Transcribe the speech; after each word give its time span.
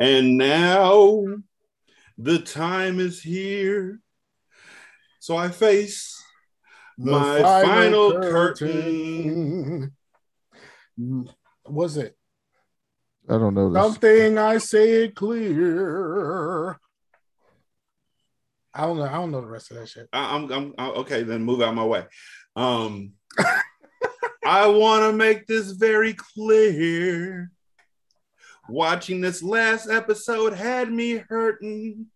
and 0.00 0.36
now 0.38 1.24
the 2.18 2.38
time 2.40 2.98
is 2.98 3.22
here. 3.22 4.00
So 5.20 5.36
I 5.36 5.48
face 5.50 6.16
The 6.98 7.10
my 7.12 7.42
final, 7.42 8.12
curtain. 8.12 9.92
curtain. 10.96 11.26
Was 11.66 11.96
it 11.96 12.16
I 13.28 13.34
don't 13.38 13.54
know 13.54 13.70
this. 13.72 13.80
something 13.82 14.38
I 14.38 14.58
say 14.58 15.04
it 15.04 15.14
clear? 15.14 16.72
I 18.74 18.82
don't 18.86 18.96
know. 18.98 19.04
I 19.04 19.12
don't 19.12 19.30
know 19.30 19.40
the 19.40 19.46
rest 19.46 19.70
of 19.70 19.76
that 19.78 19.88
shit. 19.88 20.08
I, 20.12 20.34
I'm, 20.36 20.50
I'm 20.52 20.74
I- 20.78 20.90
okay. 20.90 21.22
Then 21.22 21.42
move 21.42 21.60
out 21.60 21.74
my 21.74 21.84
way. 21.84 22.04
Um, 22.56 23.12
I 24.44 24.66
want 24.66 25.02
to 25.04 25.12
make 25.12 25.46
this 25.46 25.72
very 25.72 26.14
clear. 26.14 27.50
Watching 28.70 29.20
this 29.20 29.42
last 29.42 29.90
episode 29.90 30.52
had 30.54 30.92
me 30.92 31.16
hurting. 31.28 32.06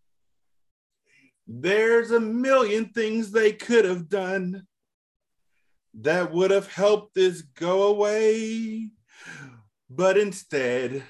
There's 1.49 2.13
a 2.13 2.21
million 2.21 2.91
things 2.91 3.33
they 3.33 3.53
could 3.53 3.85
have 3.85 4.09
done 4.09 4.69
that 5.95 6.33
would 6.33 6.53
have 6.53 6.73
helped 6.73 7.17
this 7.17 7.43
go 7.43 7.89
away. 7.89 8.91
But 9.91 10.17
instead, 10.17 11.03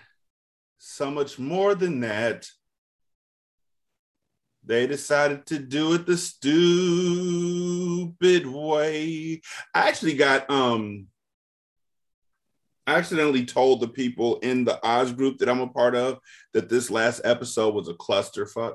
so 0.78 1.10
much 1.10 1.38
more 1.38 1.74
than 1.74 2.00
that, 2.00 2.48
they 4.64 4.86
decided 4.86 5.44
to 5.46 5.58
do 5.58 5.92
it 5.92 6.06
the 6.06 6.16
stupid 6.16 6.46
way. 8.46 9.42
I 9.74 9.88
actually 9.88 10.14
got 10.14 10.48
um 10.48 11.08
I 12.86 12.96
accidentally 12.96 13.46
told 13.46 13.80
the 13.80 13.88
people 13.88 14.38
in 14.40 14.64
the 14.64 14.78
Oz 14.86 15.12
group 15.12 15.38
that 15.38 15.48
I'm 15.48 15.60
a 15.60 15.68
part 15.68 15.94
of 15.94 16.18
that 16.52 16.68
this 16.68 16.90
last 16.90 17.22
episode 17.24 17.74
was 17.74 17.88
a 17.88 17.94
clusterfuck. 17.94 18.74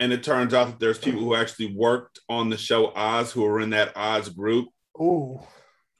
And 0.00 0.12
it 0.12 0.22
turns 0.22 0.54
out 0.54 0.66
that 0.68 0.80
there's 0.80 0.98
people 0.98 1.20
who 1.20 1.34
actually 1.34 1.74
worked 1.74 2.20
on 2.28 2.48
the 2.48 2.56
show 2.56 2.92
Oz 2.94 3.32
who 3.32 3.44
are 3.44 3.60
in 3.60 3.70
that 3.70 3.96
Oz 3.96 4.28
group. 4.28 4.68
Ooh, 5.00 5.40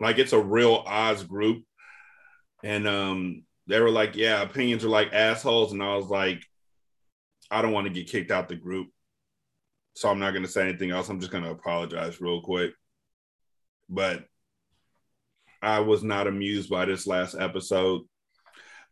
Like 0.00 0.18
it's 0.18 0.32
a 0.32 0.40
real 0.40 0.82
Oz 0.86 1.24
group. 1.24 1.64
And 2.62 2.88
um 2.88 3.42
they 3.68 3.80
were 3.80 3.90
like, 3.90 4.16
yeah, 4.16 4.40
opinions 4.40 4.84
are 4.84 4.88
like 4.88 5.12
assholes. 5.12 5.72
And 5.72 5.82
I 5.82 5.94
was 5.94 6.06
like, 6.06 6.42
I 7.50 7.60
don't 7.60 7.72
want 7.72 7.86
to 7.86 7.92
get 7.92 8.10
kicked 8.10 8.30
out 8.30 8.48
the 8.48 8.56
group. 8.56 8.88
So 9.94 10.08
I'm 10.08 10.18
not 10.18 10.30
going 10.30 10.44
to 10.44 10.50
say 10.50 10.66
anything 10.66 10.90
else. 10.90 11.08
I'm 11.08 11.20
just 11.20 11.30
going 11.32 11.44
to 11.44 11.50
apologize 11.50 12.20
real 12.20 12.40
quick. 12.40 12.72
But 13.90 14.24
I 15.62 15.80
was 15.80 16.02
not 16.02 16.26
amused 16.26 16.70
by 16.70 16.84
this 16.84 17.06
last 17.06 17.34
episode. 17.38 18.02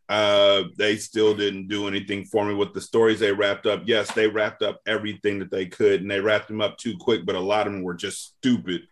Uh, 0.09 0.63
they 0.77 0.95
still 0.95 1.35
didn't 1.35 1.67
do 1.67 1.87
anything 1.87 2.23
for 2.25 2.45
me 2.45 2.53
with 2.53 2.73
the 2.73 2.79
stories 2.79 3.19
they 3.19 3.31
wrapped 3.31 3.65
up. 3.65 3.83
Yes, 3.85 4.11
they 4.13 4.27
wrapped 4.27 4.61
up 4.61 4.79
everything 4.87 5.39
that 5.39 5.51
they 5.51 5.65
could, 5.65 6.01
and 6.01 6.09
they 6.09 6.21
wrapped 6.21 6.47
them 6.47 6.61
up 6.61 6.77
too 6.77 6.95
quick, 6.97 7.25
but 7.25 7.35
a 7.35 7.39
lot 7.39 7.67
of 7.67 7.73
them 7.73 7.83
were 7.83 7.93
just 7.93 8.37
stupid. 8.37 8.87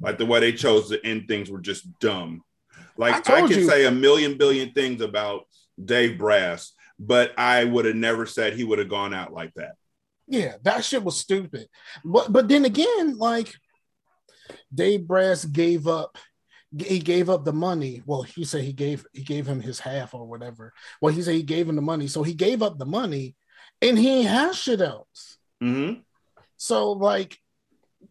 Like 0.00 0.18
the 0.18 0.26
way 0.26 0.40
they 0.40 0.52
chose 0.52 0.90
to 0.90 1.04
end 1.04 1.28
things 1.28 1.50
were 1.50 1.60
just 1.60 1.86
dumb. 1.98 2.42
Like 2.96 3.14
I, 3.14 3.20
told 3.20 3.50
can 3.50 3.60
you. 3.60 3.68
say 3.68 3.86
a 3.86 3.90
million 3.90 4.36
billion 4.36 4.72
things 4.72 5.00
about 5.00 5.46
Dave 5.82 6.18
Brass, 6.18 6.72
but 6.98 7.32
I 7.38 7.64
would 7.64 7.86
have 7.86 7.96
never 7.96 8.26
said 8.26 8.52
he 8.52 8.64
would 8.64 8.78
have 8.78 8.90
gone 8.90 9.14
out 9.14 9.32
like 9.32 9.54
that. 9.54 9.76
yeah, 10.28 10.56
that 10.62 10.84
shit 10.84 11.02
was 11.02 11.16
stupid. 11.16 11.68
But 12.04 12.30
but 12.30 12.48
then 12.48 12.66
again, 12.66 13.16
like 13.16 13.54
Dave 14.72 15.06
Brass 15.06 15.44
gave 15.44 15.86
up. 15.86 16.18
He 16.78 16.98
gave 16.98 17.30
up 17.30 17.44
the 17.44 17.52
money. 17.52 18.02
Well, 18.06 18.22
he 18.22 18.44
said 18.44 18.62
he 18.62 18.72
gave 18.72 19.06
he 19.12 19.22
gave 19.22 19.46
him 19.46 19.60
his 19.60 19.78
half 19.80 20.14
or 20.14 20.26
whatever. 20.26 20.72
Well, 21.00 21.14
he 21.14 21.22
said 21.22 21.34
he 21.34 21.42
gave 21.42 21.68
him 21.68 21.76
the 21.76 21.82
money, 21.82 22.08
so 22.08 22.22
he 22.22 22.34
gave 22.34 22.62
up 22.62 22.78
the 22.78 22.86
money, 22.86 23.36
and 23.80 23.98
he 23.98 24.20
ain't 24.20 24.28
has 24.28 24.56
shit 24.56 24.80
else. 24.80 25.38
Mm-hmm. 25.62 26.00
So 26.56 26.92
like 26.92 27.38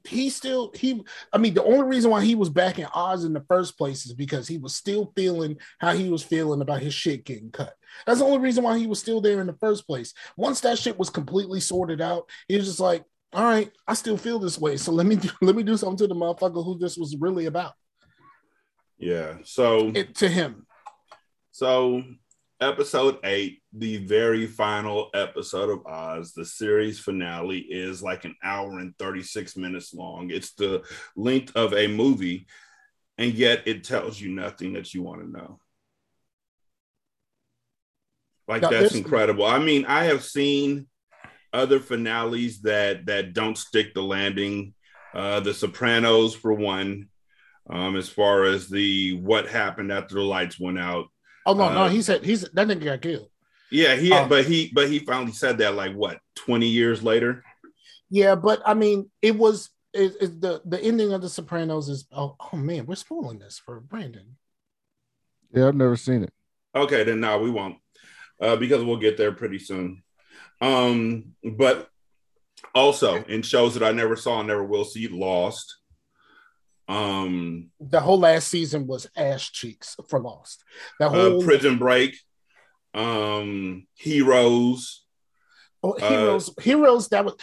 he 0.05 0.29
still 0.29 0.71
he 0.75 1.03
I 1.31 1.37
mean 1.37 1.53
the 1.53 1.63
only 1.63 1.83
reason 1.83 2.11
why 2.11 2.23
he 2.23 2.35
was 2.35 2.49
back 2.49 2.77
in 2.77 2.87
Oz 2.93 3.23
in 3.23 3.33
the 3.33 3.45
first 3.47 3.77
place 3.77 4.05
is 4.05 4.13
because 4.13 4.47
he 4.47 4.57
was 4.57 4.75
still 4.75 5.11
feeling 5.15 5.57
how 5.79 5.93
he 5.93 6.09
was 6.09 6.23
feeling 6.23 6.61
about 6.61 6.81
his 6.81 6.93
shit 6.93 7.25
getting 7.25 7.51
cut. 7.51 7.73
That's 8.05 8.19
the 8.19 8.25
only 8.25 8.39
reason 8.39 8.63
why 8.63 8.77
he 8.77 8.87
was 8.87 8.99
still 8.99 9.21
there 9.21 9.39
in 9.39 9.47
the 9.47 9.57
first 9.59 9.87
place. 9.87 10.13
Once 10.35 10.61
that 10.61 10.77
shit 10.77 10.97
was 10.97 11.09
completely 11.09 11.59
sorted 11.59 12.01
out, 12.01 12.29
he 12.47 12.57
was 12.57 12.65
just 12.65 12.79
like, 12.79 13.03
all 13.33 13.43
right, 13.43 13.71
I 13.87 13.93
still 13.93 14.17
feel 14.17 14.39
this 14.39 14.59
way. 14.59 14.77
So 14.77 14.91
let 14.91 15.05
me 15.05 15.15
do, 15.15 15.29
let 15.41 15.55
me 15.55 15.63
do 15.63 15.77
something 15.77 15.97
to 15.97 16.07
the 16.07 16.15
motherfucker 16.15 16.63
who 16.63 16.77
this 16.77 16.97
was 16.97 17.15
really 17.17 17.45
about. 17.45 17.73
Yeah. 19.03 19.37
So 19.43 19.91
It 19.93 20.15
to 20.15 20.29
him. 20.29 20.65
So, 21.51 22.03
episode 22.61 23.19
eight, 23.23 23.61
the 23.73 23.97
very 24.05 24.47
final 24.47 25.09
episode 25.13 25.69
of 25.69 25.85
Oz, 25.85 26.33
the 26.33 26.45
series 26.45 26.99
finale 26.99 27.59
is 27.59 28.01
like 28.01 28.23
an 28.25 28.35
hour 28.43 28.79
and 28.79 28.97
36 28.97 29.57
minutes 29.57 29.93
long. 29.93 30.31
It's 30.31 30.53
the 30.53 30.83
length 31.15 31.55
of 31.55 31.73
a 31.73 31.87
movie, 31.87 32.47
and 33.17 33.33
yet 33.33 33.67
it 33.67 33.83
tells 33.83 34.19
you 34.19 34.31
nothing 34.31 34.73
that 34.73 34.93
you 34.93 35.03
want 35.03 35.21
to 35.21 35.29
know. 35.29 35.59
Like 38.47 38.61
Now, 38.61 38.69
that's 38.69 38.95
incredible. 38.95 39.45
I 39.45 39.59
mean, 39.59 39.85
I 39.85 40.05
have 40.05 40.23
seen 40.23 40.87
other 41.51 41.79
finales 41.79 42.61
that 42.61 43.05
that 43.07 43.33
don't 43.33 43.57
stick 43.57 43.93
the 43.93 44.01
landing. 44.01 44.73
Uh, 45.13 45.39
the 45.41 45.53
Sopranos, 45.53 46.33
for 46.33 46.53
one, 46.53 47.09
um, 47.69 47.95
as 47.95 48.09
far 48.09 48.43
as 48.43 48.67
the 48.67 49.13
what 49.13 49.47
happened 49.47 49.91
after 49.91 50.15
the 50.15 50.21
lights 50.21 50.59
went 50.59 50.79
out. 50.79 51.07
Oh 51.45 51.53
no, 51.53 51.73
no, 51.73 51.83
Uh, 51.83 51.89
he 51.89 52.01
said 52.01 52.23
he's 52.23 52.41
that 52.41 52.67
nigga 52.67 52.83
got 52.85 53.01
killed. 53.01 53.29
Yeah, 53.71 53.95
he 53.95 54.11
Um, 54.11 54.29
but 54.29 54.45
he 54.45 54.71
but 54.73 54.87
he 54.89 54.99
finally 54.99 55.31
said 55.31 55.57
that 55.57 55.75
like 55.75 55.93
what 55.93 56.19
20 56.35 56.67
years 56.67 57.03
later. 57.03 57.43
Yeah, 58.09 58.35
but 58.35 58.61
I 58.65 58.73
mean, 58.75 59.09
it 59.21 59.35
was 59.35 59.69
it, 59.93 60.13
it, 60.21 60.41
the 60.41 60.61
the 60.65 60.79
ending 60.81 61.13
of 61.13 61.21
The 61.21 61.29
Sopranos 61.29 61.89
is 61.89 62.05
oh, 62.11 62.35
oh 62.39 62.57
man, 62.57 62.85
we're 62.85 62.95
spoiling 62.95 63.39
this 63.39 63.59
for 63.59 63.79
Brandon. 63.79 64.37
Yeah, 65.53 65.67
I've 65.67 65.75
never 65.75 65.95
seen 65.95 66.23
it. 66.23 66.33
Okay, 66.75 67.03
then 67.03 67.19
no, 67.19 67.39
we 67.39 67.49
won't. 67.49 67.77
Uh, 68.41 68.55
because 68.55 68.83
we'll 68.83 68.97
get 68.97 69.17
there 69.17 69.31
pretty 69.31 69.59
soon. 69.59 70.03
Um, 70.61 71.33
but 71.43 71.89
also 72.73 73.23
in 73.25 73.41
shows 73.41 73.73
that 73.75 73.83
I 73.83 73.91
never 73.91 74.15
saw 74.15 74.39
and 74.39 74.47
never 74.47 74.63
will 74.63 74.85
see, 74.85 75.07
Lost. 75.07 75.77
Um 76.87 77.71
The 77.79 77.99
whole 77.99 78.19
last 78.19 78.47
season 78.47 78.87
was 78.87 79.07
ass 79.15 79.49
cheeks 79.49 79.95
for 80.09 80.19
Lost. 80.19 80.63
The 80.99 81.07
uh, 81.07 81.09
whole 81.09 81.43
Prison 81.43 81.77
Break, 81.77 82.17
um, 82.93 83.87
Heroes. 83.95 85.05
oh, 85.81 85.93
uh, 85.93 86.09
heroes, 86.09 86.53
heroes. 86.61 87.07
That 87.09 87.25
was 87.25 87.35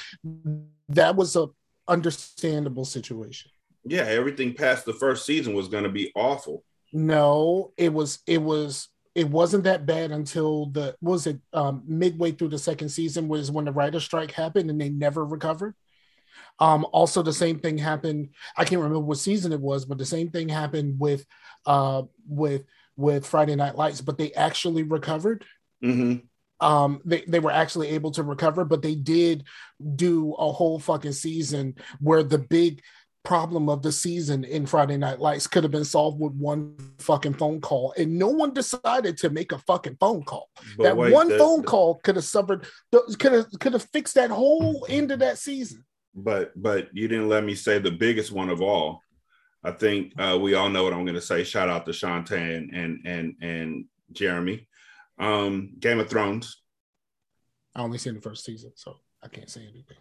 that 0.89 1.17
was 1.17 1.37
a 1.37 1.49
understandable 1.89 2.85
situation. 2.85 3.51
Yeah, 3.85 4.03
everything 4.03 4.55
past 4.55 4.85
the 4.85 4.93
first 4.93 5.25
season 5.25 5.55
was 5.55 5.69
gonna 5.69 5.89
be 5.89 6.13
awful. 6.15 6.65
No, 6.93 7.73
it 7.77 7.93
was 7.93 8.19
it 8.27 8.43
was 8.43 8.89
it 9.15 9.29
wasn't 9.29 9.65
that 9.65 9.87
bad 9.87 10.11
until 10.13 10.67
the 10.67 10.97
was 11.01 11.27
it 11.27 11.41
um 11.53 11.83
midway 11.87 12.33
through 12.33 12.49
the 12.49 12.59
second 12.59 12.91
season 12.91 13.29
was 13.29 13.51
when 13.51 13.65
the 13.65 13.73
writer 13.73 14.01
strike 14.01 14.33
happened 14.33 14.71
and 14.71 14.81
they 14.81 14.89
never 14.89 15.25
recovered. 15.25 15.75
Um 16.59 16.87
also 16.93 17.23
the 17.23 17.33
same 17.33 17.59
thing 17.59 17.79
happened 17.79 18.31
I 18.57 18.65
can't 18.65 18.81
remember 18.83 19.01
what 19.01 19.19
season 19.19 19.53
it 19.53 19.61
was 19.61 19.85
but 19.85 19.99
the 19.99 20.07
same 20.07 20.31
thing 20.31 20.49
happened 20.49 20.99
with 20.99 21.25
uh 21.67 22.03
with 22.29 22.65
with 22.97 23.27
Friday 23.27 23.57
Night 23.57 23.77
Lights 23.77 24.01
but 24.01 24.19
they 24.19 24.33
actually 24.33 24.83
recovered. 24.83 25.45
hmm 25.83 26.17
Um 26.61 27.01
they 27.05 27.23
they 27.27 27.41
were 27.41 27.51
actually 27.63 27.89
able 27.91 28.11
to 28.13 28.23
recover 28.23 28.65
but 28.65 28.83
they 28.83 28.95
did 28.95 29.45
do 29.97 30.35
a 30.35 30.53
whole 30.53 30.79
fucking 30.79 31.13
season 31.13 31.75
where 32.01 32.23
the 32.23 32.39
big 32.39 32.83
problem 33.23 33.69
of 33.69 33.83
the 33.83 33.93
season 33.93 34.45
in 34.45 34.65
Friday 34.65 34.97
Night 34.97 35.21
Lights 35.21 35.47
could 35.47 35.63
have 35.63 35.71
been 35.71 35.85
solved 35.85 36.19
with 36.19 36.33
one 36.33 36.75
fucking 37.01 37.35
phone 37.35 37.61
call, 37.61 37.93
and 37.99 38.19
no 38.19 38.29
one 38.29 38.55
decided 38.55 39.19
to 39.19 39.29
make 39.29 39.53
a 39.53 39.59
fucking 39.59 39.99
phone 40.01 40.23
call. 40.23 40.49
But 40.79 40.85
that 40.85 40.97
wait, 40.97 41.13
one 41.13 41.29
the- 41.29 41.37
phone 41.37 41.63
call 41.63 41.97
could 42.03 42.17
have 42.17 42.25
suffered, 42.25 42.67
could 43.19 43.33
have 43.33 43.47
could 43.61 43.75
have 43.75 43.85
fixed 43.93 44.15
that 44.15 44.31
whole 44.31 44.87
end 44.89 45.11
of 45.11 45.19
that 45.19 45.37
season. 45.37 45.85
But 46.15 46.53
but 46.61 46.89
you 46.93 47.09
didn't 47.09 47.29
let 47.29 47.45
me 47.45 47.55
say 47.55 47.79
the 47.79 47.91
biggest 47.91 48.33
one 48.33 48.49
of 48.49 48.61
all. 48.61 49.03
I 49.63 49.73
think 49.73 50.13
uh, 50.19 50.39
we 50.41 50.55
all 50.55 50.71
know 50.71 50.85
what 50.85 50.93
I'm 50.93 51.05
going 51.05 51.15
to 51.15 51.21
say. 51.21 51.45
Shout 51.45 51.69
out 51.69 51.85
to 51.87 51.93
Shantae 51.93 52.57
and 52.57 53.07
and 53.07 53.35
and, 53.41 53.85
Jeremy. 54.13 54.67
Um, 55.19 55.75
Game 55.79 56.01
of 56.01 56.11
Thrones. 56.11 56.63
I 57.77 57.83
only 57.83 57.99
seen 57.99 58.15
the 58.15 58.21
first 58.21 58.45
season, 58.45 58.73
so 58.75 58.97
I 59.23 59.29
can't 59.29 59.49
say 59.49 59.61
anything. 59.61 59.99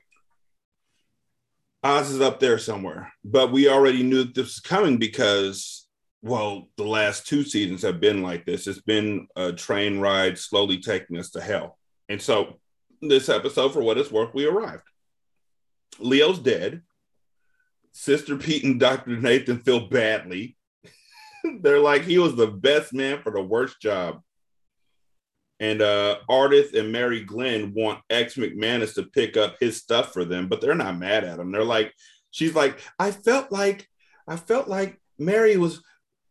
Oz 1.84 2.10
is 2.10 2.22
up 2.22 2.40
there 2.40 2.58
somewhere, 2.58 3.14
but 3.24 3.52
we 3.52 3.70
already 3.70 4.02
knew 4.02 4.24
this 4.24 4.46
was 4.46 4.60
coming 4.60 4.98
because, 4.98 5.88
well, 6.24 6.70
the 6.78 6.84
last 6.84 7.28
two 7.28 7.44
seasons 7.44 7.84
have 7.84 8.00
been 8.00 8.24
like 8.24 8.46
this. 8.46 8.66
It's 8.66 8.82
been 8.82 9.28
a 9.36 9.54
train 9.54 10.00
ride 10.00 10.40
slowly 10.40 10.80
taking 10.80 11.18
us 11.18 11.30
to 11.32 11.42
hell. 11.42 11.78
And 12.10 12.20
so, 12.20 12.60
this 13.02 13.30
episode, 13.30 13.72
for 13.72 13.84
what 13.84 14.00
it's 14.00 14.12
worth, 14.12 14.34
we 14.34 14.46
arrived. 14.46 14.89
Leo's 15.98 16.40
dead. 16.40 16.82
Sister 17.92 18.38
Pete 18.38 18.64
and 18.64 18.80
Dr. 18.80 19.18
Nathan 19.18 19.60
feel 19.60 19.88
badly. 19.88 20.58
they're 21.62 21.80
like 21.80 22.04
he 22.04 22.18
was 22.18 22.36
the 22.36 22.48
best 22.48 22.94
man 22.94 23.22
for 23.22 23.32
the 23.32 23.42
worst 23.42 23.82
job. 23.82 24.22
And 25.60 25.82
uh 25.82 26.20
Ardith 26.30 26.78
and 26.78 26.92
Mary 26.92 27.24
Glynn 27.24 27.74
want 27.74 28.02
ex 28.10 28.36
McManus 28.36 28.94
to 28.96 29.04
pick 29.04 29.36
up 29.36 29.58
his 29.60 29.78
stuff 29.78 30.14
for 30.14 30.24
them, 30.24 30.48
but 30.48 30.62
they're 30.62 30.76
not 30.76 30.98
mad 30.98 31.24
at 31.24 31.40
him. 31.40 31.52
They're 31.52 31.64
like, 31.64 31.94
she's 32.32 32.56
like, 32.56 32.80
I 32.98 33.12
felt 33.12 33.52
like 33.52 33.88
I 34.28 34.38
felt 34.38 34.68
like 34.68 35.00
Mary 35.18 35.58
was 35.58 35.82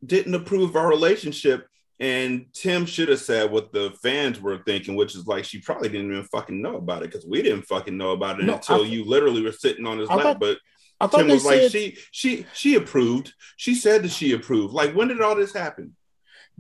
didn't 0.05 0.35
approve 0.35 0.71
of 0.71 0.77
our 0.77 0.89
relationship. 0.89 1.67
And 2.01 2.47
Tim 2.53 2.87
should 2.87 3.09
have 3.09 3.21
said 3.21 3.51
what 3.51 3.73
the 3.73 3.91
fans 4.03 4.41
were 4.41 4.59
thinking, 4.65 4.95
which 4.95 5.17
is 5.17 5.27
like 5.27 5.45
she 5.45 5.59
probably 5.61 5.89
didn't 5.89 6.13
even 6.13 6.25
fucking 6.25 6.63
know 6.63 6.77
about 6.77 7.03
it 7.03 7.11
because 7.11 7.27
we 7.27 7.43
didn't 7.43 7.63
fucking 7.63 7.97
know 7.97 8.13
about 8.13 8.39
it 8.39 8.45
No, 8.47 8.55
until 8.55 8.83
I- 8.83 8.87
you 8.87 9.05
literally 9.05 9.43
were 9.43 9.53
sitting 9.53 9.85
on 9.87 9.99
his 9.99 10.09
I 10.09 10.15
lap. 10.15 10.25
thought- 10.25 10.41
but 10.41 10.59
I 11.01 11.07
thought 11.07 11.19
Tim 11.19 11.29
was 11.29 11.45
like, 11.45 11.71
she 11.71 11.97
she 12.13 12.47
she 12.55 12.75
approved. 12.77 13.33
She 13.57 13.75
said 13.75 14.03
that 14.03 14.11
she 14.11 14.33
approved. 14.33 14.75
Like, 14.75 14.95
when 14.95 15.09
did 15.09 15.21
all 15.21 15.35
this 15.37 15.53
happen? 15.53 15.95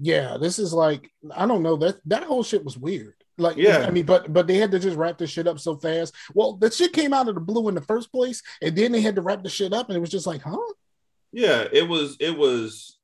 yeah, 0.00 0.37
this 0.40 0.58
is 0.61 0.73
like 0.73 1.11
I 1.35 1.44
don't 1.46 1.62
know 1.62 1.76
that 1.76 1.96
that 2.06 2.23
whole 2.25 2.43
shit 2.44 2.64
was 2.64 2.76
weird. 2.79 3.14
Like, 3.37 3.56
Yeah. 3.56 3.85
I 3.87 3.90
mean, 3.90 4.06
but 4.06 4.32
but 4.32 4.46
they 4.49 4.56
had 4.56 4.70
to 4.73 4.79
just 4.81 4.96
wrap 4.96 5.19
this 5.19 5.31
shit 5.31 5.46
up 5.46 5.58
so 5.61 5.76
fast. 5.76 6.14
Well, 6.35 6.55
the 6.55 6.70
shit 6.70 6.93
came 6.93 7.12
out 7.12 7.29
of 7.29 7.35
the 7.37 7.40
blue 7.40 7.69
in 7.69 7.75
the 7.76 7.81
first 7.81 8.11
place, 8.12 8.43
and 8.62 8.76
then 8.76 8.90
they 8.93 9.00
had 9.00 9.14
to 9.17 9.23
wrap 9.23 9.43
the 9.44 9.49
shit 9.49 9.73
up, 9.73 9.88
and 9.88 9.96
it 9.96 10.00
was 10.00 10.11
just 10.11 10.26
like, 10.26 10.43
huh? 10.43 10.56
Yeah, 11.32 11.67
it 11.73 11.87
was 11.88 12.17
it 12.20 12.37
was 12.37 12.98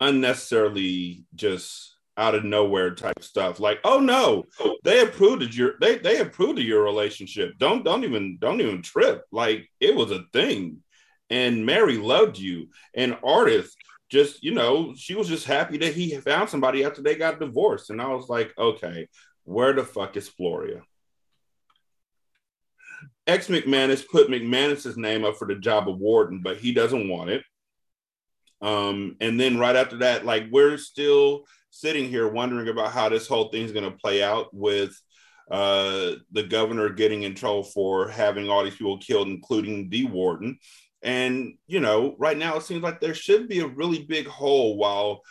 unnecessarily 0.00 1.24
just 1.34 1.94
out 2.16 2.34
of 2.34 2.44
nowhere 2.44 2.94
type 2.94 3.22
stuff. 3.22 3.60
Like, 3.60 3.80
oh 3.84 4.00
no, 4.00 4.44
they 4.84 5.00
approved 5.00 5.42
of 5.42 5.54
your 5.54 5.74
they 5.80 5.98
they 5.98 6.20
approved 6.20 6.58
of 6.58 6.64
your 6.64 6.82
relationship. 6.82 7.54
Don't 7.58 7.84
don't 7.84 8.04
even 8.04 8.38
don't 8.38 8.60
even 8.60 8.82
trip. 8.82 9.24
Like 9.32 9.68
it 9.80 9.94
was 9.94 10.10
a 10.10 10.24
thing. 10.32 10.78
And 11.30 11.64
Mary 11.64 11.96
loved 11.96 12.38
you. 12.38 12.68
And 12.94 13.14
Ardith 13.22 13.70
just, 14.10 14.42
you 14.42 14.52
know, 14.52 14.92
she 14.96 15.14
was 15.14 15.28
just 15.28 15.46
happy 15.46 15.78
that 15.78 15.94
he 15.94 16.16
found 16.16 16.50
somebody 16.50 16.84
after 16.84 17.00
they 17.00 17.14
got 17.14 17.38
divorced. 17.38 17.90
And 17.90 18.02
I 18.02 18.08
was 18.08 18.28
like, 18.28 18.52
okay, 18.58 19.08
where 19.44 19.72
the 19.72 19.84
fuck 19.84 20.16
is 20.16 20.28
Gloria? 20.28 20.82
Ex 23.26 23.46
McManus 23.46 24.06
put 24.06 24.28
McManus's 24.28 24.96
name 24.96 25.24
up 25.24 25.36
for 25.36 25.46
the 25.46 25.54
job 25.54 25.88
of 25.88 25.98
warden, 25.98 26.40
but 26.42 26.56
he 26.56 26.72
doesn't 26.72 27.08
want 27.08 27.30
it. 27.30 27.44
Um, 28.60 29.16
and 29.20 29.38
then 29.38 29.58
right 29.58 29.76
after 29.76 29.98
that, 29.98 30.24
like 30.24 30.46
we're 30.50 30.76
still 30.76 31.44
sitting 31.70 32.08
here 32.08 32.28
wondering 32.28 32.68
about 32.68 32.92
how 32.92 33.08
this 33.08 33.26
whole 33.26 33.48
thing's 33.48 33.72
going 33.72 33.90
to 33.90 33.96
play 33.96 34.22
out 34.22 34.52
with 34.52 35.00
uh, 35.50 36.12
the 36.32 36.42
governor 36.42 36.88
getting 36.90 37.22
in 37.22 37.34
trouble 37.34 37.64
for 37.64 38.08
having 38.08 38.48
all 38.48 38.62
these 38.64 38.76
people 38.76 38.98
killed, 38.98 39.28
including 39.28 39.88
the 39.88 40.04
warden. 40.06 40.58
And 41.02 41.54
you 41.66 41.80
know, 41.80 42.14
right 42.18 42.36
now 42.36 42.56
it 42.56 42.62
seems 42.62 42.82
like 42.82 43.00
there 43.00 43.14
should 43.14 43.48
be 43.48 43.60
a 43.60 43.66
really 43.66 44.04
big 44.04 44.26
hole 44.26 44.76
while 44.76 45.22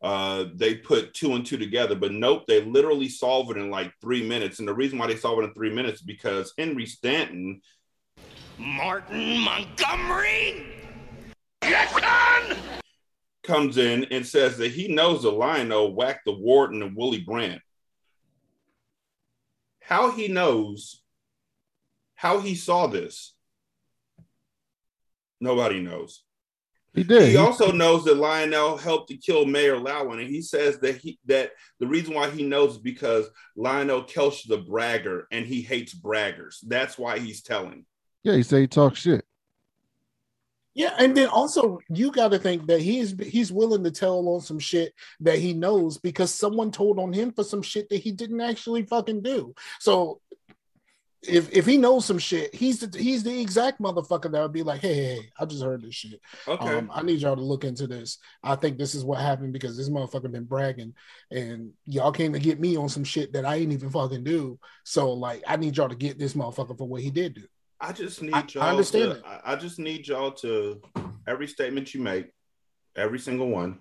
uh, 0.00 0.44
they 0.54 0.76
put 0.76 1.12
two 1.12 1.34
and 1.34 1.44
two 1.44 1.58
together, 1.58 1.94
but 1.94 2.12
nope, 2.12 2.44
they 2.46 2.62
literally 2.62 3.08
solve 3.08 3.50
it 3.50 3.56
in 3.56 3.68
like 3.70 3.92
three 4.00 4.26
minutes. 4.26 4.58
And 4.58 4.68
the 4.68 4.74
reason 4.74 4.98
why 4.98 5.08
they 5.08 5.16
solve 5.16 5.40
it 5.40 5.44
in 5.44 5.54
three 5.54 5.74
minutes 5.74 6.00
is 6.00 6.06
because 6.06 6.54
Henry 6.56 6.86
Stanton 6.86 7.60
Martin 8.58 9.38
Montgomery? 9.38 10.66
Comes 13.48 13.78
in 13.78 14.04
and 14.10 14.26
says 14.26 14.58
that 14.58 14.72
he 14.72 14.88
knows 14.88 15.22
the 15.22 15.32
Lionel 15.32 15.94
whacked 15.94 16.26
the 16.26 16.32
warden 16.32 16.82
and 16.82 16.94
Willie 16.94 17.24
Brandt. 17.24 17.62
How 19.80 20.10
he 20.10 20.28
knows, 20.28 21.02
how 22.14 22.40
he 22.40 22.54
saw 22.54 22.88
this, 22.88 23.34
nobody 25.40 25.80
knows. 25.80 26.22
He 26.94 27.04
did. 27.04 27.30
He 27.30 27.36
also 27.38 27.72
knows 27.72 28.04
that 28.04 28.18
Lionel 28.18 28.76
helped 28.76 29.08
to 29.08 29.16
kill 29.16 29.46
Mayor 29.46 29.76
Lowen, 29.76 30.20
and 30.20 30.28
he 30.28 30.42
says 30.42 30.78
that 30.80 30.96
he 30.96 31.18
that 31.24 31.52
the 31.80 31.86
reason 31.86 32.12
why 32.12 32.28
he 32.28 32.42
knows 32.42 32.72
is 32.72 32.78
because 32.78 33.30
Lionel 33.56 34.02
Kelch 34.02 34.44
is 34.44 34.50
a 34.50 34.58
bragger 34.58 35.26
and 35.32 35.46
he 35.46 35.62
hates 35.62 35.94
braggers. 35.94 36.56
That's 36.66 36.98
why 36.98 37.18
he's 37.18 37.42
telling. 37.42 37.86
yeah, 38.24 38.34
he 38.34 38.42
said 38.42 38.60
he 38.60 38.66
talked 38.66 38.98
shit. 38.98 39.24
Yeah, 40.78 40.94
and 40.96 41.12
then 41.16 41.26
also 41.26 41.80
you 41.88 42.12
got 42.12 42.28
to 42.28 42.38
think 42.38 42.68
that 42.68 42.80
he's 42.80 43.12
he's 43.20 43.50
willing 43.50 43.82
to 43.82 43.90
tell 43.90 44.28
on 44.28 44.40
some 44.40 44.60
shit 44.60 44.94
that 45.18 45.40
he 45.40 45.52
knows 45.52 45.98
because 45.98 46.32
someone 46.32 46.70
told 46.70 47.00
on 47.00 47.12
him 47.12 47.32
for 47.32 47.42
some 47.42 47.62
shit 47.62 47.88
that 47.88 47.96
he 47.96 48.12
didn't 48.12 48.40
actually 48.40 48.84
fucking 48.84 49.22
do. 49.22 49.56
So 49.80 50.20
if 51.26 51.52
if 51.52 51.66
he 51.66 51.78
knows 51.78 52.04
some 52.04 52.20
shit, 52.20 52.54
he's 52.54 52.78
the 52.78 52.96
he's 52.96 53.24
the 53.24 53.40
exact 53.40 53.80
motherfucker 53.82 54.30
that 54.30 54.40
would 54.40 54.52
be 54.52 54.62
like, 54.62 54.80
hey, 54.80 54.94
hey, 54.94 55.14
hey 55.16 55.30
I 55.36 55.46
just 55.46 55.64
heard 55.64 55.82
this 55.82 55.96
shit. 55.96 56.20
Okay. 56.46 56.76
Um, 56.76 56.92
I 56.94 57.02
need 57.02 57.22
y'all 57.22 57.34
to 57.34 57.42
look 57.42 57.64
into 57.64 57.88
this. 57.88 58.18
I 58.44 58.54
think 58.54 58.78
this 58.78 58.94
is 58.94 59.04
what 59.04 59.18
happened 59.18 59.52
because 59.52 59.76
this 59.76 59.88
motherfucker 59.88 60.30
been 60.30 60.44
bragging, 60.44 60.94
and 61.32 61.72
y'all 61.86 62.12
came 62.12 62.34
to 62.34 62.38
get 62.38 62.60
me 62.60 62.76
on 62.76 62.88
some 62.88 63.02
shit 63.02 63.32
that 63.32 63.44
I 63.44 63.56
ain't 63.56 63.72
even 63.72 63.90
fucking 63.90 64.22
do. 64.22 64.60
So 64.84 65.12
like, 65.12 65.42
I 65.44 65.56
need 65.56 65.76
y'all 65.76 65.88
to 65.88 65.96
get 65.96 66.20
this 66.20 66.34
motherfucker 66.34 66.78
for 66.78 66.86
what 66.86 67.02
he 67.02 67.10
did 67.10 67.34
do. 67.34 67.48
I 67.80 67.92
just 67.92 68.22
need 68.22 68.34
I- 68.34 68.40
I 68.40 68.46
y'all. 68.54 68.62
understand 68.64 69.12
to. 69.22 69.26
I- 69.26 69.52
I 69.52 69.56
just 69.56 69.78
need 69.78 70.06
y'all 70.08 70.32
to 70.32 70.80
every 71.26 71.46
statement 71.46 71.94
you 71.94 72.00
make, 72.00 72.26
every 72.96 73.18
single 73.18 73.48
one, 73.48 73.80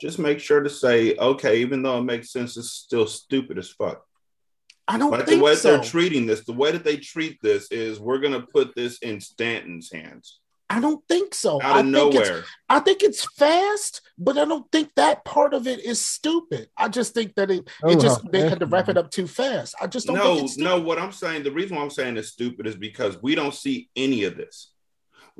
just 0.00 0.18
make 0.18 0.40
sure 0.40 0.60
to 0.62 0.70
say, 0.70 1.16
okay, 1.16 1.60
even 1.60 1.82
though 1.82 1.98
it 1.98 2.02
makes 2.04 2.32
sense, 2.32 2.56
it's 2.56 2.70
still 2.72 3.06
stupid 3.06 3.58
as 3.58 3.68
fuck. 3.70 4.04
I 4.88 4.98
don't 4.98 5.10
Like 5.10 5.26
the 5.26 5.38
way 5.38 5.54
so. 5.54 5.76
they're 5.76 5.84
treating 5.84 6.26
this, 6.26 6.44
the 6.44 6.52
way 6.52 6.72
that 6.72 6.82
they 6.84 6.96
treat 6.96 7.38
this 7.42 7.70
is 7.70 8.00
we're 8.00 8.18
gonna 8.18 8.42
put 8.42 8.74
this 8.74 8.98
in 8.98 9.20
Stanton's 9.20 9.92
hands 9.92 10.40
I 10.70 10.78
don't 10.80 11.02
think 11.08 11.34
so. 11.34 11.60
out 11.60 11.76
I 11.76 11.80
of 11.80 11.86
think 11.92 12.14
it's 12.14 12.28
nowhere. 12.28 12.44
I 12.68 12.78
think 12.78 13.02
it's 13.02 13.24
fast, 13.24 14.02
but 14.16 14.38
I 14.38 14.44
don't 14.44 14.70
think 14.70 14.90
that 14.94 15.24
part 15.24 15.52
of 15.52 15.66
it 15.66 15.80
is 15.84 16.00
stupid. 16.00 16.68
I 16.76 16.88
just 16.88 17.12
think 17.12 17.34
that 17.34 17.50
it, 17.50 17.68
Oh, 17.82 17.90
it 17.90 18.00
just 18.00 18.22
how 18.22 18.30
they 18.30 18.48
had 18.48 18.60
to 18.60 18.66
wrap 18.66 18.88
it 18.88 18.96
up 18.96 19.10
too 19.10 19.26
fast. 19.26 19.74
I 19.80 19.88
just 19.88 20.06
don't 20.06 20.16
No, 20.16 20.36
think 20.36 20.44
it's 20.44 20.58
no. 20.58 20.80
What 20.80 21.00
I'm 21.00 21.10
saying, 21.10 21.42
the 21.42 21.50
reason 21.50 21.76
why 21.76 21.82
I'm 21.82 21.90
saying 21.90 22.16
it's 22.16 22.28
stupid 22.28 22.68
is 22.68 22.76
because 22.76 23.20
we 23.20 23.34
don't 23.34 23.52
see 23.54 23.90
any 23.96 24.22
of 24.24 24.36
this. 24.36 24.69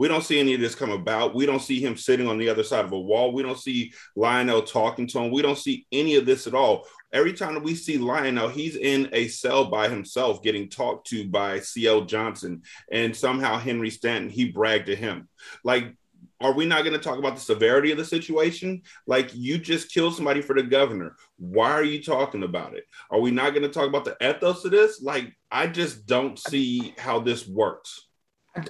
We 0.00 0.08
don't 0.08 0.24
see 0.24 0.40
any 0.40 0.54
of 0.54 0.60
this 0.62 0.74
come 0.74 0.92
about. 0.92 1.34
We 1.34 1.44
don't 1.44 1.60
see 1.60 1.78
him 1.78 1.94
sitting 1.94 2.26
on 2.26 2.38
the 2.38 2.48
other 2.48 2.62
side 2.62 2.86
of 2.86 2.92
a 2.92 2.98
wall. 2.98 3.34
We 3.34 3.42
don't 3.42 3.58
see 3.58 3.92
Lionel 4.16 4.62
talking 4.62 5.06
to 5.08 5.18
him. 5.18 5.30
We 5.30 5.42
don't 5.42 5.58
see 5.58 5.86
any 5.92 6.16
of 6.16 6.24
this 6.24 6.46
at 6.46 6.54
all. 6.54 6.86
Every 7.12 7.34
time 7.34 7.52
that 7.52 7.62
we 7.62 7.74
see 7.74 7.98
Lionel, 7.98 8.48
he's 8.48 8.76
in 8.76 9.10
a 9.12 9.28
cell 9.28 9.66
by 9.66 9.90
himself 9.90 10.42
getting 10.42 10.70
talked 10.70 11.08
to 11.08 11.28
by 11.28 11.60
CL 11.60 12.06
Johnson. 12.06 12.62
And 12.90 13.14
somehow 13.14 13.58
Henry 13.58 13.90
Stanton, 13.90 14.30
he 14.30 14.50
bragged 14.50 14.86
to 14.86 14.96
him. 14.96 15.28
Like, 15.64 15.94
are 16.40 16.54
we 16.54 16.64
not 16.64 16.84
going 16.84 16.94
to 16.94 16.98
talk 16.98 17.18
about 17.18 17.34
the 17.34 17.42
severity 17.42 17.92
of 17.92 17.98
the 17.98 18.04
situation? 18.06 18.80
Like, 19.06 19.34
you 19.34 19.58
just 19.58 19.92
killed 19.92 20.14
somebody 20.14 20.40
for 20.40 20.56
the 20.56 20.62
governor. 20.62 21.14
Why 21.36 21.72
are 21.72 21.84
you 21.84 22.02
talking 22.02 22.42
about 22.42 22.74
it? 22.74 22.84
Are 23.10 23.20
we 23.20 23.32
not 23.32 23.50
going 23.50 23.64
to 23.64 23.68
talk 23.68 23.86
about 23.86 24.06
the 24.06 24.16
ethos 24.26 24.64
of 24.64 24.70
this? 24.70 25.02
Like, 25.02 25.36
I 25.50 25.66
just 25.66 26.06
don't 26.06 26.38
see 26.38 26.94
how 26.96 27.20
this 27.20 27.46
works. 27.46 28.06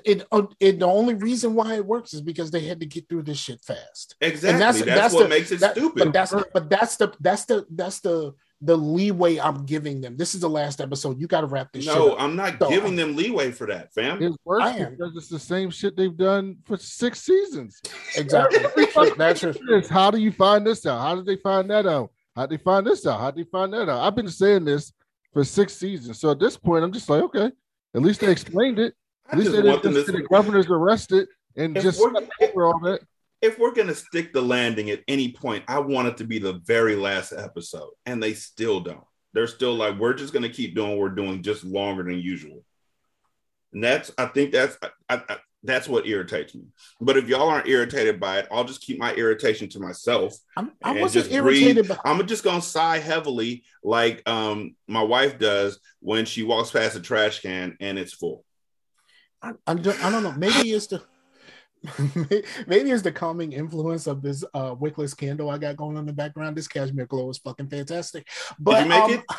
It, 0.04 0.26
uh, 0.30 0.42
it 0.60 0.78
the 0.78 0.86
only 0.86 1.14
reason 1.14 1.54
why 1.54 1.74
it 1.74 1.86
works 1.86 2.12
is 2.12 2.20
because 2.20 2.50
they 2.50 2.60
had 2.60 2.80
to 2.80 2.86
get 2.86 3.08
through 3.08 3.22
this 3.22 3.38
shit 3.38 3.60
fast. 3.64 4.14
Exactly. 4.20 4.50
And 4.50 4.60
that's, 4.60 4.78
that's- 4.80 4.98
that's 4.98 5.14
what 5.14 5.22
the- 5.24 5.28
makes 5.28 5.50
it 5.52 5.60
That- 5.60 5.72
stupid. 5.76 6.04
But 6.04 6.12
that's 6.12 6.34
but 6.52 6.68
that's 6.68 6.96
the 6.96 7.14
that's 7.20 7.44
the 7.46 7.66
that's 7.70 8.00
the 8.00 8.34
the 8.62 8.76
leeway 8.76 9.38
I'm 9.38 9.64
giving 9.64 10.02
them. 10.02 10.18
This 10.18 10.34
is 10.34 10.42
the 10.42 10.50
last 10.50 10.82
episode. 10.82 11.18
You 11.18 11.26
got 11.26 11.40
to 11.40 11.46
wrap 11.46 11.72
this 11.72 11.84
shit 11.84 11.94
no, 11.94 12.12
up. 12.12 12.20
I'm 12.20 12.36
not 12.36 12.58
So, 12.58 12.68
giving 12.68 12.94
them 12.94 13.16
leeway 13.16 13.52
for 13.52 13.66
that, 13.68 13.94
fam. 13.94 14.22
It's 14.22 14.36
worse 14.44 14.62
I 14.62 14.76
am. 14.76 14.90
because 14.96 15.16
it's 15.16 15.28
the 15.28 15.38
same 15.38 15.70
shit 15.70 15.96
they've 15.96 16.14
done 16.14 16.58
for 16.66 16.76
six 16.76 17.22
seasons. 17.22 17.80
Exactly. 18.16 18.58
that's 19.16 19.40
true. 19.40 19.54
How 19.88 20.10
do 20.10 20.18
you 20.18 20.30
find 20.30 20.66
this 20.66 20.84
out? 20.84 21.00
How 21.00 21.14
did 21.14 21.24
they 21.24 21.36
find 21.36 21.70
that 21.70 21.86
out? 21.86 22.10
How 22.36 22.44
did 22.46 22.58
they 22.58 22.62
find 22.62 22.86
this 22.86 23.06
out? 23.06 23.18
How 23.18 23.30
did 23.30 23.46
they 23.46 23.50
find 23.50 23.72
that 23.72 23.88
out? 23.88 24.00
I've 24.06 24.14
been 24.14 24.28
saying 24.28 24.66
this 24.66 24.92
for 25.32 25.42
six 25.42 25.72
seasons. 25.72 26.20
So 26.20 26.30
at 26.30 26.38
this 26.38 26.58
point, 26.58 26.84
I'm 26.84 26.92
just 26.92 27.08
like, 27.08 27.22
okay, 27.22 27.50
at 27.94 28.02
least 28.02 28.20
they 28.20 28.30
explained 28.30 28.78
it. 28.78 28.94
I 29.30 29.34
At 29.34 29.38
least 29.38 29.50
just 29.52 29.62
they 29.62 29.68
want 29.68 29.82
didn't 29.82 29.94
them 29.94 30.04
to. 30.06 30.12
the 30.12 30.22
governor's 30.28 30.66
arrested 30.68 31.28
and 31.56 31.76
If 31.76 31.82
just 31.82 32.00
we're- 32.00 32.26
over 32.42 32.66
all 32.66 32.80
that. 32.80 33.00
if 33.42 33.58
we're 33.58 33.72
gonna 33.72 33.94
stick 33.94 34.32
the 34.32 34.42
landing 34.42 34.90
at 34.90 35.00
any 35.08 35.32
point, 35.32 35.64
I 35.68 35.78
want 35.78 36.08
it 36.08 36.16
to 36.18 36.24
be 36.24 36.38
the 36.38 36.54
very 36.64 36.96
last 36.96 37.32
episode, 37.32 37.90
and 38.06 38.22
they 38.22 38.34
still 38.34 38.80
don't. 38.80 39.04
They're 39.32 39.46
still 39.46 39.74
like, 39.74 39.98
we're 39.98 40.14
just 40.14 40.32
gonna 40.32 40.48
keep 40.48 40.74
doing 40.74 40.90
what 40.90 40.98
we're 40.98 41.08
doing 41.10 41.42
just 41.42 41.64
longer 41.64 42.02
than 42.02 42.18
usual, 42.18 42.64
and 43.72 43.82
that's 43.84 44.10
I 44.18 44.26
think 44.26 44.52
that's 44.52 44.76
I, 45.08 45.22
I, 45.28 45.36
that's 45.62 45.88
what 45.88 46.06
irritates 46.06 46.54
me. 46.54 46.62
But 47.00 47.16
if 47.18 47.28
y'all 47.28 47.48
aren't 47.48 47.68
irritated 47.68 48.18
by 48.18 48.38
it, 48.38 48.48
I'll 48.50 48.64
just 48.64 48.80
keep 48.80 48.98
my 48.98 49.12
irritation 49.14 49.68
to 49.70 49.78
myself. 49.78 50.34
I'm, 50.56 50.72
I 50.82 50.92
wasn't 51.00 51.24
just 51.26 51.34
irritated 51.34 51.86
by 51.88 51.98
I'm 52.04 52.26
just 52.26 52.42
gonna 52.44 52.62
sigh 52.62 52.98
heavily, 52.98 53.62
like 53.84 54.28
um 54.28 54.74
my 54.88 55.02
wife 55.02 55.38
does 55.38 55.78
when 56.00 56.24
she 56.24 56.42
walks 56.42 56.70
past 56.70 56.96
a 56.96 57.00
trash 57.00 57.40
can 57.40 57.76
and 57.80 57.98
it's 57.98 58.14
full. 58.14 58.44
I, 59.42 59.52
I, 59.66 59.74
don't, 59.74 60.04
I 60.04 60.10
don't 60.10 60.22
know. 60.22 60.32
Maybe 60.32 60.72
it's 60.72 60.86
the 60.88 61.02
maybe 62.66 62.90
it's 62.90 63.02
the 63.02 63.12
calming 63.12 63.52
influence 63.52 64.06
of 64.06 64.20
this 64.20 64.44
uh 64.52 64.74
wickless 64.74 65.16
candle 65.16 65.48
I 65.48 65.56
got 65.56 65.76
going 65.76 65.96
on 65.96 66.02
in 66.02 66.06
the 66.06 66.12
background. 66.12 66.56
This 66.56 66.68
cashmere 66.68 67.06
glow 67.06 67.30
is 67.30 67.38
fucking 67.38 67.68
fantastic. 67.68 68.28
But 68.58 68.82
you 68.82 68.88
make 68.88 69.02
um, 69.02 69.10
it? 69.12 69.24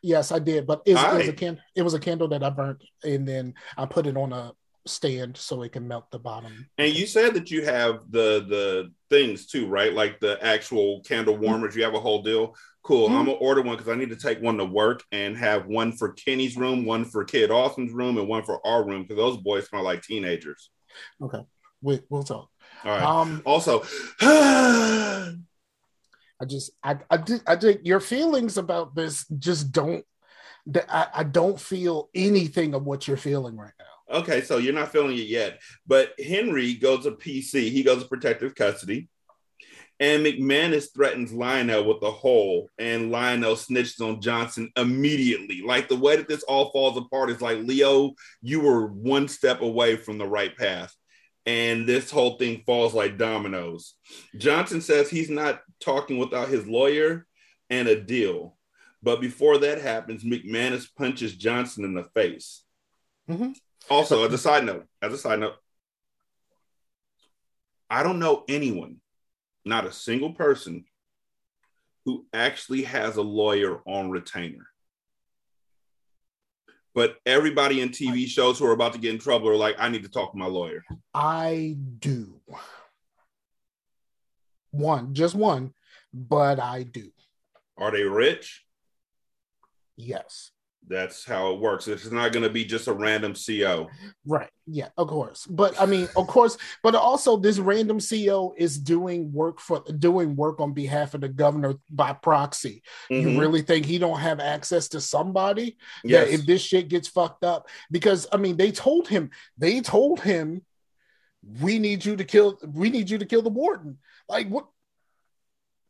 Yes, 0.00 0.30
I 0.30 0.38
did. 0.38 0.64
But 0.66 0.82
it, 0.86 0.94
was- 0.94 1.02
it 1.02 1.16
was 1.16 1.28
a 1.28 1.32
can 1.32 1.60
it 1.74 1.82
was 1.82 1.94
a 1.94 1.98
candle 1.98 2.28
that 2.28 2.44
I 2.44 2.50
burnt 2.50 2.82
and 3.04 3.26
then 3.26 3.54
I 3.76 3.84
put 3.84 4.06
it 4.06 4.16
on 4.16 4.32
a 4.32 4.52
stand 4.86 5.36
so 5.36 5.62
it 5.62 5.72
can 5.72 5.86
melt 5.86 6.10
the 6.10 6.18
bottom. 6.18 6.68
And 6.78 6.94
you 6.94 7.06
said 7.06 7.34
that 7.34 7.50
you 7.50 7.64
have 7.64 8.00
the 8.10 8.46
the 8.48 8.92
things 9.10 9.46
too, 9.46 9.66
right? 9.66 9.92
Like 9.92 10.20
the 10.20 10.42
actual 10.44 11.00
candle 11.02 11.36
warmers. 11.36 11.76
You 11.76 11.84
have 11.84 11.94
a 11.94 12.00
whole 12.00 12.22
deal. 12.22 12.54
Cool. 12.82 13.08
Mhm. 13.08 13.12
I'm 13.12 13.26
gonna 13.26 13.38
order 13.38 13.62
one 13.62 13.76
because 13.76 13.92
I 13.92 13.96
need 13.96 14.10
to 14.10 14.16
take 14.16 14.42
one 14.42 14.58
to 14.58 14.64
work 14.64 15.04
and 15.12 15.36
have 15.36 15.66
one 15.66 15.92
for 15.92 16.12
Kenny's 16.14 16.56
room, 16.56 16.84
one 16.84 17.04
for 17.04 17.24
Kid 17.24 17.50
Austin's 17.50 17.92
room, 17.92 18.18
and 18.18 18.26
one 18.26 18.42
for 18.42 18.64
our 18.66 18.84
room 18.84 19.02
because 19.02 19.16
those 19.16 19.36
boys 19.36 19.68
smell 19.68 19.84
like 19.84 20.02
teenagers. 20.02 20.70
Okay, 21.22 21.42
we, 21.80 22.00
we'll 22.08 22.24
talk. 22.24 22.48
All 22.84 22.90
right. 22.90 23.02
Um, 23.02 23.42
also, 23.44 23.84
I 24.20 25.34
just, 26.46 26.72
I, 26.82 26.98
I 27.08 27.18
did, 27.18 27.40
I 27.46 27.54
think 27.56 27.82
your 27.84 28.00
feelings 28.00 28.56
about 28.56 28.96
this 28.96 29.26
just 29.38 29.70
don't. 29.70 30.04
I, 30.88 31.08
I 31.14 31.22
don't 31.24 31.60
feel 31.60 32.08
anything 32.14 32.74
of 32.74 32.84
what 32.84 33.08
you're 33.08 33.16
feeling 33.16 33.56
right 33.56 33.72
now. 33.78 34.18
okay, 34.20 34.42
so 34.42 34.58
you're 34.58 34.72
not 34.72 34.92
feeling 34.92 35.16
it 35.16 35.26
yet, 35.26 35.60
but 35.86 36.12
Henry 36.20 36.74
goes 36.74 37.04
to 37.04 37.12
PC. 37.12 37.70
He 37.70 37.82
goes 37.82 38.02
to 38.02 38.08
protective 38.08 38.54
custody. 38.54 39.08
And 40.02 40.26
McManus 40.26 40.92
threatens 40.92 41.32
Lionel 41.32 41.84
with 41.84 42.02
a 42.02 42.10
hole, 42.10 42.68
and 42.76 43.12
Lionel 43.12 43.54
snitches 43.54 44.04
on 44.04 44.20
Johnson 44.20 44.72
immediately. 44.76 45.62
Like 45.64 45.88
the 45.88 45.94
way 45.94 46.16
that 46.16 46.26
this 46.26 46.42
all 46.42 46.72
falls 46.72 46.98
apart 46.98 47.30
is 47.30 47.40
like, 47.40 47.58
Leo, 47.58 48.14
you 48.40 48.58
were 48.58 48.88
one 48.88 49.28
step 49.28 49.60
away 49.60 49.94
from 49.94 50.18
the 50.18 50.26
right 50.26 50.56
path. 50.56 50.92
And 51.46 51.88
this 51.88 52.10
whole 52.10 52.36
thing 52.36 52.64
falls 52.66 52.94
like 52.94 53.16
dominoes. 53.16 53.94
Johnson 54.36 54.80
says 54.80 55.08
he's 55.08 55.30
not 55.30 55.60
talking 55.78 56.18
without 56.18 56.48
his 56.48 56.66
lawyer 56.66 57.24
and 57.70 57.86
a 57.86 57.94
deal. 57.94 58.56
But 59.04 59.20
before 59.20 59.58
that 59.58 59.80
happens, 59.80 60.24
McManus 60.24 60.88
punches 60.98 61.36
Johnson 61.36 61.84
in 61.84 61.94
the 61.94 62.08
face. 62.12 62.64
Mhm. 63.30 63.56
Also, 63.88 64.26
as 64.26 64.34
a 64.34 64.38
side 64.38 64.64
note, 64.64 64.88
as 65.00 65.12
a 65.12 65.18
side 65.18 65.38
note, 65.38 65.54
I 67.88 68.02
don't 68.02 68.18
know 68.18 68.44
anyone, 68.48 69.01
not 69.64 69.86
a 69.86 69.92
single 69.92 70.32
person, 70.32 70.84
who 72.04 72.26
actually 72.32 72.82
has 72.82 73.16
a 73.16 73.22
lawyer 73.22 73.80
on 73.86 74.10
retainer. 74.10 74.66
But 76.94 77.16
everybody 77.24 77.80
in 77.80 77.88
TV 77.88 78.26
shows 78.26 78.58
who 78.58 78.66
are 78.66 78.72
about 78.72 78.92
to 78.92 78.98
get 78.98 79.14
in 79.14 79.18
trouble 79.18 79.48
are 79.48 79.56
like, 79.56 79.76
I 79.78 79.88
need 79.88 80.02
to 80.02 80.10
talk 80.10 80.32
to 80.32 80.38
my 80.38 80.46
lawyer. 80.46 80.84
I 81.14 81.76
do. 81.98 82.40
One, 84.70 85.14
just 85.14 85.34
one, 85.34 85.74
but 86.12 86.60
I 86.60 86.82
do. 86.82 87.10
Are 87.76 87.90
they 87.90 88.04
rich? 88.04 88.64
Yes. 89.96 90.51
That's 90.88 91.24
how 91.24 91.52
it 91.52 91.60
works. 91.60 91.86
It's 91.86 92.10
not 92.10 92.32
going 92.32 92.42
to 92.42 92.50
be 92.50 92.64
just 92.64 92.88
a 92.88 92.92
random 92.92 93.34
CO. 93.34 93.88
Right. 94.26 94.50
Yeah, 94.66 94.88
of 94.98 95.08
course. 95.08 95.46
But 95.46 95.80
I 95.80 95.86
mean, 95.86 96.08
of 96.16 96.26
course, 96.26 96.58
but 96.82 96.94
also 96.94 97.36
this 97.36 97.58
random 97.58 97.98
CEO 97.98 98.52
is 98.56 98.78
doing 98.78 99.32
work 99.32 99.60
for 99.60 99.82
doing 99.98 100.34
work 100.34 100.60
on 100.60 100.72
behalf 100.72 101.14
of 101.14 101.20
the 101.20 101.28
governor 101.28 101.74
by 101.88 102.12
proxy. 102.12 102.82
Mhm. 103.10 103.22
You 103.22 103.40
really 103.40 103.62
think 103.62 103.86
he 103.86 103.98
don't 103.98 104.18
have 104.18 104.40
access 104.40 104.88
to 104.88 105.00
somebody 105.00 105.76
Yeah, 106.04 106.22
if 106.22 106.46
this 106.46 106.62
shit 106.62 106.88
gets 106.88 107.08
fucked 107.08 107.44
up? 107.44 107.68
Because 107.90 108.26
I 108.32 108.36
mean, 108.36 108.56
they 108.56 108.72
told 108.72 109.08
him, 109.08 109.30
they 109.56 109.80
told 109.80 110.20
him, 110.20 110.62
we 111.60 111.78
need 111.78 112.04
you 112.04 112.16
to 112.16 112.24
kill, 112.24 112.58
we 112.66 112.90
need 112.90 113.08
you 113.08 113.18
to 113.18 113.26
kill 113.26 113.42
the 113.42 113.50
warden. 113.50 113.98
Like 114.28 114.48
what? 114.48 114.66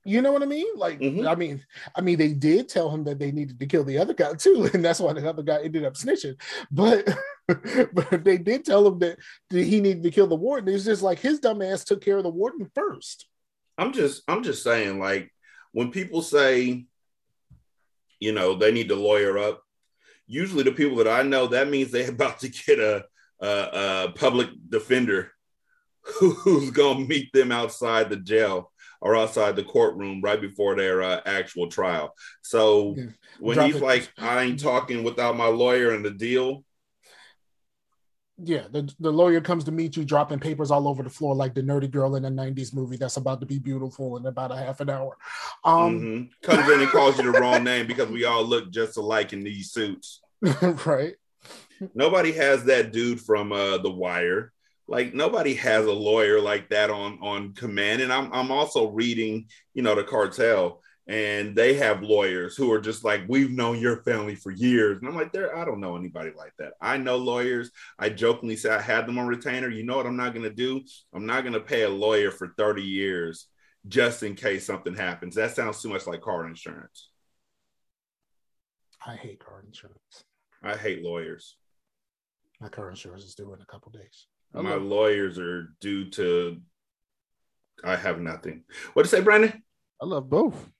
You 0.04 0.20
know 0.20 0.32
what 0.32 0.42
I 0.42 0.46
mean? 0.46 0.66
Like, 0.74 0.98
Mhm. 0.98 1.28
I 1.28 1.34
mean, 1.36 1.64
I 1.94 2.00
mean, 2.00 2.18
they 2.18 2.32
did 2.32 2.68
tell 2.68 2.90
him 2.90 3.04
that 3.04 3.18
they 3.20 3.30
needed 3.30 3.60
to 3.60 3.66
kill 3.66 3.84
the 3.84 3.98
other 3.98 4.14
guy 4.14 4.34
too, 4.34 4.68
and 4.74 4.84
that's 4.84 4.98
why 5.00 5.12
the 5.12 5.28
other 5.28 5.42
guy 5.42 5.62
ended 5.62 5.84
up 5.84 5.94
snitching. 5.94 6.40
But, 6.70 7.08
but 7.92 8.24
they 8.24 8.38
did 8.38 8.64
tell 8.64 8.86
him 8.86 8.98
that, 8.98 9.18
that 9.50 9.64
he 9.64 9.80
needed 9.80 10.02
to 10.02 10.10
kill 10.10 10.26
the 10.26 10.34
warden. 10.34 10.74
It's 10.74 10.84
just 10.84 11.02
like 11.02 11.20
his 11.20 11.38
dumb 11.38 11.62
ass 11.62 11.84
took 11.84 12.00
care 12.04 12.16
of 12.16 12.24
the 12.24 12.30
warden 12.30 12.70
first. 12.74 13.28
I'm 13.78 13.92
just 13.92 14.22
I'm 14.28 14.42
just 14.42 14.62
saying, 14.62 14.98
like 14.98 15.32
when 15.72 15.90
people 15.90 16.20
say, 16.22 16.84
you 18.20 18.32
know, 18.32 18.54
they 18.54 18.72
need 18.72 18.88
to 18.88 18.96
lawyer 18.96 19.38
up, 19.38 19.62
usually 20.26 20.62
the 20.62 20.72
people 20.72 20.96
that 20.98 21.08
I 21.08 21.22
know, 21.22 21.46
that 21.48 21.68
means 21.68 21.90
they're 21.90 22.10
about 22.10 22.40
to 22.40 22.48
get 22.48 22.78
a 22.80 23.04
a, 23.40 23.46
a 24.08 24.12
public 24.14 24.50
defender 24.68 25.32
who's 26.02 26.70
gonna 26.70 27.06
meet 27.06 27.32
them 27.32 27.52
outside 27.52 28.10
the 28.10 28.16
jail 28.16 28.71
or 29.02 29.16
outside 29.16 29.56
the 29.56 29.64
courtroom 29.64 30.20
right 30.22 30.40
before 30.40 30.76
their 30.76 31.02
uh, 31.02 31.20
actual 31.26 31.66
trial. 31.68 32.14
So 32.40 32.94
Yeah. 32.96 33.04
when 33.40 33.56
Drop 33.56 33.66
he's 33.66 33.76
it. 33.76 33.82
like, 33.82 34.10
I 34.16 34.42
ain't 34.44 34.60
talking 34.60 35.02
without 35.02 35.36
my 35.36 35.48
lawyer 35.48 35.90
and 35.92 36.04
the 36.04 36.10
deal. 36.12 36.64
Yeah, 38.44 38.66
the, 38.70 38.92
the 39.00 39.12
lawyer 39.12 39.40
comes 39.40 39.64
to 39.64 39.72
meet 39.72 39.96
you, 39.96 40.04
dropping 40.04 40.38
papers 40.38 40.70
all 40.70 40.86
over 40.88 41.02
the 41.02 41.10
floor 41.10 41.34
like 41.34 41.52
the 41.54 41.62
nerdy 41.62 41.90
girl 41.90 42.14
in 42.16 42.24
a 42.24 42.30
'90s 42.30 42.72
movie 42.74 42.96
that's 42.96 43.16
about 43.16 43.40
to 43.40 43.46
be 43.46 43.58
beautiful 43.58 44.16
in 44.16 44.26
about 44.26 44.50
a 44.52 44.56
half 44.56 44.80
an 44.80 44.88
hour. 44.88 45.16
Um, 45.64 46.00
Mhm. 46.00 46.30
Comes 46.42 46.68
in 46.70 46.80
and 46.80 46.90
calls 46.90 47.18
you 47.18 47.30
the 47.30 47.38
wrong 47.40 47.62
name 47.64 47.86
because 47.86 48.08
we 48.08 48.24
all 48.24 48.44
look 48.44 48.70
just 48.70 48.96
alike 48.96 49.32
in 49.32 49.44
these 49.44 49.70
suits. 49.72 50.22
right? 50.86 51.14
Nobody 51.94 52.32
has 52.32 52.64
that 52.64 52.92
dude 52.92 53.20
from 53.20 53.52
uh, 53.52 53.78
The 53.78 53.90
Wire. 53.90 54.52
Like 54.92 55.14
nobody 55.14 55.54
has 55.54 55.86
a 55.86 55.92
lawyer 55.92 56.38
like 56.38 56.68
that 56.68 56.90
on 56.90 57.18
on 57.22 57.54
command. 57.54 58.02
And 58.02 58.12
I'm 58.12 58.30
I'm 58.30 58.52
also 58.52 58.90
reading, 58.90 59.46
you 59.72 59.80
know, 59.80 59.94
the 59.94 60.04
cartel, 60.04 60.82
and 61.06 61.56
they 61.56 61.72
have 61.76 62.02
lawyers 62.02 62.58
who 62.58 62.70
are 62.70 62.80
just 62.80 63.02
like, 63.02 63.22
we've 63.26 63.50
known 63.50 63.78
your 63.78 64.02
family 64.02 64.34
for 64.34 64.50
years. 64.50 64.98
And 64.98 65.08
I'm 65.08 65.16
like, 65.16 65.32
there, 65.32 65.56
I 65.56 65.64
don't 65.64 65.80
know 65.80 65.96
anybody 65.96 66.32
like 66.36 66.52
that. 66.58 66.74
I 66.78 66.98
know 66.98 67.16
lawyers. 67.16 67.70
I 67.98 68.10
jokingly 68.10 68.54
say 68.54 68.68
I 68.68 68.82
had 68.82 69.06
them 69.06 69.18
on 69.18 69.26
retainer. 69.26 69.70
You 69.70 69.82
know 69.82 69.96
what 69.96 70.04
I'm 70.04 70.18
not 70.18 70.34
gonna 70.34 70.50
do? 70.50 70.82
I'm 71.14 71.24
not 71.24 71.42
gonna 71.42 71.58
pay 71.58 71.84
a 71.84 71.88
lawyer 71.88 72.30
for 72.30 72.52
30 72.58 72.82
years 72.82 73.46
just 73.88 74.22
in 74.22 74.34
case 74.34 74.66
something 74.66 74.94
happens. 74.94 75.36
That 75.36 75.56
sounds 75.56 75.80
too 75.80 75.88
much 75.88 76.06
like 76.06 76.20
car 76.20 76.46
insurance. 76.46 77.08
I 79.06 79.16
hate 79.16 79.42
car 79.42 79.64
insurance. 79.66 80.24
I 80.62 80.76
hate 80.76 81.02
lawyers. 81.02 81.56
My 82.60 82.68
car 82.68 82.90
insurance 82.90 83.24
is 83.24 83.34
due 83.34 83.54
in 83.54 83.62
a 83.62 83.64
couple 83.64 83.90
days. 83.90 84.26
My 84.54 84.74
lawyers 84.74 85.38
are 85.38 85.74
due 85.80 86.10
to. 86.10 86.60
I 87.84 87.96
have 87.96 88.20
nothing. 88.20 88.64
What 88.92 89.02
to 89.02 89.08
say, 89.08 89.20
Brandon? 89.20 89.62
I 90.00 90.04
love 90.04 90.28
both. 90.28 90.70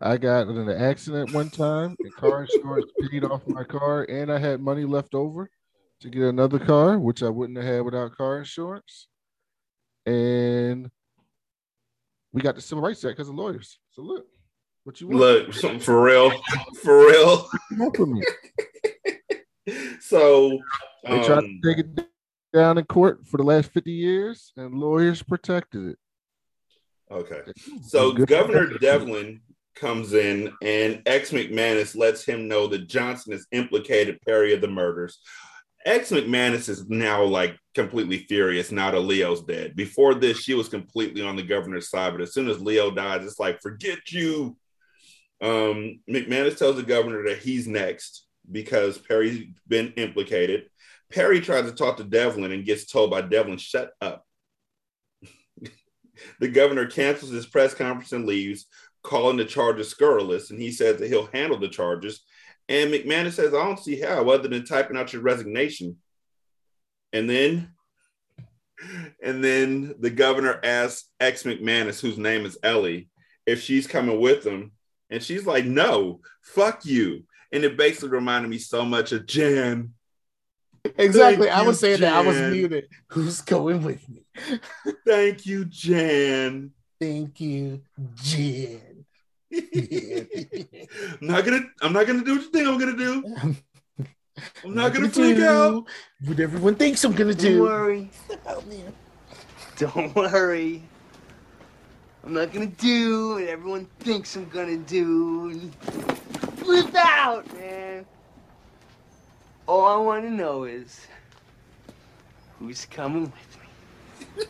I 0.00 0.16
got 0.16 0.48
in 0.48 0.56
an 0.56 0.70
accident 0.70 1.32
one 1.32 1.48
time, 1.48 1.96
and 2.00 2.14
car 2.16 2.42
insurance 2.42 2.90
paid 3.00 3.24
off 3.24 3.46
my 3.46 3.64
car, 3.64 4.04
and 4.04 4.30
I 4.30 4.38
had 4.38 4.60
money 4.60 4.84
left 4.84 5.14
over 5.14 5.48
to 6.00 6.10
get 6.10 6.22
another 6.22 6.58
car, 6.58 6.98
which 6.98 7.22
I 7.22 7.28
wouldn't 7.28 7.56
have 7.56 7.66
had 7.66 7.84
without 7.84 8.16
car 8.16 8.38
insurance. 8.38 9.06
And 10.04 10.90
we 12.32 12.42
got 12.42 12.56
the 12.56 12.60
Civil 12.60 12.82
Rights 12.82 13.04
Act 13.04 13.16
because 13.16 13.28
of 13.28 13.36
lawyers. 13.36 13.78
So 13.90 14.02
look, 14.02 14.26
what 14.82 15.00
you 15.00 15.08
want? 15.08 15.20
Look, 15.20 15.54
something 15.54 15.80
for 15.80 16.02
real, 16.02 16.32
for 16.82 17.06
real. 17.06 17.48
What 17.76 17.96
for 17.96 18.06
me? 18.06 18.22
So, 19.98 20.60
They 21.04 21.24
tried 21.24 21.38
um, 21.38 21.60
to 21.62 21.74
take 21.74 21.78
it 21.78 22.06
down 22.54 22.78
in 22.78 22.84
court 22.84 23.26
for 23.26 23.36
the 23.36 23.42
last 23.42 23.70
50 23.72 23.90
years, 23.90 24.52
and 24.56 24.74
lawyers 24.74 25.22
protected 25.22 25.88
it. 25.88 25.98
okay. 27.10 27.40
So 27.82 28.12
Governor 28.12 28.78
Devlin 28.78 29.40
comes 29.74 30.14
in, 30.14 30.52
and 30.62 31.02
ex 31.04 31.30
McManus 31.30 31.96
lets 31.96 32.24
him 32.24 32.48
know 32.48 32.66
that 32.68 32.88
Johnson 32.88 33.32
has 33.32 33.46
implicated 33.52 34.20
Perry 34.24 34.54
of 34.54 34.60
the 34.60 34.68
murders. 34.68 35.18
Ex 35.84 36.10
McManus 36.10 36.68
is 36.68 36.88
now 36.88 37.22
like 37.24 37.58
completely 37.74 38.18
furious 38.18 38.72
now 38.72 38.90
that 38.90 39.00
Leo's 39.00 39.42
dead. 39.42 39.76
Before 39.76 40.14
this, 40.14 40.38
she 40.38 40.54
was 40.54 40.68
completely 40.68 41.22
on 41.22 41.36
the 41.36 41.42
governor's 41.42 41.90
side, 41.90 42.12
but 42.12 42.22
as 42.22 42.32
soon 42.32 42.48
as 42.48 42.62
Leo 42.62 42.90
dies, 42.90 43.24
it's 43.24 43.40
like 43.40 43.60
forget 43.60 43.98
you. 44.10 44.56
Um, 45.42 46.00
McManus 46.08 46.56
tells 46.56 46.76
the 46.76 46.82
governor 46.82 47.24
that 47.24 47.38
he's 47.38 47.66
next 47.66 48.26
because 48.50 48.96
Perry's 48.96 49.44
been 49.66 49.92
implicated. 49.96 50.70
Perry 51.10 51.40
tries 51.40 51.64
to 51.66 51.72
talk 51.72 51.96
to 51.98 52.04
Devlin 52.04 52.52
and 52.52 52.64
gets 52.64 52.86
told 52.86 53.10
by 53.10 53.22
Devlin, 53.22 53.58
"Shut 53.58 53.92
up." 54.00 54.24
the 56.40 56.48
governor 56.48 56.86
cancels 56.86 57.30
his 57.30 57.46
press 57.46 57.74
conference 57.74 58.12
and 58.12 58.26
leaves, 58.26 58.66
calling 59.02 59.36
the 59.36 59.44
charges 59.44 59.88
scurrilous, 59.88 60.50
and 60.50 60.60
he 60.60 60.72
says 60.72 60.98
that 60.98 61.08
he'll 61.08 61.26
handle 61.26 61.58
the 61.58 61.68
charges. 61.68 62.24
And 62.68 62.90
McManus 62.90 63.32
says, 63.32 63.52
I 63.52 63.64
don't 63.64 63.78
see 63.78 64.00
how, 64.00 64.28
other 64.30 64.48
than 64.48 64.64
typing 64.64 64.96
out 64.96 65.12
your 65.12 65.22
resignation. 65.22 65.98
And 67.12 67.28
then, 67.28 67.72
and 69.22 69.44
then 69.44 69.94
the 70.00 70.10
governor 70.10 70.60
asks 70.64 71.08
ex 71.20 71.42
McManus, 71.42 72.00
whose 72.00 72.18
name 72.18 72.46
is 72.46 72.58
Ellie, 72.62 73.08
if 73.46 73.62
she's 73.62 73.86
coming 73.86 74.18
with 74.18 74.44
him. 74.44 74.72
And 75.10 75.22
she's 75.22 75.46
like, 75.46 75.66
no, 75.66 76.20
fuck 76.42 76.84
you. 76.86 77.24
And 77.52 77.62
it 77.64 77.76
basically 77.76 78.08
reminded 78.08 78.48
me 78.48 78.58
so 78.58 78.84
much 78.84 79.12
of 79.12 79.26
Jan. 79.26 79.92
Exactly. 80.96 81.46
Thank 81.48 81.58
I 81.58 81.62
was 81.62 81.80
saying 81.80 82.00
that 82.00 82.14
I 82.14 82.20
was 82.20 82.36
muted. 82.36 82.88
Who's 83.08 83.40
going 83.40 83.82
with 83.82 84.06
me? 84.08 84.26
Thank 85.06 85.46
you, 85.46 85.64
Jan. 85.64 86.72
Thank 87.00 87.40
you, 87.40 87.82
Jen. 88.16 89.04
I'm 89.54 91.18
not 91.20 91.44
gonna 91.44 91.60
I'm 91.80 91.92
not 91.92 92.06
gonna 92.06 92.24
do 92.24 92.36
what 92.36 92.42
you 92.42 92.50
think 92.50 92.68
I'm 92.68 92.78
gonna 92.78 92.96
do. 92.96 93.24
I'm 94.64 94.74
not 94.74 94.92
gonna 94.92 95.08
freak 95.08 95.36
do 95.36 95.46
out. 95.46 95.84
What 96.24 96.40
everyone 96.40 96.74
thinks 96.74 97.04
I'm 97.04 97.12
gonna 97.12 97.34
do. 97.34 97.58
Don't 97.58 97.58
do. 97.58 97.62
worry. 97.62 98.10
Oh, 98.46 98.62
Don't 99.76 100.14
worry. 100.14 100.82
I'm 102.24 102.32
not 102.32 102.52
gonna 102.52 102.66
do 102.66 103.34
what 103.34 103.44
everyone 103.44 103.86
thinks 104.00 104.34
I'm 104.34 104.48
gonna 104.48 104.78
do. 104.78 105.70
Flip 106.56 106.94
out, 106.94 107.52
man. 107.54 108.06
All 109.66 109.86
I 109.86 109.96
want 109.96 110.24
to 110.24 110.30
know 110.30 110.64
is 110.64 111.06
who's 112.58 112.84
coming 112.84 113.22
with 113.22 113.58
me. 114.38 114.46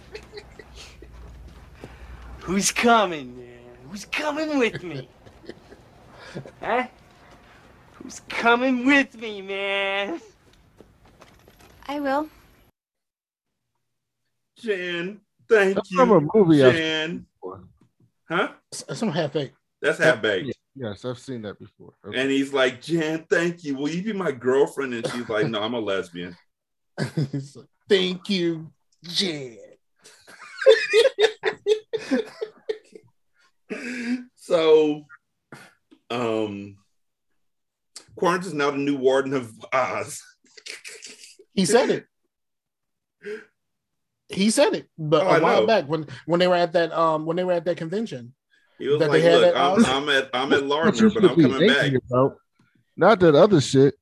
who's 2.40 2.72
coming, 2.72 3.36
man? 3.36 3.58
Who's 3.88 4.04
coming 4.06 4.58
with 4.58 4.82
me? 4.82 5.08
huh? 6.60 6.86
Who's 7.94 8.20
coming 8.28 8.86
with 8.86 9.16
me, 9.16 9.40
man? 9.40 10.20
I 11.86 12.00
will. 12.00 12.28
Jan, 14.58 15.20
thank 15.48 15.76
That's 15.76 15.90
you. 15.92 15.98
from 15.98 16.10
a 16.10 16.28
movie 16.34 16.64
I've 16.64 16.74
Jan. 16.74 17.26
Huh? 18.28 18.48
Some 18.72 19.10
half 19.12 19.32
baked. 19.32 19.56
That's 19.80 19.98
half 19.98 20.20
baked. 20.20 20.56
Yes, 20.76 21.04
I've 21.04 21.18
seen 21.18 21.42
that 21.42 21.58
before. 21.58 21.92
Okay. 22.06 22.20
And 22.20 22.30
he's 22.30 22.52
like, 22.52 22.82
Jan, 22.82 23.24
thank 23.30 23.62
you. 23.62 23.76
Will 23.76 23.90
you 23.90 24.02
be 24.02 24.12
my 24.12 24.32
girlfriend? 24.32 24.92
And 24.94 25.06
she's 25.08 25.28
like, 25.28 25.48
No, 25.48 25.62
I'm 25.62 25.74
a 25.74 25.80
lesbian. 25.80 26.36
It's 26.98 27.54
like, 27.56 27.66
Thank 27.88 28.28
you, 28.28 28.72
Jan. 29.04 29.58
so, 34.34 35.06
um, 36.10 36.76
Querns 38.16 38.46
is 38.46 38.54
now 38.54 38.70
the 38.70 38.78
new 38.78 38.96
warden 38.96 39.34
of 39.34 39.52
Oz. 39.72 40.22
He 41.52 41.64
said 41.64 41.90
it. 41.90 42.06
He 44.30 44.50
said 44.50 44.72
it, 44.74 44.88
but 44.98 45.22
Oh, 45.22 45.36
a 45.36 45.40
while 45.40 45.66
back 45.66 45.84
when 45.86 46.06
when 46.24 46.40
they 46.40 46.48
were 46.48 46.54
at 46.56 46.72
that 46.72 46.90
um 46.92 47.26
when 47.26 47.36
they 47.36 47.44
were 47.44 47.52
at 47.52 47.66
that 47.66 47.76
convention. 47.76 48.34
He 48.78 48.88
was 48.88 48.98
That 48.98 49.10
like, 49.10 49.22
they 49.22 49.36
Look, 49.40 49.56
I'm, 49.56 49.84
I'm 49.86 50.08
at 50.08 50.30
I'm 50.34 50.52
at 50.52 50.62
What 50.64 50.68
Lardner, 50.96 51.10
but 51.10 51.24
I'm 51.24 51.40
coming 51.40 51.68
back. 51.68 51.92
about, 52.10 52.36
Not 52.96 53.20
that 53.20 53.34
other 53.34 53.60
shit. 53.60 53.94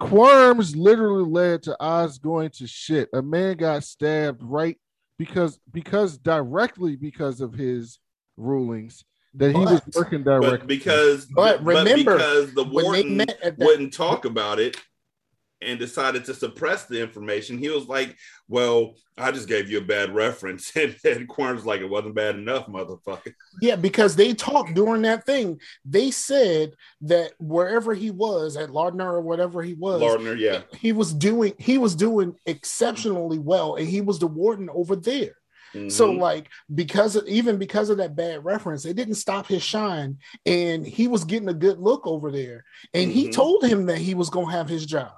Querns 0.00 0.74
literally 0.74 1.24
led 1.30 1.62
to 1.64 1.76
Oz 1.78 2.18
going 2.18 2.50
to 2.50 2.66
shit. 2.66 3.08
A 3.12 3.20
man 3.20 3.56
got 3.56 3.84
stabbed 3.84 4.42
right 4.42 4.78
because 5.18 5.58
because 5.72 6.16
directly 6.18 6.96
because 6.96 7.40
of 7.42 7.52
his 7.54 7.98
rulings 8.36 9.04
that 9.34 9.52
he 9.54 9.58
was 9.60 9.80
But- 9.80 9.94
working 9.94 10.22
But 10.22 10.40
directly. 10.40 10.66
because 10.66 11.26
But 11.26 11.62
remember, 11.62 12.14
because 12.14 12.54
the 12.54 12.64
When 12.64 12.74
they 12.76 12.82
warden 12.82 13.16
met 13.18 13.58
wouldn't 13.58 13.92
talk 13.92 14.24
about 14.24 14.58
it 14.58 14.76
and 15.64 15.78
decided 15.78 16.24
to 16.26 16.34
suppress 16.34 16.86
the 16.86 17.00
information, 17.00 17.58
he 17.58 17.68
was 17.70 17.86
like, 17.86 18.16
Well, 18.48 18.94
I 19.16 19.30
just 19.30 19.48
gave 19.48 19.70
you 19.70 19.78
a 19.78 19.84
bad 19.84 20.14
reference. 20.14 20.72
And, 20.76 20.96
and 21.04 21.28
Querns's 21.28 21.66
like, 21.66 21.80
It 21.80 21.88
wasn't 21.90 22.14
bad 22.14 22.36
enough, 22.36 22.66
motherfucker. 22.66 23.32
yeah, 23.60 23.76
because 23.76 24.16
they 24.16 24.34
talked 24.34 24.74
during 24.74 25.02
that 25.02 25.24
thing. 25.26 25.60
They 25.84 26.10
said 26.10 26.74
that 27.02 27.32
wherever 27.38 27.94
he 27.94 28.10
was 28.10 28.56
at 28.56 28.70
Lardner 28.70 29.10
or 29.12 29.20
whatever 29.20 29.62
he 29.62 29.74
was, 29.74 30.00
Lardner, 30.00 30.34
yeah. 30.34 30.62
he 30.78 30.92
was 30.92 31.12
doing 31.12 31.54
he 31.58 31.78
was 31.78 31.94
doing 31.94 32.34
exceptionally 32.46 33.38
well, 33.38 33.76
and 33.76 33.88
he 33.88 34.00
was 34.00 34.18
the 34.18 34.26
warden 34.26 34.68
over 34.72 34.96
there. 34.96 35.36
So 35.88 36.12
Mhm. 36.12 36.20
like 36.20 36.50
because 36.72 37.16
of, 37.16 37.26
even 37.26 37.58
because 37.58 37.90
of 37.90 37.96
that 37.96 38.14
bad 38.14 38.44
reference, 38.44 38.84
it 38.84 38.94
didn't 38.94 39.16
stop 39.16 39.48
his 39.48 39.60
shine, 39.64 40.18
and 40.46 40.86
he 40.86 41.08
was 41.08 41.24
getting 41.24 41.48
a 41.48 41.54
good 41.54 41.80
look 41.80 42.06
over 42.06 42.30
there. 42.30 42.64
And 42.92 43.10
he 43.10 43.26
Mhm. 43.28 43.32
told 43.32 43.64
him 43.64 43.86
that 43.86 43.98
he 43.98 44.14
was 44.14 44.30
gonna 44.30 44.52
have 44.52 44.68
his 44.68 44.86
job. 44.86 45.10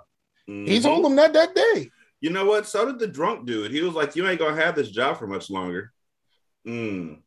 He 0.47 0.53
Mhm. 0.79 0.83
told 0.83 1.05
him 1.07 1.17
that 1.17 1.33
that 1.33 1.55
day. 1.55 1.91
You 2.21 2.31
know 2.31 2.45
what? 2.47 2.67
So 2.67 2.87
did 2.87 2.99
the 2.99 3.07
drunk 3.07 3.47
dude. 3.47 3.71
He 3.73 3.83
was 3.83 3.95
like, 3.95 4.17
You 4.17 4.27
ain't 4.29 4.39
gonna 4.39 4.61
have 4.61 4.75
this 4.77 4.91
job 4.91 5.19
for 5.19 5.27
much 5.27 5.51
longer. 5.51 5.93
Mm. 6.67 7.23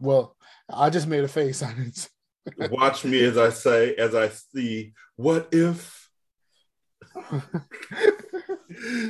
Well, 0.00 0.36
I 0.68 0.90
just 0.90 1.06
made 1.08 1.24
a 1.24 1.28
face 1.28 1.62
on 1.62 1.78
it. 1.80 2.08
Watch 2.70 3.04
me 3.04 3.22
as 3.24 3.36
I 3.36 3.50
say, 3.50 3.94
as 3.96 4.14
I 4.14 4.28
see, 4.28 4.92
what 5.16 5.48
if? 5.52 6.08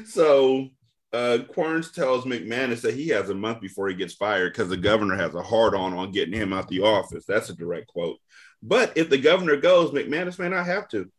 so 0.07 0.69
uh 1.13 1.39
Querns 1.49 1.91
tells 1.93 2.25
McManus 2.25 2.83
that 2.83 2.95
he 2.95 3.09
has 3.09 3.31
a 3.31 3.35
month 3.35 3.61
before 3.61 3.89
he 3.89 3.95
gets 3.95 4.15
fired 4.15 4.53
because 4.53 4.69
the 4.69 4.77
governor 4.77 5.17
has 5.17 5.35
a 5.35 5.43
hard 5.43 5.75
on 5.75 5.95
on 5.95 6.13
getting 6.13 6.35
him 6.35 6.53
out 6.53 6.69
the 6.69 6.81
office. 6.83 7.25
That's 7.27 7.49
a 7.51 7.55
direct 7.57 7.89
quote. 7.89 8.19
But 8.63 8.97
if 8.97 9.09
the 9.09 9.19
governor 9.19 9.57
goes, 9.57 9.91
McManus 9.91 10.39
may 10.39 10.49
not 10.49 10.67
have 10.67 10.89
to. 10.89 11.11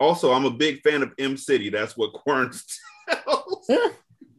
Also, 0.00 0.32
I'm 0.32 0.46
a 0.46 0.50
big 0.50 0.80
fan 0.80 1.02
of 1.02 1.12
Em 1.18 1.36
City. 1.36 1.68
That's 1.68 1.96
what 1.96 2.12
Querns 2.14 2.64
tells 3.08 3.66
Yeah. 3.68 3.88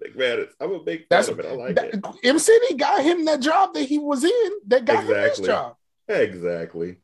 McManus. 0.03 0.49
I'm 0.59 0.71
a 0.73 0.79
big 0.83 1.01
fan 1.01 1.07
That's 1.11 1.27
of 1.27 1.39
it. 1.39 1.45
I 1.45 1.51
like 1.53 1.75
that, 1.75 1.93
it. 1.93 2.03
Em 2.23 2.39
City 2.39 2.75
got 2.75 3.03
him 3.03 3.23
that 3.25 3.39
job 3.39 3.73
that 3.75 3.83
he 3.83 3.99
was 3.99 4.23
in. 4.23 4.51
That 4.67 4.83
got 4.85 5.03
him 5.03 5.11
Exactly. 5.11 5.41
his 5.43 5.47
job. 5.47 5.75
Exactly. 6.09 6.95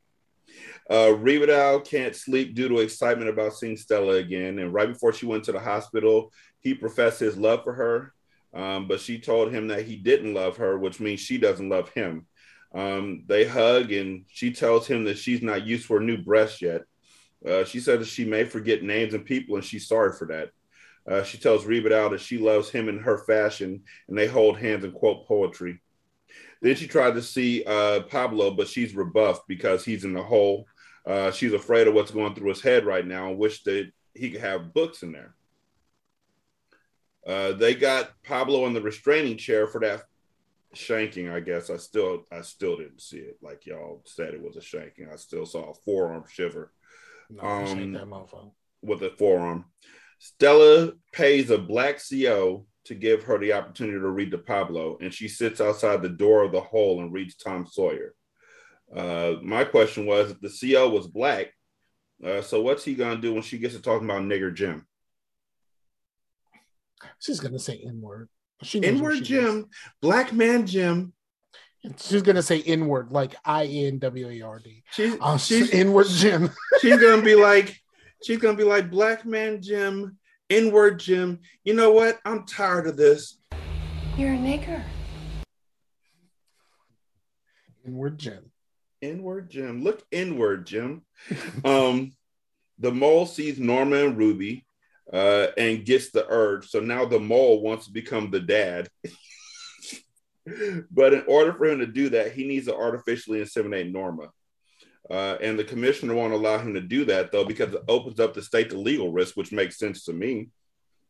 Uh, 0.90 1.14
Riverdale 1.18 1.82
can't 1.82 2.16
sleep 2.16 2.56
due 2.56 2.70
to 2.70 2.80
excitement 2.80 3.30
about 3.30 3.54
seeing 3.54 3.78
Stella 3.78 4.16
again. 4.16 4.58
And 4.60 4.74
right 4.74 4.88
before 4.88 5.14
she 5.14 5.26
went 5.26 5.44
to 5.46 5.52
the 5.52 5.60
hospital, 5.60 6.32
he 6.62 6.74
professed 6.74 7.20
his 7.20 7.38
love 7.38 7.64
for 7.64 7.74
her. 7.74 8.14
Um, 8.54 8.88
but 8.88 9.00
she 9.02 9.20
told 9.20 9.52
him 9.54 9.68
that 9.68 9.84
he 9.86 9.98
didn't 9.98 10.34
love 10.34 10.58
her, 10.58 10.80
which 10.80 11.00
means 11.00 11.20
she 11.20 11.38
doesn't 11.38 11.70
love 11.70 11.90
him. 11.90 12.26
Um, 12.74 13.24
they 13.28 13.46
hug, 13.46 13.92
and 13.92 14.26
she 14.30 14.52
tells 14.52 14.88
him 14.88 15.04
that 15.06 15.18
she's 15.18 15.42
not 15.42 15.66
used 15.68 15.88
to 15.88 15.94
her 15.96 16.00
new 16.00 16.18
breast 16.18 16.62
yet. 16.62 16.82
Uh, 17.46 17.64
she 17.64 17.80
said 17.80 18.00
that 18.00 18.08
she 18.08 18.26
may 18.26 18.44
forget 18.44 18.84
names 18.84 19.14
and 19.14 19.26
people, 19.26 19.56
and 19.56 19.66
she's 19.66 19.88
sorry 19.88 20.14
for 20.14 20.26
that. 20.28 20.52
Uh, 21.10 21.24
she 21.24 21.38
tells 21.38 21.66
Riverdale 21.66 22.10
that 22.10 22.22
she 22.22 22.38
loves 22.38 22.70
him 22.70 22.90
in 22.90 23.00
her 23.00 23.20
fashion, 23.20 23.84
and 24.08 24.18
they 24.18 24.28
hold 24.28 24.58
hands 24.58 24.84
and 24.84 24.94
quote 24.94 25.26
poetry. 25.26 25.82
Then 26.62 26.76
she 26.76 26.88
tried 26.88 27.14
to 27.14 27.22
see 27.22 27.64
uh, 27.66 28.02
Pablo, 28.02 28.52
but 28.52 28.68
she's 28.68 28.96
rebuffed 28.96 29.48
because 29.48 29.86
he's 29.86 30.04
in 30.04 30.14
the 30.14 30.24
hole. 30.24 30.66
Uh, 31.06 31.32
she's 31.32 31.54
afraid 31.54 31.88
of 31.88 31.94
what's 31.94 32.12
going 32.12 32.36
through 32.36 32.50
his 32.50 32.62
head 32.62 32.86
right 32.86 33.06
now 33.06 33.30
and 33.30 33.38
wish 33.38 33.64
that 33.64 33.90
he 34.14 34.32
could 34.32 34.42
have 34.42 34.74
books 34.74 35.04
in 35.04 35.12
there. 35.12 35.36
Uh, 37.26 37.54
they 37.54 37.76
got 37.76 38.12
Pablo 38.24 38.66
in 38.66 38.74
the 38.74 38.82
restraining 38.82 39.38
chair 39.38 39.68
for 39.68 39.80
that 39.82 40.04
shanking. 40.76 41.32
I 41.32 41.40
guess 41.40 41.70
I 41.70 41.78
still 41.78 42.26
I 42.32 42.42
still 42.42 42.78
didn't 42.78 43.02
see 43.02 43.18
it 43.18 43.38
like 43.42 43.66
y'all 43.66 44.02
said 44.06 44.34
it 44.34 44.42
was 44.42 44.58
a 44.58 44.62
shanking. 44.62 45.12
I 45.12 45.18
still 45.18 45.46
saw 45.46 45.72
a 45.72 45.74
forearm 45.74 46.24
shiver 46.30 46.72
No, 47.30 47.42
Um, 47.42 47.94
that 47.94 48.08
with 48.82 49.04
a 49.04 49.10
forearm. 49.12 49.66
Stella 50.20 50.94
pays 51.12 51.50
a 51.50 51.58
black 51.58 52.00
CO 52.00 52.66
to 52.86 52.96
give 52.96 53.24
her 53.24 53.38
the 53.38 53.54
opportunity 53.54 54.00
to 54.00 54.10
read 54.10 54.32
to 54.32 54.38
Pablo, 54.38 54.98
and 55.02 55.14
she 55.14 55.28
sits 55.28 55.60
outside 55.60 56.02
the 56.02 56.10
door 56.10 56.44
of 56.44 56.52
the 56.52 56.62
hole 56.62 57.02
and 57.02 57.14
reads 57.14 57.36
Tom 57.36 57.68
Sawyer. 57.68 58.14
Uh, 58.96 59.36
my 59.42 59.66
question 59.66 60.06
was 60.06 60.32
if 60.32 60.40
the 60.40 60.74
CO 60.74 60.90
was 60.90 61.08
black, 61.08 61.48
uh, 62.24 62.42
so 62.42 62.62
what's 62.62 62.86
he 62.86 62.96
gonna 62.96 63.20
do 63.20 63.34
when 63.34 63.44
she 63.44 63.58
gets 63.58 63.76
to 63.76 63.82
talking 63.82 64.10
about 64.10 64.24
nigger 64.24 64.54
Jim? 64.54 64.88
She's 67.20 67.40
gonna 67.40 67.60
say 67.60 67.82
N 67.86 68.02
word. 68.02 68.30
She 68.64 68.80
knows 68.80 68.94
what 68.94 68.98
N-word 68.98 69.18
she 69.18 69.24
Jim, 69.24 69.66
black 70.02 70.34
man 70.34 70.66
Jim. 70.66 71.14
Is. 71.96 72.06
She's 72.06 72.22
gonna 72.22 72.42
say 72.42 72.62
N 72.62 72.88
word 72.88 73.12
like 73.12 73.36
I 73.46 73.66
N 73.66 74.00
W 74.00 74.30
A 74.30 74.42
R 74.42 74.60
D. 74.60 74.84
She's 74.92 75.16
Uh, 75.22 75.38
she's 75.38 75.74
N 75.74 75.94
word 75.94 76.08
Jim. 76.10 76.50
she's 76.82 76.98
gonna 77.00 77.22
be 77.22 77.36
like 77.36 77.80
she's 78.24 78.38
gonna 78.38 78.58
be 78.58 78.64
like 78.64 78.90
black 78.90 79.26
man 79.26 79.62
Jim, 79.62 80.18
N-word 80.50 81.00
Jim. 81.00 81.40
You 81.64 81.74
know 81.74 81.92
what? 81.92 82.20
I'm 82.26 82.46
tired 82.46 82.88
of 82.88 82.98
this. 82.98 83.40
You're 84.18 84.34
a 84.34 84.38
nigger. 84.38 84.84
N 87.86 87.94
word 87.96 88.18
Jim. 88.18 88.52
Inward 89.02 89.50
Jim. 89.50 89.84
Look 89.84 90.04
inward, 90.12 90.66
Jim. 90.66 91.04
um, 91.64 92.12
the 92.80 92.92
mole 92.92 93.26
sees 93.26 93.60
Norma 93.60 93.98
and 94.06 94.18
Ruby 94.18 94.66
uh, 95.14 95.48
and 95.58 95.86
gets 95.86 96.10
the 96.10 96.26
urge. 96.28 96.68
So 96.68 96.80
now 96.80 97.06
the 97.06 97.20
mole 97.20 97.62
wants 97.62 97.86
to 97.86 97.92
become 97.92 98.32
the 98.32 98.40
dad. 98.40 98.90
but 100.92 101.14
in 101.14 101.24
order 101.28 101.54
for 101.54 101.66
him 101.66 101.80
to 101.80 101.88
do 101.88 102.10
that, 102.10 102.32
he 102.34 102.48
needs 102.48 102.68
to 102.68 102.76
artificially 102.76 103.40
inseminate 103.42 103.92
Norma. 103.92 104.30
Uh, 105.10 105.38
and 105.42 105.58
the 105.58 105.64
commissioner 105.64 106.14
won't 106.14 106.34
allow 106.34 106.58
him 106.58 106.74
to 106.74 106.82
do 106.82 107.06
that, 107.06 107.32
though, 107.32 107.46
because 107.46 107.74
it 107.74 107.82
opens 107.88 108.20
up 108.20 108.34
the 108.34 108.42
state 108.42 108.70
to 108.70 108.78
legal 108.78 109.12
risk, 109.12 109.36
which 109.38 109.52
makes 109.52 109.78
sense 109.78 110.04
to 110.04 110.14
me. 110.14 110.50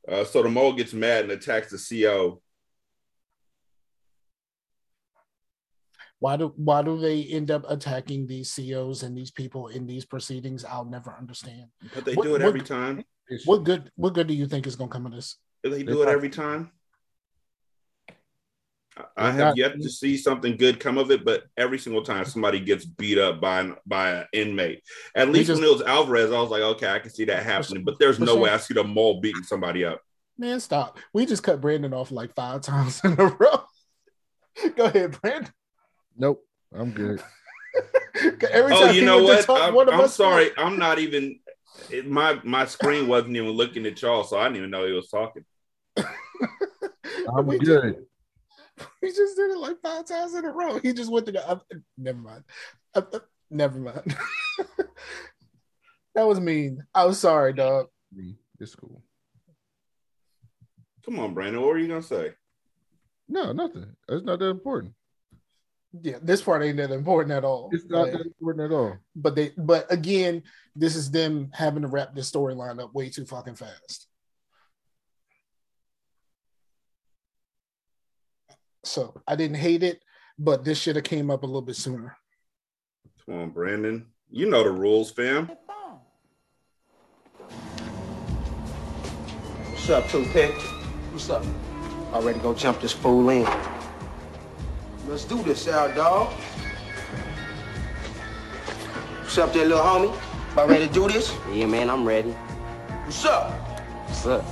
Uh, 0.07 0.23
so 0.23 0.43
the 0.43 0.49
mole 0.49 0.73
gets 0.73 0.93
mad 0.93 1.23
and 1.23 1.31
attacks 1.31 1.71
the 1.71 2.03
CO. 2.03 2.41
Why 6.19 6.35
do 6.37 6.51
why 6.55 6.81
do 6.81 6.97
they 6.99 7.23
end 7.23 7.51
up 7.51 7.63
attacking 7.69 8.25
these 8.25 8.51
COs 8.55 9.03
and 9.03 9.15
these 9.15 9.29
people 9.29 9.67
in 9.67 9.85
these 9.85 10.05
proceedings? 10.05 10.65
I'll 10.65 10.85
never 10.85 11.15
understand. 11.17 11.65
But 11.93 12.05
they 12.05 12.15
What- 12.15 12.23
do 12.23 12.29
it 12.29 12.31
what- 12.33 12.41
every 12.41 12.61
time. 12.61 13.03
What 13.45 13.63
good 13.65 13.91
what 13.95 14.13
good 14.13 14.27
do 14.27 14.33
you 14.33 14.47
think 14.47 14.65
is 14.65 14.75
gonna 14.75 14.89
come 14.89 15.05
of 15.05 15.11
this? 15.11 15.35
They 15.63 15.69
They 15.69 15.83
do 15.83 16.01
it 16.01 16.07
every 16.07 16.29
time. 16.29 16.71
I 19.15 19.31
have 19.31 19.37
not- 19.39 19.57
yet 19.57 19.73
to 19.81 19.89
see 19.89 20.17
something 20.17 20.57
good 20.57 20.79
come 20.79 20.97
of 20.97 21.11
it, 21.11 21.23
but 21.25 21.43
every 21.57 21.77
single 21.79 22.03
time 22.03 22.25
somebody 22.25 22.59
gets 22.59 22.85
beat 22.85 23.17
up 23.17 23.39
by 23.41 23.61
an 23.61 23.75
by 23.85 24.09
an 24.11 24.27
inmate, 24.33 24.83
at 25.15 25.29
least 25.29 25.47
just- 25.47 25.61
when 25.61 25.69
it 25.69 25.73
was 25.73 25.81
Alvarez, 25.83 26.31
I 26.31 26.39
was 26.41 26.49
like, 26.49 26.61
okay, 26.61 26.87
I 26.89 26.99
can 26.99 27.09
see 27.11 27.25
that 27.25 27.43
happening. 27.43 27.83
But 27.83 27.99
there's 27.99 28.19
no 28.19 28.35
Rashawn- 28.37 28.41
way 28.41 28.49
I 28.51 28.57
see 28.57 28.73
the 28.73 28.83
mole 28.83 29.19
beating 29.21 29.43
somebody 29.43 29.85
up. 29.85 30.01
Man, 30.37 30.59
stop. 30.59 30.99
We 31.13 31.25
just 31.25 31.41
cut 31.43 31.61
Brandon 31.61 31.93
off 31.93 32.11
like 32.11 32.35
five 32.35 32.61
times 32.61 33.01
in 33.03 33.13
a 33.19 33.25
row. 33.25 33.63
Go 34.75 34.85
ahead, 34.85 35.19
Brandon. 35.21 35.51
Nope, 36.15 36.43
I'm 36.73 36.91
good. 36.91 37.21
Every 38.51 38.73
Oh, 38.73 38.89
you 38.89 39.05
know 39.05 39.21
what? 39.23 39.45
talk, 39.45 39.59
I'm, 39.61 39.73
one 39.73 39.87
of 39.87 39.93
I'm 39.93 40.01
us 40.01 40.15
sorry. 40.15 40.51
I'm 40.57 40.77
not 40.79 40.97
even. 40.99 41.39
It, 41.91 42.07
my 42.09 42.39
my 42.43 42.65
screen 42.65 43.07
wasn't 43.07 43.35
even 43.35 43.49
looking 43.51 43.85
at 43.85 44.01
y'all, 44.01 44.23
so 44.23 44.37
I 44.39 44.45
didn't 44.45 44.57
even 44.57 44.69
know 44.71 44.85
he 44.87 44.93
was 44.93 45.09
talking. 45.09 45.45
I'm 45.97 46.05
we 47.45 47.59
good. 47.59 47.95
Just, 47.95 48.05
we 49.01 49.09
just 49.09 49.35
did 49.35 49.51
it 49.51 49.57
like 49.57 49.77
five 49.81 50.05
times 50.05 50.33
in 50.35 50.45
a 50.45 50.51
row. 50.51 50.79
He 50.79 50.93
just 50.93 51.11
went 51.11 51.25
to 51.27 51.31
the. 51.31 51.47
Uh, 51.47 51.59
never 51.97 52.19
mind. 52.19 52.43
Uh, 52.93 53.01
uh, 53.13 53.19
never 53.49 53.79
mind. 53.79 54.15
that 56.15 56.27
was 56.27 56.39
mean. 56.39 56.83
I 56.93 57.05
was 57.05 57.19
sorry, 57.19 57.53
dog. 57.53 57.87
It's 58.59 58.75
cool. 58.75 59.03
Come 61.05 61.19
on, 61.19 61.33
Brandon. 61.33 61.61
What 61.61 61.69
were 61.69 61.77
you 61.77 61.87
gonna 61.87 62.01
say? 62.01 62.33
No, 63.29 63.51
nothing. 63.51 63.85
It's 64.09 64.25
not 64.25 64.39
that 64.39 64.49
important. 64.49 64.93
Yeah, 66.01 66.17
this 66.21 66.41
part 66.41 66.63
ain't 66.63 66.77
that 66.77 66.91
important 66.91 67.31
at 67.31 67.43
all. 67.45 67.69
It's 67.71 67.85
not 67.85 68.03
Like, 68.03 68.11
that 68.13 68.25
important 68.25 68.71
at 68.71 68.75
all. 68.75 68.97
but 69.15 69.35
they, 69.35 69.51
but 69.57 69.91
again, 69.91 70.43
this 70.75 70.95
is 70.95 71.09
them 71.11 71.49
having 71.53 71.81
to 71.81 71.87
wrap 71.87 72.13
this 72.13 72.29
storyline 72.29 72.81
up 72.81 72.93
way 72.93 73.09
too 73.09 73.25
fucking 73.25 73.55
fast. 73.55 74.06
So 78.87 79.21
I 79.27 79.35
didn't 79.35 79.57
hate 79.57 79.83
it, 79.83 80.01
but 80.39 80.63
this 80.63 80.79
should 80.79 80.95
have 80.95 81.03
came 81.03 81.29
up 81.29 81.43
a 81.43 81.45
little 81.45 81.61
bit 81.61 81.75
sooner. 81.75 82.17
Come 83.25 83.35
on, 83.35 83.49
Brandon. 83.49 84.07
You 84.31 84.49
know 84.49 84.63
the 84.63 84.71
rules, 84.71 85.11
fam. 85.11 85.51
What's 89.69 89.89
up, 89.89 90.07
Two 90.07 90.23
Toothpick? 90.23 90.53
What's 91.11 91.29
up? 91.29 91.43
All 92.13 92.21
ready 92.21 92.39
to 92.39 92.43
go 92.43 92.53
jump 92.53 92.79
this 92.79 92.93
fool 92.93 93.29
in. 93.29 93.45
Let's 95.05 95.25
do 95.25 95.43
this, 95.43 95.67
out 95.67 95.93
dog. 95.93 96.31
What's 99.21 99.37
up 99.37 99.51
there, 99.51 99.65
little 99.65 99.83
homie? 99.83 100.17
About 100.53 100.69
ready 100.69 100.87
to 100.87 100.93
do 100.93 101.09
this? 101.09 101.35
Yeah, 101.51 101.65
man, 101.65 101.89
I'm 101.89 102.05
ready. 102.05 102.31
What's 102.31 103.25
up? 103.25 103.51
What's 104.07 104.25
up? 104.25 104.45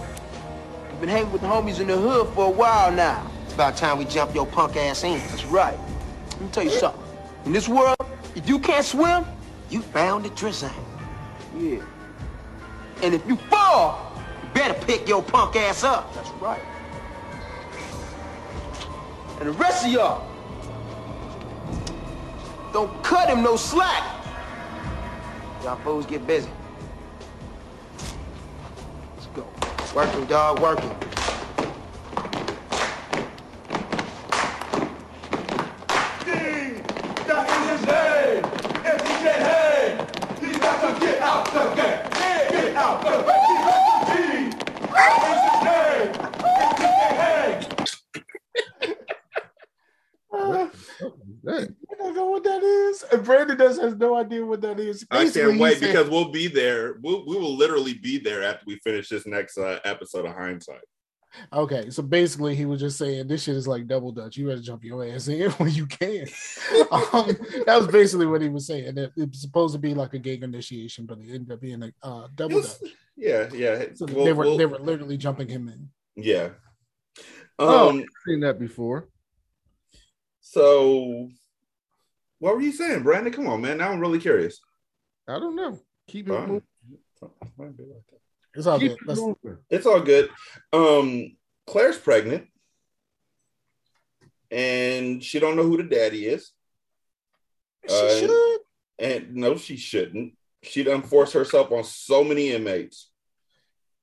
You've 0.92 1.00
been 1.00 1.10
hanging 1.10 1.32
with 1.32 1.42
the 1.42 1.48
homies 1.48 1.80
in 1.80 1.88
the 1.88 1.98
hood 1.98 2.28
for 2.36 2.48
a 2.48 2.52
while 2.52 2.92
now. 2.92 3.32
About 3.56 3.78
time 3.78 3.98
we 3.98 4.04
jump 4.04 4.36
your 4.36 4.46
punk 4.46 4.76
ass 4.76 5.06
in. 5.06 5.18
That's 5.30 5.46
right. 5.46 5.80
Let 6.32 6.42
me 6.42 6.50
tell 6.52 6.66
you 6.66 6.72
something. 6.72 7.02
In 7.46 7.54
this 7.54 7.70
world, 7.70 7.96
if 8.36 8.50
you 8.50 8.60
can't 8.60 8.86
swim, 8.86 9.26
you 9.70 9.82
bound 9.94 10.26
to 10.26 10.30
drizzle. 10.32 10.70
Yeah. 11.58 11.80
And 13.02 13.14
if 13.14 13.26
you 13.26 13.38
fall, 13.38 14.12
you 14.44 14.50
better 14.54 14.74
pick 14.86 15.08
your 15.08 15.24
punk 15.24 15.56
ass 15.56 15.86
up. 15.86 16.14
That's 16.16 16.30
right. 16.42 16.62
And 19.40 19.48
the 19.48 19.54
rest 19.54 19.86
of 19.86 19.92
y'all, 19.94 20.28
don't 22.74 22.92
cut 23.06 23.30
him 23.30 23.42
no 23.42 23.56
slack. 23.56 24.04
Y'all 25.64 25.78
fools 25.78 26.06
get 26.06 26.28
busy. 26.28 26.50
Let's 29.16 29.28
go. 29.28 29.48
Working, 29.96 30.26
dog, 30.26 30.60
working. 30.60 30.92
Uh, 50.34 50.70
Hey, 51.48 51.68
I 51.92 51.96
don't 52.00 52.16
know 52.16 52.26
what 52.26 52.44
that 52.44 52.64
is. 52.64 53.04
And 53.12 53.15
Brandon 53.26 53.58
does 53.58 53.80
has 53.80 53.96
no 53.96 54.16
idea 54.16 54.46
what 54.46 54.62
that 54.62 54.80
is. 54.80 55.06
I 55.12 55.30
can't 55.30 55.60
wait 55.60 55.80
said- 55.80 55.88
because 55.88 56.10
we'll 56.10 56.32
be 56.32 56.48
there. 56.48 56.98
We'll, 57.02 57.26
we 57.26 57.36
will 57.38 57.56
literally 57.56 57.96
be 57.96 58.18
there 58.20 58.44
after 58.44 58.64
we 58.68 58.78
finish 58.84 59.10
this 59.10 59.26
next 59.26 59.58
uh, 59.58 59.80
episode 59.84 60.26
of 60.26 60.34
Hindsight. 60.36 60.82
Okay, 61.52 61.90
so 61.90 62.02
basically, 62.02 62.56
he 62.56 62.64
was 62.66 62.80
just 62.80 62.98
saying 62.98 63.28
this 63.28 63.44
shit 63.44 63.58
is 63.58 63.68
like 63.68 63.88
double 63.88 64.14
dutch. 64.14 64.38
You 64.38 64.48
better 64.48 64.62
jump 64.62 64.86
your 64.86 65.06
ass 65.06 65.28
in 65.28 65.52
when 65.58 65.70
you 65.74 65.86
can. 65.86 66.22
um, 66.92 67.28
that 67.66 67.76
was 67.78 67.88
basically 67.88 68.26
what 68.26 68.42
he 68.42 68.48
was 68.48 68.66
saying. 68.68 68.96
That 68.96 69.12
it 69.18 69.30
was 69.32 69.42
supposed 69.42 69.74
to 69.74 69.80
be 69.80 69.94
like 69.94 70.14
a 70.14 70.20
gang 70.20 70.44
initiation, 70.44 71.06
but 71.06 71.20
it 71.20 71.30
ended 71.34 71.52
up 71.52 71.60
being 71.60 71.84
a 71.84 71.92
uh, 72.02 72.28
double 72.36 72.62
Yes. 72.62 72.80
dutch. 72.80 72.92
Yeah, 73.18 73.50
yeah. 73.54 73.86
So 73.96 74.06
We'll- 74.06 74.24
they 74.24 74.32
were 74.34 74.46
we'll- 74.46 74.58
they 74.58 74.66
were 74.66 74.80
literally 74.80 75.18
jumping 75.18 75.50
him 75.50 75.68
in. 75.68 75.90
yeah. 76.16 76.50
Oh. 77.60 77.90
Um. 77.90 78.06
seen 78.26 78.40
that 78.42 78.58
before. 78.60 79.10
So, 80.42 81.30
what 82.40 82.56
were 82.56 82.62
you 82.62 82.72
saying, 82.72 83.04
Brandon? 83.04 83.34
Come 83.34 83.48
on, 83.48 83.62
man. 83.62 83.78
Now 83.78 83.92
I'm 83.92 84.00
really 84.00 84.20
curious. 84.20 84.60
I 85.28 85.40
don't 85.40 85.56
know. 85.56 85.80
Keep 86.08 86.28
it 86.30 86.34
Fine. 86.34 86.48
moving. 86.48 86.64
It's 88.54 88.68
all 88.68 88.80
Keep 88.80 88.98
good. 89.00 89.38
it 89.44 89.58
It's 89.70 89.86
all 89.86 90.02
good. 90.02 90.30
Um, 90.72 91.36
Claire's 91.68 91.98
pregnant, 91.98 92.48
and 94.52 95.24
she 95.24 95.40
don't 95.40 95.56
know 95.56 95.64
who 95.64 95.78
the 95.78 95.84
daddy 95.84 96.26
is. 96.28 96.52
she 97.88 97.94
Uh, 97.94 98.10
should. 98.20 98.60
And 98.98 99.36
no, 99.36 99.58
she 99.58 99.76
shouldn't. 99.76 100.34
She 100.64 100.84
done 100.84 101.02
forced 101.02 101.34
herself 101.34 101.72
on 101.72 101.84
so 101.84 102.24
many 102.24 102.52
inmates. 102.52 103.12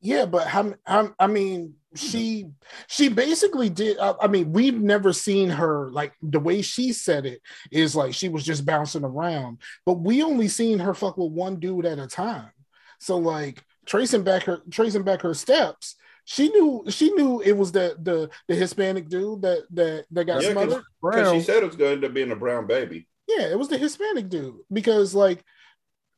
Yeah, 0.03 0.27
but 0.27 0.47
how, 0.49 0.75
how, 0.85 1.15
I 1.19 1.29
mean, 1.29 1.75
she 1.95 2.47
she 2.89 3.09
basically 3.09 3.69
did. 3.69 3.99
I, 3.99 4.15
I 4.23 4.27
mean, 4.27 4.53
we've 4.53 4.81
never 4.81 5.13
seen 5.13 5.49
her 5.51 5.91
like 5.91 6.13
the 6.23 6.41
way 6.41 6.63
she 6.63 6.93
said 6.93 7.25
it 7.27 7.41
is 7.71 7.95
like 7.95 8.13
she 8.15 8.29
was 8.29 8.45
just 8.45 8.65
bouncing 8.67 9.05
around, 9.05 9.59
but 9.87 10.01
we 10.01 10.23
only 10.23 10.49
seen 10.49 10.79
her 10.81 10.95
fuck 10.95 11.17
with 11.19 11.33
one 11.33 11.57
dude 11.61 11.87
at 11.87 11.99
a 11.99 12.07
time. 12.07 12.51
So 12.99 13.17
like 13.19 13.63
tracing 13.87 14.23
back 14.23 14.45
her 14.45 14.63
tracing 14.71 15.03
back 15.03 15.21
her 15.23 15.35
steps, 15.35 15.97
she 16.25 16.49
knew 16.49 16.85
she 16.89 17.11
knew 17.13 17.41
it 17.43 17.53
was 17.53 17.73
the 17.73 17.97
the 18.03 18.31
the 18.49 18.55
Hispanic 18.55 19.09
dude 19.09 19.43
that 19.43 19.67
that 19.73 20.07
that 20.13 20.25
got 20.25 20.43
Yeah, 20.43 20.55
'cause- 20.55 20.65
smothered. 20.65 20.85
Because 21.03 21.33
she 21.33 21.41
said 21.43 21.63
it 21.63 21.67
was 21.67 21.77
going 21.77 21.91
to 21.91 21.95
end 21.97 22.05
up 22.07 22.15
being 22.15 22.31
a 22.33 22.37
brown 22.37 22.67
baby. 22.67 23.07
Yeah, 23.29 23.49
it 23.49 23.59
was 23.59 23.69
the 23.69 23.79
Hispanic 23.79 24.29
dude 24.29 24.57
because 24.73 25.15
like 25.15 25.45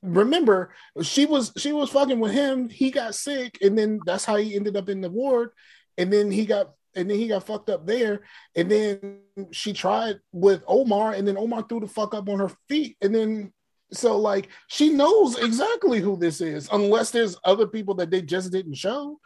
remember 0.04 0.74
she 1.02 1.26
was 1.26 1.52
she 1.56 1.72
was 1.72 1.90
fucking 1.90 2.20
with 2.20 2.32
him. 2.32 2.68
He 2.68 2.90
got 2.90 3.14
sick, 3.14 3.58
and 3.62 3.76
then 3.76 4.00
that's 4.04 4.24
how 4.24 4.36
he 4.36 4.54
ended 4.54 4.76
up 4.76 4.88
in 4.88 5.00
the 5.00 5.10
ward. 5.10 5.50
And 5.96 6.12
then 6.12 6.30
he 6.30 6.46
got 6.46 6.72
and 6.94 7.10
then 7.10 7.18
he 7.18 7.26
got 7.26 7.46
fucked 7.46 7.70
up 7.70 7.86
there. 7.86 8.22
And 8.54 8.70
then 8.70 9.20
she 9.50 9.72
tried 9.72 10.20
with 10.32 10.62
Omar, 10.68 11.14
and 11.14 11.26
then 11.26 11.38
Omar 11.38 11.64
threw 11.68 11.80
the 11.80 11.88
fuck 11.88 12.14
up 12.14 12.28
on 12.28 12.38
her 12.38 12.52
feet. 12.68 12.96
And 13.00 13.14
then 13.14 13.52
so 13.92 14.18
like 14.18 14.48
she 14.68 14.90
knows 14.90 15.38
exactly 15.38 16.00
who 16.00 16.16
this 16.16 16.40
is, 16.40 16.68
unless 16.70 17.10
there's 17.10 17.36
other 17.44 17.66
people 17.66 17.94
that 17.96 18.10
they 18.10 18.22
just 18.22 18.52
didn't 18.52 18.74
show. 18.74 19.18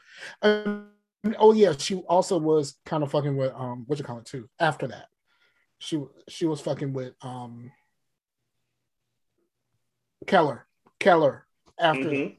Um, 0.42 0.90
oh 1.38 1.52
yeah, 1.52 1.72
she 1.76 1.96
also 1.96 2.38
was 2.38 2.76
kind 2.86 3.02
of 3.02 3.10
fucking 3.10 3.36
with 3.36 3.52
um 3.54 3.84
what 3.86 3.98
you 3.98 4.04
call 4.04 4.18
it 4.18 4.26
too. 4.26 4.48
After 4.60 4.86
that, 4.88 5.06
she 5.78 6.00
she 6.28 6.46
was 6.46 6.60
fucking 6.60 6.92
with 6.92 7.14
um 7.22 7.72
Keller 10.26 10.67
Keller 11.00 11.46
after. 11.78 12.10
Mhm. 12.10 12.36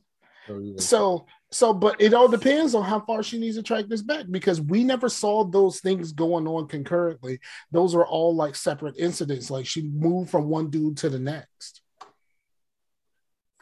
Oh. 0.49 0.77
So 0.77 1.25
so, 1.51 1.73
but 1.73 1.99
it 1.99 2.13
all 2.13 2.27
depends 2.27 2.75
on 2.75 2.83
how 2.83 2.99
far 2.99 3.23
she 3.23 3.39
needs 3.39 3.55
to 3.57 3.63
track 3.63 3.85
this 3.87 4.03
back 4.03 4.25
because 4.29 4.61
we 4.61 4.83
never 4.83 5.09
saw 5.09 5.43
those 5.43 5.79
things 5.79 6.11
going 6.11 6.47
on 6.47 6.67
concurrently. 6.67 7.39
Those 7.71 7.95
are 7.95 8.05
all 8.05 8.35
like 8.35 8.55
separate 8.55 8.97
incidents. 8.97 9.49
Like 9.49 9.65
she 9.65 9.81
moved 9.81 10.29
from 10.29 10.47
one 10.47 10.69
dude 10.69 10.97
to 10.97 11.09
the 11.09 11.17
next. 11.17 11.81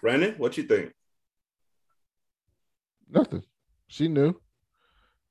Brandon, 0.01 0.35
what 0.37 0.57
you 0.57 0.63
think? 0.63 0.91
Nothing. 3.09 3.43
She 3.87 4.09
knew. 4.09 4.35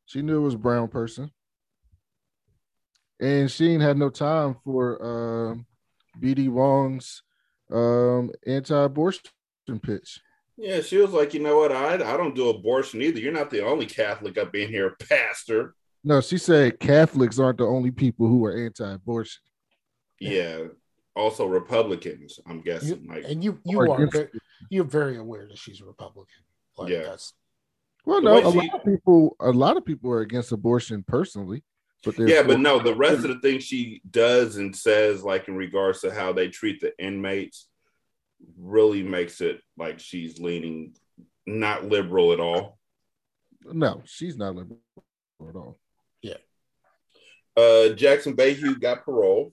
She 0.06 0.22
knew 0.22 0.38
it 0.38 0.44
was 0.44 0.54
a 0.54 0.58
brown 0.58 0.88
person. 0.88 1.30
And 3.20 3.50
she 3.50 3.70
ain't 3.70 3.82
had 3.82 3.98
no 3.98 4.08
time 4.08 4.56
for 4.64 5.02
um 5.04 5.66
BD 6.18 6.48
Wong's 6.48 7.22
um 7.70 8.30
anti-abortion 8.46 9.24
pitch. 9.74 10.20
Yeah, 10.56 10.80
she 10.80 10.96
was 10.98 11.10
like, 11.10 11.34
you 11.34 11.40
know 11.40 11.58
what? 11.58 11.72
I 11.72 11.94
I 11.94 12.16
don't 12.16 12.34
do 12.34 12.48
abortion 12.48 13.02
either. 13.02 13.18
You're 13.20 13.32
not 13.32 13.50
the 13.50 13.64
only 13.64 13.86
Catholic 13.86 14.38
up 14.38 14.54
in 14.54 14.68
here, 14.68 14.96
Pastor. 15.08 15.74
No, 16.04 16.20
she 16.20 16.38
said 16.38 16.78
Catholics 16.80 17.38
aren't 17.38 17.58
the 17.58 17.66
only 17.66 17.90
people 17.90 18.26
who 18.28 18.44
are 18.44 18.56
anti-abortion. 18.64 19.42
Yeah. 20.20 20.64
Also 21.14 21.46
Republicans, 21.46 22.38
I'm 22.46 22.58
You, 22.58 22.62
guessing. 22.62 23.06
Like, 23.08 23.24
and 23.26 23.42
you 23.42 23.58
you 23.64 23.78
Or 23.80 23.90
are 24.00 24.06
very, 24.06 24.28
you're 24.70 24.84
very 24.84 25.16
aware 25.16 25.46
that 25.46 25.58
she's 25.58 25.80
a 25.80 25.84
Republican. 25.84 26.42
Like 26.78 26.90
Yeah. 26.92 27.02
that's 27.02 27.34
Well, 28.04 28.22
no, 28.22 28.36
a 28.38 28.52
she- 28.52 28.58
lot 28.58 28.74
of 28.74 28.84
people, 28.84 29.36
a 29.40 29.50
lot 29.50 29.76
of 29.76 29.84
people 29.84 30.10
are 30.12 30.20
against 30.20 30.52
abortion 30.52 31.02
personally. 31.06 31.64
But 32.04 32.18
Yeah, 32.18 32.42
but 32.44 32.60
no, 32.60 32.78
the 32.78 32.94
rest 32.94 33.24
of 33.24 33.28
the 33.28 33.40
things 33.40 33.64
she 33.64 34.00
does 34.10 34.56
and 34.58 34.76
says, 34.76 35.24
like 35.24 35.48
in 35.48 35.56
regards 35.56 36.02
to 36.02 36.12
how 36.14 36.32
they 36.32 36.48
treat 36.48 36.80
the 36.80 36.92
inmates, 37.04 37.66
really 38.58 39.02
makes 39.02 39.40
it 39.40 39.60
like 39.78 39.98
she's 39.98 40.38
leaning 40.40 40.94
not 41.46 41.84
liberal 41.84 42.32
at 42.32 42.40
all. 42.40 42.78
no, 43.64 44.02
she's 44.04 44.36
not 44.36 44.54
liberal 44.54 44.78
at 45.48 45.54
all. 45.56 45.78
Yeah. 46.22 46.36
Uh, 47.56 47.90
Jackson 47.90 48.36
Vahue 48.36 48.80
got 48.80 49.04
parole 49.04 49.52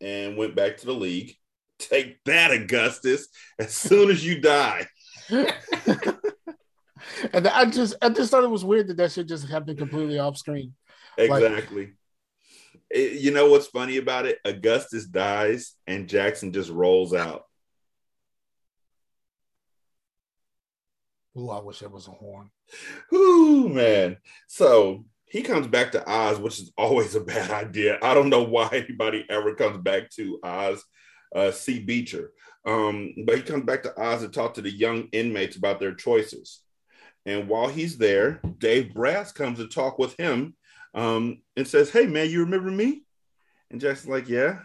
and 0.00 0.36
went 0.36 0.54
back 0.54 0.76
to 0.78 0.86
the 0.86 0.94
league. 0.94 1.34
Take 1.78 2.22
that, 2.24 2.50
Augustus. 2.52 3.28
As 3.58 3.74
soon 3.74 4.10
as 4.10 4.24
you 4.24 4.40
die. 4.40 4.86
and 7.32 7.48
I 7.48 7.64
just 7.66 7.94
I 8.00 8.08
just 8.10 8.30
thought 8.30 8.44
it 8.44 8.50
was 8.50 8.64
weird 8.64 8.88
that 8.88 8.96
that 8.98 9.12
shit 9.12 9.26
just 9.28 9.48
happened 9.48 9.78
completely 9.78 10.18
off 10.18 10.36
screen. 10.36 10.74
Like- 11.18 11.30
Exactly. 11.42 11.92
It- 12.90 13.20
you 13.20 13.30
know 13.32 13.50
what's 13.50 13.66
funny 13.68 13.96
about 13.96 14.26
it? 14.26 14.38
Augustus 14.44 15.06
dies 15.06 15.74
and 15.86 16.08
Jackson 16.08 16.52
just 16.52 16.70
rolls 16.70 17.14
out. 17.14 17.44
Ooh, 21.36 21.50
I 21.50 21.60
wish 21.60 21.82
it 21.82 21.90
was 21.90 22.08
a 22.08 22.10
horn. 22.10 22.50
Ooh, 23.14 23.68
man. 23.68 24.18
So 24.48 25.04
he 25.26 25.42
comes 25.42 25.66
back 25.66 25.92
to 25.92 26.10
Oz, 26.10 26.38
which 26.38 26.60
is 26.60 26.72
always 26.76 27.14
a 27.14 27.20
bad 27.20 27.50
idea. 27.50 27.98
I 28.02 28.14
don't 28.14 28.28
know 28.28 28.42
why 28.42 28.68
anybody 28.72 29.24
ever 29.28 29.54
comes 29.54 29.78
back 29.78 30.10
to 30.10 30.38
Oz, 30.42 30.84
uh, 31.34 31.50
C. 31.50 31.80
Beecher. 31.80 32.32
Um, 32.64 33.14
but 33.24 33.36
he 33.36 33.42
comes 33.42 33.64
back 33.64 33.82
to 33.84 34.00
Oz 34.00 34.22
to 34.22 34.28
talk 34.28 34.54
to 34.54 34.62
the 34.62 34.70
young 34.70 35.08
inmates 35.12 35.56
about 35.56 35.80
their 35.80 35.94
choices. 35.94 36.60
And 37.24 37.48
while 37.48 37.68
he's 37.68 37.98
there, 37.98 38.40
Dave 38.58 38.92
Brass 38.92 39.32
comes 39.32 39.58
to 39.58 39.68
talk 39.68 39.98
with 39.98 40.14
him 40.18 40.54
um, 40.94 41.40
and 41.56 41.66
says, 41.66 41.90
Hey, 41.90 42.06
man, 42.06 42.28
you 42.28 42.40
remember 42.40 42.70
me? 42.70 43.04
And 43.70 43.80
Jackson's 43.80 44.10
like, 44.10 44.28
Yeah. 44.28 44.58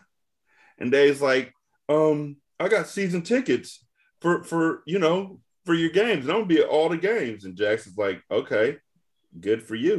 And 0.77 0.91
Dave's 0.91 1.21
like, 1.21 1.53
um, 1.89 2.37
I 2.59 2.67
got 2.67 2.87
season 2.87 3.21
tickets 3.21 3.83
for, 4.21 4.43
for, 4.43 4.83
you 4.85 4.99
know, 4.99 5.39
for 5.67 5.75
your 5.75 5.89
games. 5.91 6.23
And 6.25 6.31
I'm 6.31 6.37
gonna 6.37 6.45
be 6.47 6.59
at 6.61 6.67
all 6.67 6.89
the 6.89 6.97
games. 6.97 7.45
And 7.45 7.55
Jackson's 7.55 7.97
like, 7.97 8.23
Okay, 8.31 8.77
good 9.39 9.61
for 9.61 9.75
you. 9.75 9.93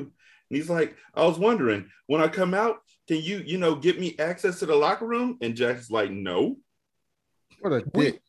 And 0.50 0.56
he's 0.56 0.68
like, 0.68 0.96
I 1.14 1.24
was 1.24 1.38
wondering 1.38 1.88
when 2.08 2.20
I 2.20 2.26
come 2.28 2.54
out, 2.54 2.78
can 3.06 3.18
you, 3.22 3.38
you 3.46 3.58
know, 3.58 3.74
get 3.76 4.00
me 4.00 4.16
access 4.18 4.58
to 4.60 4.66
the 4.66 4.74
locker 4.74 5.06
room? 5.06 5.38
And 5.40 5.54
Jackson's 5.54 5.90
like, 5.90 6.10
No, 6.10 6.56
What 7.60 7.72
a 7.72 7.84
We, 7.94 8.04
dick. 8.06 8.22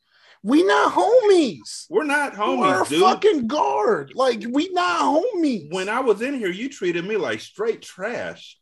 we 0.44 0.64
not 0.64 0.94
homies. 0.94 1.86
we're 1.90 2.04
not 2.04 2.34
homies. 2.34 2.60
We're 2.60 2.84
a 2.84 2.88
dude. 2.88 3.00
fucking 3.02 3.48
guard. 3.48 4.12
Like 4.16 4.44
we 4.52 4.70
not 4.74 5.02
homies. 5.24 5.74
When 5.74 5.90
I 5.90 6.02
was 6.02 6.22
in 6.22 6.36
here, 6.36 6.52
you 6.52 6.70
treated 6.70 7.06
me 7.06 7.18
like 7.18 7.40
straight 7.40 7.82
trash. 7.82 8.58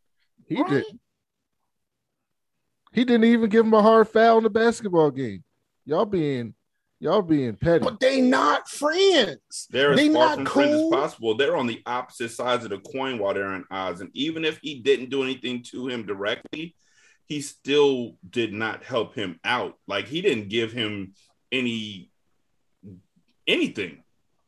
He 0.47 0.61
Right? 0.61 0.69
did. 0.69 0.85
He 2.93 3.03
didn't 3.05 3.25
even 3.25 3.49
give 3.49 3.65
him 3.65 3.73
a 3.73 3.81
hard 3.81 4.07
foul 4.07 4.37
in 4.37 4.43
the 4.43 4.49
basketball 4.49 5.11
game. 5.11 5.43
Y'all 5.85 6.05
being, 6.05 6.53
y'all 6.99 7.21
being 7.21 7.55
petty. 7.55 7.83
But 7.83 7.99
they 7.99 8.21
not 8.21 8.69
friends. 8.69 9.67
They're 9.69 9.91
as 9.91 9.97
They 9.99 10.09
far 10.09 10.27
not 10.29 10.35
from 10.35 10.45
friends 10.45 10.73
as 10.73 10.79
cool? 10.81 10.91
possible. 10.91 11.35
They're 11.37 11.57
on 11.57 11.67
the 11.67 11.81
opposite 11.85 12.31
sides 12.31 12.63
of 12.63 12.71
the 12.71 12.79
coin 12.79 13.19
while 13.19 13.33
they're 13.33 13.53
in 13.55 13.65
Oz. 13.71 14.01
And 14.01 14.09
even 14.13 14.45
if 14.45 14.59
he 14.61 14.79
didn't 14.79 15.09
do 15.09 15.23
anything 15.23 15.63
to 15.71 15.87
him 15.87 16.05
directly, 16.05 16.75
he 17.25 17.41
still 17.41 18.17
did 18.29 18.53
not 18.53 18.83
help 18.83 19.15
him 19.15 19.39
out. 19.43 19.75
Like 19.87 20.07
he 20.07 20.21
didn't 20.21 20.49
give 20.49 20.71
him 20.71 21.13
any 21.51 22.09
anything. 23.45 24.03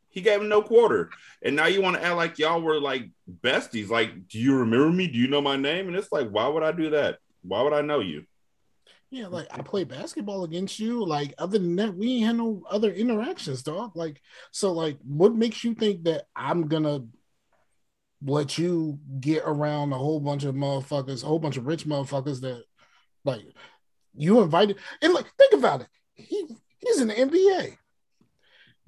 He 0.09 0.21
gave 0.21 0.41
him 0.41 0.49
no 0.49 0.62
quarter. 0.62 1.12
And 1.43 1.55
now 1.55 1.67
you 1.67 1.81
want 1.81 1.95
to 1.97 2.03
act 2.03 2.15
like 2.15 2.39
y'all 2.39 2.62
were 2.62 2.79
like 2.79 3.09
besties. 3.41 3.89
Like, 3.89 4.27
do 4.27 4.39
you 4.39 4.57
remember 4.57 4.89
me? 4.89 5.07
Do 5.07 5.17
you 5.17 5.27
know 5.27 5.41
my 5.41 5.55
name? 5.55 5.88
And 5.88 5.95
it's 5.95 6.12
like, 6.12 6.29
why 6.29 6.47
would 6.47 6.63
I 6.63 6.71
do 6.71 6.89
that? 6.91 7.19
Why 7.43 7.62
would 7.62 7.73
I 7.73 7.81
know 7.81 7.99
you? 7.99 8.23
Yeah, 9.11 9.27
like 9.27 9.47
I 9.51 9.63
play 9.63 9.85
basketball 9.85 10.43
against 10.43 10.79
you. 10.79 11.03
Like 11.03 11.33
other 11.39 11.57
than 11.57 11.75
that, 11.77 11.95
we 11.95 12.17
ain't 12.17 12.25
had 12.27 12.35
no 12.37 12.63
other 12.69 12.91
interactions, 12.91 13.63
dog. 13.63 13.95
Like 13.95 14.21
so, 14.51 14.71
like 14.71 14.99
what 15.03 15.33
makes 15.33 15.63
you 15.63 15.73
think 15.73 16.03
that 16.03 16.25
I'm 16.35 16.67
gonna 16.67 17.01
let 18.21 18.57
you 18.57 18.99
get 19.19 19.43
around 19.45 19.93
a 19.93 19.97
whole 19.97 20.19
bunch 20.19 20.43
of 20.43 20.55
motherfuckers, 20.55 21.23
a 21.23 21.27
whole 21.27 21.39
bunch 21.39 21.57
of 21.57 21.65
rich 21.65 21.85
motherfuckers 21.85 22.41
that 22.41 22.63
like 23.23 23.41
you 24.15 24.41
invited 24.41 24.77
and 25.01 25.13
like 25.13 25.25
think 25.37 25.53
about 25.53 25.81
it. 25.81 25.87
He 26.15 26.45
he's 26.79 27.01
in 27.01 27.07
the 27.07 27.13
NBA. 27.19 27.77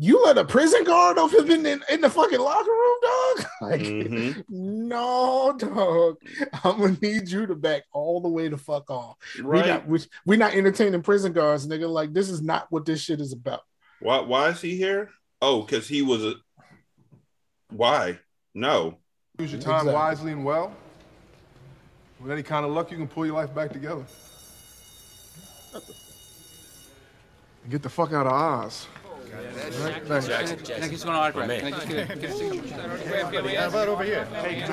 You 0.04 0.24
let 0.24 0.36
a 0.40 0.44
prison 0.44 0.84
guard 0.84 1.20
of 1.20 1.32
him 1.32 1.52
in, 1.52 1.64
in, 1.64 1.84
in 1.88 2.02
the 2.02 2.10
fucking 2.10 2.40
locker 2.40 2.72
room, 2.72 2.98
dog. 3.04 3.46
Like, 3.62 3.82
Mhm. 3.82 4.44
no, 4.50 5.54
dog. 5.56 6.18
I'm 6.64 6.80
gonna 6.80 6.98
need 7.00 7.28
you 7.30 7.46
to 7.46 7.54
back 7.54 7.84
all 7.94 8.20
the 8.20 8.28
way 8.28 8.50
to 8.50 8.58
fuck 8.58 8.90
off. 8.90 9.18
We 9.38 9.44
Right? 9.44 9.68
not 9.68 9.88
we, 9.88 10.00
we 10.26 10.38
not 10.38 10.56
entertaining 10.56 11.04
prison 11.04 11.34
guards, 11.34 11.68
nigga. 11.68 11.88
Like 11.88 12.14
this 12.14 12.30
is 12.32 12.42
not 12.42 12.66
what 12.72 12.86
this 12.88 13.00
shit 13.00 13.22
is 13.22 13.32
about. 13.32 13.60
Why? 14.00 14.22
Why 14.22 14.48
is 14.50 14.60
he 14.60 14.76
here? 14.76 15.12
Oh, 15.40 15.62
because 15.62 15.88
he 15.88 16.02
was 16.02 16.26
a. 16.26 16.34
Why? 17.70 18.18
No. 18.56 18.98
Use 19.38 19.52
your 19.52 19.62
time 19.62 19.82
Exactly. 19.88 19.94
wisely 19.94 20.32
and 20.32 20.44
well. 20.44 20.74
With 22.20 22.32
any 22.32 22.42
kind 22.42 22.66
of 22.66 22.72
luck, 22.72 22.90
you 22.90 22.98
can 22.98 23.08
pull 23.08 23.28
your 23.28 23.36
life 23.36 23.54
back 23.54 23.72
together. 23.72 24.04
And 25.76 27.70
get 27.70 27.84
the 27.84 27.90
fuck 27.90 28.12
out 28.14 28.26
of 28.26 28.34
Oz. 28.34 28.88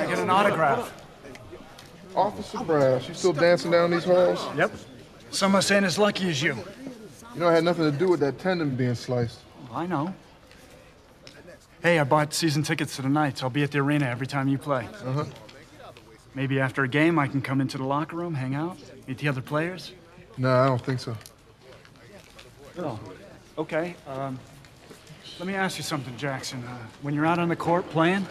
Get 0.05 0.19
an 0.19 0.31
autograph. 0.31 0.93
Officer 2.15 2.59
Brass, 2.59 3.09
you 3.09 3.15
still 3.15 3.33
dancing 3.33 3.71
down 3.71 3.91
these 3.91 4.05
halls? 4.05 4.45
Yep. 4.57 4.73
Some 5.31 5.53
must 5.53 5.71
ain't 5.71 5.85
as 5.85 5.99
lucky 5.99 6.29
as 6.31 6.43
you. 6.43 6.57
You 7.35 7.41
know, 7.41 7.49
I 7.49 7.53
had 7.53 7.65
nothing 7.65 7.91
to 7.91 7.97
do 7.97 8.09
with 8.09 8.21
that 8.21 8.39
tendon 8.39 8.75
being 8.75 8.95
sliced. 8.95 9.39
I 9.73 9.87
know. 9.87 10.15
Hey, 11.83 11.99
I 12.01 12.05
bought 12.05 12.35
season 12.35 12.63
tickets 12.65 12.97
to 12.97 13.03
the 13.03 13.09
Knights. 13.09 13.43
I'll 13.43 13.51
be 13.51 13.63
at 13.63 13.71
the 13.71 13.79
arena 13.79 14.07
every 14.07 14.27
time 14.27 14.49
you 14.49 14.59
play. 14.59 14.89
Uh-huh. 15.05 15.25
Maybe 16.35 16.59
after 16.59 16.83
a 16.83 16.89
game, 16.89 17.19
I 17.19 17.29
can 17.29 17.41
come 17.41 17.61
into 17.61 17.79
the 17.79 17.85
locker 17.85 18.17
room, 18.17 18.35
hang 18.35 18.55
out, 18.55 18.79
meet 19.07 19.19
the 19.19 19.29
other 19.29 19.43
players. 19.43 19.93
No, 20.37 20.51
I 20.51 20.67
don't 20.67 20.85
think 20.85 21.01
so. 21.01 21.17
Oh, 22.79 22.99
okay. 23.59 23.95
Um, 24.07 24.39
let 25.39 25.47
me 25.47 25.55
ask 25.55 25.77
you 25.79 25.85
something, 25.85 26.17
Jackson. 26.17 26.63
Uh, 26.65 26.77
when 27.03 27.15
you're 27.15 27.27
out 27.27 27.39
on 27.39 27.49
the 27.49 27.57
court 27.57 27.89
playing, 27.91 28.27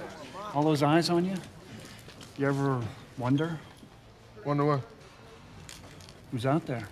all 0.54 0.64
those 0.64 0.84
eyes 0.84 1.10
on 1.10 1.26
you, 1.26 1.36
you 2.38 2.48
ever 2.48 2.82
wonder 3.18 3.60
Wonder 4.44 4.64
what? 4.64 4.82
who's 6.32 6.46
out 6.46 6.66
there? 6.66 6.88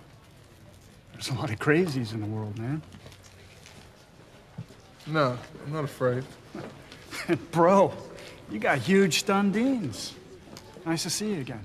There's 1.12 1.30
a 1.30 1.34
lot 1.34 1.50
of 1.50 1.58
crazies 1.58 2.12
in 2.12 2.20
the 2.20 2.26
world, 2.26 2.58
man. 2.58 2.82
No, 5.06 5.38
I'm 5.64 5.72
not 5.72 5.84
afraid. 5.84 6.24
Bro, 7.50 7.94
you 8.50 8.58
got 8.58 8.78
huge 8.78 9.24
Stundines. 9.24 10.12
Nice 10.84 11.04
to 11.04 11.10
see 11.10 11.32
you 11.32 11.40
again. 11.40 11.64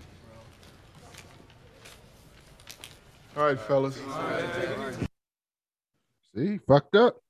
All 3.35 3.43
right, 3.43 3.59
fellas. 3.59 3.99
See, 6.35 6.59
fucked 6.67 6.95
up. 6.95 7.20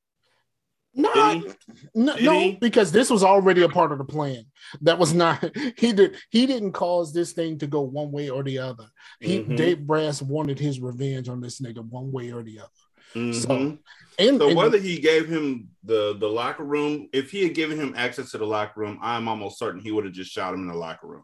No, 0.93 1.13
Did 1.13 1.55
no, 1.95 2.15
Did 2.15 2.23
no, 2.25 2.51
because 2.59 2.91
this 2.91 3.09
was 3.09 3.23
already 3.23 3.61
a 3.61 3.69
part 3.69 3.93
of 3.93 3.97
the 3.97 4.03
plan. 4.03 4.43
That 4.81 4.99
was 4.99 5.13
not 5.13 5.41
he 5.77 5.93
did 5.93 6.17
he 6.29 6.45
didn't 6.45 6.73
cause 6.73 7.13
this 7.13 7.31
thing 7.31 7.57
to 7.59 7.67
go 7.67 7.81
one 7.81 8.11
way 8.11 8.29
or 8.29 8.43
the 8.43 8.57
other. 8.59 8.85
He 9.21 9.39
Mhm. 9.39 9.55
Dave 9.55 9.87
Brass 9.87 10.21
wanted 10.21 10.59
his 10.59 10.81
revenge 10.81 11.29
on 11.29 11.39
this 11.39 11.61
nigga 11.61 11.79
one 11.83 12.11
way 12.11 12.31
or 12.31 12.43
the 12.43 12.59
other. 12.59 12.69
Mhm. 13.15 13.33
So 13.33 13.77
and, 14.19 14.37
So 14.37 14.47
and- 14.49 14.57
whether 14.57 14.77
he 14.77 14.99
gave 14.99 15.29
him 15.29 15.69
the 15.83 16.17
the 16.19 16.27
locker 16.27 16.65
room, 16.65 17.07
if 17.13 17.31
he 17.31 17.43
had 17.43 17.53
given 17.55 17.79
him 17.79 17.93
access 17.95 18.31
to 18.31 18.37
the 18.37 18.45
locker 18.45 18.81
room, 18.81 18.99
I'm 19.01 19.29
almost 19.29 19.59
certain 19.59 19.79
he 19.79 19.91
would 19.91 20.03
have 20.03 20.13
just 20.13 20.31
shot 20.31 20.53
him 20.53 20.61
in 20.61 20.67
the 20.67 20.73
locker 20.73 21.07
room. 21.07 21.23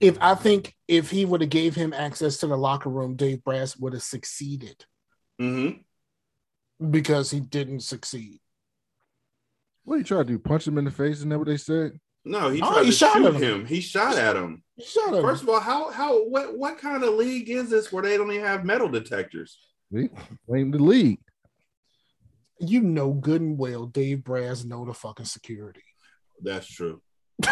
if 0.00 0.16
I 0.22 0.34
think 0.36 0.74
if 0.88 1.10
he 1.10 1.24
would 1.26 1.40
have 1.42 1.50
gave 1.50 1.74
him 1.74 1.92
access 1.92 2.38
to 2.38 2.46
the 2.46 2.56
locker 2.56 2.88
room, 2.88 3.16
Dave 3.16 3.44
Brass 3.44 3.76
would 3.76 3.92
have 3.92 4.02
succeeded 4.02 4.86
hmm 5.38 5.70
because 6.90 7.30
he 7.30 7.40
didn't 7.40 7.80
succeed. 7.80 8.40
What 9.84 9.96
you 9.96 10.04
try 10.04 10.18
to 10.18 10.24
do? 10.24 10.38
Punch 10.38 10.66
him 10.68 10.78
in 10.78 10.84
the 10.84 10.90
face? 10.90 11.16
Isn't 11.18 11.28
that 11.30 11.38
what 11.38 11.48
they 11.48 11.56
said? 11.56 11.98
No, 12.24 12.50
he 12.50 12.60
Oh, 12.62 12.70
tried 12.72 12.84
he 12.84 12.90
to 12.90 12.96
shot 12.96 13.16
shoot 13.16 13.26
at 13.26 13.34
him. 13.34 13.42
him. 13.60 13.66
He 13.66 13.80
shot 13.80 14.16
at 14.16 14.36
him. 14.36 14.62
Shut 14.84 15.14
up. 15.14 15.22
First 15.22 15.42
of 15.42 15.48
all, 15.48 15.60
how 15.60 15.90
how 15.90 16.22
what 16.28 16.56
what 16.56 16.78
kind 16.78 17.02
of 17.02 17.14
league 17.14 17.48
is 17.48 17.70
this 17.70 17.90
where 17.90 18.02
they 18.02 18.16
don't 18.16 18.30
even 18.30 18.44
have 18.44 18.64
metal 18.64 18.88
detectors? 18.88 19.58
See, 19.92 20.08
blame 20.46 20.70
the 20.70 20.78
league. 20.78 21.18
you 22.58 22.82
know 22.82 23.12
good 23.14 23.40
and 23.40 23.58
well 23.58 23.86
Dave 23.86 24.22
Brass 24.22 24.64
know 24.64 24.84
the 24.84 24.92
fucking 24.94 25.24
security. 25.26 25.82
That's 26.42 26.66
true. 26.66 27.00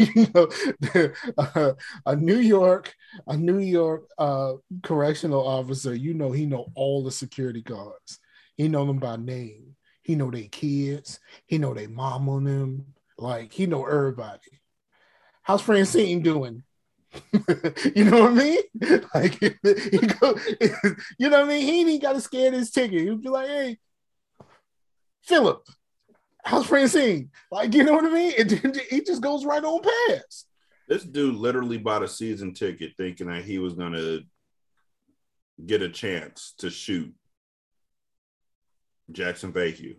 you 0.00 0.26
know, 0.34 0.48
uh, 1.38 1.72
a 2.04 2.16
New 2.16 2.38
York, 2.38 2.92
a 3.28 3.36
New 3.36 3.58
York 3.58 4.08
uh, 4.18 4.54
correctional 4.82 5.46
officer. 5.46 5.94
You 5.94 6.14
know, 6.14 6.32
he 6.32 6.46
know 6.46 6.66
all 6.74 7.04
the 7.04 7.12
security 7.12 7.62
guards. 7.62 8.18
He 8.56 8.66
know 8.66 8.84
them 8.84 8.98
by 8.98 9.16
name. 9.16 9.75
He 10.06 10.14
know 10.14 10.30
their 10.30 10.44
kids. 10.44 11.18
He 11.46 11.58
know 11.58 11.74
their 11.74 11.88
mom 11.88 12.28
on 12.28 12.44
them. 12.44 12.86
Like 13.18 13.52
he 13.52 13.66
know 13.66 13.84
everybody. 13.84 14.60
How's 15.42 15.62
Francine 15.62 16.22
doing? 16.22 16.62
you 17.92 18.04
know 18.04 18.22
what 18.22 18.30
I 18.30 18.34
mean? 18.34 18.60
Like, 19.14 19.34
he 19.40 19.48
go, 20.20 20.36
you 21.18 21.28
know 21.28 21.40
what 21.40 21.44
I 21.46 21.48
mean? 21.48 21.62
He 21.62 21.80
ain't 21.80 21.88
even 21.88 22.00
got 22.00 22.12
to 22.12 22.20
scan 22.20 22.52
his 22.52 22.70
ticket. 22.70 23.00
He'd 23.00 23.20
be 23.20 23.28
like, 23.28 23.48
"Hey, 23.48 23.78
Philip, 25.22 25.66
how's 26.44 26.66
Francine?" 26.66 27.30
Like, 27.50 27.74
you 27.74 27.82
know 27.82 27.94
what 27.94 28.04
I 28.04 28.10
mean? 28.10 28.32
It, 28.36 28.76
he 28.90 29.00
just 29.00 29.22
goes 29.22 29.44
right 29.44 29.64
on 29.64 29.80
past. 29.82 30.46
This 30.88 31.02
dude 31.02 31.34
literally 31.34 31.78
bought 31.78 32.04
a 32.04 32.08
season 32.08 32.54
ticket 32.54 32.92
thinking 32.96 33.26
that 33.26 33.44
he 33.44 33.58
was 33.58 33.72
gonna 33.72 34.20
get 35.64 35.82
a 35.82 35.88
chance 35.88 36.54
to 36.58 36.70
shoot 36.70 37.12
Jackson 39.12 39.52
Vahue, 39.52 39.96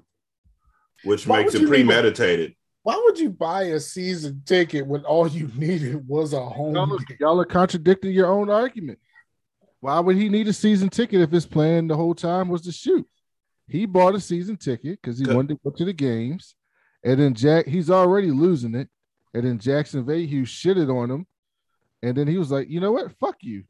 which 1.04 1.28
Why 1.28 1.41
makes 1.41 1.54
it 1.56 1.62
you 1.62 1.67
even- 1.67 1.86
premeditated. 1.88 2.56
Why 2.84 2.96
would 3.04 3.20
you 3.20 3.30
buy 3.30 3.63
a 3.63 3.80
season 3.82 4.43
ticket 4.46 4.88
when 4.88 5.04
all 5.04 5.28
you 5.28 5.52
needed 5.56 6.08
was 6.08 6.32
a 6.34 6.39
home 6.39 6.76
Y'all 6.76 6.93
are, 6.93 6.98
game? 7.00 7.17
y'all 7.20 7.39
are 7.41 7.46
contradicting 7.46 8.12
your 8.13 8.28
own 8.28 8.50
argument. 8.50 9.00
Why 9.82 10.00
would 10.00 10.15
he 10.15 10.30
need 10.30 10.48
a 10.48 10.54
season 10.54 10.89
ticket 10.89 11.22
if 11.22 11.30
his 11.30 11.46
plan 11.46 11.88
the 11.88 11.96
whole 11.98 12.15
time 12.15 12.48
was 12.50 12.62
to 12.62 12.72
shoot? 12.72 13.06
He 13.67 13.86
bought 13.86 14.15
a 14.15 14.22
season 14.22 14.56
ticket 14.56 15.00
because 15.02 15.20
he 15.20 15.26
Good. 15.26 15.36
wanted 15.36 15.50
to 15.56 15.60
go 15.63 15.72
to 15.72 15.84
the 15.86 15.91
games, 15.93 16.56
and 17.04 17.20
then 17.20 17.34
Jack 17.34 17.65
he's 17.67 17.89
already 17.91 18.32
losing 18.32 18.74
it, 18.74 18.88
and 19.34 19.43
then 19.46 19.60
Jackson 19.60 20.06
Vahue 20.06 20.43
shitted 20.43 20.89
on 20.89 21.12
him, 21.12 21.28
and 22.02 22.15
then 22.15 22.28
he 22.28 22.38
was 22.38 22.50
like, 22.52 22.70
you 22.70 22.80
know 22.80 22.93
what, 22.93 23.12
fuck 23.20 23.36
you. 23.41 23.65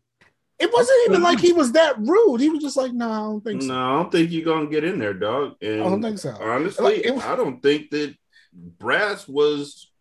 It 0.59 0.71
wasn't 0.73 0.97
even 1.07 1.21
like 1.21 1.39
he 1.39 1.53
was 1.53 1.73
that 1.73 1.97
rude. 1.99 2.41
He 2.41 2.49
was 2.49 2.63
just 2.63 2.77
like, 2.77 2.91
"No, 2.91 3.09
I 3.11 3.17
don't 3.19 3.43
think 3.43 3.61
so. 3.61 3.67
No, 3.67 3.75
I 3.79 4.01
don't 4.01 4.11
think 4.11 4.31
you're 4.31 4.43
gonna 4.45 4.65
get 4.69 4.83
in 4.83 4.97
there, 4.97 5.13
dog. 5.13 5.55
And 5.61 5.81
I 5.81 5.83
don't 5.83 6.01
think 6.01 6.17
so." 6.17 6.31
honestly, 6.31 7.03
Like, 7.03 7.13
was- 7.15 7.23
I 7.23 7.35
don't 7.35 7.61
think 7.61 7.91
that 7.91 8.15
Brass 8.53 9.27
was. 9.27 9.91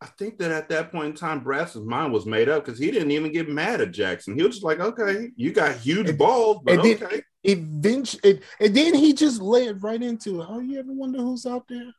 I 0.00 0.06
think 0.06 0.38
that 0.38 0.50
at 0.50 0.68
that 0.70 0.90
point 0.90 1.06
in 1.10 1.14
time, 1.14 1.44
Brass's 1.44 1.84
mind 1.84 2.12
was 2.12 2.26
made 2.26 2.48
up 2.48 2.64
because 2.64 2.80
he 2.80 2.90
didn't 2.90 3.12
even 3.12 3.30
get 3.30 3.48
mad 3.48 3.80
at 3.80 3.92
Jackson. 3.92 4.34
He 4.36 4.42
was 4.42 4.56
just 4.56 4.64
like, 4.64 4.80
"Okay, 4.80 5.30
you 5.36 5.52
got 5.52 5.76
huge 5.76 6.08
And- 6.08 6.18
balls, 6.18 6.58
but 6.64 6.74
and 6.74 6.82
then- 6.84 7.04
okay." 7.04 7.22
Eventually, 7.44 8.40
and 8.60 8.74
then 8.74 8.94
he 8.94 9.12
just 9.12 9.40
led 9.40 9.82
right 9.82 10.00
into, 10.02 10.42
"Oh, 10.42 10.58
you 10.60 10.78
ever 10.80 10.92
wonder 10.92 11.18
who's 11.18 11.46
out 11.46 11.66
there?" 11.68 11.92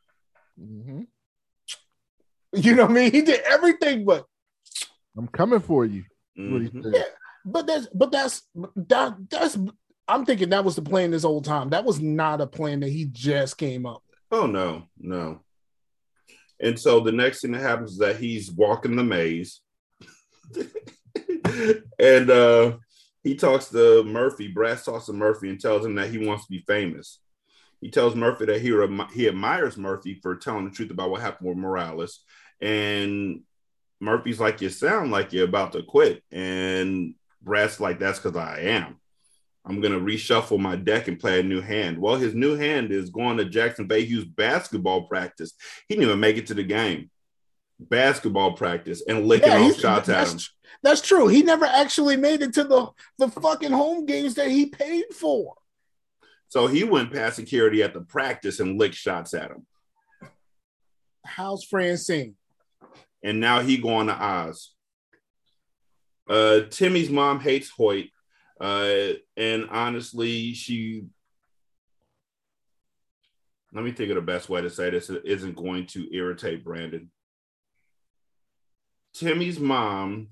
Mm-hmm. 0.60 1.02
You 2.52 2.74
know 2.74 2.82
what 2.82 2.90
I 2.92 2.94
mean? 2.94 3.12
He 3.12 3.22
did 3.22 3.40
everything, 3.40 4.04
but 4.04 4.26
I'm 5.16 5.28
coming 5.28 5.60
for 5.60 5.84
you. 5.84 6.04
Is 6.36 6.50
what 6.52 6.62
he 6.62 6.68
Mhm. 6.68 6.94
Yeah. 6.94 7.02
but 7.44 7.66
that's 7.66 7.86
but 7.94 8.10
that's 8.12 8.42
that 8.76 9.16
that's 9.30 9.58
I'm 10.06 10.26
thinking 10.26 10.50
that 10.50 10.64
was 10.64 10.76
the 10.76 10.82
plan 10.82 11.10
this 11.12 11.22
whole 11.22 11.40
time. 11.42 11.70
That 11.70 11.84
was 11.84 12.00
not 12.00 12.40
a 12.40 12.46
plan 12.46 12.80
that 12.80 12.90
he 12.90 13.06
just 13.06 13.56
came 13.56 13.86
up. 13.86 14.02
with. 14.08 14.40
Oh 14.40 14.46
no, 14.46 14.84
no. 14.98 15.40
And 16.60 16.78
so 16.78 17.00
the 17.00 17.12
next 17.12 17.40
thing 17.42 17.52
that 17.52 17.62
happens 17.62 17.92
is 17.92 17.98
that 17.98 18.16
he's 18.16 18.50
walking 18.50 18.96
the 18.96 19.02
maze, 19.04 19.60
and 21.98 22.30
uh, 22.30 22.76
he 23.22 23.34
talks 23.34 23.66
to 23.70 24.04
Murphy. 24.04 24.48
Brass 24.48 24.84
talks 24.84 25.06
to 25.06 25.12
Murphy 25.12 25.50
and 25.50 25.60
tells 25.60 25.84
him 25.84 25.94
that 25.96 26.10
he 26.10 26.18
wants 26.26 26.44
to 26.46 26.50
be 26.50 26.64
famous. 26.66 27.20
He 27.80 27.90
tells 27.90 28.14
Murphy 28.14 28.46
that 28.46 28.60
he 28.62 28.72
he 29.14 29.28
admires 29.28 29.76
Murphy 29.76 30.18
for 30.22 30.36
telling 30.36 30.64
the 30.64 30.70
truth 30.70 30.90
about 30.90 31.10
what 31.10 31.20
happened 31.20 31.48
with 31.48 31.58
Morales, 31.58 32.20
and 32.60 33.40
Murphy's 34.04 34.40
like, 34.40 34.60
"You 34.60 34.68
sound 34.68 35.10
like 35.10 35.32
you're 35.32 35.44
about 35.48 35.72
to 35.72 35.82
quit," 35.82 36.22
and 36.30 37.14
Brass 37.42 37.80
like, 37.80 37.98
"That's 37.98 38.18
because 38.18 38.36
I 38.36 38.60
am." 38.60 39.00
I'm 39.66 39.80
gonna 39.80 39.98
reshuffle 39.98 40.58
my 40.58 40.76
deck 40.76 41.08
and 41.08 41.18
play 41.18 41.40
a 41.40 41.42
new 41.42 41.62
hand. 41.62 41.98
Well, 41.98 42.16
his 42.16 42.34
new 42.34 42.54
hand 42.54 42.92
is 42.92 43.08
going 43.08 43.38
to 43.38 43.46
Jackson 43.46 43.88
Vahue's 43.88 44.26
basketball 44.26 45.08
practice. 45.08 45.54
He 45.88 45.94
didn't 45.94 46.08
even 46.08 46.20
make 46.20 46.36
it 46.36 46.46
to 46.48 46.54
the 46.54 46.62
game. 46.62 47.10
Basketball 47.80 48.52
practice 48.52 49.02
and 49.08 49.26
licking 49.26 49.48
Yeah, 49.48 49.60
off 49.62 49.80
shots 49.80 50.08
at 50.08 50.16
that's, 50.18 50.32
him. 50.32 50.40
that's 50.82 51.00
true. 51.00 51.28
He 51.28 51.42
never 51.42 51.64
actually 51.64 52.16
made 52.16 52.42
it 52.42 52.52
to 52.54 52.64
the 52.64 52.90
the 53.18 53.28
fucking 53.28 53.72
home 53.72 54.04
games 54.06 54.34
that 54.34 54.48
he 54.50 54.66
paid 54.66 55.06
for. 55.14 55.54
So 56.48 56.66
he 56.66 56.84
went 56.84 57.12
past 57.12 57.36
security 57.36 57.82
at 57.82 57.94
the 57.94 58.02
practice 58.02 58.60
and 58.60 58.78
licked 58.78 58.94
shots 58.94 59.34
at 59.34 59.50
him. 59.50 59.66
How's 61.24 61.64
Francine? 61.64 62.36
And 63.24 63.40
now 63.40 63.60
he 63.60 63.78
going 63.78 64.06
to 64.06 64.12
Oz. 64.12 64.70
Uh, 66.28 66.60
Timmy's 66.70 67.10
mom 67.10 67.40
hates 67.40 67.70
Hoyt. 67.70 68.10
Uh, 68.60 69.14
and 69.36 69.68
honestly, 69.70 70.54
she 70.54 71.06
let 73.72 73.84
me 73.84 73.90
think 73.90 74.10
of 74.10 74.14
the 74.14 74.22
best 74.22 74.48
way 74.48 74.60
to 74.60 74.70
say 74.70 74.90
this. 74.90 75.10
It 75.10 75.22
isn't 75.24 75.56
going 75.56 75.86
to 75.88 76.08
irritate 76.14 76.64
Brandon. 76.64 77.10
Timmy's 79.12 79.58
mom 79.58 80.28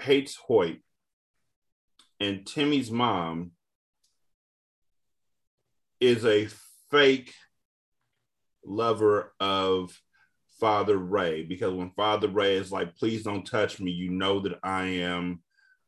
hates 0.00 0.36
Hoyt, 0.36 0.78
and 2.18 2.46
Timmy's 2.46 2.90
mom 2.90 3.52
is 6.00 6.24
a 6.24 6.48
fake 6.90 7.34
lover 8.64 9.34
of 9.38 9.98
Father 10.60 10.96
Ray 10.96 11.42
because 11.44 11.74
when 11.74 11.90
Father 11.90 12.28
Ray 12.28 12.56
is 12.56 12.72
like, 12.72 12.96
please 12.96 13.22
don't 13.22 13.44
touch 13.46 13.80
me, 13.80 13.90
you 13.90 14.10
know 14.10 14.40
that 14.40 14.58
I 14.62 14.86
am 14.86 15.40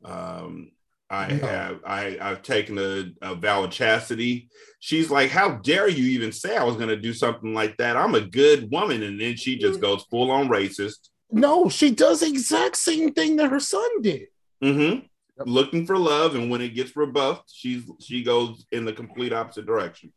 um 0.05 0.71
I 1.11 1.29
No. 1.33 1.47
have 1.47 1.81
I 1.87 2.19
I've 2.21 2.43
taken 2.43 2.79
a, 2.79 3.11
a 3.23 3.35
vow 3.35 3.65
of 3.65 3.71
chastity. 3.71 4.49
She's 4.81 5.11
like, 5.11 5.31
How 5.31 5.53
dare 5.57 5.89
you 5.89 6.05
even 6.11 6.33
say 6.33 6.57
I 6.57 6.65
was 6.65 6.77
gonna 6.77 6.97
do 6.97 7.13
something 7.15 7.55
like 7.55 7.77
that? 7.79 7.97
I'm 7.97 8.15
a 8.15 8.21
good 8.21 8.71
woman, 8.71 9.03
and 9.03 9.19
then 9.21 9.37
she 9.37 9.57
just 9.59 9.81
goes 9.81 10.05
full 10.11 10.31
on 10.31 10.49
racist. 10.49 11.09
No, 11.31 11.69
she 11.69 11.91
does 11.91 12.21
the 12.21 12.27
exact 12.27 12.77
same 12.77 13.13
thing 13.13 13.37
that 13.37 13.51
her 13.51 13.61
son 13.61 14.03
did. 14.03 14.29
Mm-hmm. 14.63 15.07
Looking 15.47 15.87
for 15.87 15.97
love, 15.97 16.35
and 16.35 16.51
when 16.51 16.61
it 16.61 16.75
gets 16.75 16.95
rebuffed, 16.97 17.51
she's 17.53 17.85
she 18.01 18.23
goes 18.23 18.67
in 18.73 18.85
the 18.85 18.93
complete 18.93 19.33
opposite 19.33 19.67
direction. 19.67 20.13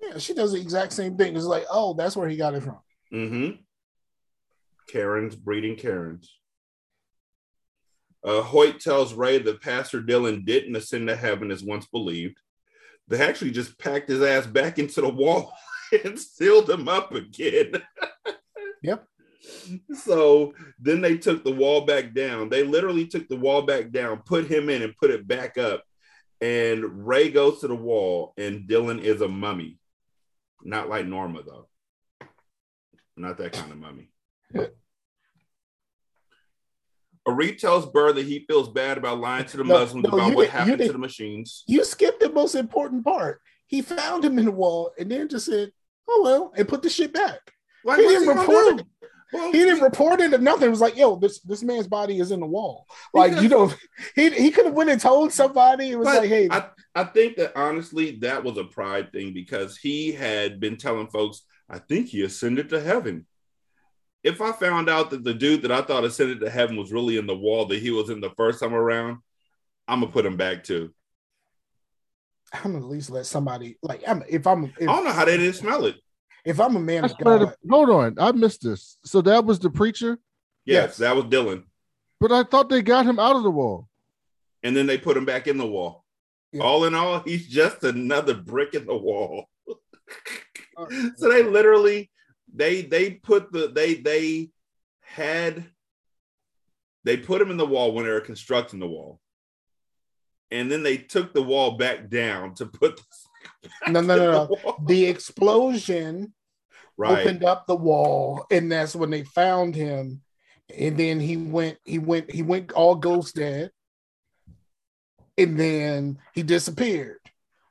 Yeah, 0.00 0.16
she 0.18 0.32
does 0.32 0.52
the 0.52 0.60
exact 0.60 0.92
same 0.94 1.16
thing. 1.18 1.36
It's 1.36 1.44
like, 1.44 1.66
oh, 1.70 1.92
that's 1.94 2.16
where 2.16 2.28
he 2.28 2.36
got 2.36 2.54
it 2.54 2.62
from. 2.62 2.78
Mm-hmm. 3.12 3.60
Karen's 4.90 5.36
breeding 5.36 5.76
Karens. 5.76 6.36
Uh, 8.22 8.42
Hoyt 8.42 8.80
tells 8.80 9.14
Ray 9.14 9.38
that 9.38 9.62
Pastor 9.62 10.02
Dylan 10.02 10.44
didn't 10.44 10.76
ascend 10.76 11.08
to 11.08 11.16
heaven 11.16 11.50
as 11.50 11.62
once 11.62 11.86
believed. 11.86 12.38
They 13.08 13.20
actually 13.20 13.50
just 13.50 13.78
packed 13.78 14.08
his 14.08 14.22
ass 14.22 14.46
back 14.46 14.78
into 14.78 15.00
the 15.00 15.08
wall 15.08 15.52
and 16.04 16.18
sealed 16.18 16.70
him 16.70 16.88
up 16.88 17.14
again. 17.14 17.72
Yep. 18.82 19.06
So 19.92 20.54
then 20.78 21.02
they 21.02 21.18
took 21.18 21.44
the 21.44 21.52
wall 21.52 21.82
back 21.82 22.14
down. 22.14 22.48
They 22.48 22.62
literally 22.62 23.06
took 23.06 23.28
the 23.28 23.36
wall 23.36 23.60
back 23.60 23.90
down, 23.90 24.22
put 24.24 24.46
him 24.46 24.70
in, 24.70 24.80
and 24.80 24.96
put 24.96 25.10
it 25.10 25.28
back 25.28 25.58
up. 25.58 25.84
And 26.40 27.06
Ray 27.06 27.28
goes 27.28 27.60
to 27.60 27.68
the 27.68 27.74
wall, 27.74 28.32
and 28.38 28.66
Dylan 28.66 29.02
is 29.02 29.20
a 29.20 29.28
mummy. 29.28 29.78
Not 30.62 30.88
like 30.88 31.04
Norma, 31.04 31.42
though. 31.42 31.68
Not 33.18 33.36
that 33.36 33.52
kind 33.52 33.70
of 33.70 33.78
mummy. 33.78 34.10
Arif 37.28 37.58
tells 37.58 37.86
Burr 37.86 38.12
that 38.12 38.26
he 38.26 38.44
feels 38.48 38.68
bad 38.68 38.98
about 38.98 39.20
lying 39.20 39.44
to 39.46 39.56
the 39.58 39.64
No, 39.64 39.78
Muslims 39.80 40.04
no, 40.08 40.16
about 40.16 40.34
what 40.34 40.42
did- 40.44 40.50
happened 40.50 40.78
to 40.78 40.92
the 40.92 40.98
machines. 40.98 41.64
You 41.66 41.84
skipped 41.84 42.20
the 42.20 42.30
most 42.30 42.54
important 42.54 43.04
part. 43.04 43.40
He 43.66 43.82
found 43.82 44.24
him 44.24 44.38
in 44.38 44.46
the 44.46 44.50
wall 44.50 44.90
and 44.98 45.10
then 45.10 45.28
just 45.28 45.46
said, 45.46 45.70
"Oh 46.08 46.20
well," 46.24 46.52
and 46.56 46.66
put 46.66 46.82
the 46.82 46.90
shit 46.90 47.12
back. 47.12 47.38
Like, 47.84 47.98
he 48.00 48.06
didn't 48.08 48.26
gonna 48.26 48.40
report 48.40 48.80
it. 48.80 48.86
Well, 49.32 49.52
He 49.52 49.58
didn't 49.58 49.84
report 49.84 50.20
it 50.20 50.34
or 50.34 50.38
nothing. 50.38 50.66
It 50.66 50.70
was 50.70 50.80
like, 50.80 50.96
"Yo, 50.96 51.14
this 51.14 51.38
this 51.42 51.62
man's 51.62 51.86
body 51.86 52.18
is 52.18 52.32
in 52.32 52.40
the 52.40 52.46
wall." 52.46 52.86
Like 53.14 53.40
you 53.40 53.48
know, 53.48 53.72
he 54.16 54.30
he 54.30 54.50
could 54.50 54.64
have 54.66 54.74
went 54.74 54.90
and 54.90 55.00
told 55.00 55.32
somebody. 55.32 55.90
It 55.90 55.98
was 55.98 56.06
like, 56.06 56.28
"Hey, 56.28 56.48
I, 56.50 56.66
I 56.96 57.04
think 57.04 57.36
that 57.36 57.52
honestly, 57.56 58.16
that 58.22 58.42
was 58.42 58.56
a 58.58 58.64
pride 58.64 59.12
thing 59.12 59.32
because 59.32 59.76
he 59.76 60.10
had 60.10 60.58
been 60.58 60.76
telling 60.76 61.06
folks, 61.10 61.42
I 61.68 61.78
think 61.78 62.08
he 62.08 62.22
ascended 62.22 62.70
to 62.70 62.80
heaven. 62.80 63.26
If 64.22 64.40
I 64.40 64.52
found 64.52 64.90
out 64.90 65.10
that 65.10 65.24
the 65.24 65.32
dude 65.34 65.62
that 65.62 65.72
I 65.72 65.80
thought 65.82 66.04
ascended 66.04 66.40
to 66.40 66.50
heaven 66.50 66.76
was 66.76 66.92
really 66.92 67.16
in 67.16 67.26
the 67.26 67.36
wall 67.36 67.66
that 67.66 67.80
he 67.80 67.90
was 67.90 68.10
in 68.10 68.20
the 68.20 68.30
first 68.30 68.60
time 68.60 68.74
around, 68.74 69.18
I'm 69.88 70.00
gonna 70.00 70.12
put 70.12 70.26
him 70.26 70.36
back 70.36 70.62
too. 70.64 70.92
I'm 72.52 72.72
gonna 72.72 72.78
at 72.84 72.90
least 72.90 73.10
let 73.10 73.26
somebody 73.26 73.76
like 73.82 74.02
I'm 74.06 74.22
if 74.28 74.46
I'm 74.46 74.64
if, 74.78 74.82
I 74.88 74.92
don't 74.92 75.04
know 75.04 75.12
how 75.12 75.24
they 75.24 75.36
didn't 75.36 75.54
smell 75.54 75.86
it. 75.86 75.96
if 76.44 76.60
I'm 76.60 76.76
a 76.76 76.80
man 76.80 77.02
That's 77.02 77.14
of 77.14 77.20
God, 77.20 77.40
the- 77.40 77.56
hold 77.70 77.90
on, 77.90 78.16
I 78.18 78.32
missed 78.32 78.62
this. 78.62 78.98
So 79.04 79.20
that 79.22 79.44
was 79.44 79.58
the 79.58 79.70
preacher, 79.70 80.18
Yes, 80.64 80.88
Yes. 80.90 80.96
that 80.98 81.16
was 81.16 81.24
Dylan. 81.26 81.64
but 82.18 82.32
I 82.32 82.42
thought 82.42 82.68
they 82.68 82.82
got 82.82 83.06
him 83.06 83.18
out 83.18 83.36
of 83.36 83.42
the 83.42 83.50
wall. 83.50 83.88
And 84.62 84.76
then 84.76 84.86
they 84.86 84.98
put 84.98 85.16
him 85.16 85.24
back 85.24 85.46
in 85.46 85.56
the 85.56 85.66
wall. 85.66 86.04
Yeah. 86.52 86.62
All 86.62 86.84
in 86.84 86.94
all, 86.94 87.20
he's 87.20 87.46
just 87.48 87.82
another 87.84 88.34
brick 88.34 88.74
in 88.74 88.84
the 88.84 88.96
wall. 88.96 89.46
Uh, 90.76 90.86
so 91.16 91.30
they 91.30 91.42
literally 91.44 92.09
they 92.54 92.82
they 92.82 93.10
put 93.10 93.52
the 93.52 93.68
they 93.68 93.94
they 93.94 94.50
had 95.00 95.64
they 97.04 97.16
put 97.16 97.40
him 97.40 97.50
in 97.50 97.56
the 97.56 97.66
wall 97.66 97.92
when 97.92 98.04
they 98.04 98.10
were 98.12 98.20
constructing 98.20 98.78
the 98.78 98.88
wall. 98.88 99.20
And 100.52 100.70
then 100.70 100.82
they 100.82 100.96
took 100.96 101.32
the 101.32 101.42
wall 101.42 101.72
back 101.72 102.08
down 102.08 102.54
to 102.56 102.66
put 102.66 102.96
the 102.96 103.90
no, 103.90 104.00
no, 104.00 104.16
no, 104.16 104.32
no. 104.32 104.46
the. 104.86 104.86
The 104.86 105.06
explosion 105.06 106.34
right. 106.96 107.20
opened 107.20 107.44
up 107.44 107.66
the 107.66 107.76
wall, 107.76 108.46
and 108.50 108.70
that's 108.70 108.96
when 108.96 109.10
they 109.10 109.22
found 109.22 109.74
him. 109.74 110.22
And 110.76 110.96
then 110.96 111.20
he 111.20 111.36
went 111.36 111.78
he 111.84 111.98
went 111.98 112.30
he 112.30 112.42
went 112.42 112.72
all 112.72 112.94
ghost 112.94 113.36
dad 113.36 113.70
and 115.40 115.58
then 115.58 116.18
he 116.34 116.42
disappeared 116.42 117.18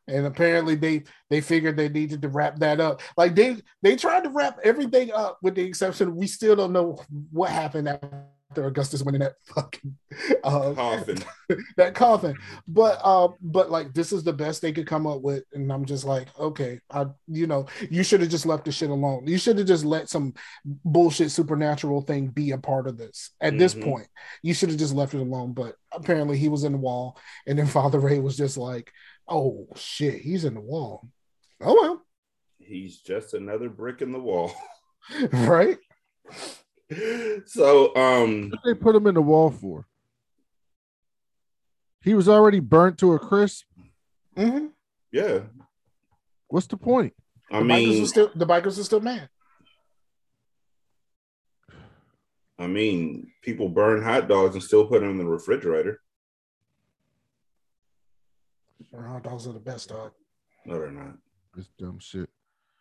and 0.09 0.25
apparently 0.25 0.75
they 0.75 1.03
they 1.29 1.41
figured 1.41 1.77
they 1.77 1.89
needed 1.89 2.21
to 2.21 2.29
wrap 2.29 2.57
that 2.59 2.79
up. 2.79 3.01
Like 3.17 3.35
they 3.35 3.57
they 3.81 3.95
tried 3.95 4.23
to 4.23 4.29
wrap 4.29 4.59
everything 4.63 5.11
up 5.11 5.37
with 5.41 5.55
the 5.55 5.63
exception 5.63 6.15
we 6.15 6.27
still 6.27 6.55
don't 6.55 6.73
know 6.73 6.99
what 7.31 7.49
happened 7.51 7.87
after 7.87 8.65
augustus 8.65 9.03
went 9.03 9.15
in 9.15 9.21
that 9.21 9.35
fucking 9.53 9.95
uh, 10.43 10.73
Coffin. 10.73 11.19
that 11.77 11.93
coffin. 11.93 12.35
But 12.67 12.99
uh 13.03 13.27
but 13.41 13.69
like 13.69 13.93
this 13.93 14.11
is 14.11 14.23
the 14.23 14.33
best 14.33 14.59
they 14.63 14.71
could 14.71 14.87
come 14.87 15.05
up 15.05 15.21
with. 15.21 15.43
And 15.53 15.71
i'm 15.71 15.85
just 15.85 16.03
like 16.03 16.27
okay 16.39 16.79
i 16.89 17.05
you 17.27 17.45
know 17.45 17.67
you 17.91 18.03
should 18.03 18.21
have 18.21 18.31
just 18.31 18.47
left 18.47 18.65
the 18.65 18.71
shit 18.71 18.89
alone. 18.89 19.27
You 19.27 19.37
should 19.37 19.59
have 19.59 19.67
just 19.67 19.85
let 19.85 20.09
some 20.09 20.33
bullshit 20.65 21.29
supernatural 21.29 22.01
thing 22.01 22.27
be 22.29 22.49
a 22.51 22.57
part 22.57 22.87
of 22.87 22.97
this 22.97 23.31
at 23.39 23.59
this 23.59 23.75
Mhm. 23.75 23.83
point. 23.83 24.07
You 24.41 24.55
should 24.55 24.69
have 24.69 24.79
just 24.79 24.95
left 24.95 25.13
it 25.13 25.21
alone. 25.21 25.53
But 25.53 25.75
apparently 25.91 26.37
he 26.39 26.49
was 26.49 26.63
in 26.63 26.71
the 26.71 26.77
wall. 26.79 27.19
And 27.45 27.59
then 27.59 27.67
father 27.77 27.99
ray 27.99 28.17
was 28.19 28.35
just 28.35 28.57
like 28.57 28.91
oh 29.29 29.67
shit 29.75 30.21
he's 30.21 30.45
in 30.45 30.53
the 30.55 30.59
wall 30.61 31.07
oh 31.61 31.73
well. 31.73 32.05
He's 32.57 32.99
just 32.99 33.33
another 33.33 33.67
brick 33.69 34.01
in 34.01 34.11
the 34.11 34.19
wall. 34.19 34.51
right 35.31 35.77
so 37.45 37.95
um 37.95 38.49
What 38.49 38.59
they 38.65 38.73
put 38.73 38.95
him 38.95 39.07
in 39.07 39.15
the 39.15 39.21
wall 39.21 39.49
for? 39.51 39.85
He 42.01 42.13
was 42.13 42.29
already 42.29 42.59
burnt 42.59 42.97
to 42.99 43.13
a 43.13 43.19
crisp. 43.19 43.65
hmm 44.35 44.67
yeah. 45.11 45.39
What's 46.47 46.67
the 46.67 46.77
point? 46.77 47.13
I 47.51 47.59
the 47.59 47.65
mean 47.65 48.03
are 48.03 48.07
still 48.07 48.31
the 48.35 48.45
bikers 48.45 48.79
are 48.79 48.83
still 48.83 49.01
mad 49.01 49.29
I 52.59 52.67
mean 52.67 53.31
people 53.41 53.69
burn 53.69 54.03
hot 54.03 54.27
dogs 54.27 54.53
and 54.53 54.63
still 54.63 54.85
put 54.85 55.01
them 55.01 55.11
in 55.11 55.17
the 55.17 55.25
refrigerator. 55.25 56.01
Hot 58.93 59.23
dogs 59.23 59.47
are 59.47 59.53
the 59.53 59.59
best 59.59 59.89
dog 59.89 60.11
No, 60.65 60.79
they're 60.79 60.91
not. 60.91 61.15
It's 61.57 61.69
dumb 61.77 61.99
shit. 61.99 62.29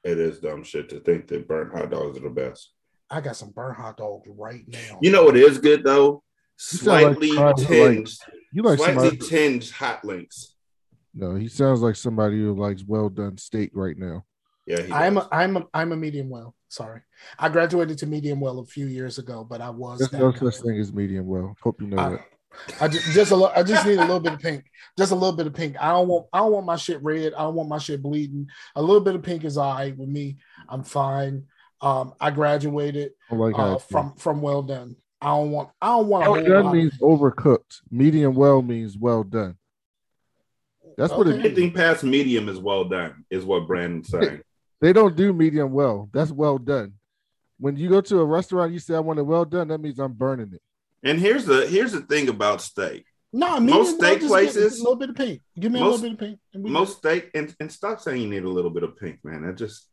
It 0.05 0.19
is 0.19 0.39
dumb 0.39 0.63
shit 0.63 0.89
to 0.91 1.01
think 1.01 1.27
that 1.29 1.49
burnt 1.49 1.73
hot 1.73 1.91
dogs 1.91 2.19
are 2.19 2.23
the 2.23 2.31
best. 2.31 2.73
i 3.11 3.21
got 3.21 3.37
some 3.37 3.51
burnt 3.51 3.77
hot 3.77 3.97
dogs 3.97 4.29
right 4.37 4.65
now 4.69 4.99
You 5.03 5.11
know 5.11 5.25
what 5.25 5.37
is 5.37 5.59
good 5.59 5.85
though? 5.85 6.23
You 6.61 6.79
like 6.89 7.17
Slightly 7.17 7.29
somebody 7.33 7.63
who 7.63 7.69
tinged, 7.75 7.99
likes- 7.99 8.21
You 8.53 8.63
like 8.63 8.79
slightly 8.79 9.09
somebody? 9.11 9.29
tinged 9.29 9.71
hot 9.71 10.05
links. 10.05 10.55
No, 11.15 11.35
he 11.35 11.49
sounds 11.49 11.81
like 11.81 11.97
somebody 11.97 12.39
who 12.39 12.55
likes 12.55 12.85
well 12.87 13.09
done 13.09 13.37
steak 13.39 13.71
right 13.75 13.97
now. 13.97 14.25
Yeah, 14.67 14.83
he 14.83 14.93
I'm 14.93 15.15
does. 15.15 15.27
a, 15.27 15.35
I'm 15.35 15.57
a, 15.57 15.67
I'm 15.73 15.93
a 15.93 15.97
medium 15.97 16.29
well. 16.29 16.55
Sorry, 16.69 17.01
I 17.39 17.49
graduated 17.49 17.97
to 17.99 18.07
medium 18.07 18.41
well 18.41 18.59
a 18.59 18.67
few 18.67 18.87
years 18.87 19.19
ago, 19.19 19.43
but 19.43 19.61
I 19.63 19.71
was 19.71 19.99
There's 20.01 20.13
no 20.13 20.31
guy. 20.31 20.39
such 20.51 20.57
thing 20.63 20.79
as 20.79 20.93
medium 20.93 21.27
well. 21.27 21.57
Hope 21.63 21.81
you 21.81 21.87
know 21.89 21.97
I, 21.99 22.11
that. 22.11 22.25
I 22.80 22.88
just, 22.88 23.12
just 23.12 23.30
a 23.30 23.36
little, 23.36 23.53
I 23.55 23.62
just 23.62 23.86
need 23.86 23.99
a 23.99 24.03
little 24.03 24.20
bit 24.20 24.32
of 24.32 24.40
pink, 24.40 24.64
just 24.96 25.12
a 25.12 25.14
little 25.14 25.36
bit 25.36 25.46
of 25.46 25.55
pink. 25.55 25.76
I 25.80 25.90
don't 25.90 26.09
want 26.09 26.26
I 26.32 26.38
don't 26.38 26.53
want 26.53 26.66
my 26.66 26.76
shit 26.76 27.03
red. 27.03 27.34
I 27.34 27.42
don't 27.42 27.55
want 27.55 27.68
my 27.68 27.78
shit 27.78 28.03
bleeding. 28.03 28.49
A 28.74 28.82
little 28.82 29.01
bit 29.01 29.14
of 29.14 29.22
pink 29.22 29.44
is 29.44 29.57
all 29.57 29.74
right 29.74 29.96
with 29.96 30.09
me. 30.09 30.38
I'm 30.68 30.82
fine. 30.84 31.44
Um, 31.80 32.14
I 32.20 32.30
graduated 32.30 33.12
I 33.30 33.36
like 33.36 33.57
how 33.57 33.74
uh, 33.74 33.78
from 33.78 34.14
from 34.16 34.42
well 34.42 34.62
done. 34.62 34.96
I 35.20 35.28
don't 35.28 35.51
want 35.51 35.70
I 35.80 35.88
don't 35.88 36.09
want 36.09 36.30
well 36.30 36.44
done 36.44 36.72
means 36.72 36.99
overcooked. 36.99 37.82
Medium 37.90 38.34
well 38.34 38.62
means 38.62 38.96
well 38.96 39.22
done. 39.22 39.57
That's 40.96 41.12
what 41.12 41.28
it 41.28 41.34
Okay. 41.34 41.46
Anything 41.46 41.72
past 41.72 42.03
medium 42.03 42.49
is 42.49 42.59
well 42.59 42.84
done, 42.84 43.24
is 43.30 43.44
what 43.44 43.66
Brandon's 43.66 44.09
saying. 44.09 44.40
They 44.80 44.92
don't 44.92 45.16
do 45.16 45.32
medium 45.32 45.72
well. 45.72 46.09
That's 46.12 46.30
well 46.30 46.59
done. 46.59 46.94
When 47.59 47.76
you 47.76 47.88
go 47.88 48.01
to 48.01 48.20
a 48.20 48.24
restaurant, 48.24 48.72
you 48.72 48.78
say 48.78 48.94
I 48.94 49.01
want 49.01 49.18
it 49.18 49.24
well 49.24 49.44
done. 49.44 49.68
That 49.68 49.80
means 49.80 49.99
I'm 49.99 50.12
burning 50.12 50.53
it. 50.55 50.62
And 51.05 51.18
here's 51.20 51.44
the 51.44 51.66
here's 51.66 51.92
the 51.92 52.01
thing 52.03 52.28
about 52.28 52.61
steak. 52.61 53.05
No, 53.32 53.61
Most 53.61 53.96
steak 53.96 54.20
places- 54.26 54.78
a 54.78 54.82
little 54.82 54.96
bit 54.96 55.11
of 55.11 55.16
pink. 55.16 55.42
Give 55.59 55.70
me 55.70 55.80
a 55.80 55.84
most- 55.84 56.01
little 56.03 56.16
bit 56.16 56.30
of 56.30 56.38
pink. 56.55 56.66
Most 56.70 56.99
steak 56.99 57.30
and, 57.34 57.55
and 57.61 57.70
stop 57.70 58.01
saying 58.01 58.22
you 58.22 58.28
need 58.28 58.44
a 58.44 58.49
little 58.49 58.70
bit 58.70 58.82
of 58.82 58.96
pink, 58.96 59.20
man. 59.22 59.42
That 59.42 59.57
just 59.57 59.86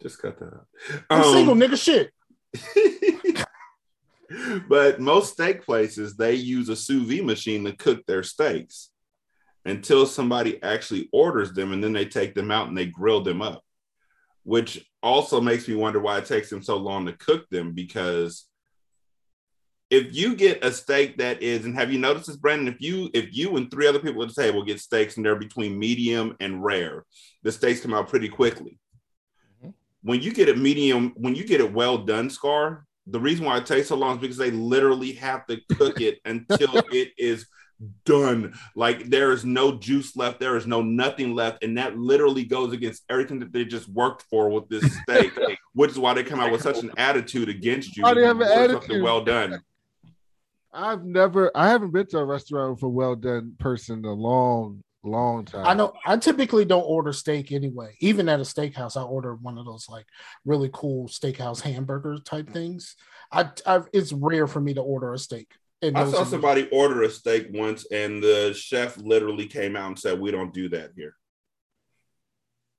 just 0.00 0.20
cut 0.20 0.38
that 0.38 0.46
out. 0.46 0.66
I'm 1.10 1.22
Um, 1.22 1.32
single, 1.32 1.54
nigga. 1.54 1.76
Shit. 1.82 2.12
but 4.68 5.00
most 5.00 5.32
steak 5.34 5.64
places 5.64 6.16
they 6.16 6.34
use 6.34 6.68
a 6.68 6.76
sous 6.76 7.06
vide 7.08 7.24
machine 7.24 7.64
to 7.64 7.72
cook 7.76 8.04
their 8.06 8.22
steaks 8.22 8.90
until 9.64 10.06
somebody 10.06 10.60
actually 10.62 11.08
orders 11.12 11.52
them 11.52 11.72
and 11.72 11.82
then 11.82 11.92
they 11.92 12.04
take 12.04 12.34
them 12.34 12.50
out 12.50 12.68
and 12.68 12.76
they 12.76 12.86
grill 12.86 13.20
them 13.22 13.40
up 13.42 13.62
which 14.42 14.84
also 15.02 15.40
makes 15.40 15.66
me 15.68 15.74
wonder 15.74 15.98
why 16.00 16.18
it 16.18 16.24
takes 16.24 16.48
them 16.50 16.62
so 16.62 16.76
long 16.76 17.04
to 17.06 17.12
cook 17.12 17.48
them 17.50 17.72
because 17.72 18.46
if 19.90 20.14
you 20.14 20.34
get 20.34 20.64
a 20.64 20.72
steak 20.72 21.18
that 21.18 21.42
is 21.42 21.64
and 21.64 21.74
have 21.76 21.92
you 21.92 21.98
noticed 21.98 22.26
this 22.26 22.36
brandon 22.36 22.66
if 22.66 22.80
you 22.80 23.08
if 23.14 23.34
you 23.36 23.56
and 23.56 23.70
three 23.70 23.86
other 23.86 23.98
people 23.98 24.22
at 24.22 24.28
the 24.28 24.42
table 24.42 24.64
get 24.64 24.80
steaks 24.80 25.16
and 25.16 25.24
they're 25.24 25.36
between 25.36 25.78
medium 25.78 26.34
and 26.40 26.62
rare 26.62 27.04
the 27.42 27.52
steaks 27.52 27.80
come 27.80 27.94
out 27.94 28.08
pretty 28.08 28.28
quickly 28.28 28.78
mm-hmm. 29.62 29.70
when 30.02 30.20
you 30.20 30.32
get 30.32 30.48
it 30.48 30.58
medium 30.58 31.12
when 31.16 31.34
you 31.34 31.44
get 31.44 31.60
it 31.60 31.72
well 31.72 31.98
done 31.98 32.28
scar 32.28 32.84
the 33.06 33.20
reason 33.20 33.44
why 33.44 33.56
it 33.56 33.66
takes 33.66 33.88
so 33.88 33.96
long 33.96 34.16
is 34.16 34.20
because 34.20 34.36
they 34.36 34.50
literally 34.50 35.12
have 35.12 35.46
to 35.46 35.58
cook 35.74 36.00
it 36.00 36.18
until 36.24 36.76
it 36.90 37.12
is 37.16 37.46
done. 38.04 38.54
Like 38.74 39.04
there 39.04 39.32
is 39.32 39.44
no 39.44 39.76
juice 39.76 40.16
left, 40.16 40.40
there 40.40 40.56
is 40.56 40.66
no 40.66 40.82
nothing 40.82 41.34
left, 41.34 41.62
and 41.62 41.78
that 41.78 41.96
literally 41.96 42.44
goes 42.44 42.72
against 42.72 43.04
everything 43.08 43.38
that 43.40 43.52
they 43.52 43.64
just 43.64 43.88
worked 43.88 44.24
for 44.30 44.48
with 44.50 44.68
this 44.68 44.84
steak, 45.02 45.32
which 45.72 45.90
is 45.90 45.98
why 45.98 46.14
they 46.14 46.24
come 46.24 46.40
out 46.40 46.52
with 46.52 46.62
such 46.62 46.82
an 46.82 46.90
attitude 46.96 47.48
against 47.48 47.96
you. 47.96 48.02
Why 48.02 48.14
they 48.14 48.24
have 48.24 48.40
an 48.40 48.48
attitude? 48.48 49.02
Well 49.02 49.24
done. 49.24 49.60
I've 50.76 51.04
never, 51.04 51.50
I 51.54 51.68
haven't 51.68 51.92
been 51.92 52.06
to 52.08 52.18
a 52.18 52.24
restaurant 52.24 52.74
with 52.74 52.82
a 52.82 52.88
well 52.88 53.16
done 53.16 53.54
person 53.58 54.00
in 54.00 54.04
a 54.04 54.12
long, 54.12 54.82
long 55.02 55.44
time. 55.46 55.66
I 55.66 55.74
know. 55.74 55.94
I 56.04 56.16
typically 56.18 56.64
don't 56.64 56.82
order 56.82 57.12
steak 57.12 57.50
anyway. 57.50 57.96
Even 58.00 58.28
at 58.28 58.40
a 58.40 58.42
steakhouse, 58.42 58.96
I 58.96 59.02
order 59.02 59.34
one 59.34 59.56
of 59.56 59.64
those 59.64 59.88
like 59.88 60.06
really 60.44 60.70
cool 60.72 61.08
steakhouse 61.08 61.60
hamburger 61.60 62.18
type 62.18 62.50
things. 62.50 62.94
I, 63.32 63.50
I 63.66 63.80
it's 63.92 64.12
rare 64.12 64.46
for 64.46 64.60
me 64.60 64.74
to 64.74 64.82
order 64.82 65.12
a 65.14 65.18
steak. 65.18 65.48
And 65.82 65.96
I 65.96 66.10
saw 66.10 66.24
somebody 66.24 66.68
order 66.70 67.02
a 67.02 67.10
steak 67.10 67.48
once, 67.50 67.86
and 67.92 68.22
the 68.22 68.54
chef 68.54 68.96
literally 68.96 69.46
came 69.46 69.76
out 69.76 69.88
and 69.88 69.98
said, 69.98 70.18
"We 70.18 70.30
don't 70.30 70.52
do 70.52 70.68
that 70.70 70.92
here. 70.96 71.14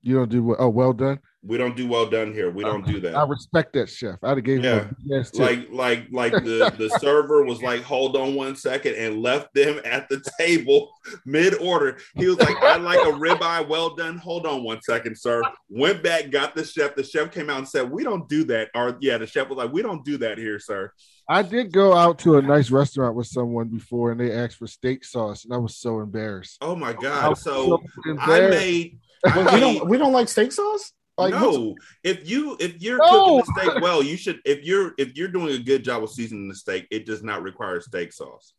You 0.08 0.16
don't 0.16 0.30
do 0.30 0.42
well. 0.42 0.56
Oh, 0.58 0.68
well 0.70 0.92
done. 0.92 1.18
We 1.44 1.56
don't 1.56 1.76
do 1.76 1.86
well 1.86 2.06
done 2.06 2.32
here. 2.32 2.50
We 2.50 2.64
don't 2.64 2.84
do 2.84 2.98
that." 3.00 3.14
I 3.14 3.24
respect 3.26 3.72
that 3.74 3.88
chef. 3.88 4.18
I'd 4.24 4.38
have 4.38 4.44
gave 4.44 4.64
Yeah. 4.64 4.88
yes 5.04 5.32
like 5.34 5.68
like 5.70 6.06
like 6.10 6.32
the 6.32 6.72
the 6.76 6.88
server 7.00 7.44
was 7.44 7.62
like 7.62 7.82
hold 7.82 8.16
on 8.16 8.34
one 8.34 8.56
second 8.56 8.94
and 8.96 9.22
left 9.22 9.54
them 9.54 9.80
at 9.84 10.08
the 10.08 10.20
table 10.38 10.90
mid 11.26 11.54
order 11.56 11.98
he 12.16 12.26
was 12.26 12.38
like 12.40 12.56
i 12.62 12.76
like 12.76 12.98
a 12.98 13.12
ribeye 13.12 13.66
well 13.68 13.94
done 13.94 14.16
hold 14.18 14.46
on 14.46 14.64
one 14.64 14.80
second 14.82 15.16
sir 15.16 15.40
went 15.68 16.02
back 16.02 16.30
got 16.30 16.54
the 16.56 16.64
chef 16.64 16.94
the 16.96 17.04
chef 17.04 17.30
came 17.30 17.48
out 17.48 17.58
and 17.58 17.68
said 17.68 17.88
we 17.90 18.02
don't 18.02 18.28
do 18.28 18.42
that 18.44 18.68
or 18.74 18.98
yeah 19.00 19.16
the 19.16 19.26
chef 19.26 19.48
was 19.48 19.56
like 19.58 19.72
we 19.72 19.80
don't 19.82 20.04
do 20.04 20.16
that 20.18 20.38
here 20.38 20.58
sir 20.58 20.90
I 21.30 21.42
did 21.42 21.72
go 21.72 21.94
out 21.94 22.18
to 22.20 22.38
a 22.38 22.42
nice 22.42 22.70
restaurant 22.70 23.14
with 23.14 23.26
someone 23.26 23.68
before, 23.68 24.12
and 24.12 24.18
they 24.18 24.32
asked 24.32 24.56
for 24.56 24.66
steak 24.66 25.04
sauce, 25.04 25.44
and 25.44 25.52
I 25.52 25.58
was 25.58 25.76
so 25.76 26.00
embarrassed. 26.00 26.56
oh 26.62 26.74
my 26.74 26.94
god 26.94 27.28
was 27.28 27.42
so 27.42 27.82
i 28.18 28.40
made 28.48 28.98
Well, 29.24 29.54
we 29.54 29.60
don't 29.60 29.88
we 29.88 29.98
don't 29.98 30.12
like 30.12 30.28
steak 30.28 30.52
sauce. 30.52 30.92
Like 31.16 31.32
no, 31.34 31.76
if 32.04 32.28
you 32.30 32.56
if 32.60 32.80
you're 32.80 32.98
No. 32.98 33.08
cooking 33.08 33.38
the 33.38 33.60
steak 33.60 33.82
well, 33.82 34.02
you 34.02 34.16
should 34.16 34.40
if 34.44 34.64
you're 34.64 34.92
if 34.98 35.16
you're 35.16 35.28
doing 35.28 35.54
a 35.54 35.58
good 35.58 35.82
job 35.82 36.04
of 36.04 36.10
seasoning 36.10 36.48
the 36.48 36.54
steak, 36.54 36.86
it 36.90 37.06
does 37.06 37.22
not 37.24 37.42
require 37.42 37.80
steak 37.80 38.12
sauce. 38.12 38.52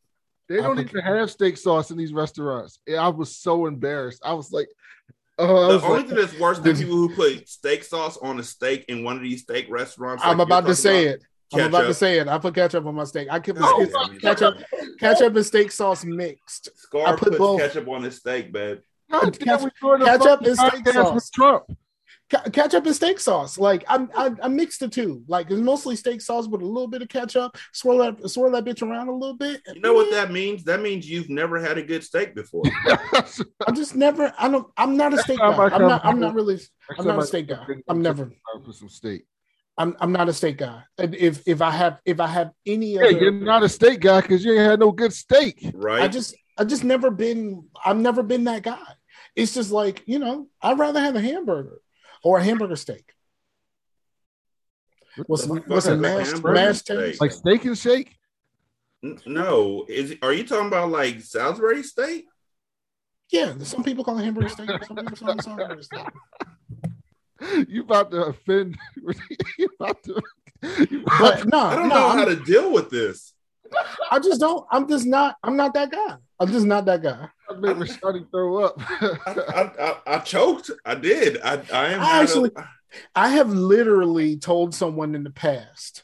They 0.49 0.57
don't 0.57 0.79
even 0.79 1.01
have 1.01 1.31
steak 1.31 1.57
sauce 1.57 1.91
in 1.91 1.97
these 1.97 2.11
restaurants. 2.11 2.79
I 2.97 3.07
was 3.09 3.35
so 3.37 3.67
embarrassed. 3.67 4.21
I 4.25 4.33
was 4.33 4.51
like, 4.51 4.67
oh, 5.37 5.55
I 5.55 5.67
The 5.67 5.73
was 5.75 5.83
only 5.83 5.97
like, 5.99 6.07
thing 6.07 6.15
that's 6.17 6.39
worse 6.39 6.59
than 6.59 6.75
people 6.75 6.95
who 6.95 7.09
put 7.09 7.47
steak 7.47 7.83
sauce 7.83 8.17
on 8.17 8.39
a 8.39 8.43
steak 8.43 8.85
in 8.89 9.03
one 9.03 9.15
of 9.15 9.21
these 9.21 9.43
steak 9.43 9.67
restaurants. 9.69 10.23
I'm 10.25 10.39
like 10.39 10.47
about 10.47 10.65
to 10.65 10.75
say 10.75 11.05
talking 11.05 11.07
it. 11.07 11.23
I'm 11.53 11.61
about 11.61 11.81
to 11.87 11.93
say 11.93 12.19
it. 12.19 12.27
I 12.27 12.37
put 12.39 12.55
ketchup 12.55 12.85
on 12.85 12.95
my 12.95 13.03
steak. 13.05 13.27
I 13.31 13.39
keep 13.39 13.55
Oh, 13.57 13.81
it's 13.81 13.93
my 13.93 14.17
ketchup, 14.17 14.57
ketchup 14.99 15.35
and 15.35 15.45
steak 15.45 15.71
sauce 15.71 16.03
mixed. 16.03 16.69
I 16.73 16.77
Scar 16.77 17.17
put 17.17 17.29
puts 17.29 17.37
both. 17.37 17.59
ketchup 17.59 17.87
on 17.87 18.03
his 18.03 18.17
steak, 18.17 18.53
man. 18.53 18.79
God 19.11 19.37
damn, 19.39 19.47
ketchup- 19.59 19.73
we 19.81 19.87
doing 19.89 20.01
a 20.01 20.05
ketchup 20.05 20.25
fucking 20.45 20.47
and 20.47 20.57
steak 20.57 20.93
sauce. 20.93 21.13
with 21.15 21.31
Trump. 21.33 21.63
Ke- 22.31 22.53
ketchup 22.53 22.85
and 22.85 22.95
steak 22.95 23.19
sauce. 23.19 23.57
Like 23.57 23.83
I'm, 23.87 24.09
I, 24.15 24.31
I 24.43 24.47
mix 24.49 24.77
the 24.77 24.87
two. 24.87 25.23
Like 25.27 25.49
it's 25.49 25.59
mostly 25.59 25.95
steak 25.95 26.21
sauce 26.21 26.47
with 26.47 26.61
a 26.61 26.65
little 26.65 26.87
bit 26.87 27.01
of 27.01 27.07
ketchup. 27.09 27.57
Swirl 27.73 27.97
that, 27.99 28.29
swirl 28.29 28.51
that 28.51 28.65
bitch 28.65 28.83
around 28.87 29.07
a 29.07 29.13
little 29.15 29.35
bit. 29.35 29.61
You 29.73 29.81
know 29.81 29.93
what 29.93 30.11
that 30.11 30.31
means? 30.31 30.63
That 30.65 30.79
means 30.81 31.09
you've 31.09 31.29
never 31.29 31.59
had 31.59 31.79
a 31.79 31.83
good 31.83 32.03
steak 32.03 32.35
before. 32.35 32.63
I 32.85 33.71
just 33.73 33.95
never. 33.95 34.31
I 34.37 34.47
don't. 34.47 34.67
I'm 34.77 34.95
not 34.95 35.13
a 35.13 35.17
steak 35.17 35.39
guy. 35.39 35.51
I 35.51 35.69
I'm 35.69 35.81
not. 35.81 36.05
I'm 36.05 36.19
not 36.19 36.35
really. 36.35 36.59
I'm 36.97 37.05
not 37.07 37.19
a 37.19 37.25
steak 37.25 37.47
time 37.47 37.57
I 37.57 37.59
guy. 37.61 37.65
bring 37.65 37.83
I'm 37.87 37.95
them 37.97 38.03
never. 38.03 38.23
chicken 38.25 38.63
for 38.65 38.73
some 38.73 38.89
steak. 38.89 39.25
I'm. 39.77 39.95
I'm 39.99 40.11
not 40.11 40.29
a 40.29 40.33
steak 40.33 40.57
guy. 40.57 40.83
If 40.99 41.47
if 41.47 41.61
I 41.63 41.71
have 41.71 41.99
if 42.05 42.19
I 42.19 42.27
have 42.27 42.51
any 42.65 42.93
Yeah, 42.93 43.01
other, 43.05 43.11
you're 43.11 43.31
not 43.31 43.63
a 43.63 43.69
steak 43.69 44.01
guy 44.01 44.21
because 44.21 44.45
you 44.45 44.51
ain't 44.51 44.69
had 44.69 44.79
no 44.79 44.91
good 44.91 45.13
steak. 45.13 45.71
Right? 45.73 46.03
I 46.03 46.07
just 46.07 46.35
I 46.59 46.63
just 46.63 46.83
never 46.83 47.09
been. 47.09 47.65
I've 47.83 47.97
never 47.97 48.21
been 48.21 48.43
that 48.43 48.61
guy. 48.61 48.77
It's 49.39 49.53
just 49.53 49.71
like 49.71 50.03
you 50.05 50.19
know. 50.19 50.47
I'd 50.61 50.77
rather 50.79 50.99
have 50.99 51.15
a 51.15 51.21
hamburger 51.21 51.81
or 52.23 52.37
a 52.39 52.43
hamburger 52.43 52.75
steak. 52.75 53.13
What's 55.27 55.45
The 55.45 55.53
what's 55.67 55.85
a 55.87 55.99
fuck 56.01 56.21
is 56.21 56.41
mash 56.43 56.77
steak? 56.79 57.19
Like 57.21 57.31
steak 57.31 57.65
and 57.65 57.77
shake. 57.77 58.15
No, 59.25 59.85
is 59.87 60.15
are 60.21 60.33
you 60.33 60.45
talking 60.45 60.67
about 60.67 60.89
like 60.91 61.21
Salisbury 61.21 61.83
steak? 61.83 62.25
Yeah, 63.31 63.53
some 63.59 63.83
people 63.83 64.03
call 64.03 64.17
it 64.17 64.23
hamburger 64.23 64.49
steak. 64.49 64.69
Some 64.85 64.97
people 64.97 65.15
call 65.17 65.29
it 65.31 65.45
hamburger 65.45 65.83
steak. 65.83 66.05
You 67.69 67.83
about 67.83 68.11
to 68.11 68.17
offend? 68.25 68.77
you 69.57 69.69
about 69.79 70.03
to? 70.03 70.21
You 70.89 71.03
about 71.03 71.19
But 71.39 71.47
no, 71.47 71.57
I 71.57 71.75
don't 71.75 71.87
no, 71.87 71.95
know 71.95 72.07
I'm- 72.07 72.17
how 72.17 72.25
to 72.25 72.35
deal 72.35 72.73
with 72.73 72.89
this. 72.89 73.33
I 74.11 74.19
just 74.19 74.41
don't. 74.41 74.65
I'm 74.69 74.89
just 74.89 75.05
not. 75.05 75.37
I'm 75.41 75.55
not 75.55 75.73
that 75.75 75.89
guy. 75.89 76.17
I'm 76.39 76.51
just 76.51 76.65
not 76.65 76.85
that 76.85 77.01
guy. 77.03 77.27
to 77.49 77.57
make 77.57 77.75
Rashani 77.75 78.29
throw 78.31 78.63
up. 78.63 78.75
I, 78.79 79.17
I, 79.27 79.83
I, 79.89 79.97
I 80.15 80.19
choked. 80.19 80.71
I 80.85 80.95
did. 80.95 81.39
I, 81.41 81.61
I 81.73 81.87
am 81.93 82.01
I 82.01 82.21
actually- 82.21 82.51
I 83.15 83.29
have 83.29 83.49
literally 83.51 84.37
told 84.37 84.73
someone 84.73 85.13
in 85.15 85.23
the 85.23 85.29
past, 85.29 86.03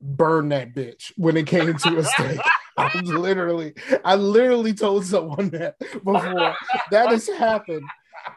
burn 0.00 0.50
that 0.50 0.74
bitch 0.74 1.12
when 1.16 1.36
it 1.36 1.46
came 1.46 1.74
to 1.74 1.96
a 1.98 2.04
steak. 2.04 2.38
I 2.76 3.00
literally, 3.00 3.72
I 4.04 4.16
literally 4.16 4.74
told 4.74 5.06
someone 5.06 5.48
that 5.50 5.78
before. 5.78 6.54
That 6.90 7.08
has 7.08 7.26
happened. 7.28 7.82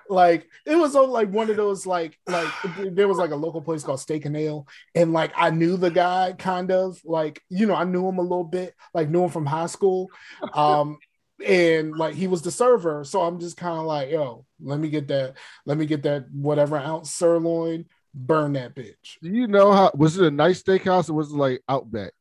Like 0.10 0.48
it 0.66 0.76
was 0.76 0.96
on 0.96 1.10
like 1.10 1.30
one 1.30 1.50
of 1.50 1.56
those 1.58 1.86
like 1.86 2.18
like 2.28 2.48
there 2.78 3.08
was 3.08 3.18
like 3.18 3.32
a 3.32 3.36
local 3.36 3.62
place 3.62 3.84
called 3.84 4.00
Steak 4.00 4.26
and 4.26 4.36
Ale, 4.36 4.68
and 4.96 5.14
like 5.14 5.32
I 5.36 5.50
knew 5.52 5.78
the 5.78 5.92
guy 5.92 6.34
kind 6.38 6.72
of 6.72 7.00
like 7.06 7.42
you 7.50 7.66
know 7.68 7.76
I 7.76 7.84
knew 7.84 8.08
him 8.08 8.18
a 8.18 8.24
little 8.24 8.44
bit, 8.44 8.76
like 8.94 9.10
knew 9.10 9.24
him 9.24 9.30
from 9.30 9.46
high 9.46 9.68
school, 9.68 10.10
um, 10.54 10.98
and 11.46 11.96
like 11.96 12.16
he 12.16 12.28
was 12.28 12.42
the 12.42 12.52
server, 12.52 13.04
so 13.04 13.22
I'm 13.22 13.40
just 13.40 13.58
kind 13.58 13.78
of 13.80 13.86
like 13.86 14.10
yo, 14.10 14.46
let 14.62 14.80
me 14.80 14.90
get 14.90 15.08
that, 15.10 15.36
let 15.66 15.78
me 15.78 15.86
get 15.86 16.04
that 16.04 16.26
whatever 16.32 16.78
ounce 16.78 17.12
sirloin, 17.12 17.86
burn 18.14 18.54
that 18.54 18.76
bitch. 18.76 19.18
Do 19.22 19.30
you 19.30 19.48
know 19.48 19.72
how? 19.72 19.92
Was 19.96 20.18
it 20.18 20.26
a 20.26 20.32
nice 20.32 20.62
steakhouse 20.64 21.10
or 21.10 21.14
was 21.14 21.32
it 21.32 21.38
like 21.38 21.62
Outback? 21.70 22.12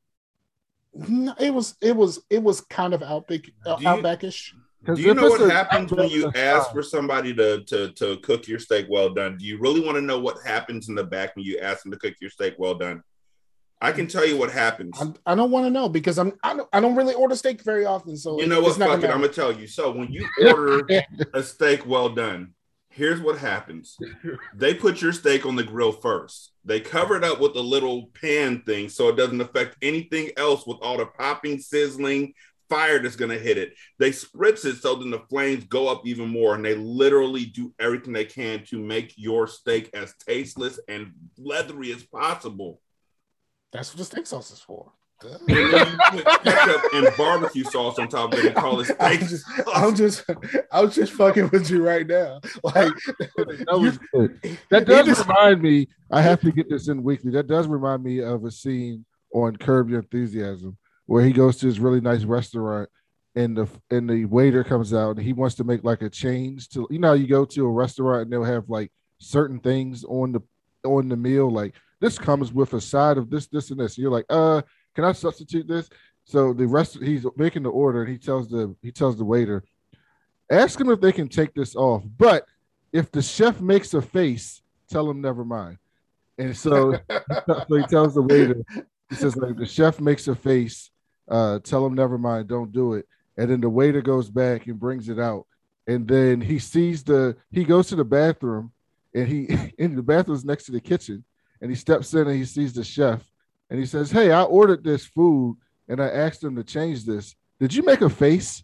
No, 0.94 1.34
it 1.38 1.52
was 1.54 1.76
it 1.80 1.94
was 1.94 2.20
it 2.30 2.42
was 2.42 2.60
kind 2.62 2.92
of 2.94 3.02
outback 3.02 3.42
uh, 3.66 3.76
Do 3.76 3.82
you- 3.82 3.88
outbackish. 3.88 4.52
Do 4.94 5.02
you 5.02 5.14
know 5.14 5.28
what 5.28 5.40
a- 5.42 5.50
happens 5.50 5.92
when 5.92 6.08
you 6.08 6.30
ask 6.34 6.70
for 6.72 6.82
somebody 6.82 7.34
to, 7.34 7.62
to 7.64 7.92
to 7.92 8.16
cook 8.18 8.48
your 8.48 8.58
steak 8.58 8.86
well 8.88 9.10
done? 9.12 9.36
Do 9.36 9.44
you 9.44 9.58
really 9.58 9.80
want 9.80 9.96
to 9.96 10.02
know 10.02 10.18
what 10.18 10.38
happens 10.44 10.88
in 10.88 10.94
the 10.94 11.04
back 11.04 11.36
when 11.36 11.44
you 11.44 11.58
ask 11.58 11.82
them 11.82 11.92
to 11.92 11.98
cook 11.98 12.14
your 12.20 12.30
steak 12.30 12.54
well 12.58 12.74
done? 12.74 13.02
I 13.80 13.92
can 13.92 14.08
tell 14.08 14.26
you 14.26 14.36
what 14.36 14.50
happens. 14.50 14.98
I, 15.00 15.32
I 15.32 15.34
don't 15.36 15.50
want 15.52 15.66
to 15.66 15.70
know 15.70 15.88
because 15.88 16.18
I'm 16.18 16.32
I 16.42 16.56
don't, 16.56 16.68
I 16.72 16.80
don't 16.80 16.96
really 16.96 17.14
order 17.14 17.36
steak 17.36 17.62
very 17.62 17.84
often. 17.86 18.16
So 18.16 18.40
You 18.40 18.46
know 18.46 18.60
what? 18.60 18.76
Fuck 18.76 19.02
it. 19.04 19.10
I'm 19.10 19.20
gonna 19.20 19.28
tell 19.28 19.52
you. 19.52 19.66
So 19.66 19.90
when 19.90 20.10
you 20.10 20.26
order 20.46 20.86
a 21.34 21.42
steak 21.42 21.86
well 21.86 22.08
done, 22.08 22.54
here's 22.90 23.20
what 23.20 23.38
happens. 23.38 23.96
They 24.54 24.74
put 24.74 25.00
your 25.00 25.12
steak 25.12 25.46
on 25.46 25.54
the 25.54 25.62
grill 25.62 25.92
first. 25.92 26.52
They 26.64 26.80
cover 26.80 27.16
it 27.16 27.22
up 27.24 27.40
with 27.40 27.54
a 27.54 27.60
little 27.60 28.06
pan 28.20 28.62
thing 28.62 28.88
so 28.88 29.08
it 29.08 29.16
doesn't 29.16 29.40
affect 29.40 29.76
anything 29.80 30.30
else 30.36 30.66
with 30.66 30.78
all 30.82 30.96
the 30.98 31.06
popping, 31.06 31.60
sizzling 31.60 32.34
fire 32.68 32.98
that's 32.98 33.16
gonna 33.16 33.38
hit 33.38 33.58
it. 33.58 33.74
They 33.98 34.10
spritz 34.10 34.64
it 34.64 34.76
so 34.76 34.94
then 34.96 35.10
the 35.10 35.20
flames 35.30 35.64
go 35.64 35.88
up 35.88 36.06
even 36.06 36.28
more, 36.28 36.54
and 36.54 36.64
they 36.64 36.74
literally 36.74 37.46
do 37.46 37.72
everything 37.78 38.12
they 38.12 38.24
can 38.24 38.64
to 38.66 38.78
make 38.78 39.14
your 39.16 39.46
steak 39.46 39.90
as 39.94 40.14
tasteless 40.26 40.78
and 40.88 41.12
leathery 41.36 41.92
as 41.92 42.02
possible. 42.04 42.80
That's 43.72 43.90
what 43.90 43.98
the 43.98 44.04
steak 44.04 44.26
sauce 44.26 44.50
is 44.50 44.60
for. 44.60 44.92
And 45.20 45.40
then 45.48 45.98
you 46.14 46.22
put 46.22 46.42
ketchup 46.44 46.80
and 46.94 47.08
barbecue 47.16 47.64
sauce 47.64 47.98
on 47.98 48.06
top 48.06 48.32
of 48.32 48.38
it 48.38 48.46
and 48.46 48.54
call 48.54 48.78
it 48.80 48.88
I'm 49.00 49.16
steak. 49.16 49.28
just, 49.28 49.44
I'm 49.74 49.94
just, 49.96 50.24
I'm 50.70 50.90
just 50.92 51.12
fucking 51.12 51.50
with 51.50 51.68
you 51.70 51.84
right 51.84 52.06
now. 52.06 52.40
Like, 52.62 52.92
That 53.36 53.78
was 53.80 53.98
good. 54.14 54.38
you 54.44 54.56
That 54.70 54.86
does 54.86 55.06
just- 55.06 55.26
remind 55.26 55.60
me. 55.60 55.88
I 56.12 56.22
have 56.22 56.40
to 56.42 56.52
get 56.52 56.70
this 56.70 56.86
in 56.88 57.02
weekly. 57.02 57.32
That 57.32 57.48
does 57.48 57.66
remind 57.66 58.04
me 58.04 58.20
of 58.20 58.44
a 58.44 58.50
scene 58.52 59.04
on 59.34 59.56
Curb 59.56 59.90
Your 59.90 59.98
Enthusiasm 60.00 60.77
where 61.08 61.24
he 61.24 61.32
goes 61.32 61.56
to 61.56 61.66
this 61.66 61.78
really 61.78 62.02
nice 62.02 62.24
restaurant 62.24 62.88
and 63.34 63.56
the 63.56 63.66
and 63.90 64.08
the 64.08 64.26
waiter 64.26 64.62
comes 64.62 64.92
out 64.92 65.16
and 65.16 65.24
he 65.24 65.32
wants 65.32 65.54
to 65.54 65.64
make 65.64 65.82
like 65.82 66.02
a 66.02 66.10
change 66.10 66.68
to 66.68 66.86
you 66.90 66.98
know 66.98 67.14
you 67.14 67.26
go 67.26 67.46
to 67.46 67.64
a 67.64 67.70
restaurant 67.70 68.22
and 68.22 68.32
they'll 68.32 68.44
have 68.44 68.68
like 68.68 68.92
certain 69.18 69.58
things 69.58 70.04
on 70.04 70.32
the 70.32 70.40
on 70.84 71.08
the 71.08 71.16
meal 71.16 71.50
like 71.50 71.74
this 72.00 72.18
comes 72.18 72.52
with 72.52 72.74
a 72.74 72.80
side 72.80 73.16
of 73.18 73.30
this 73.30 73.46
this 73.46 73.70
and 73.70 73.80
this. 73.80 73.96
And 73.96 74.02
you're 74.02 74.12
like 74.12 74.26
uh 74.28 74.60
can 74.94 75.04
I 75.04 75.12
substitute 75.12 75.66
this? 75.66 75.88
So 76.24 76.52
the 76.52 76.66
rest 76.66 76.98
he's 77.02 77.24
making 77.36 77.62
the 77.62 77.70
order 77.70 78.02
and 78.02 78.12
he 78.12 78.18
tells 78.18 78.50
the 78.50 78.76
he 78.82 78.92
tells 78.92 79.16
the 79.16 79.24
waiter 79.24 79.64
ask 80.50 80.78
him 80.78 80.90
if 80.90 81.00
they 81.00 81.12
can 81.12 81.28
take 81.28 81.54
this 81.54 81.74
off. 81.74 82.02
But 82.18 82.44
if 82.92 83.10
the 83.10 83.22
chef 83.22 83.62
makes 83.62 83.94
a 83.94 84.02
face 84.02 84.60
tell 84.90 85.08
him 85.08 85.22
never 85.22 85.44
mind. 85.44 85.78
And 86.36 86.54
so 86.54 86.98
so 87.46 87.76
he 87.76 87.82
tells 87.84 88.14
the 88.14 88.22
waiter 88.22 88.62
he 89.08 89.16
says 89.16 89.36
like 89.36 89.56
the 89.56 89.64
chef 89.64 90.00
makes 90.00 90.28
a 90.28 90.34
face 90.34 90.90
uh 91.28 91.58
tell 91.60 91.84
him 91.84 91.94
never 91.94 92.18
mind 92.18 92.48
don't 92.48 92.72
do 92.72 92.94
it. 92.94 93.06
And 93.36 93.50
then 93.50 93.60
the 93.60 93.70
waiter 93.70 94.02
goes 94.02 94.28
back 94.28 94.66
and 94.66 94.78
brings 94.78 95.08
it 95.08 95.18
out. 95.18 95.46
And 95.86 96.06
then 96.06 96.40
he 96.40 96.58
sees 96.58 97.02
the 97.02 97.36
he 97.50 97.64
goes 97.64 97.88
to 97.88 97.96
the 97.96 98.04
bathroom 98.04 98.72
and 99.14 99.26
he 99.28 99.72
in 99.78 99.94
the 99.94 100.02
bathroom's 100.02 100.44
next 100.44 100.64
to 100.64 100.72
the 100.72 100.80
kitchen. 100.80 101.24
And 101.60 101.70
he 101.70 101.76
steps 101.76 102.12
in 102.14 102.28
and 102.28 102.36
he 102.36 102.44
sees 102.44 102.72
the 102.72 102.84
chef 102.84 103.22
and 103.70 103.78
he 103.78 103.86
says 103.86 104.10
hey 104.10 104.30
i 104.30 104.42
ordered 104.42 104.84
this 104.84 105.04
food 105.04 105.56
and 105.88 106.00
i 106.00 106.08
asked 106.08 106.42
him 106.42 106.56
to 106.56 106.64
change 106.64 107.04
this. 107.04 107.34
Did 107.60 107.74
you 107.74 107.82
make 107.82 108.00
a 108.00 108.10
face? 108.10 108.62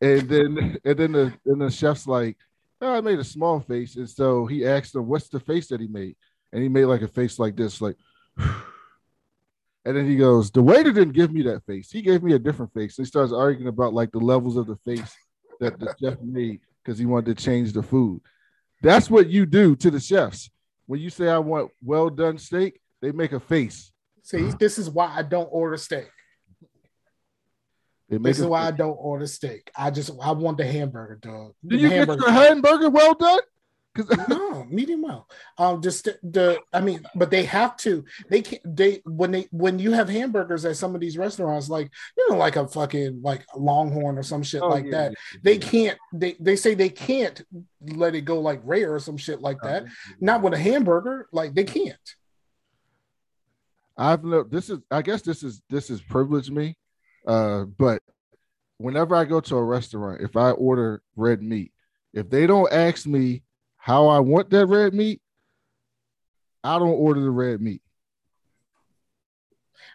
And 0.00 0.28
then 0.28 0.78
and 0.84 0.98
then 0.98 1.12
the 1.12 1.32
and 1.46 1.60
the 1.60 1.70
chef's 1.70 2.06
like 2.06 2.36
oh, 2.80 2.92
i 2.92 3.00
made 3.00 3.18
a 3.18 3.24
small 3.24 3.60
face. 3.60 3.96
And 3.96 4.08
so 4.08 4.46
he 4.46 4.66
asked 4.66 4.94
him 4.94 5.06
what's 5.06 5.28
the 5.28 5.40
face 5.40 5.68
that 5.68 5.80
he 5.80 5.86
made? 5.86 6.16
And 6.52 6.62
he 6.62 6.68
made 6.68 6.86
like 6.86 7.02
a 7.02 7.08
face 7.08 7.38
like 7.38 7.56
this 7.56 7.80
like 7.80 7.96
and 9.84 9.96
then 9.96 10.06
he 10.08 10.16
goes, 10.16 10.50
The 10.50 10.62
waiter 10.62 10.92
didn't 10.92 11.12
give 11.14 11.32
me 11.32 11.42
that 11.42 11.64
face. 11.66 11.90
He 11.90 12.02
gave 12.02 12.22
me 12.22 12.34
a 12.34 12.38
different 12.38 12.72
face. 12.72 12.96
So 12.96 13.02
he 13.02 13.06
starts 13.06 13.32
arguing 13.32 13.68
about 13.68 13.92
like 13.94 14.12
the 14.12 14.18
levels 14.18 14.56
of 14.56 14.66
the 14.66 14.76
face 14.76 15.14
that 15.60 15.78
the 15.78 15.94
chef 16.02 16.18
made 16.22 16.60
because 16.82 16.98
he 16.98 17.06
wanted 17.06 17.36
to 17.36 17.42
change 17.44 17.72
the 17.72 17.82
food. 17.82 18.20
That's 18.82 19.08
what 19.10 19.28
you 19.28 19.46
do 19.46 19.76
to 19.76 19.90
the 19.90 20.00
chefs. 20.00 20.50
When 20.86 21.00
you 21.00 21.08
say 21.10 21.28
I 21.28 21.38
want 21.38 21.70
well 21.82 22.10
done 22.10 22.38
steak, 22.38 22.80
they 23.00 23.12
make 23.12 23.32
a 23.32 23.40
face. 23.40 23.92
see, 24.22 24.50
this 24.58 24.78
is 24.78 24.90
why 24.90 25.12
I 25.14 25.22
don't 25.22 25.48
order 25.50 25.76
steak. 25.78 26.08
They 28.10 28.18
make 28.18 28.30
This 28.30 28.40
is 28.40 28.46
why 28.46 28.66
I 28.66 28.70
don't 28.70 28.96
order 29.00 29.26
steak. 29.26 29.70
I 29.76 29.90
just, 29.90 30.10
I 30.22 30.32
want 30.32 30.58
the 30.58 30.66
hamburger, 30.66 31.16
dog. 31.22 31.54
Do 31.66 31.76
The 31.76 31.82
you 31.82 31.88
get 31.88 31.98
hamburger. 31.98 32.20
your 32.22 32.30
hamburger 32.32 32.90
well 32.90 33.14
done? 33.14 33.40
Because 33.94 34.18
no, 34.28 34.64
medium 34.64 35.02
well. 35.02 35.28
Um, 35.56 35.80
just 35.80 36.04
the, 36.04 36.18
the, 36.22 36.60
I 36.72 36.80
mean, 36.80 37.04
but 37.14 37.30
they 37.30 37.44
have 37.44 37.76
to. 37.78 38.04
They 38.28 38.42
can't. 38.42 38.76
They 38.76 39.02
when 39.04 39.30
they 39.30 39.46
when 39.52 39.78
you 39.78 39.92
have 39.92 40.08
hamburgers 40.08 40.64
at 40.64 40.76
some 40.76 40.94
of 40.94 41.00
these 41.00 41.16
restaurants, 41.16 41.68
like 41.68 41.90
you 42.16 42.30
know, 42.30 42.36
like 42.36 42.56
a 42.56 42.66
fucking 42.66 43.22
like 43.22 43.44
Longhorn 43.54 44.18
or 44.18 44.22
some 44.22 44.42
shit 44.42 44.62
Oh, 44.62 44.68
like 44.68 44.90
that. 44.90 45.14
They 45.42 45.58
can't. 45.58 45.98
They 46.12 46.36
they 46.40 46.56
say 46.56 46.74
they 46.74 46.88
can't 46.88 47.40
let 47.80 48.14
it 48.14 48.22
go 48.22 48.40
like 48.40 48.60
rare 48.64 48.94
or 48.94 48.98
some 48.98 49.16
shit 49.16 49.40
like 49.40 49.60
that. 49.62 49.84
Not 50.20 50.42
with 50.42 50.54
a 50.54 50.58
hamburger. 50.58 51.28
Like 51.32 51.54
they 51.54 51.64
can't. 51.64 51.96
I've 53.96 54.24
no 54.24 54.42
this 54.42 54.70
is 54.70 54.80
I 54.90 55.02
guess 55.02 55.22
this 55.22 55.42
is 55.42 55.62
this 55.70 55.90
is 55.90 56.00
privilege 56.00 56.50
me. 56.50 56.76
Uh, 57.26 57.64
but 57.64 58.02
whenever 58.78 59.14
I 59.14 59.24
go 59.24 59.40
to 59.40 59.56
a 59.56 59.64
restaurant, 59.64 60.20
if 60.20 60.36
I 60.36 60.50
order 60.50 61.02
red 61.16 61.42
meat, 61.42 61.72
if 62.12 62.28
they 62.28 62.46
don't 62.46 62.72
ask 62.72 63.06
me 63.06 63.42
how 63.84 64.08
I 64.08 64.20
want 64.20 64.48
that 64.48 64.64
red 64.64 64.94
meat, 64.94 65.20
I 66.62 66.78
don't 66.78 66.88
order 66.88 67.20
the 67.20 67.30
red 67.30 67.60
meat. 67.60 67.82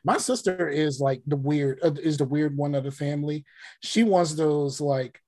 My 0.03 0.19
sister 0.19 0.69
is 0.69 0.99
like 0.99 1.23
the 1.25 1.35
weird 1.35 1.79
uh, 1.81 1.93
is 1.93 2.17
the 2.17 2.25
weird 2.25 2.55
one 2.55 2.75
of 2.75 2.83
the 2.83 2.91
family. 2.91 3.45
She 3.81 4.03
wants 4.03 4.35
those 4.35 4.79
like 4.79 5.19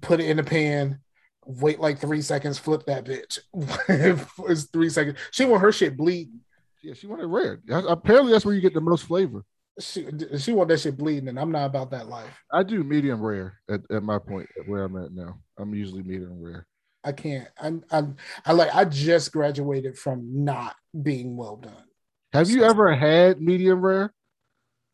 put 0.00 0.18
it 0.18 0.28
in 0.28 0.36
the 0.38 0.42
pan, 0.42 0.98
wait 1.44 1.78
like 1.78 2.00
three 2.00 2.22
seconds, 2.22 2.58
flip 2.58 2.86
that 2.86 3.04
bitch. 3.04 3.38
it's 4.48 4.64
three 4.64 4.90
seconds. 4.90 5.16
She 5.30 5.44
want 5.44 5.62
her 5.62 5.70
shit 5.70 5.96
bleeding. 5.96 6.40
Yeah, 6.82 6.94
she 6.94 7.06
wanted 7.06 7.28
rare. 7.28 7.60
That's- 7.66 7.86
Apparently, 7.88 8.32
that's 8.32 8.44
where 8.44 8.54
you 8.56 8.60
get 8.60 8.74
the 8.74 8.80
most 8.80 9.04
flavor. 9.04 9.44
She 9.78 10.08
she 10.38 10.52
want 10.52 10.70
that 10.70 10.80
shit 10.80 10.96
bleeding, 10.96 11.28
and 11.28 11.38
I'm 11.38 11.52
not 11.52 11.66
about 11.66 11.92
that 11.92 12.08
life. 12.08 12.36
I 12.52 12.64
do 12.64 12.82
medium 12.82 13.22
rare 13.22 13.60
at, 13.70 13.82
at 13.92 14.02
my 14.02 14.18
point 14.18 14.48
where 14.66 14.82
I'm 14.82 14.96
at 14.96 15.12
now. 15.12 15.38
I'm 15.56 15.72
usually 15.72 16.02
medium 16.02 16.42
rare. 16.42 16.66
I 17.06 17.12
can't. 17.12 17.48
I'm 17.60 17.84
I'm 17.90 18.16
I 18.44 18.52
like 18.52 18.74
I 18.74 18.84
just 18.84 19.32
graduated 19.32 19.96
from 19.96 20.44
not 20.44 20.74
being 21.00 21.36
well 21.36 21.56
done. 21.56 21.84
Have 22.32 22.50
you 22.50 22.64
ever 22.64 22.94
had 22.94 23.40
medium 23.40 23.80
rare? 23.80 24.12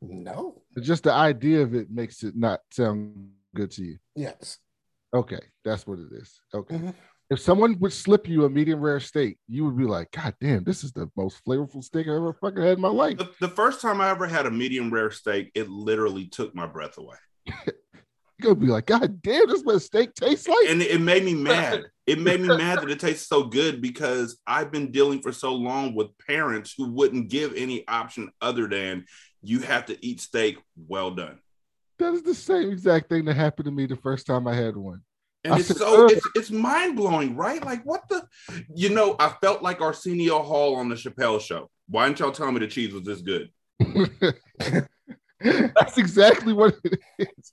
No. 0.02 0.62
Just 0.80 1.04
the 1.04 1.12
idea 1.12 1.62
of 1.62 1.74
it 1.74 1.90
makes 1.90 2.22
it 2.22 2.36
not 2.36 2.60
sound 2.70 3.30
good 3.54 3.70
to 3.72 3.82
you. 3.84 3.96
Yes. 4.14 4.58
Okay, 5.14 5.40
that's 5.64 5.86
what 5.86 5.98
it 6.00 6.08
is. 6.12 6.38
Okay. 6.54 6.76
Mhm. 6.76 6.94
If 7.30 7.40
someone 7.40 7.78
would 7.78 7.94
slip 7.94 8.28
you 8.28 8.44
a 8.44 8.50
medium 8.50 8.80
rare 8.80 9.00
steak, 9.00 9.38
you 9.48 9.64
would 9.64 9.78
be 9.78 9.84
like, 9.84 10.10
God 10.10 10.34
damn, 10.38 10.64
this 10.64 10.84
is 10.84 10.92
the 10.92 11.08
most 11.16 11.42
flavorful 11.46 11.82
steak 11.82 12.06
I 12.08 12.14
ever 12.14 12.34
fucking 12.34 12.62
had 12.62 12.76
in 12.76 12.80
my 12.82 12.88
life. 12.88 13.16
The, 13.16 13.30
the 13.40 13.48
first 13.48 13.80
time 13.80 14.02
I 14.02 14.10
ever 14.10 14.26
had 14.26 14.44
a 14.44 14.50
medium 14.50 14.92
rare 14.92 15.10
steak, 15.10 15.50
it 15.54 15.70
literally 15.70 16.26
took 16.26 16.54
my 16.54 16.66
breath 16.66 16.98
away. 16.98 17.16
You're 17.46 18.54
gonna 18.54 18.66
be 18.66 18.66
like, 18.66 18.86
God 18.86 19.22
damn, 19.22 19.46
this 19.46 19.58
is 19.60 19.64
what 19.64 19.80
steak 19.80 20.14
tastes 20.14 20.48
like. 20.48 20.68
And 20.68 20.82
it 20.82 21.00
made 21.00 21.24
me 21.24 21.34
mad. 21.34 21.84
It 22.12 22.18
made 22.18 22.42
me 22.42 22.48
mad 22.48 22.82
that 22.82 22.90
it 22.90 23.00
tastes 23.00 23.26
so 23.26 23.44
good 23.44 23.80
because 23.80 24.38
I've 24.46 24.70
been 24.70 24.92
dealing 24.92 25.22
for 25.22 25.32
so 25.32 25.54
long 25.54 25.94
with 25.94 26.08
parents 26.18 26.74
who 26.76 26.92
wouldn't 26.92 27.30
give 27.30 27.54
any 27.54 27.88
option 27.88 28.30
other 28.42 28.68
than 28.68 29.06
you 29.40 29.60
have 29.60 29.86
to 29.86 30.06
eat 30.06 30.20
steak 30.20 30.58
well 30.76 31.10
done. 31.10 31.38
That 31.98 32.12
is 32.12 32.22
the 32.22 32.34
same 32.34 32.70
exact 32.70 33.08
thing 33.08 33.24
that 33.24 33.36
happened 33.36 33.64
to 33.64 33.70
me 33.70 33.86
the 33.86 33.96
first 33.96 34.26
time 34.26 34.46
I 34.46 34.54
had 34.54 34.76
one. 34.76 35.00
And 35.44 35.54
I 35.54 35.58
it's 35.58 35.68
said, 35.68 35.78
so 35.78 36.04
it's 36.04 36.28
it's 36.34 36.50
mind 36.50 36.96
blowing, 36.96 37.34
right? 37.34 37.64
Like 37.64 37.82
what 37.84 38.02
the 38.10 38.26
you 38.74 38.90
know, 38.90 39.16
I 39.18 39.30
felt 39.40 39.62
like 39.62 39.80
Arsenio 39.80 40.42
Hall 40.42 40.76
on 40.76 40.90
the 40.90 40.94
Chappelle 40.96 41.40
show. 41.40 41.70
Why 41.88 42.06
didn't 42.06 42.18
y'all 42.20 42.30
tell 42.30 42.52
me 42.52 42.60
the 42.60 42.66
cheese 42.66 42.92
was 42.92 43.04
this 43.04 43.22
good? 43.22 43.50
That's 45.40 45.96
exactly 45.96 46.52
what 46.52 46.76
it 46.84 47.00
is. 47.18 47.52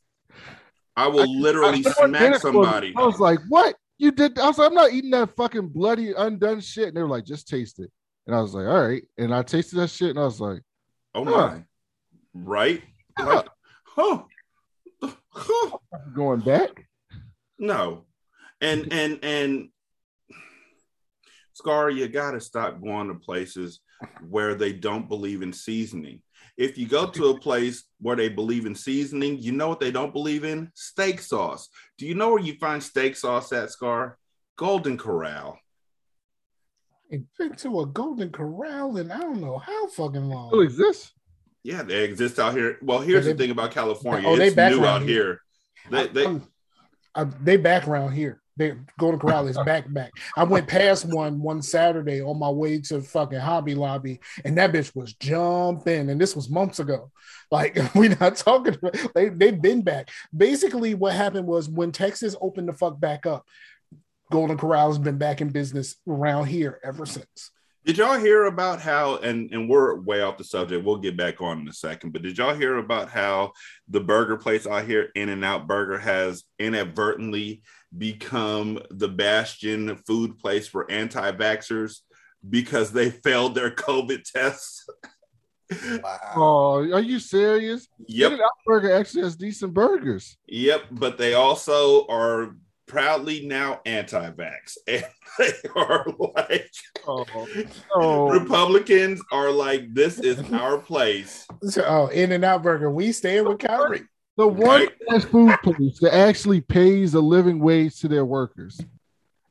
I 0.98 1.08
will 1.08 1.40
literally 1.40 1.82
Someone 1.82 2.12
did 2.12 2.20
smack 2.20 2.36
it 2.36 2.42
for 2.42 2.52
me. 2.52 2.64
somebody. 2.64 2.94
I 2.98 3.06
was 3.06 3.20
like, 3.22 3.40
"What 3.48 3.76
you 4.00 4.12
did?" 4.12 4.40
I 4.40 4.48
was 4.48 4.58
like, 4.58 4.70
"I'm 4.70 4.74
not 4.76 4.92
eating 4.92 5.12
that 5.12 5.36
fucking 5.36 5.70
bloody 5.70 6.14
undone 6.14 6.62
shit." 6.62 6.88
And 6.88 6.98
they 6.98 7.02
were 7.04 7.08
like, 7.08 7.26
"Just 7.26 7.48
taste 7.48 7.80
it." 7.80 7.92
And 8.26 8.36
I 8.36 8.42
was 8.42 8.56
like, 8.56 8.66
"All 8.66 8.88
right." 8.88 9.04
And 9.20 9.34
I 9.34 9.44
tasted 9.44 9.76
that 9.76 9.90
shit, 9.92 10.10
and 10.10 10.20
I 10.20 10.24
was 10.24 10.42
like, 10.42 10.62
Oh 11.14 11.24
Huh. 11.26 11.48
my. 11.48 11.64
Right? 12.34 12.84
Like, 13.20 13.48
huh. 13.84 14.24
Huh. 15.30 15.78
"Going 16.14 16.40
back." 16.42 16.88
No. 17.60 18.06
And 18.62 18.92
and 18.92 19.20
and 19.24 19.70
Scar, 21.54 21.90
you 21.90 22.08
gotta 22.08 22.40
stop 22.40 22.82
going 22.82 23.08
to 23.10 23.16
places 23.16 23.82
where 24.30 24.56
they 24.56 24.72
don't 24.74 25.10
believe 25.10 25.42
in 25.42 25.52
seasoning. 25.52 26.22
If 26.60 26.78
you 26.78 26.90
go 26.90 27.08
to 27.08 27.28
a 27.30 27.40
place 27.40 27.86
where 28.02 28.18
they 28.18 28.28
believe 28.28 28.66
in 28.66 28.76
seasoning, 28.76 29.38
you 29.40 29.54
know 29.54 29.70
what 29.70 29.80
they 29.80 29.92
don't 29.92 30.12
believe 30.12 30.44
in? 30.44 30.70
Steak 30.76 31.22
sauce. 31.22 31.70
Do 31.98 32.06
you 32.06 32.16
know 32.16 32.32
where 32.32 32.42
you 32.42 32.56
find 32.60 32.84
steak 32.84 33.16
sauce 33.16 33.54
at, 33.54 33.72
Scar? 33.72 34.18
Golden 34.58 34.98
Corral. 34.98 35.58
I've 37.14 37.24
been 37.38 37.56
to 37.56 37.80
a 37.80 37.86
Golden 37.86 38.30
Corral 38.30 38.98
and 38.98 39.10
I 39.12 39.20
don't 39.20 39.40
know 39.40 39.58
how 39.58 39.88
fucking 39.88 40.26
long. 40.26 40.50
Still 40.50 40.60
exists. 40.62 41.14
Yeah, 41.64 41.82
they 41.82 42.04
exist 42.04 42.40
out 42.40 42.54
here. 42.56 42.78
Well, 42.82 43.00
here's 43.00 43.24
they- 43.24 43.32
the 43.32 43.38
thing 43.38 43.52
about 43.52 43.72
California. 43.72 44.28
Oh, 44.30 44.36
they 44.36 44.48
it's 44.48 44.56
back 44.58 44.74
new 44.74 44.84
around 44.84 45.04
out 45.04 45.08
here. 45.08 45.40
here. 45.90 45.92
They, 45.92 46.08
they, 46.08 46.26
I'm- 46.26 46.48
I- 47.16 47.24
they 47.24 47.56
back 47.56 47.88
around 47.88 48.12
here. 48.12 48.42
They 48.60 48.74
Golden 49.00 49.20
Corral 49.20 49.48
is 49.48 49.58
back 49.60 49.92
back. 49.94 50.12
I 50.38 50.44
went 50.44 50.68
past 50.68 51.06
one 51.06 51.42
one 51.42 51.62
Saturday 51.62 52.22
on 52.22 52.38
my 52.38 52.50
way 52.50 52.80
to 52.82 53.02
fucking 53.02 53.40
Hobby 53.40 53.74
Lobby, 53.74 54.20
and 54.46 54.58
that 54.58 54.74
bitch 54.74 54.94
was 54.96 55.14
jumping. 55.14 56.10
And 56.10 56.22
this 56.22 56.36
was 56.36 56.50
months 56.50 56.80
ago. 56.80 57.10
Like 57.50 57.80
we're 57.96 58.16
not 58.20 58.36
talking. 58.36 58.76
About, 58.76 59.14
they 59.16 59.30
they've 59.30 59.60
been 59.60 59.82
back. 59.82 60.10
Basically, 60.36 60.94
what 60.94 61.14
happened 61.14 61.48
was 61.48 61.70
when 61.70 61.92
Texas 61.92 62.36
opened 62.42 62.68
the 62.68 62.74
fuck 62.74 63.00
back 63.00 63.26
up, 63.26 63.48
Golden 64.32 64.58
Corral 64.58 64.90
has 64.90 65.00
been 65.00 65.18
back 65.18 65.42
in 65.42 65.50
business 65.50 65.96
around 66.08 66.48
here 66.48 66.80
ever 66.84 67.06
since. 67.06 67.52
Did 67.90 67.98
y'all 67.98 68.20
hear 68.20 68.46
about 68.46 68.80
how 68.80 69.16
and 69.16 69.52
and 69.52 69.68
we're 69.68 70.00
way 70.00 70.22
off 70.22 70.38
the 70.38 70.44
subject. 70.44 70.86
We'll 70.86 70.98
get 70.98 71.18
back 71.18 71.42
on 71.42 71.62
in 71.62 71.68
a 71.68 71.74
second. 71.74 72.14
But 72.14 72.22
did 72.22 72.38
y'all 72.38 72.54
hear 72.54 72.78
about 72.78 73.10
how 73.10 73.54
the 73.88 74.00
burger 74.00 74.38
place 74.38 74.68
out 74.68 74.86
here, 74.86 75.10
In 75.16 75.30
and 75.30 75.44
Out 75.44 75.66
Burger, 75.66 75.98
has 75.98 76.44
inadvertently 76.60 77.64
become 77.98 78.80
the 78.92 79.08
bastion 79.08 79.96
food 80.06 80.38
place 80.38 80.68
for 80.68 80.92
anti-vaxxers 80.92 82.02
because 82.48 82.92
they 82.92 83.10
failed 83.10 83.56
their 83.56 83.72
COVID 83.72 84.22
tests? 84.24 84.88
Wow. 86.04 86.20
Oh, 86.36 86.94
are 86.94 87.02
you 87.02 87.18
serious? 87.18 87.88
Yep. 88.08 88.34
In-N-Out 88.34 88.52
Burger 88.68 88.94
actually 88.94 89.24
has 89.24 89.36
decent 89.36 89.74
burgers. 89.74 90.38
Yep, 90.46 90.84
but 90.92 91.18
they 91.18 91.34
also 91.34 92.06
are 92.06 92.56
proudly 92.90 93.46
now 93.46 93.80
anti-vax, 93.86 94.78
and 94.88 95.06
they 95.38 95.52
are 95.76 96.06
like 96.36 96.70
Oh, 97.08 97.26
oh. 97.96 98.30
Republicans 98.30 99.22
are 99.32 99.50
like, 99.52 99.94
this 99.94 100.20
is 100.20 100.40
our 100.52 100.78
place. 100.80 101.48
So, 101.64 101.84
oh, 101.88 102.08
In 102.08 102.34
and 102.34 102.44
Out 102.44 102.62
Burger, 102.64 102.92
we 102.92 103.14
stand 103.14 103.48
with 103.48 103.60
Kyrie. 103.60 104.04
The 104.36 104.48
one 104.48 104.82
Right. 104.82 104.90
fast 105.10 105.28
food 105.30 105.56
place 105.64 106.00
that 106.02 106.14
actually 106.14 106.62
pays 106.62 107.14
a 107.14 107.20
living 107.22 107.60
wage 107.60 108.00
to 108.02 108.08
their 108.08 108.26
workers 108.26 108.80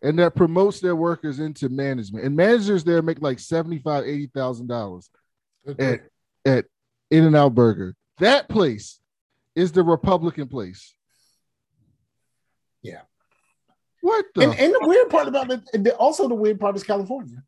and 0.03 0.19
that 0.19 0.35
promotes 0.37 0.81
their 0.81 0.97
workers 0.97 1.41
into 1.41 1.69
management. 1.69 2.25
And 2.25 2.37
managers 2.37 2.85
there 2.85 3.03
make 3.03 3.21
like 3.21 3.39
seventy-five, 3.39 4.05
eighty 4.05 4.29
thousand 4.29 4.67
dollars 4.69 5.11
at 5.79 6.01
at 6.45 6.65
In 7.11 7.25
and 7.25 7.37
Out 7.37 7.55
Burger. 7.55 7.95
That 8.19 8.49
place 8.49 8.99
is 9.55 9.73
the 9.73 9.83
Republican 9.83 10.49
place. 10.49 10.95
Yeah. 12.83 13.01
What 14.01 14.27
the? 14.35 14.43
And, 14.43 14.59
and 14.59 14.75
the 14.75 14.87
weird 14.87 15.11
part 15.11 15.29
about 15.29 15.51
it, 15.51 15.61
and 15.73 15.85
the- 15.85 15.97
also 15.97 16.29
the 16.29 16.35
weird 16.35 16.61
part 16.61 16.77
is 16.77 16.85
California. 16.85 17.43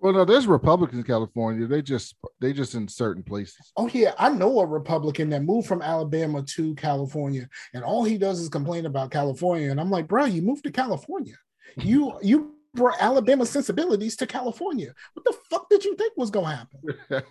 well, 0.00 0.12
no, 0.12 0.24
there's 0.24 0.46
Republicans 0.46 0.98
in 0.98 1.04
California. 1.04 1.66
They 1.66 1.82
just 1.82 2.16
they 2.40 2.52
just 2.52 2.74
in 2.74 2.88
certain 2.88 3.22
places. 3.22 3.72
Oh 3.76 3.88
yeah, 3.88 4.14
I 4.18 4.30
know 4.30 4.60
a 4.60 4.66
Republican 4.66 5.30
that 5.30 5.42
moved 5.42 5.68
from 5.68 5.82
Alabama 5.82 6.42
to 6.42 6.74
California, 6.74 7.48
and 7.74 7.84
all 7.84 8.02
he 8.04 8.18
does 8.18 8.40
is 8.40 8.48
complain 8.48 8.86
about 8.86 9.10
California. 9.10 9.70
And 9.70 9.80
I'm 9.80 9.90
like, 9.90 10.08
bro, 10.08 10.24
you 10.24 10.42
moved 10.42 10.64
to 10.64 10.72
California. 10.72 11.34
You 11.76 12.18
you 12.22 12.54
brought 12.74 12.96
Alabama 13.00 13.44
sensibilities 13.46 14.16
to 14.16 14.26
California. 14.26 14.92
What 15.14 15.24
the 15.24 15.36
fuck 15.50 15.68
did 15.70 15.84
you 15.84 15.94
think 15.96 16.14
was 16.16 16.30
gonna 16.30 16.56
happen? 16.56 17.22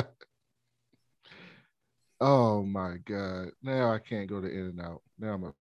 oh 2.20 2.62
my 2.62 2.96
god! 3.04 3.50
Now 3.62 3.92
I 3.92 3.98
can't 3.98 4.28
go 4.28 4.40
to 4.40 4.48
In 4.48 4.66
and 4.66 4.80
Out. 4.80 5.02
Now 5.18 5.34
I'm 5.34 5.52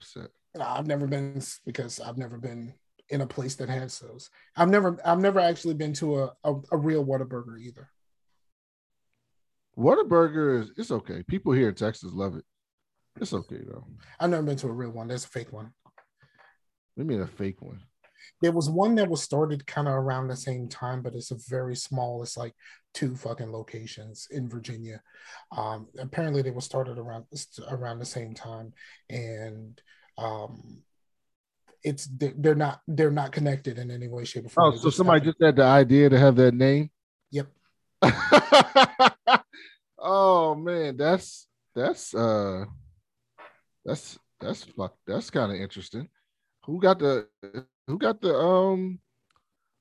upset. 0.00 0.30
I've 0.60 0.86
never 0.86 1.06
been 1.06 1.42
because 1.66 2.00
I've 2.00 2.18
never 2.18 2.38
been 2.38 2.74
in 3.10 3.20
a 3.20 3.26
place 3.26 3.54
that 3.56 3.68
has 3.68 3.98
those. 3.98 4.30
I've 4.56 4.68
never 4.68 4.98
I've 5.04 5.20
never 5.20 5.40
actually 5.40 5.74
been 5.74 5.92
to 5.94 6.20
a 6.20 6.32
a, 6.44 6.54
a 6.72 6.76
real 6.76 7.04
Whataburger 7.04 7.60
either. 7.60 7.88
Whataburger 9.76 10.62
is 10.62 10.72
it's 10.76 10.90
okay. 10.90 11.22
People 11.22 11.52
here 11.52 11.68
in 11.68 11.74
Texas 11.74 12.12
love 12.12 12.36
it. 12.36 12.44
It's 13.20 13.32
okay 13.32 13.60
though. 13.66 13.86
I've 14.20 14.30
never 14.30 14.42
been 14.42 14.56
to 14.58 14.68
a 14.68 14.72
real 14.72 14.90
one. 14.90 15.08
There's 15.08 15.24
a 15.24 15.28
fake 15.28 15.52
one. 15.52 15.72
I 16.98 17.02
mean 17.02 17.20
a 17.20 17.26
fake 17.26 17.62
one. 17.62 17.82
There 18.40 18.52
was 18.52 18.68
one 18.68 18.94
that 18.96 19.08
was 19.08 19.22
started 19.22 19.66
kind 19.66 19.88
of 19.88 19.94
around 19.94 20.28
the 20.28 20.36
same 20.36 20.68
time, 20.68 21.02
but 21.02 21.14
it's 21.14 21.30
a 21.30 21.38
very 21.48 21.74
small. 21.74 22.22
It's 22.22 22.36
like 22.36 22.54
two 22.94 23.16
fucking 23.16 23.50
locations 23.50 24.28
in 24.30 24.48
Virginia. 24.48 25.00
Um, 25.56 25.88
apparently, 25.98 26.42
they 26.42 26.50
were 26.50 26.60
started 26.60 26.98
around 26.98 27.24
around 27.68 27.98
the 27.98 28.04
same 28.04 28.34
time, 28.34 28.72
and 29.08 29.80
um, 30.18 30.82
it's 31.84 32.06
they're 32.06 32.34
they're 32.36 32.54
not 32.54 32.80
they're 32.88 33.10
not 33.10 33.30
connected 33.32 33.78
in 33.78 33.90
any 33.90 34.08
way, 34.08 34.24
shape, 34.24 34.46
or 34.46 34.48
form. 34.48 34.66
Oh, 34.66 34.70
They 34.72 34.78
so 34.78 34.90
somebody 34.90 35.20
happened- 35.20 35.34
just 35.40 35.44
had 35.46 35.56
the 35.56 35.64
idea 35.64 36.08
to 36.10 36.18
have 36.18 36.36
that 36.36 36.54
name. 36.54 36.90
Yep. 37.30 37.46
oh 39.98 40.54
man, 40.54 40.96
that's 40.96 41.46
that's 41.74 42.14
uh 42.14 42.64
that's 43.84 44.18
that's 44.40 44.64
fuck 44.64 44.94
that's 45.06 45.30
kind 45.30 45.52
of 45.52 45.58
interesting. 45.60 46.08
Who 46.64 46.80
got 46.80 46.98
the 46.98 47.28
who 47.86 47.98
got 47.98 48.20
the 48.20 48.34
um 48.36 48.98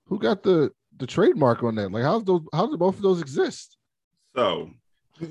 who 0.06 0.20
got 0.20 0.44
the 0.44 0.72
the 0.98 1.08
trademark 1.08 1.64
on 1.64 1.76
that? 1.76 1.92
Like 1.92 2.04
how's 2.04 2.24
those 2.24 2.42
how 2.54 2.68
do 2.68 2.78
both 2.78 2.96
of 2.98 3.02
those 3.02 3.22
exist? 3.22 3.78
So 4.36 4.70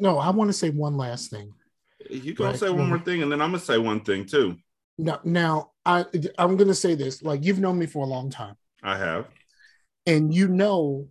No, 0.01 0.19
I 0.19 0.31
want 0.31 0.49
to 0.49 0.53
say 0.53 0.71
one 0.71 0.97
last 0.97 1.31
thing. 1.31 1.53
you 2.11 2.35
gonna 2.35 2.51
Right. 2.51 2.59
say 2.59 2.71
one 2.71 2.89
more 2.89 2.99
thing, 2.99 3.23
and 3.23 3.31
then 3.33 3.41
I'm 3.41 3.51
gonna 3.53 3.61
say 3.63 3.79
one 3.79 4.01
thing 4.01 4.27
too. 4.27 4.57
Now, 4.99 5.21
now 5.25 5.71
I 5.85 6.05
I'm 6.39 6.57
gonna 6.57 6.75
say 6.75 6.95
this. 6.95 7.23
Like 7.23 7.45
you've 7.45 7.59
known 7.61 7.79
me 7.79 7.87
for 7.87 8.05
a 8.05 8.09
long 8.09 8.31
time. 8.31 8.57
I 8.83 8.97
have. 8.97 9.27
and 10.07 10.33
you 10.33 10.49
know 10.49 11.09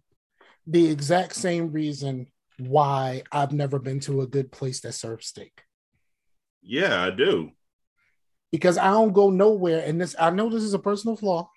the 0.68 0.90
exact 0.90 1.36
same 1.36 1.72
reason 1.72 2.28
why 2.58 3.22
I've 3.32 3.52
never 3.52 3.80
been 3.80 4.00
to 4.02 4.22
a 4.22 4.28
good 4.28 4.52
place 4.52 4.80
that 4.82 4.94
serves 4.94 5.28
steak. 5.28 5.62
Yeah, 6.64 7.04
I 7.04 7.10
do. 7.12 7.52
Because 8.52 8.78
I 8.78 8.86
don't 8.92 9.12
go 9.14 9.30
nowhere, 9.30 9.84
and 9.86 10.00
this 10.02 10.16
I 10.20 10.30
know 10.30 10.50
this 10.50 10.64
is 10.64 10.74
a 10.74 10.80
personal 10.80 11.18
flaw, 11.18 11.50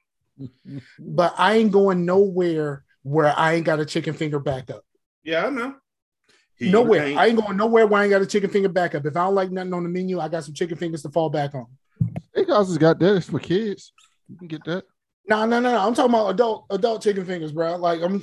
but 0.99 1.35
I 1.39 1.55
ain't 1.55 1.71
going 1.73 2.05
nowhere 2.05 2.85
where 3.03 3.33
I 3.39 3.55
ain't 3.55 3.65
got 3.65 3.81
a 3.81 3.87
chicken 3.87 4.13
finger 4.15 4.41
backup. 4.41 4.85
Yeah, 5.23 5.47
I 5.47 5.51
know. 5.51 5.77
He 6.57 6.71
nowhere. 6.71 7.05
ain't- 7.07 7.19
I 7.19 7.27
ain't 7.29 7.41
going 7.41 7.57
nowhere 7.57 7.87
where 7.87 8.01
I 8.01 8.05
ain't 8.05 8.11
got 8.11 8.23
a 8.23 8.27
chicken 8.27 8.51
finger 8.51 8.69
backup. 8.69 9.07
If 9.07 9.17
I 9.17 9.25
don't 9.25 9.35
like 9.37 9.51
nothing 9.53 9.73
on 9.73 9.85
the 9.85 9.89
menu, 9.89 10.19
I 10.19 10.29
got 10.29 10.45
some 10.45 10.55
chicken 10.55 10.77
fingers 10.77 11.03
to 11.03 11.11
fall 11.11 11.31
back 11.31 11.55
on. 11.55 11.67
Steakhouses 12.37 12.79
got 12.79 12.99
that. 13.01 13.17
It's 13.17 13.29
for 13.29 13.39
kids. 13.41 13.93
You 14.29 14.37
can 14.37 14.49
get 14.49 14.65
that. 14.65 14.85
No, 15.29 15.45
no, 15.45 15.61
no, 15.61 15.73
no. 15.73 15.79
I'm 15.87 15.95
talking 15.95 16.15
about 16.15 16.31
adult 16.31 16.67
adult 16.71 17.03
chicken 17.03 17.25
fingers, 17.25 17.53
bro. 17.53 17.77
Like 17.77 18.01
I'm 18.03 18.23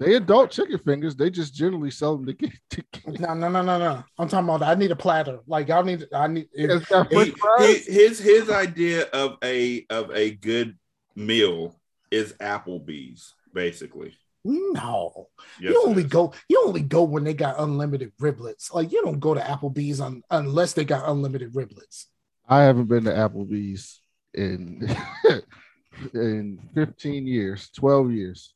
They 0.00 0.14
adult 0.14 0.50
chicken 0.50 0.78
fingers. 0.78 1.14
They 1.14 1.30
just 1.30 1.54
generally 1.54 1.90
sell 1.90 2.16
them 2.16 2.26
to 2.26 2.32
get. 2.32 2.50
To 2.70 2.82
kids. 2.92 3.20
no, 3.20 3.34
no, 3.34 3.48
no, 3.48 3.62
no, 3.62 3.78
no. 3.78 4.04
I'm 4.18 4.28
talking 4.28 4.48
about 4.48 4.62
I 4.62 4.74
need 4.74 4.90
a 4.90 4.96
platter. 4.96 5.38
Like 5.46 5.68
y'all 5.68 5.84
need 5.84 6.06
I 6.12 6.26
need 6.26 6.48
It's 6.54 6.88
He- 7.10 7.32
he- 7.66 7.92
his 7.92 8.18
his 8.18 8.50
idea 8.50 9.04
of 9.12 9.36
a 9.44 9.86
of 9.90 10.10
a 10.12 10.32
good 10.32 10.76
meal 11.14 11.78
is 12.10 12.32
Applebee's, 12.34 13.34
basically. 13.54 14.14
no. 14.44 15.28
Yes, 15.60 15.72
you 15.74 15.82
only 15.86 16.02
go 16.04 16.32
you 16.48 16.62
only 16.66 16.80
go 16.82 17.04
when 17.04 17.22
they 17.24 17.34
got 17.34 17.60
unlimited 17.60 18.12
riblets. 18.20 18.72
Like 18.74 18.90
you 18.92 19.02
don't 19.02 19.20
go 19.20 19.34
to 19.34 19.40
Applebee's 19.40 20.00
on, 20.00 20.22
unless 20.30 20.72
they 20.72 20.84
got 20.84 21.08
unlimited 21.08 21.52
riblets. 21.52 22.06
I 22.52 22.64
haven't 22.64 22.86
been 22.86 23.04
to 23.04 23.10
Applebee's 23.10 24.00
in 24.34 24.94
in 26.14 26.58
15 26.74 27.26
years, 27.26 27.70
12 27.76 28.12
years. 28.12 28.54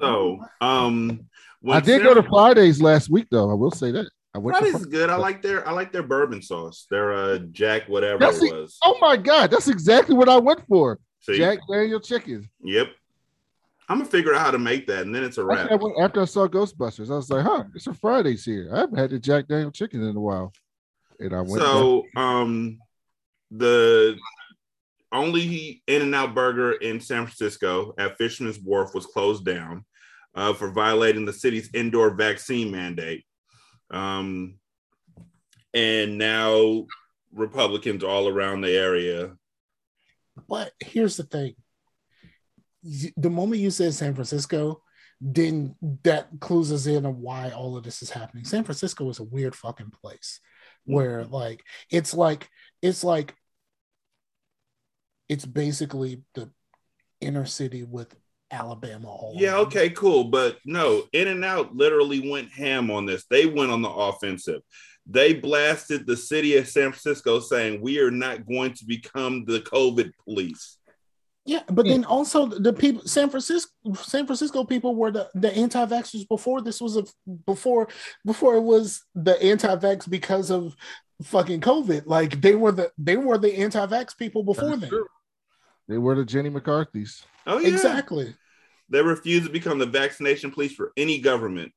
So, 0.00 0.38
um, 0.60 1.26
I 1.68 1.80
did 1.80 2.02
Sam- 2.02 2.04
go 2.04 2.14
to 2.14 2.22
Fridays 2.22 2.80
last 2.80 3.10
week, 3.10 3.26
though. 3.30 3.50
I 3.50 3.54
will 3.54 3.72
say 3.72 3.90
that. 3.90 4.06
I 4.34 4.38
went 4.38 4.56
Friday's 4.56 4.80
is 4.80 4.86
good. 4.86 5.10
I 5.10 5.16
like 5.16 5.42
their 5.42 5.66
I 5.66 5.72
like 5.72 5.92
their 5.92 6.02
bourbon 6.02 6.42
sauce. 6.42 6.86
Their 6.90 7.12
uh 7.12 7.38
Jack 7.52 7.88
whatever 7.88 8.18
That's 8.18 8.42
it 8.42 8.52
was. 8.52 8.78
Oh 8.84 8.96
my 9.00 9.16
god, 9.16 9.50
that's 9.50 9.68
exactly 9.68 10.14
what 10.14 10.28
I 10.28 10.38
went 10.38 10.66
for. 10.66 10.98
See? 11.20 11.36
Jack 11.36 11.58
Daniel 11.70 12.00
chicken. 12.00 12.48
Yep. 12.62 12.88
I'm 13.88 13.98
gonna 13.98 14.10
figure 14.10 14.34
out 14.34 14.40
how 14.40 14.50
to 14.50 14.58
make 14.58 14.86
that, 14.88 15.02
and 15.02 15.14
then 15.14 15.24
it's 15.24 15.38
a 15.38 15.44
wrap. 15.44 15.60
Actually, 15.60 15.72
I 15.72 15.82
went- 15.82 16.00
after 16.00 16.22
I 16.22 16.24
saw 16.24 16.48
Ghostbusters, 16.48 17.10
I 17.10 17.16
was 17.16 17.30
like, 17.30 17.44
"Huh, 17.44 17.64
it's 17.74 17.86
a 17.86 17.94
Fridays 17.94 18.44
here. 18.44 18.70
I 18.72 18.80
haven't 18.80 18.98
had 18.98 19.10
the 19.10 19.18
Jack 19.18 19.48
Daniel 19.48 19.70
chicken 19.70 20.02
in 20.02 20.16
a 20.16 20.20
while." 20.20 20.52
And 21.20 21.34
I 21.34 21.42
went. 21.42 21.62
So, 21.62 22.04
um, 22.16 22.78
the 23.56 24.18
only 25.12 25.82
In 25.86 26.02
and 26.02 26.14
Out 26.14 26.34
Burger 26.34 26.72
in 26.72 27.00
San 27.00 27.24
Francisco 27.24 27.94
at 27.98 28.18
Fisherman's 28.18 28.58
Wharf 28.58 28.94
was 28.94 29.06
closed 29.06 29.44
down 29.44 29.84
uh, 30.34 30.52
for 30.52 30.70
violating 30.72 31.24
the 31.24 31.32
city's 31.32 31.70
indoor 31.72 32.14
vaccine 32.14 32.70
mandate. 32.70 33.24
Um, 33.90 34.56
and 35.72 36.18
now 36.18 36.86
Republicans 37.32 38.04
all 38.04 38.28
around 38.28 38.60
the 38.60 38.76
area. 38.76 39.32
But 40.48 40.72
here's 40.80 41.16
the 41.16 41.24
thing: 41.24 41.54
the 43.16 43.30
moment 43.30 43.60
you 43.60 43.70
said 43.70 43.94
San 43.94 44.14
Francisco, 44.14 44.82
then 45.20 45.76
that 46.02 46.28
clues 46.40 46.72
us 46.72 46.86
in 46.86 47.06
on 47.06 47.20
why 47.20 47.50
all 47.50 47.76
of 47.76 47.84
this 47.84 48.02
is 48.02 48.10
happening. 48.10 48.44
San 48.44 48.64
Francisco 48.64 49.08
is 49.10 49.20
a 49.20 49.24
weird 49.24 49.54
fucking 49.54 49.90
place 49.90 50.40
where, 50.84 51.24
like, 51.24 51.62
it's 51.90 52.14
like 52.14 52.48
it's 52.82 53.04
like 53.04 53.34
it's 55.28 55.44
basically 55.44 56.22
the 56.34 56.50
inner 57.20 57.46
city 57.46 57.82
with 57.82 58.14
Alabama 58.50 59.08
all. 59.08 59.34
Yeah, 59.36 59.56
over. 59.56 59.66
okay, 59.66 59.90
cool. 59.90 60.24
But 60.24 60.58
no, 60.64 61.04
In 61.12 61.28
and 61.28 61.44
Out 61.44 61.74
literally 61.74 62.30
went 62.30 62.50
ham 62.52 62.90
on 62.90 63.06
this. 63.06 63.24
They 63.28 63.46
went 63.46 63.70
on 63.70 63.82
the 63.82 63.90
offensive. 63.90 64.62
They 65.06 65.34
blasted 65.34 66.06
the 66.06 66.16
city 66.16 66.56
of 66.56 66.68
San 66.68 66.92
Francisco 66.92 67.40
saying, 67.40 67.80
We 67.80 67.98
are 68.00 68.10
not 68.10 68.46
going 68.46 68.72
to 68.74 68.86
become 68.86 69.44
the 69.44 69.60
COVID 69.60 70.12
police. 70.24 70.78
Yeah, 71.46 71.62
but 71.70 71.84
then 71.84 72.06
also 72.06 72.46
the 72.46 72.72
people 72.72 73.02
San 73.06 73.28
Francisco 73.28 73.70
San 73.96 74.24
Francisco 74.24 74.64
people 74.64 74.96
were 74.96 75.10
the, 75.10 75.28
the 75.34 75.54
anti-vaxxers 75.54 76.26
before 76.26 76.62
this 76.62 76.80
was 76.80 76.96
a 76.96 77.04
before 77.44 77.88
before 78.24 78.54
it 78.54 78.62
was 78.62 79.02
the 79.14 79.40
anti-vax 79.42 80.08
because 80.08 80.50
of 80.50 80.74
fucking 81.22 81.60
COVID. 81.60 82.06
Like 82.06 82.40
they 82.40 82.54
were 82.54 82.72
the 82.72 82.92
they 82.98 83.16
were 83.16 83.38
the 83.38 83.54
anti-vax 83.58 84.16
people 84.16 84.42
before 84.42 84.76
That's 84.76 84.90
then. 84.90 85.04
They 85.88 85.98
were 85.98 86.14
the 86.14 86.24
Jenny 86.24 86.48
McCarthy's. 86.48 87.22
Oh, 87.46 87.58
yeah. 87.58 87.68
Exactly. 87.68 88.34
They 88.88 89.02
refused 89.02 89.46
to 89.46 89.52
become 89.52 89.78
the 89.78 89.86
vaccination 89.86 90.50
police 90.50 90.74
for 90.74 90.92
any 90.96 91.20
government. 91.20 91.72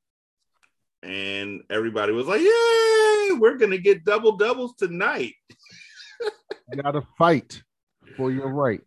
And 1.02 1.62
everybody 1.70 2.12
was 2.12 2.26
like, 2.26 2.40
Yay, 2.40 3.36
we're 3.38 3.56
going 3.56 3.70
to 3.70 3.78
get 3.78 4.04
double 4.04 4.36
doubles 4.36 4.74
tonight. 4.76 5.34
You 6.70 6.82
gotta 6.82 7.02
fight 7.16 7.62
for 8.16 8.30
your 8.30 8.48
right. 8.48 8.82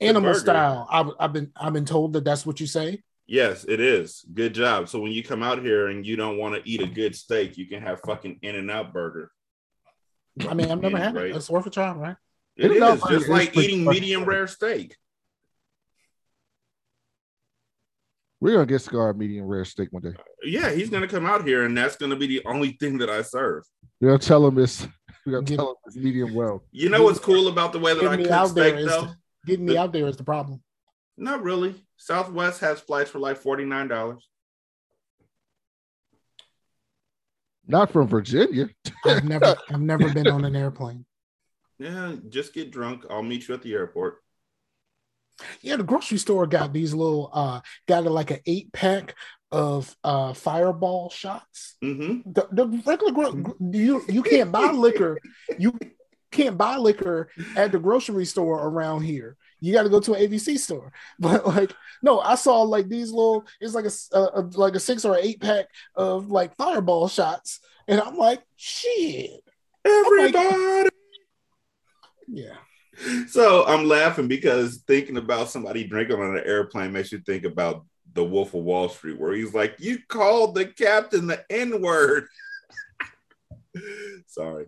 Animal 0.00 0.34
style. 0.34 0.86
I've, 0.90 1.10
I've 1.18 1.32
been 1.34 1.52
I've 1.54 1.74
been 1.74 1.84
told 1.84 2.14
that 2.14 2.24
that's 2.24 2.46
what 2.46 2.60
you 2.60 2.66
say. 2.66 3.02
Yes, 3.26 3.64
it 3.68 3.78
is. 3.78 4.24
Good 4.32 4.54
job. 4.54 4.88
So 4.88 5.00
when 5.00 5.12
you 5.12 5.22
come 5.22 5.42
out 5.42 5.60
here 5.60 5.88
and 5.88 6.06
you 6.06 6.16
don't 6.16 6.38
want 6.38 6.54
to 6.54 6.68
eat 6.68 6.80
a 6.80 6.86
good 6.86 7.14
steak, 7.14 7.58
you 7.58 7.66
can 7.66 7.82
have 7.82 8.00
fucking 8.00 8.38
In 8.40 8.56
and 8.56 8.70
Out 8.70 8.94
burger. 8.94 9.30
I 10.48 10.54
mean, 10.54 10.70
I've 10.70 10.80
never 10.80 10.96
had 10.98 11.14
Right. 11.14 11.26
it. 11.30 11.36
It's 11.36 11.50
worth 11.50 11.66
a 11.66 11.70
try, 11.70 11.92
right? 11.92 12.16
It 12.56 12.70
In-N-Out 12.72 12.96
is 12.98 13.02
just 13.20 13.28
like 13.28 13.56
eating 13.56 13.84
medium 13.84 14.24
rare 14.24 14.46
steak. 14.46 14.96
We're 18.40 18.54
gonna 18.54 18.66
get 18.66 18.80
Scar 18.80 19.12
medium 19.12 19.46
rare 19.46 19.64
steak 19.64 19.88
one 19.90 20.02
day. 20.02 20.14
Yeah, 20.42 20.70
he's 20.70 20.88
gonna 20.88 21.08
come 21.08 21.26
out 21.26 21.46
here, 21.46 21.64
and 21.64 21.76
that's 21.76 21.96
gonna 21.96 22.16
be 22.16 22.26
the 22.26 22.42
only 22.46 22.72
thing 22.72 22.98
that 22.98 23.10
I 23.10 23.22
serve. 23.22 23.64
We're 24.00 24.08
gonna 24.08 24.18
tell 24.18 24.46
him 24.46 24.58
it's 24.58 24.86
we're 25.26 25.32
gonna 25.34 25.44
Get- 25.44 25.56
tell 25.56 25.70
him 25.70 25.76
it's 25.86 25.96
medium 25.96 26.34
well. 26.34 26.64
You 26.72 26.88
know 26.88 27.02
what's 27.02 27.18
cool 27.18 27.48
about 27.48 27.72
the 27.72 27.78
way 27.78 27.92
that 27.92 28.00
I 28.00 28.16
Getting 28.16 28.24
me 28.24 28.28
cook 28.30 28.48
steak, 28.48 28.74
is 28.76 28.86
though? 28.88 29.02
the, 29.02 29.16
getting 29.46 29.66
me 29.66 29.76
out 29.76 29.92
there 29.92 30.06
is 30.06 30.16
the 30.16 30.24
problem. 30.24 30.62
Not 31.18 31.42
really. 31.42 31.74
Southwest 31.98 32.60
has 32.60 32.80
flights 32.80 33.10
for 33.10 33.18
like 33.18 33.36
forty 33.36 33.64
nine 33.66 33.88
dollars. 33.88 34.26
Not 37.70 37.90
from 37.90 38.08
Virginia. 38.08 38.68
I've 39.04 39.24
never 39.24 39.56
I've 39.70 39.80
never 39.80 40.12
been 40.12 40.26
on 40.28 40.44
an 40.44 40.56
airplane. 40.56 41.04
Yeah, 41.78 42.16
just 42.28 42.52
get 42.52 42.70
drunk. 42.70 43.04
I'll 43.08 43.22
meet 43.22 43.48
you 43.48 43.54
at 43.54 43.62
the 43.62 43.72
airport. 43.72 44.16
Yeah, 45.62 45.76
the 45.76 45.84
grocery 45.84 46.18
store 46.18 46.46
got 46.46 46.72
these 46.72 46.92
little 46.92 47.30
uh 47.32 47.60
got 47.88 48.04
like 48.04 48.30
an 48.30 48.40
eight 48.46 48.72
pack 48.72 49.14
of 49.52 49.96
uh 50.04 50.32
fireball 50.32 51.10
shots. 51.10 51.76
Mm-hmm. 51.82 52.30
The, 52.30 52.48
the 52.52 52.82
regular 52.84 53.12
gro- 53.12 53.56
you 53.60 54.02
you 54.08 54.22
can't 54.22 54.52
buy 54.52 54.72
liquor. 54.72 55.18
You 55.58 55.78
can't 56.30 56.58
buy 56.58 56.76
liquor 56.76 57.28
at 57.56 57.72
the 57.72 57.78
grocery 57.78 58.26
store 58.26 58.66
around 58.66 59.02
here. 59.02 59.36
You 59.60 59.72
got 59.72 59.82
to 59.84 59.88
go 59.88 60.00
to 60.00 60.14
an 60.14 60.22
ABC 60.22 60.58
store. 60.58 60.92
But 61.18 61.46
like, 61.46 61.72
no, 62.02 62.20
I 62.20 62.34
saw 62.34 62.62
like 62.62 62.88
these 62.88 63.10
little. 63.10 63.44
It's 63.60 63.74
like 63.74 63.84
a, 63.84 64.18
a- 64.18 64.40
a- 64.40 64.50
like 64.58 64.74
a 64.74 64.80
six 64.80 65.04
or 65.04 65.14
an 65.16 65.20
eight 65.24 65.40
pack 65.40 65.66
of 65.94 66.30
like 66.30 66.56
fireball 66.56 67.08
shots, 67.08 67.60
and 67.86 68.00
I'm 68.00 68.16
like, 68.16 68.42
shit. 68.56 69.40
Everybody. 69.84 70.88
Yeah. 72.28 72.56
So 73.28 73.64
I'm 73.66 73.86
laughing 73.88 74.28
because 74.28 74.82
thinking 74.86 75.16
about 75.16 75.48
somebody 75.48 75.84
drinking 75.84 76.20
on 76.20 76.36
an 76.36 76.42
airplane 76.44 76.92
makes 76.92 77.12
you 77.12 77.18
think 77.20 77.44
about 77.44 77.84
the 78.12 78.24
Wolf 78.24 78.54
of 78.54 78.62
Wall 78.64 78.88
Street, 78.88 79.18
where 79.18 79.32
he's 79.32 79.54
like, 79.54 79.76
"You 79.78 79.98
called 80.08 80.54
the 80.54 80.66
captain 80.66 81.26
the 81.28 81.42
N 81.48 81.80
word." 81.80 82.26
Sorry. 84.26 84.66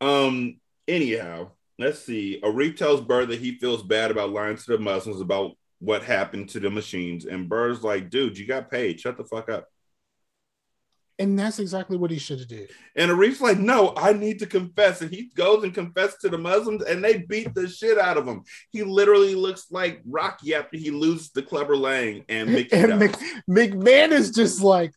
Um. 0.00 0.60
Anyhow, 0.88 1.50
let's 1.82 2.04
see. 2.04 2.40
Arif 2.42 2.76
tells 2.76 3.00
Burr 3.00 3.26
that 3.26 3.40
he 3.40 3.58
feels 3.58 3.82
bad 3.82 4.10
about 4.10 4.30
lying 4.30 4.56
to 4.56 4.66
the 4.66 4.78
Muslims 4.78 5.20
about 5.20 5.52
what 5.80 6.02
happened 6.02 6.48
to 6.50 6.60
the 6.60 6.70
machines, 6.70 7.26
and 7.26 7.48
Burr's 7.48 7.82
like, 7.82 8.08
"Dude, 8.10 8.38
you 8.38 8.46
got 8.46 8.70
paid. 8.70 9.00
Shut 9.00 9.16
the 9.16 9.24
fuck 9.24 9.48
up." 9.48 9.68
And 11.18 11.38
that's 11.38 11.58
exactly 11.58 11.96
what 11.96 12.10
he 12.10 12.18
should 12.18 12.40
have 12.40 12.48
did. 12.48 12.70
And 12.96 13.10
Arif's 13.10 13.40
like, 13.40 13.58
no, 13.58 13.92
I 13.96 14.12
need 14.12 14.38
to 14.40 14.46
confess. 14.46 15.02
And 15.02 15.10
he 15.10 15.30
goes 15.36 15.62
and 15.62 15.72
confesses 15.72 16.16
to 16.22 16.28
the 16.28 16.38
Muslims, 16.38 16.82
and 16.82 17.04
they 17.04 17.18
beat 17.18 17.54
the 17.54 17.68
shit 17.68 17.98
out 17.98 18.16
of 18.16 18.26
him. 18.26 18.42
He 18.70 18.82
literally 18.82 19.34
looks 19.34 19.66
like 19.70 20.00
Rocky 20.04 20.54
after 20.54 20.76
he 20.76 20.90
loses 20.90 21.30
the 21.30 21.42
Clubber 21.42 21.76
Lang 21.76 22.24
and 22.28 22.50
Mickey. 22.50 22.70
And 22.76 22.98
Mc, 22.98 23.12
McMahon 23.48 24.10
is 24.10 24.30
just 24.30 24.62
like, 24.62 24.92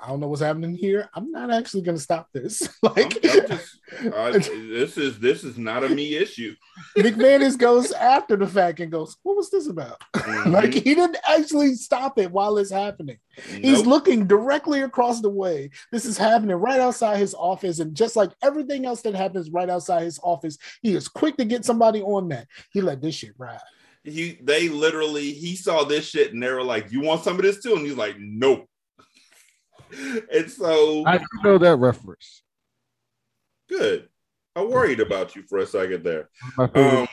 I 0.00 0.08
don't 0.08 0.20
know 0.20 0.28
what's 0.28 0.40
happening 0.42 0.74
here. 0.74 1.08
I'm 1.14 1.30
not 1.32 1.50
actually 1.52 1.82
going 1.82 1.96
to 1.96 2.02
stop 2.02 2.28
this. 2.32 2.68
like, 2.82 3.16
I'm 3.24 3.46
just- 3.48 3.78
I- 4.14 4.30
this 4.38 4.96
is 4.96 5.18
this 5.18 5.42
is 5.44 5.58
not 5.58 5.82
a 5.82 5.88
me 5.88 6.14
issue. 6.14 6.54
McManus 6.96 7.58
goes 7.58 7.90
after 7.92 8.36
the 8.36 8.46
fact 8.46 8.80
and 8.80 8.92
goes, 8.92 9.16
"What 9.22 9.36
was 9.36 9.50
this 9.50 9.66
about?" 9.68 10.00
Mhm. 10.16 10.52
like 10.52 10.74
he 10.74 10.80
didn't 10.94 11.16
actually 11.26 11.74
stop 11.74 12.18
it 12.18 12.30
while 12.30 12.58
it's 12.58 12.70
happening. 12.70 13.18
He's 13.60 13.86
looking 13.86 14.26
directly 14.26 14.82
across 14.82 15.20
the 15.20 15.30
way. 15.30 15.70
This 15.90 16.04
is 16.04 16.18
happening 16.18 16.56
right 16.56 16.80
outside 16.80 17.16
his 17.18 17.34
office, 17.34 17.78
and 17.80 17.94
just 17.94 18.14
like 18.14 18.30
everything 18.42 18.84
else 18.86 19.00
that 19.02 19.14
happens 19.14 19.50
right 19.50 19.70
outside 19.70 20.02
his 20.02 20.20
office, 20.22 20.58
he 20.82 20.94
is 20.94 21.08
quick 21.08 21.36
to 21.38 21.44
get 21.44 21.64
somebody 21.64 22.02
on 22.02 22.28
that. 22.28 22.46
He 22.72 22.80
let 22.82 23.00
this 23.00 23.14
shit 23.14 23.32
ride. 23.38 23.60
he 24.04 24.38
they 24.42 24.68
literally 24.68 25.32
he 25.32 25.56
saw 25.56 25.84
this 25.84 26.06
shit 26.08 26.32
and 26.32 26.42
they 26.42 26.52
were 26.52 26.62
like, 26.62 26.92
"You 26.92 27.00
want 27.00 27.24
some 27.24 27.36
of 27.36 27.42
this 27.42 27.62
too?" 27.62 27.74
And 27.74 27.86
he's 27.86 27.96
like, 27.96 28.16
"Nope." 28.18 28.68
and 30.32 30.50
so 30.50 31.04
I 31.06 31.20
know 31.42 31.58
that 31.58 31.76
reference. 31.76 32.42
good. 33.68 34.08
I 34.56 34.64
worried 34.64 34.98
about 35.00 35.36
you 35.36 35.42
for 35.42 35.58
a 35.58 35.66
second 35.66 36.02
there. 36.02 36.28
Um, 36.58 37.06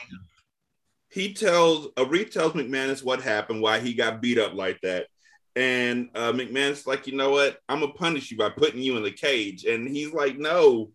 he 1.10 1.32
tells 1.32 1.88
Arif 1.94 2.30
tells 2.30 2.52
McManus 2.52 3.04
what 3.04 3.22
happened, 3.22 3.62
why 3.62 3.78
he 3.80 3.94
got 3.94 4.20
beat 4.20 4.38
up 4.38 4.54
like 4.54 4.80
that. 4.82 5.06
And 5.54 6.10
uh, 6.14 6.32
McManus 6.32 6.86
like, 6.86 7.06
you 7.06 7.16
know 7.16 7.30
what? 7.30 7.58
I'm 7.68 7.80
gonna 7.80 7.92
punish 7.92 8.30
you 8.30 8.36
by 8.36 8.50
putting 8.50 8.82
you 8.82 8.96
in 8.96 9.02
the 9.02 9.12
cage. 9.12 9.64
And 9.64 9.88
he's 9.88 10.12
like, 10.12 10.36
no, 10.36 10.90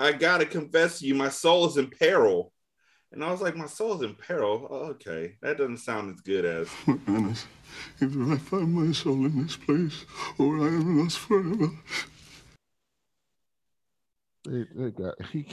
I 0.00 0.12
gotta 0.12 0.46
confess 0.46 1.00
to 1.00 1.06
you, 1.06 1.14
my 1.14 1.28
soul 1.28 1.66
is 1.66 1.76
in 1.76 1.90
peril. 1.90 2.52
And 3.12 3.22
I 3.22 3.30
was 3.30 3.42
like, 3.42 3.54
my 3.54 3.66
soul 3.66 3.94
is 3.96 4.02
in 4.02 4.14
peril. 4.14 4.66
Oh, 4.70 4.76
okay, 4.92 5.36
that 5.42 5.58
doesn't 5.58 5.76
sound 5.78 6.14
as 6.14 6.20
good 6.20 6.44
as. 6.44 6.68
McManus, 8.00 8.02
either 8.02 8.32
I 8.32 8.36
find 8.38 8.74
my 8.74 8.92
soul 8.92 9.26
in 9.26 9.42
this 9.42 9.56
place 9.56 10.04
or 10.38 10.58
I 10.60 10.66
am 10.66 11.00
lost 11.00 11.18
forever. 11.18 11.70
They, 14.46 14.66
they 14.74 14.90
got 14.90 15.14
he, 15.32 15.46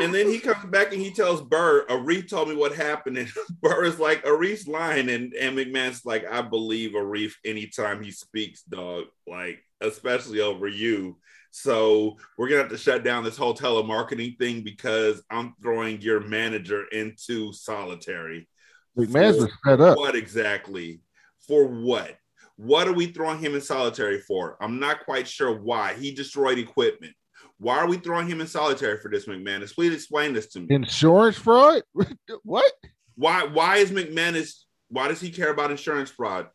And 0.00 0.14
then 0.14 0.26
he 0.26 0.38
comes 0.38 0.64
back 0.66 0.92
and 0.92 1.00
he 1.00 1.10
tells 1.10 1.42
Burr, 1.42 1.86
Arif 1.86 2.28
told 2.28 2.48
me 2.48 2.56
what 2.56 2.74
happened. 2.74 3.18
And 3.18 3.30
Burr 3.62 3.84
is 3.84 3.98
like, 3.98 4.24
Arif's 4.24 4.66
lying. 4.66 5.10
And, 5.10 5.34
and 5.34 5.56
McMahon's 5.56 6.04
like, 6.04 6.24
I 6.30 6.42
believe 6.42 6.92
Arif 6.92 7.32
anytime 7.44 8.02
he 8.02 8.10
speaks, 8.10 8.62
dog. 8.62 9.04
Like, 9.26 9.62
especially 9.80 10.40
over 10.40 10.66
you. 10.66 11.18
So 11.50 12.16
we're 12.38 12.48
gonna 12.48 12.62
have 12.62 12.70
to 12.70 12.78
shut 12.78 13.04
down 13.04 13.24
this 13.24 13.36
whole 13.36 13.54
telemarketing 13.54 14.38
thing 14.38 14.62
because 14.62 15.22
I'm 15.30 15.54
throwing 15.60 16.00
your 16.00 16.20
manager 16.20 16.86
into 16.86 17.52
solitary. 17.52 18.48
McMahon's 18.96 19.36
For 19.36 19.42
was 19.42 19.52
fed 19.64 19.80
up. 19.82 19.98
What 19.98 20.16
exactly? 20.16 21.01
For 21.46 21.66
what? 21.66 22.16
What 22.56 22.86
are 22.86 22.92
we 22.92 23.06
throwing 23.06 23.38
him 23.40 23.54
in 23.54 23.60
solitary 23.60 24.20
for? 24.20 24.56
I'm 24.60 24.78
not 24.78 25.04
quite 25.04 25.26
sure 25.26 25.52
why. 25.58 25.94
He 25.94 26.12
destroyed 26.12 26.58
equipment. 26.58 27.14
Why 27.58 27.78
are 27.78 27.86
we 27.88 27.96
throwing 27.96 28.28
him 28.28 28.40
in 28.40 28.46
solitary 28.46 28.98
for 28.98 29.10
this, 29.10 29.26
McManus? 29.26 29.74
Please 29.74 29.94
explain 29.94 30.32
this 30.32 30.48
to 30.48 30.60
me. 30.60 30.66
Insurance 30.70 31.36
fraud? 31.36 31.82
what? 32.42 32.72
Why 33.14 33.44
why 33.44 33.76
is 33.76 33.90
McManus 33.90 34.62
why 34.88 35.08
does 35.08 35.20
he 35.20 35.30
care 35.30 35.50
about 35.50 35.70
insurance 35.70 36.10
fraud? 36.10 36.48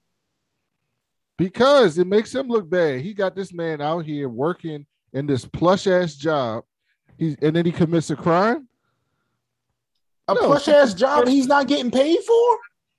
Because 1.38 1.97
it 1.97 2.07
makes 2.07 2.33
him 2.33 2.47
look 2.47 2.69
bad. 2.69 3.01
He 3.01 3.13
got 3.13 3.35
this 3.35 3.53
man 3.53 3.81
out 3.81 4.05
here 4.05 4.27
working 4.29 4.85
in 5.13 5.27
this 5.27 5.45
plush 5.45 5.88
ass 5.88 6.15
job. 6.15 6.63
He's 7.17 7.35
and 7.41 7.55
then 7.55 7.65
he 7.65 7.71
commits 7.71 8.09
a 8.09 8.15
crime. 8.15 8.67
A 10.27 10.33
No. 10.33 10.47
plush 10.47 10.67
ass 10.67 10.93
job 10.93 11.27
he's 11.27 11.47
not 11.47 11.67
getting 11.67 11.91
paid 11.91 12.19
for. 12.21 12.57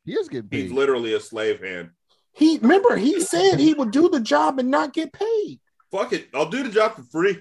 He 0.09 0.14
is 0.14 0.28
getting 0.30 0.48
He's 0.50 0.72
literally 0.72 1.12
a 1.12 1.20
slave 1.20 1.61
hand. 1.61 1.90
He 2.32 2.56
remember 2.59 2.96
he 2.96 3.20
said 3.20 3.59
he 3.59 3.74
would 3.74 3.90
do 3.90 4.09
the 4.09 4.20
job 4.20 4.59
and 4.59 4.70
not 4.70 4.94
get 4.94 5.12
paid. 5.12 5.61
Fuck 5.90 6.14
it. 6.14 6.28
I'll 6.32 6.48
do 6.48 6.62
the 6.62 6.70
job 6.70 6.94
for 6.94 7.02
free. 7.02 7.38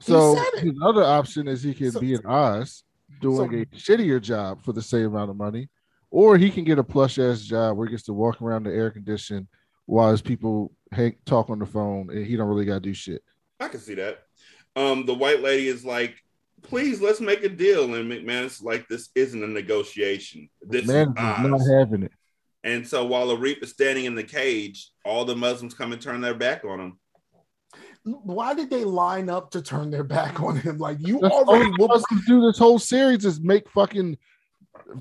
So 0.00 0.34
said 0.34 0.62
his 0.62 0.74
other 0.84 1.02
option 1.02 1.48
is 1.48 1.62
he 1.62 1.72
can 1.72 1.92
So- 1.92 2.00
be 2.00 2.14
an 2.14 2.26
Oz 2.26 2.84
doing 3.22 3.50
So- 3.50 3.56
a 3.56 3.64
shittier 3.96 4.20
job 4.20 4.62
for 4.62 4.74
the 4.74 4.82
same 4.82 5.06
amount 5.06 5.30
of 5.30 5.36
money, 5.36 5.70
or 6.10 6.36
he 6.36 6.50
can 6.50 6.64
get 6.64 6.78
a 6.78 6.84
plush 6.84 7.18
ass 7.18 7.40
job 7.40 7.78
where 7.78 7.86
he 7.86 7.92
gets 7.92 8.02
to 8.04 8.12
walk 8.12 8.42
around 8.42 8.64
the 8.64 8.74
air 8.74 8.90
condition 8.90 9.48
while 9.86 10.10
his 10.10 10.20
people 10.20 10.74
hang, 10.92 11.16
talk 11.24 11.48
on 11.48 11.58
the 11.60 11.66
phone 11.66 12.10
and 12.10 12.26
he 12.26 12.36
don't 12.36 12.48
really 12.48 12.66
gotta 12.66 12.80
do 12.80 12.92
shit. 12.92 13.22
I 13.58 13.68
can 13.68 13.80
see 13.80 13.94
that. 13.94 14.18
Um, 14.76 15.06
the 15.06 15.14
white 15.14 15.40
lady 15.40 15.66
is 15.68 15.82
like, 15.82 16.14
please 16.62 17.00
let's 17.00 17.20
make 17.20 17.42
a 17.44 17.48
deal. 17.48 17.94
And 17.94 18.10
McManus 18.10 18.46
is 18.46 18.62
like, 18.62 18.86
this 18.88 19.08
isn't 19.14 19.42
a 19.42 19.46
negotiation. 19.46 20.48
This 20.62 20.86
Man 20.86 21.08
is 21.16 21.44
is 21.44 21.50
not 21.50 21.60
having 21.78 22.02
it. 22.04 22.12
And 22.62 22.86
so 22.86 23.04
while 23.06 23.28
Arif 23.28 23.62
is 23.62 23.70
standing 23.70 24.04
in 24.04 24.14
the 24.14 24.22
cage, 24.24 24.90
all 25.04 25.24
the 25.24 25.36
Muslims 25.36 25.74
come 25.74 25.92
and 25.92 26.00
turn 26.02 26.20
their 26.20 26.34
back 26.34 26.64
on 26.64 26.78
him. 26.80 26.98
Why 28.04 28.54
did 28.54 28.70
they 28.70 28.84
line 28.84 29.28
up 29.28 29.50
to 29.52 29.62
turn 29.62 29.90
their 29.90 30.04
back 30.04 30.40
on 30.40 30.56
him? 30.56 30.78
Like 30.78 30.98
you 31.00 31.20
That's 31.20 31.34
already 31.34 31.66
he 31.66 31.70
whooped, 31.72 31.90
wants 31.90 32.04
to 32.08 32.20
do 32.26 32.40
this 32.42 32.58
whole 32.58 32.78
series 32.78 33.24
is 33.24 33.40
make 33.40 33.68
fucking 33.70 34.16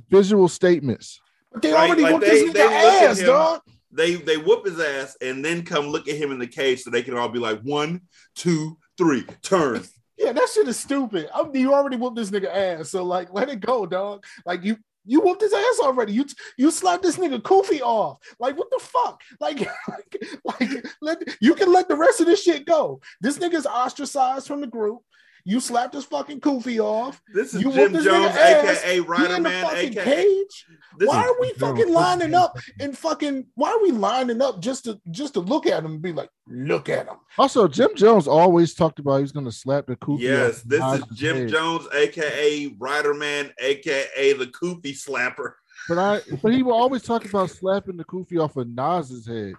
visual 0.10 0.48
statements. 0.48 1.20
But 1.52 1.62
they 1.62 1.74
Like- 1.74 1.88
already 1.88 2.02
like 2.04 2.14
whooped 2.14 2.26
they- 2.26 2.32
this 2.44 2.54
they 2.54 2.60
nigga 2.60 3.02
ass, 3.10 3.20
him. 3.20 3.26
dog. 3.28 3.62
They 3.92 4.16
they 4.16 4.38
whoop 4.38 4.66
his 4.66 4.80
ass 4.80 5.18
and 5.22 5.44
then 5.44 5.64
come 5.66 5.88
look 5.88 6.08
at 6.08 6.16
him 6.16 6.32
in 6.32 6.40
the 6.40 6.46
cage 6.48 6.82
so 6.84 6.90
they 6.92 7.02
can 7.02 7.18
all 7.18 7.30
be 7.30 7.40
like, 7.40 7.60
one, 7.62 8.02
two, 8.36 8.78
three, 8.98 9.26
turn. 9.42 9.84
Yeah, 10.20 10.34
that 10.34 10.50
shit 10.54 10.68
is 10.68 10.78
stupid. 10.78 11.30
I 11.34 11.44
mean, 11.44 11.62
you 11.62 11.74
already 11.74 11.96
whooped 11.96 12.18
this 12.18 12.30
nigga 12.30 12.54
ass, 12.54 12.90
so 12.90 13.06
like, 13.06 13.34
let 13.34 13.48
it 13.48 13.62
go, 13.62 13.86
dog. 13.86 14.26
Like 14.46 14.66
you, 14.66 14.76
you 15.06 15.22
whooped 15.22 15.42
his 15.42 15.54
ass 15.54 15.80
already. 15.80 16.12
You, 16.12 16.26
you 16.58 16.72
slapped 16.72 17.04
this 17.04 17.16
nigga 17.16 17.40
kufi 17.40 17.80
off. 17.80 18.20
Like 18.38 18.58
what 18.58 18.70
the 18.70 18.80
fuck? 18.80 19.22
Like, 19.40 19.60
like, 19.88 20.24
like 20.44 20.86
let 21.02 21.24
you 21.40 21.56
can 21.56 21.72
let 21.72 21.88
the 21.88 21.96
rest 21.96 22.20
of 22.20 22.26
this 22.26 22.44
shit 22.44 22.66
go. 22.66 23.00
This 23.22 23.38
nigga's 23.38 23.66
ostracized 23.66 24.46
from 24.46 24.60
the 24.60 24.68
group. 24.68 25.00
You 25.46 25.60
slapped 25.60 25.94
his 25.94 26.06
fucking 26.06 26.42
kufi 26.42 26.80
off. 26.84 27.22
This 27.34 27.54
is 27.54 27.62
You 27.62 27.72
Jim 27.72 27.80
whooped 27.80 27.94
this 27.94 28.06
Jones, 28.06 28.36
nigga 28.36 28.64
ass. 28.66 28.84
aka 28.84 28.94
He 28.96 29.00
Rider 29.00 29.36
in 29.36 29.44
the 29.44 29.50
Man, 29.50 29.66
fucking 29.66 29.92
aka 29.98 30.04
cage. 30.04 30.66
this 30.98 31.08
Why 31.08 31.22
is 31.24 31.30
are 31.30 31.42
we 31.42 31.54
fucking 31.54 31.94
lining 31.94 32.34
up 32.34 32.58
and 32.80 32.98
fucking? 32.98 33.46
Why 33.56 33.72
are 33.72 33.82
we 33.82 33.92
lining 33.92 34.42
up 34.42 34.62
just 34.62 34.86
to 34.86 35.00
just 35.12 35.34
to 35.36 35.40
look 35.40 35.66
at 35.66 35.84
him 35.84 35.92
and 35.94 36.02
be 36.02 36.12
like, 36.14 36.30
look 36.48 36.90
at 36.90 37.08
him? 37.08 37.18
Also, 37.38 37.68
Jim 37.68 37.90
Jones 37.96 38.28
always 38.28 38.74
talked 38.74 39.00
about 39.00 39.18
he 39.18 39.22
was 39.22 39.32
gonna 39.32 39.52
slap 39.52 39.88
the 39.88 39.96
kufi. 39.96 40.20
Yes, 40.22 40.58
off 40.60 40.64
this 40.66 41.00
is 41.12 41.18
Jim 41.18 41.36
head. 41.38 41.50
Jones, 41.50 41.88
aka 41.94 42.76
Rider 42.78 43.14
Man, 43.14 43.52
aka 43.60 44.34
the 44.34 44.48
Kufi 44.48 44.94
Slapper. 44.94 45.54
But 45.88 45.98
I 45.98 46.22
but 46.42 46.54
he 46.54 46.64
will 46.64 46.74
always 46.74 47.04
talk 47.04 47.26
about 47.26 47.50
slapping 47.50 47.98
the 47.98 48.06
kufi 48.06 48.40
off 48.40 48.58
of 48.58 48.68
Nas's 48.68 49.26
head. 49.26 49.54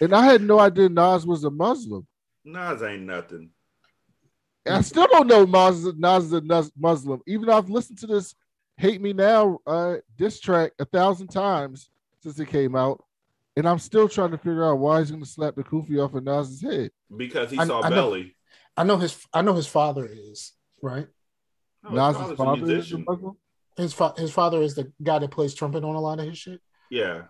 And 0.00 0.14
I 0.14 0.24
had 0.24 0.42
no 0.42 0.58
idea 0.58 0.88
Nas 0.88 1.26
was 1.26 1.44
a 1.44 1.50
Muslim. 1.50 2.06
Nas 2.44 2.82
ain't 2.82 3.02
nothing. 3.02 3.50
And 4.66 4.74
I 4.76 4.80
still 4.82 5.06
don't 5.06 5.26
know 5.26 5.44
Nas, 5.44 5.86
Nas 5.96 6.24
is 6.24 6.32
a 6.34 6.70
Muslim. 6.78 7.22
Even 7.26 7.46
though 7.46 7.56
I've 7.56 7.70
listened 7.70 7.98
to 7.98 8.06
this 8.06 8.34
Hate 8.76 9.00
Me 9.00 9.12
Now 9.12 9.58
uh, 9.66 9.96
diss 10.16 10.40
track 10.40 10.72
a 10.78 10.84
thousand 10.84 11.28
times 11.28 11.90
since 12.22 12.38
it 12.38 12.48
came 12.48 12.76
out. 12.76 13.02
And 13.56 13.68
I'm 13.68 13.78
still 13.78 14.08
trying 14.08 14.30
to 14.30 14.38
figure 14.38 14.64
out 14.64 14.78
why 14.78 15.00
he's 15.00 15.10
going 15.10 15.22
to 15.22 15.28
slap 15.28 15.54
the 15.56 15.64
kufi 15.64 16.02
off 16.02 16.14
of 16.14 16.24
Nas's 16.24 16.62
head. 16.62 16.90
Because 17.14 17.50
he 17.50 17.58
I- 17.58 17.66
saw 17.66 17.82
I 17.82 17.88
know. 17.88 17.96
belly. 17.96 18.36
I 18.76 18.84
know 18.84 18.96
his. 18.96 19.26
I 19.34 19.42
know 19.42 19.54
his 19.54 19.66
father 19.66 20.08
is 20.10 20.52
right. 20.80 21.06
No, 21.82 21.90
his 21.90 21.96
Nas's 21.96 22.30
a 22.30 22.36
father 22.36 22.70
is 22.70 22.92
a. 22.92 22.98
Muslim? 22.98 23.36
His 23.76 23.92
fa- 23.92 24.14
his 24.16 24.30
father 24.32 24.62
is 24.62 24.74
the 24.74 24.92
guy 25.02 25.18
that 25.18 25.30
plays 25.30 25.54
trumpet 25.54 25.84
on 25.84 25.96
a 25.96 26.00
lot 26.00 26.20
of 26.20 26.26
his 26.26 26.38
shit. 26.38 26.60
Yeah. 26.90 27.22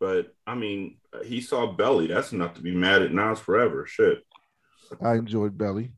But 0.00 0.34
I 0.46 0.54
mean, 0.54 0.96
he 1.24 1.40
saw 1.40 1.70
belly. 1.70 2.06
That's 2.08 2.32
enough 2.32 2.54
to 2.54 2.62
be 2.62 2.74
mad 2.74 3.02
at 3.02 3.12
Nas 3.12 3.38
forever. 3.38 3.86
Shit. 3.86 4.24
I 5.00 5.14
enjoyed 5.14 5.56
Belly. 5.56 5.92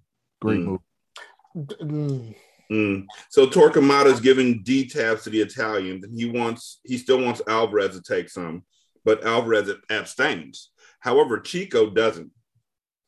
Great 0.45 0.61
Mm. 0.61 0.64
movie. 0.66 1.74
Mm. 1.80 2.34
Mm. 2.70 3.07
So 3.30 3.47
Torquemada 3.47 4.07
is 4.07 4.20
giving 4.20 4.62
D 4.62 4.86
tabs 4.88 5.24
to 5.24 5.30
the 5.30 5.40
Italians, 5.40 6.05
and 6.05 6.18
he 6.18 6.26
wants 6.26 6.80
he 6.84 6.99
still 6.99 7.20
wants 7.22 7.42
Alvarez 7.47 7.95
to 7.95 8.03
take 8.03 8.28
some, 8.28 8.64
but 9.05 9.24
Alvarez 9.24 9.70
abstains. 9.90 10.70
However, 11.01 11.38
Chico 11.38 11.90
doesn't, 11.90 12.30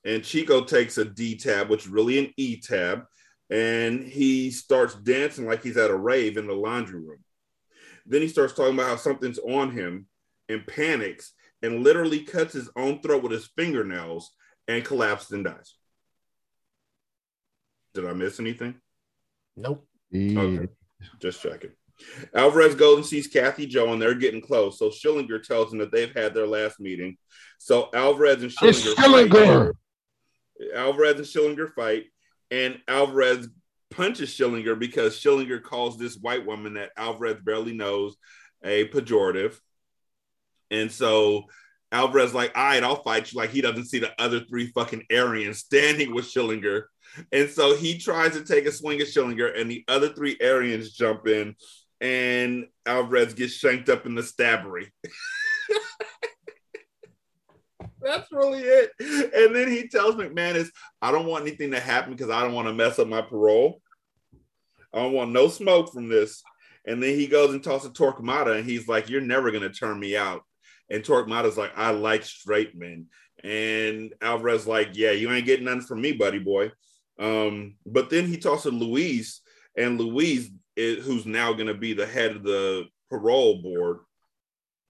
and 0.04 0.22
Chico 0.22 0.62
takes 0.64 0.98
a 0.98 1.04
D 1.04 1.36
tab, 1.36 1.68
which 1.68 1.84
is 1.86 1.90
really 1.90 2.18
an 2.18 2.32
E 2.36 2.60
tab, 2.60 3.04
and 3.50 4.04
he 4.04 4.50
starts 4.50 4.94
dancing 4.94 5.46
like 5.46 5.62
he's 5.62 5.78
at 5.78 5.90
a 5.90 5.96
rave 5.96 6.36
in 6.36 6.46
the 6.46 6.54
laundry 6.54 7.00
room. 7.00 7.24
Then 8.04 8.22
he 8.22 8.28
starts 8.28 8.52
talking 8.52 8.74
about 8.74 8.88
how 8.88 8.96
something's 8.96 9.38
on 9.38 9.72
him, 9.72 10.06
and 10.48 10.66
panics, 10.66 11.32
and 11.62 11.82
literally 11.82 12.20
cuts 12.20 12.52
his 12.52 12.70
own 12.76 13.00
throat 13.00 13.22
with 13.22 13.32
his 13.32 13.48
fingernails, 13.56 14.30
and 14.68 14.84
collapses 14.84 15.32
and 15.32 15.44
dies. 15.44 15.75
Did 17.96 18.06
I 18.06 18.12
miss 18.12 18.38
anything? 18.38 18.76
Nope. 19.56 19.86
Yeah. 20.10 20.40
Okay. 20.40 20.68
Just 21.20 21.42
checking. 21.42 21.72
Alvarez 22.34 22.74
goes 22.74 22.98
and 22.98 23.06
sees 23.06 23.26
Kathy 23.26 23.66
Joe, 23.66 23.92
and 23.92 24.00
they're 24.00 24.14
getting 24.14 24.42
close. 24.42 24.78
So 24.78 24.90
Schillinger 24.90 25.42
tells 25.42 25.72
him 25.72 25.78
that 25.78 25.90
they've 25.90 26.14
had 26.14 26.34
their 26.34 26.46
last 26.46 26.78
meeting. 26.78 27.16
So 27.58 27.88
Alvarez 27.94 28.42
and 28.42 28.52
It's 28.62 28.84
Schillinger, 28.84 28.94
Schillinger. 28.94 29.66
Fight. 29.66 29.74
Alvarez 30.74 31.16
and 31.16 31.26
Schillinger 31.26 31.72
fight, 31.74 32.04
and 32.50 32.78
Alvarez 32.86 33.48
punches 33.90 34.30
Schillinger 34.30 34.78
because 34.78 35.18
Schillinger 35.18 35.62
calls 35.62 35.98
this 35.98 36.16
white 36.16 36.46
woman 36.46 36.74
that 36.74 36.90
Alvarez 36.96 37.38
barely 37.44 37.72
knows 37.72 38.16
a 38.62 38.88
pejorative. 38.88 39.58
And 40.70 40.90
so 40.90 41.44
Alvarez 41.92 42.34
like, 42.34 42.56
all 42.56 42.64
right, 42.64 42.82
I'll 42.82 43.02
fight 43.02 43.32
you. 43.32 43.38
Like 43.38 43.50
he 43.50 43.60
doesn't 43.60 43.86
see 43.86 44.00
the 44.00 44.12
other 44.20 44.40
three 44.40 44.66
fucking 44.68 45.04
Aryans 45.10 45.58
standing 45.58 46.14
with 46.14 46.26
Schillinger. 46.26 46.84
And 47.32 47.50
so 47.50 47.76
he 47.76 47.98
tries 47.98 48.32
to 48.32 48.44
take 48.44 48.66
a 48.66 48.72
swing 48.72 49.00
at 49.00 49.06
Schillinger, 49.06 49.58
and 49.58 49.70
the 49.70 49.84
other 49.88 50.08
three 50.10 50.36
Aryans 50.42 50.92
jump 50.92 51.26
in, 51.26 51.54
and 52.00 52.66
Alvarez 52.84 53.34
gets 53.34 53.54
shanked 53.54 53.88
up 53.88 54.06
in 54.06 54.14
the 54.14 54.22
stabbery. 54.22 54.88
That's 58.02 58.30
really 58.30 58.60
it. 58.60 58.90
And 59.00 59.54
then 59.54 59.68
he 59.68 59.88
tells 59.88 60.14
McManus, 60.14 60.68
I 61.02 61.10
don't 61.10 61.26
want 61.26 61.42
anything 61.42 61.72
to 61.72 61.80
happen 61.80 62.12
because 62.12 62.30
I 62.30 62.42
don't 62.42 62.54
want 62.54 62.68
to 62.68 62.74
mess 62.74 62.98
up 62.98 63.08
my 63.08 63.22
parole. 63.22 63.80
I 64.92 65.00
don't 65.00 65.12
want 65.12 65.32
no 65.32 65.48
smoke 65.48 65.92
from 65.92 66.08
this. 66.08 66.42
And 66.86 67.02
then 67.02 67.18
he 67.18 67.26
goes 67.26 67.52
and 67.52 67.62
talks 67.62 67.84
to 67.84 67.90
Torquemada, 67.90 68.56
and 68.56 68.64
he's 68.64 68.86
like, 68.86 69.10
You're 69.10 69.20
never 69.20 69.50
going 69.50 69.62
to 69.62 69.70
turn 69.70 69.98
me 69.98 70.16
out. 70.16 70.42
And 70.88 71.02
Torquemada's 71.02 71.56
like, 71.56 71.72
I 71.76 71.90
like 71.90 72.24
straight 72.24 72.76
men. 72.76 73.06
And 73.42 74.14
Alvarez 74.22 74.66
like, 74.66 74.90
Yeah, 74.92 75.10
you 75.10 75.30
ain't 75.32 75.46
getting 75.46 75.64
nothing 75.64 75.80
from 75.80 76.00
me, 76.00 76.12
buddy 76.12 76.38
boy. 76.38 76.70
Um, 77.18 77.76
but 77.86 78.10
then 78.10 78.26
he 78.26 78.36
talks 78.36 78.62
to 78.64 78.70
Louise, 78.70 79.40
and 79.76 80.00
Louise, 80.00 80.50
is, 80.76 81.04
who's 81.04 81.26
now 81.26 81.52
going 81.52 81.68
to 81.68 81.74
be 81.74 81.94
the 81.94 82.06
head 82.06 82.36
of 82.36 82.42
the 82.42 82.86
parole 83.10 83.62
board. 83.62 83.98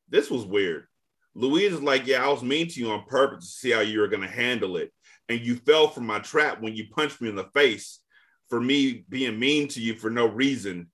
This 0.09 0.31
was 0.31 0.45
weird. 0.45 0.87
Louise 1.35 1.75
is 1.75 1.83
like, 1.83 2.07
Yeah, 2.07 2.25
I 2.25 2.29
was 2.29 2.43
mean 2.43 2.69
to 2.69 2.81
you 2.81 2.91
on 2.91 3.05
purpose 3.05 3.47
to 3.47 3.59
see 3.59 3.71
how 3.71 3.81
you 3.81 4.01
were 4.01 4.09
going 4.09 4.23
to 4.23 4.29
handle 4.29 4.77
it. 4.77 4.93
And 5.29 5.41
you 5.41 5.57
fell 5.57 5.89
from 5.89 6.07
my 6.07 6.21
trap 6.21 6.61
when 6.61 6.75
you 6.75 6.87
punched 6.91 7.21
me 7.21 7.29
in 7.29 7.37
the 7.37 7.49
face 7.55 8.01
for 8.49 8.61
me 8.61 9.05
being 9.09 9.39
mean 9.39 9.69
to 9.69 9.81
you 9.81 9.95
for 9.95 10.11
no 10.11 10.27
reason. 10.27 10.91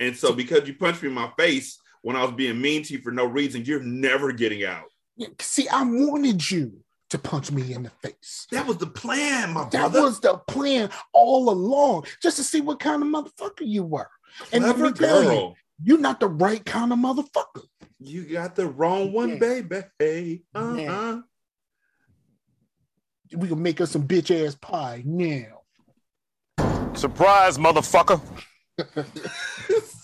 And 0.00 0.16
so, 0.16 0.32
because 0.32 0.66
you 0.68 0.74
punched 0.74 1.02
me 1.02 1.08
in 1.08 1.14
my 1.14 1.30
face 1.38 1.78
when 2.02 2.16
I 2.16 2.22
was 2.22 2.32
being 2.32 2.60
mean 2.60 2.82
to 2.82 2.92
you 2.92 3.00
for 3.00 3.12
no 3.12 3.24
reason, 3.24 3.64
you're 3.64 3.82
never 3.82 4.32
getting 4.32 4.64
out. 4.64 4.86
See, 5.40 5.68
I 5.68 5.82
wanted 5.82 6.48
you 6.50 6.80
to 7.10 7.18
punch 7.18 7.50
me 7.52 7.72
in 7.72 7.84
the 7.84 7.90
face. 7.90 8.46
That 8.50 8.66
was 8.66 8.78
the 8.78 8.86
plan, 8.86 9.52
my 9.52 9.62
That 9.64 9.70
brother. 9.72 10.02
was 10.02 10.20
the 10.20 10.38
plan 10.38 10.90
all 11.12 11.50
along, 11.50 12.04
just 12.22 12.36
to 12.38 12.44
see 12.44 12.60
what 12.60 12.80
kind 12.80 13.02
of 13.02 13.08
motherfucker 13.08 13.60
you 13.66 13.84
were. 13.84 14.10
And 14.52 14.64
let 14.64 14.76
Clever 14.76 14.90
me 14.90 14.98
tell 14.98 15.22
you, 15.22 15.54
you're 15.82 15.98
not 15.98 16.20
the 16.20 16.28
right 16.28 16.64
kind 16.64 16.92
of 16.92 16.98
motherfucker. 16.98 17.64
You 17.98 18.24
got 18.24 18.54
the 18.56 18.66
wrong 18.66 19.12
one, 19.12 19.38
baby. 19.38 19.82
Hey, 19.98 20.42
uh-uh. 20.54 21.20
We 23.34 23.48
can 23.48 23.62
make 23.62 23.80
us 23.80 23.90
some 23.90 24.06
bitch 24.06 24.30
ass 24.46 24.54
pie 24.54 25.02
now. 25.04 25.62
Surprise, 26.94 27.58
motherfucker. 27.58 28.20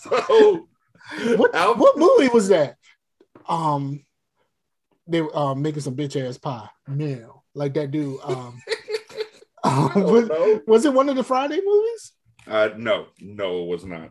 so 0.01 0.67
what, 1.35 1.53
what 1.77 1.97
movie 1.97 2.29
was 2.29 2.49
that? 2.49 2.77
Um, 3.47 4.03
they 5.07 5.21
were 5.21 5.35
um, 5.37 5.61
making 5.61 5.81
some 5.81 5.95
bitch 5.95 6.19
ass 6.21 6.37
pie 6.37 6.69
now, 6.87 7.43
like 7.53 7.73
that 7.75 7.91
dude. 7.91 8.19
Um, 9.65 9.93
um, 9.95 10.03
was, 10.03 10.61
was 10.67 10.85
it 10.85 10.93
one 10.93 11.07
of 11.07 11.15
the 11.15 11.23
Friday 11.23 11.61
movies? 11.63 12.11
Uh, 12.45 12.69
no, 12.75 13.07
no, 13.21 13.63
it 13.63 13.67
was 13.67 13.85
not. 13.85 14.09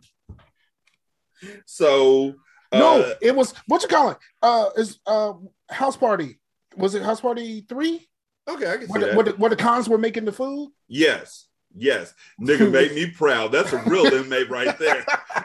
So 1.67 2.35
uh, 2.73 2.79
no, 2.79 3.15
it 3.21 3.37
was 3.37 3.53
what 3.67 3.83
you 3.83 3.89
call 3.89 4.11
it? 4.11 4.19
Uh, 4.41 4.71
is 4.77 4.99
uh 5.07 5.35
House 5.69 5.97
Party? 5.97 6.41
Was 6.77 6.95
it 6.95 7.03
House 7.03 7.21
Party 7.21 7.67
three? 7.69 8.09
Okay, 8.49 8.71
I 8.71 8.77
can 8.79 8.87
see 8.87 8.93
Where 8.93 9.01
the, 9.01 9.07
that. 9.07 9.17
where, 9.17 9.25
the, 9.25 9.33
where 9.33 9.51
the 9.51 9.57
cons 9.57 9.89
were 9.91 9.99
making 9.99 10.25
the 10.25 10.33
food. 10.33 10.71
Yes, 10.89 11.49
yes, 11.77 12.15
nigga 12.41 12.71
made 12.73 12.93
me 12.93 13.11
proud. 13.11 13.53
That's 13.53 13.73
a 13.75 13.79
real 13.87 14.07
inmate 14.15 14.49
right 14.49 14.77
there. 14.79 15.05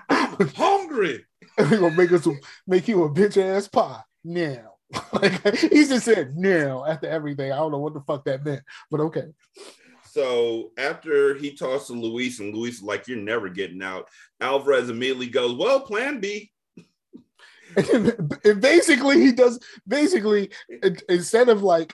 I'm 0.09 0.47
hungry. 0.55 1.25
we 1.57 1.65
gonna 1.65 1.91
make 1.91 2.13
us 2.13 2.25
make 2.65 2.87
you 2.87 3.03
a 3.03 3.09
bitch 3.09 3.37
ass 3.37 3.67
pie 3.67 4.01
now. 4.23 4.76
like 5.13 5.57
he 5.57 5.85
just 5.85 6.05
said 6.05 6.37
now 6.37 6.85
after 6.85 7.07
everything. 7.07 7.51
I 7.51 7.57
don't 7.57 7.71
know 7.71 7.79
what 7.79 7.93
the 7.93 8.01
fuck 8.01 8.23
that 8.25 8.45
meant, 8.45 8.63
but 8.89 9.01
okay. 9.01 9.25
So 10.03 10.71
after 10.77 11.35
he 11.35 11.53
talks 11.53 11.87
to 11.87 11.93
Luis, 11.93 12.39
and 12.39 12.55
Luis 12.55 12.77
is 12.77 12.83
like, 12.83 13.07
"You're 13.07 13.17
never 13.17 13.49
getting 13.49 13.83
out," 13.83 14.07
Alvarez 14.39 14.89
immediately 14.89 15.27
goes, 15.27 15.53
"Well, 15.53 15.81
Plan 15.81 16.19
B." 16.19 16.51
and 18.45 18.61
basically 18.61 19.19
he 19.19 19.31
does 19.31 19.59
basically 19.87 20.49
instead 21.09 21.49
of 21.49 21.63
like 21.63 21.93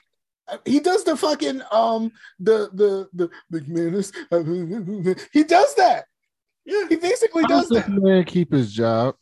he 0.65 0.79
does 0.79 1.03
the 1.03 1.17
fucking 1.17 1.61
um 1.71 2.11
the 2.39 2.69
the 2.73 3.09
the 3.13 3.29
McManus 3.51 4.13
he 5.33 5.43
does 5.43 5.75
that 5.75 6.05
yeah 6.63 6.87
he 6.87 6.95
basically 6.95 7.41
How 7.43 7.47
does 7.47 7.69
does 7.69 7.81
that 7.81 7.91
this 7.91 8.01
man 8.01 8.23
keep 8.23 8.53
his 8.53 8.71
job? 8.71 9.15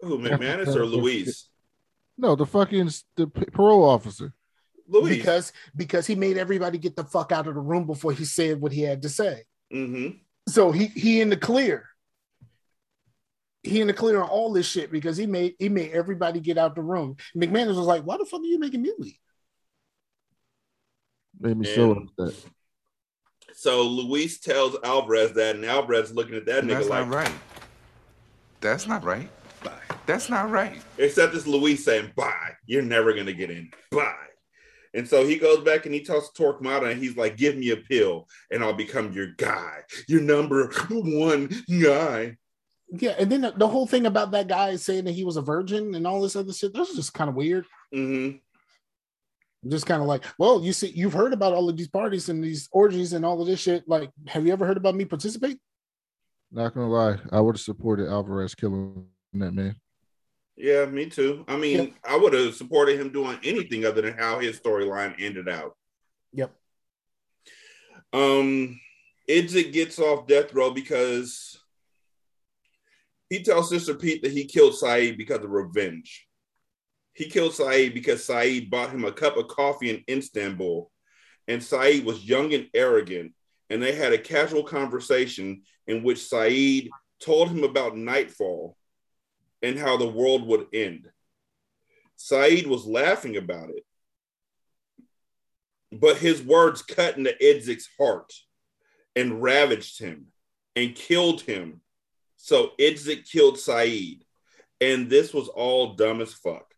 Who 0.00 0.18
McManus 0.18 0.74
or 0.76 0.86
Luis? 0.86 1.49
No, 2.20 2.36
the 2.36 2.44
fucking 2.46 2.90
the 3.16 3.26
parole 3.26 3.82
officer. 3.88 4.32
Luis. 4.86 5.16
because 5.16 5.52
because 5.76 6.06
he 6.06 6.14
made 6.16 6.36
everybody 6.36 6.76
get 6.76 6.96
the 6.96 7.04
fuck 7.04 7.30
out 7.32 7.46
of 7.46 7.54
the 7.54 7.60
room 7.60 7.86
before 7.86 8.12
he 8.12 8.24
said 8.24 8.60
what 8.60 8.72
he 8.72 8.82
had 8.82 9.02
to 9.02 9.08
say 9.08 9.44
Mm-hmm. 9.72 10.16
so 10.48 10.72
he 10.72 10.86
he 10.86 11.20
in 11.20 11.30
the 11.30 11.36
clear 11.36 11.86
he 13.62 13.80
in 13.80 13.86
the 13.86 13.92
clear 13.92 14.20
on 14.20 14.28
all 14.28 14.52
this 14.52 14.66
shit 14.66 14.90
because 14.90 15.16
he 15.16 15.26
made 15.26 15.54
he 15.60 15.68
made 15.68 15.92
everybody 15.92 16.40
get 16.40 16.58
out 16.58 16.74
the 16.74 16.82
room 16.82 17.16
McManus 17.36 17.68
was 17.76 17.86
like 17.86 18.02
why 18.02 18.16
the 18.16 18.24
fuck 18.24 18.40
are 18.40 18.44
you 18.44 18.58
making 18.58 18.82
me 18.82 18.90
leave 18.98 19.14
Made 21.38 21.56
me 21.56 21.66
so 21.72 21.92
And- 21.92 22.10
upset. 22.18 22.44
So 23.54 23.82
Luis 23.82 24.40
tells 24.40 24.76
Alvarez 24.82 25.32
that, 25.34 25.54
and 25.54 25.64
Alvarez 25.64 26.12
looking 26.12 26.34
at 26.34 26.46
that 26.46 26.64
nigga 26.64 26.68
That's 26.78 26.88
like, 26.88 27.06
not 27.06 27.14
right. 27.14 27.32
That's 28.60 28.86
not 28.88 29.04
right. 29.04 29.30
That's 30.10 30.28
not 30.28 30.50
right. 30.50 30.80
except 30.98 31.34
it's 31.34 31.46
Luis 31.46 31.84
saying, 31.84 32.12
"Bye, 32.16 32.52
you're 32.66 32.82
never 32.82 33.12
gonna 33.12 33.32
get 33.32 33.50
in. 33.50 33.70
Bye." 33.90 34.14
And 34.92 35.06
so 35.06 35.24
he 35.24 35.36
goes 35.36 35.62
back 35.62 35.86
and 35.86 35.94
he 35.94 36.00
talks 36.00 36.30
to 36.30 36.42
Torquemada, 36.42 36.90
and 36.90 37.00
he's 37.00 37.16
like, 37.16 37.36
"Give 37.36 37.56
me 37.56 37.70
a 37.70 37.76
pill, 37.76 38.26
and 38.50 38.64
I'll 38.64 38.72
become 38.72 39.12
your 39.12 39.28
guy, 39.36 39.82
your 40.08 40.20
number 40.20 40.72
one 40.90 41.48
guy." 41.80 42.36
Yeah, 42.92 43.14
and 43.18 43.30
then 43.30 43.42
the, 43.42 43.52
the 43.52 43.68
whole 43.68 43.86
thing 43.86 44.06
about 44.06 44.32
that 44.32 44.48
guy 44.48 44.74
saying 44.76 45.04
that 45.04 45.12
he 45.12 45.24
was 45.24 45.36
a 45.36 45.42
virgin 45.42 45.94
and 45.94 46.06
all 46.06 46.20
this 46.20 46.34
other 46.34 46.52
shit, 46.52 46.74
that's 46.74 46.96
just 46.96 47.14
kind 47.14 47.30
of 47.30 47.36
weird. 47.36 47.64
Mm-hmm. 47.94 48.38
Just 49.70 49.86
kind 49.86 50.02
of 50.02 50.08
like, 50.08 50.24
well, 50.38 50.60
you 50.60 50.72
see, 50.72 50.88
you've 50.88 51.12
heard 51.12 51.32
about 51.32 51.52
all 51.52 51.68
of 51.68 51.76
these 51.76 51.86
parties 51.86 52.28
and 52.28 52.42
these 52.42 52.68
orgies 52.72 53.12
and 53.12 53.24
all 53.24 53.40
of 53.40 53.46
this 53.46 53.60
shit. 53.60 53.86
Like, 53.86 54.10
have 54.26 54.44
you 54.44 54.52
ever 54.52 54.66
heard 54.66 54.78
about 54.78 54.96
me 54.96 55.04
participate? 55.04 55.58
Not 56.50 56.74
gonna 56.74 56.88
lie, 56.88 57.18
I 57.30 57.40
would 57.40 57.54
have 57.54 57.60
supported 57.60 58.08
Alvarez 58.08 58.56
killing 58.56 59.06
that 59.34 59.52
man. 59.52 59.76
Yeah, 60.62 60.84
me 60.84 61.06
too. 61.06 61.42
I 61.48 61.56
mean, 61.56 61.94
I 62.06 62.18
would 62.18 62.34
have 62.34 62.54
supported 62.54 63.00
him 63.00 63.10
doing 63.10 63.38
anything 63.42 63.86
other 63.86 64.02
than 64.02 64.12
how 64.18 64.40
his 64.40 64.60
storyline 64.60 65.14
ended 65.18 65.48
out. 65.48 65.74
Yep. 66.34 66.54
Um, 68.12 68.78
Idzik 69.26 69.72
gets 69.72 69.98
off 69.98 70.26
death 70.26 70.52
row 70.52 70.70
because 70.70 71.58
he 73.30 73.42
tells 73.42 73.70
Sister 73.70 73.94
Pete 73.94 74.22
that 74.22 74.32
he 74.32 74.44
killed 74.44 74.74
Saeed 74.74 75.16
because 75.16 75.42
of 75.42 75.50
revenge. 75.50 76.26
He 77.14 77.30
killed 77.30 77.54
Saeed 77.54 77.94
because 77.94 78.22
Saeed 78.22 78.70
bought 78.70 78.90
him 78.90 79.06
a 79.06 79.12
cup 79.12 79.38
of 79.38 79.48
coffee 79.48 79.88
in 79.88 80.04
Istanbul, 80.10 80.90
and 81.48 81.62
Saeed 81.62 82.04
was 82.04 82.28
young 82.28 82.52
and 82.52 82.68
arrogant, 82.74 83.32
and 83.70 83.82
they 83.82 83.94
had 83.94 84.12
a 84.12 84.18
casual 84.18 84.64
conversation 84.64 85.62
in 85.86 86.02
which 86.02 86.28
Saeed 86.28 86.90
told 87.18 87.48
him 87.48 87.64
about 87.64 87.96
nightfall 87.96 88.76
and 89.62 89.78
how 89.78 89.96
the 89.96 90.08
world 90.08 90.46
would 90.46 90.66
end. 90.72 91.10
Saeed 92.16 92.66
was 92.66 92.86
laughing 92.86 93.36
about 93.36 93.70
it, 93.70 93.84
but 95.92 96.18
his 96.18 96.42
words 96.42 96.82
cut 96.82 97.16
into 97.16 97.34
Idzik's 97.40 97.88
heart 97.98 98.32
and 99.16 99.42
ravaged 99.42 99.98
him 99.98 100.26
and 100.76 100.94
killed 100.94 101.42
him. 101.42 101.80
So 102.36 102.72
Idzik 102.78 103.30
killed 103.30 103.58
Saeed, 103.58 104.24
and 104.80 105.10
this 105.10 105.34
was 105.34 105.48
all 105.48 105.94
dumb 105.94 106.20
as 106.20 106.32
fuck. 106.32 106.74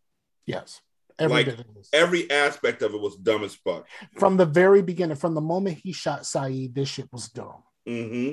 Yes. 0.46 0.80
Every 1.18 1.36
like 1.36 1.46
bit 1.46 1.60
of 1.60 1.74
this. 1.74 1.88
every 1.92 2.30
aspect 2.30 2.82
of 2.82 2.94
it 2.94 3.00
was 3.00 3.16
dumb 3.16 3.44
as 3.44 3.54
fuck. 3.54 3.86
From 4.18 4.36
the 4.36 4.46
very 4.46 4.82
beginning, 4.82 5.16
from 5.16 5.34
the 5.34 5.40
moment 5.40 5.78
he 5.82 5.92
shot 5.92 6.26
Saeed, 6.26 6.74
this 6.74 6.88
shit 6.88 7.08
was 7.12 7.28
dumb. 7.28 7.62
hmm 7.86 8.30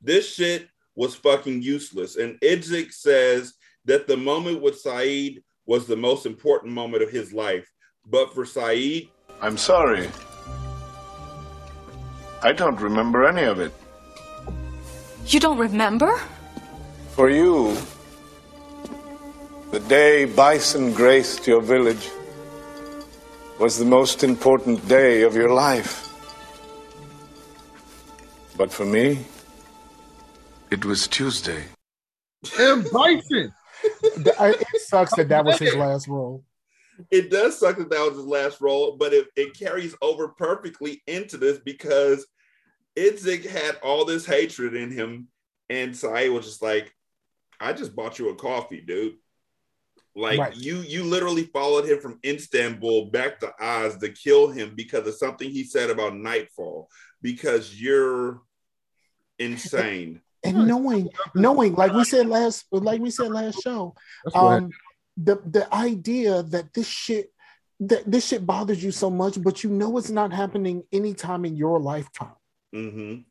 This 0.00 0.34
shit 0.34 0.68
was 0.94 1.14
fucking 1.14 1.62
useless. 1.62 2.16
And 2.16 2.38
Idzik 2.40 2.92
says 2.92 3.54
that 3.84 4.06
the 4.06 4.16
moment 4.16 4.60
with 4.60 4.78
Saeed 4.78 5.42
was 5.66 5.86
the 5.86 5.96
most 5.96 6.26
important 6.26 6.72
moment 6.72 7.02
of 7.02 7.10
his 7.10 7.32
life. 7.32 7.70
But 8.06 8.34
for 8.34 8.44
Saeed, 8.44 9.10
I'm 9.40 9.56
sorry. 9.56 10.08
I 12.42 12.52
don't 12.52 12.80
remember 12.80 13.26
any 13.26 13.42
of 13.42 13.60
it. 13.60 13.72
You 15.26 15.40
don't 15.40 15.58
remember? 15.58 16.18
For 17.10 17.28
you, 17.28 17.76
the 19.70 19.80
day 19.80 20.24
bison 20.24 20.92
graced 20.92 21.46
your 21.46 21.60
village 21.60 22.08
was 23.58 23.78
the 23.78 23.84
most 23.84 24.24
important 24.24 24.86
day 24.88 25.22
of 25.22 25.34
your 25.34 25.52
life. 25.52 26.08
But 28.56 28.72
for 28.72 28.86
me, 28.86 29.18
it 30.70 30.84
was 30.84 31.06
Tuesday. 31.08 31.64
M. 32.58 32.84
Bison. 32.92 33.52
It 34.02 34.82
sucks 34.86 35.14
that 35.16 35.28
that 35.28 35.44
was 35.44 35.58
his 35.58 35.74
last 35.76 36.08
role. 36.08 36.44
it 37.10 37.30
does 37.30 37.58
suck 37.58 37.78
that 37.78 37.90
that 37.90 38.06
was 38.08 38.16
his 38.16 38.26
last 38.26 38.60
role, 38.60 38.96
but 38.96 39.12
it, 39.12 39.28
it 39.36 39.58
carries 39.58 39.94
over 40.02 40.28
perfectly 40.28 41.02
into 41.06 41.36
this 41.36 41.58
because 41.58 42.26
Idzik 42.96 43.46
had 43.46 43.76
all 43.82 44.04
this 44.04 44.26
hatred 44.26 44.74
in 44.74 44.90
him, 44.90 45.28
and 45.70 45.96
Saeed 45.96 46.30
was 46.30 46.44
just 46.46 46.62
like, 46.62 46.92
I 47.60 47.72
just 47.72 47.94
bought 47.94 48.18
you 48.18 48.30
a 48.30 48.34
coffee, 48.34 48.80
dude. 48.80 49.14
Like 50.16 50.40
Right. 50.40 50.56
you 50.56 50.78
you 50.78 51.04
literally 51.04 51.44
followed 51.44 51.84
him 51.84 52.00
from 52.00 52.18
Istanbul 52.24 53.10
back 53.10 53.38
to 53.40 53.52
Oz 53.60 53.98
to 53.98 54.08
kill 54.08 54.48
him 54.48 54.74
because 54.74 55.06
of 55.06 55.14
something 55.14 55.48
he 55.48 55.62
said 55.62 55.90
about 55.90 56.16
Nightfall, 56.16 56.88
because 57.22 57.80
you're 57.80 58.40
insane. 59.38 60.20
And 60.48 60.66
knowing 60.66 61.08
knowing 61.34 61.74
like 61.74 61.92
we 61.92 62.04
said 62.04 62.26
last 62.26 62.66
like 62.70 63.00
we 63.00 63.10
said 63.10 63.30
last 63.30 63.62
show 63.62 63.94
um 64.34 64.70
the 65.16 65.40
the 65.46 65.72
idea 65.74 66.42
that 66.44 66.72
this 66.74 66.86
shit 66.86 67.32
that 67.80 68.10
this 68.10 68.28
shit 68.28 68.44
bothers 68.44 68.82
you 68.82 68.90
so 68.90 69.10
much 69.10 69.40
but 69.42 69.62
you 69.62 69.70
know 69.70 69.96
it's 69.98 70.10
not 70.10 70.32
happening 70.32 70.82
anytime 70.92 71.44
in 71.44 71.56
your 71.56 71.78
lifetime. 71.78 72.34
Mm-hmm. 72.74 73.22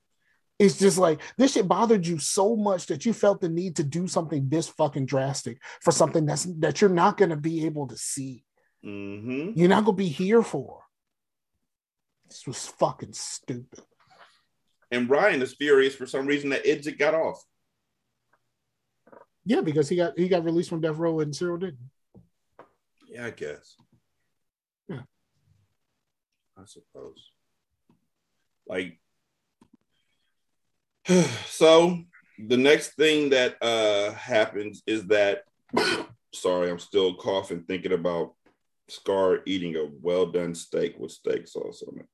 it's 0.57 0.80
just 0.80 0.97
like 0.97 1.22
this 1.38 1.53
shit 1.53 1.68
bothered 1.68 2.07
you 2.07 2.18
so 2.18 2.55
much 2.55 2.88
that 2.88 3.05
you 3.05 3.13
felt 3.13 3.39
the 3.39 3.49
need 3.49 3.76
to 3.76 3.84
do 3.84 4.07
something 4.07 4.49
this 4.49 4.68
fucking 4.68 5.05
drastic 5.05 5.61
for 5.82 5.91
something 5.91 6.26
that's 6.26 6.45
that 6.59 6.82
you're 6.82 6.89
not 6.89 7.18
going 7.18 7.30
to 7.30 7.38
be 7.38 7.65
able 7.65 7.88
to 7.88 7.97
see. 7.97 8.43
Hmm 8.84 9.51
you're 9.55 9.70
not 9.70 9.86
going 9.86 9.95
to 9.97 10.03
be 10.03 10.09
here 10.09 10.41
for. 10.41 10.82
This 12.28 12.47
was 12.47 12.65
fucking 12.65 13.13
stupid 13.13 13.84
And 14.92 15.10
Ryan 15.10 15.42
is 15.42 15.54
furious 15.54 15.96
for 15.96 16.06
some 16.06 16.26
reason 16.28 16.50
that 16.52 16.66
Idzik 16.66 16.98
got 16.98 17.14
off. 17.14 17.42
yeah 19.46 19.62
because 19.62 19.88
he 19.90 19.96
got 19.96 20.18
he 20.18 20.28
got 20.28 20.44
released 20.44 20.70
from 20.70 20.82
death 20.82 20.98
row 20.98 21.20
and 21.22 21.36
cyril 21.36 21.58
didn't 21.58 21.90
Yeah, 23.10 23.28
I 23.28 23.32
guess. 23.32 23.76
Yeah. 24.90 25.02
I 26.58 26.66
suppose. 26.66 27.32
Like, 28.68 29.00
so 31.46 32.00
the 32.38 32.58
next 32.58 32.96
thing 32.96 33.30
that 33.30 33.56
uh 33.62 34.12
happens 34.14 34.84
is 34.86 35.06
that 35.08 35.44
sorry, 36.34 36.70
I'm 36.70 36.80
still 36.80 37.16
coughing 37.16 37.64
thinking 37.64 37.94
about 37.94 38.34
Scar 38.90 39.40
eating 39.46 39.76
a 39.76 39.86
well 40.02 40.26
done 40.28 40.56
steak 40.56 40.98
with 40.98 41.12
steak 41.12 41.48
sauce 41.48 41.84
on 41.88 42.00
it. 42.00 42.06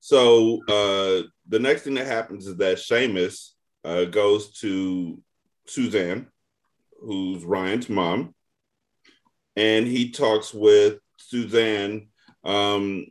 So 0.00 0.62
uh 0.68 1.28
the 1.48 1.58
next 1.58 1.82
thing 1.82 1.94
that 1.94 2.06
happens 2.06 2.46
is 2.46 2.56
that 2.56 2.78
Seamus 2.78 3.50
uh, 3.84 4.04
goes 4.04 4.52
to 4.60 5.20
Suzanne, 5.66 6.28
who's 7.00 7.44
Ryan's 7.44 7.88
mom, 7.88 8.34
and 9.56 9.86
he 9.86 10.10
talks 10.10 10.54
with 10.54 10.98
Suzanne. 11.18 12.08
Um, 12.44 13.06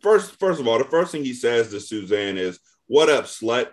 first, 0.00 0.38
first 0.38 0.60
of 0.60 0.66
all, 0.66 0.78
the 0.78 0.84
first 0.84 1.12
thing 1.12 1.24
he 1.24 1.34
says 1.34 1.70
to 1.70 1.80
Suzanne 1.80 2.38
is, 2.38 2.58
"What 2.86 3.10
up, 3.10 3.24
slut?" 3.24 3.68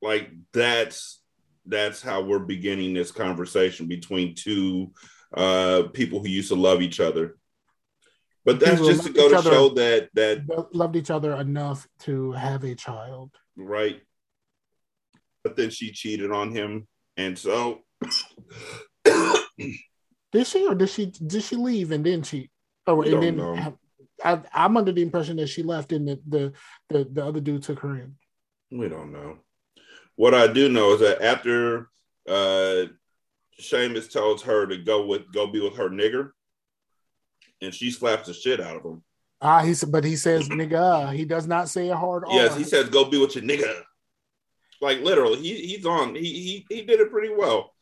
Like 0.00 0.30
that's 0.52 1.20
that's 1.66 2.00
how 2.00 2.22
we're 2.22 2.38
beginning 2.38 2.94
this 2.94 3.10
conversation 3.10 3.86
between 3.86 4.34
two 4.34 4.92
uh, 5.36 5.84
people 5.92 6.20
who 6.20 6.28
used 6.28 6.48
to 6.48 6.54
love 6.54 6.80
each 6.80 7.00
other. 7.00 7.36
But 8.48 8.60
that's 8.60 8.80
just 8.80 9.04
to 9.04 9.12
go 9.12 9.28
to 9.28 9.36
other. 9.36 9.50
show 9.50 9.68
that 9.74 10.08
that 10.14 10.46
loved 10.72 10.96
each 10.96 11.10
other 11.10 11.34
enough 11.34 11.86
to 12.00 12.32
have 12.32 12.64
a 12.64 12.74
child. 12.74 13.30
right. 13.56 14.00
But 15.44 15.54
then 15.54 15.68
she 15.68 15.92
cheated 15.92 16.32
on 16.32 16.50
him, 16.50 16.88
and 17.18 17.38
so 17.38 17.82
Did 19.04 20.46
she 20.46 20.66
or 20.66 20.74
did 20.74 20.88
she 20.88 21.06
did 21.06 21.42
she 21.42 21.56
leave 21.56 21.92
and 21.92 22.02
then 22.02 22.22
cheat? 22.22 22.50
Oh, 22.86 23.02
and 23.02 23.10
don't 23.10 23.20
then 23.20 23.36
know. 23.36 23.76
I, 24.24 24.40
I'm 24.54 24.78
under 24.78 24.92
the 24.92 25.02
impression 25.02 25.36
that 25.36 25.48
she 25.48 25.62
left 25.62 25.92
and 25.92 26.08
the, 26.08 26.18
the 26.26 26.52
the 26.88 27.04
the 27.12 27.26
other 27.26 27.40
dude 27.40 27.64
took 27.64 27.80
her 27.80 27.96
in. 27.96 28.16
We 28.70 28.88
don't 28.88 29.12
know. 29.12 29.40
What 30.16 30.32
I 30.32 30.46
do 30.46 30.70
know 30.70 30.94
is 30.94 31.00
that 31.00 31.20
after 31.20 31.90
uh 32.26 32.86
Seamus 33.60 34.10
tells 34.10 34.42
her 34.44 34.66
to 34.66 34.78
go 34.78 35.04
with 35.04 35.30
go 35.34 35.46
be 35.48 35.60
with 35.60 35.76
her 35.76 35.90
nigger, 35.90 36.30
and 37.60 37.74
she 37.74 37.90
slaps 37.90 38.28
the 38.28 38.34
shit 38.34 38.60
out 38.60 38.76
of 38.76 38.84
him. 38.84 39.02
Ah, 39.40 39.62
he 39.62 39.74
said, 39.74 39.92
but 39.92 40.04
he 40.04 40.16
says 40.16 40.48
nigga. 40.48 41.12
He 41.14 41.24
does 41.24 41.46
not 41.46 41.68
say 41.68 41.88
a 41.88 41.96
hard 41.96 42.24
R. 42.26 42.34
Yes, 42.34 42.56
he 42.56 42.64
says 42.64 42.88
go 42.88 43.04
be 43.04 43.18
with 43.18 43.36
your 43.36 43.44
nigga. 43.44 43.82
Like 44.80 45.00
literally, 45.00 45.38
he 45.40 45.54
he's 45.66 45.86
on. 45.86 46.14
He 46.14 46.22
he 46.22 46.66
he 46.68 46.82
did 46.82 47.00
it 47.00 47.10
pretty 47.10 47.34
well. 47.34 47.72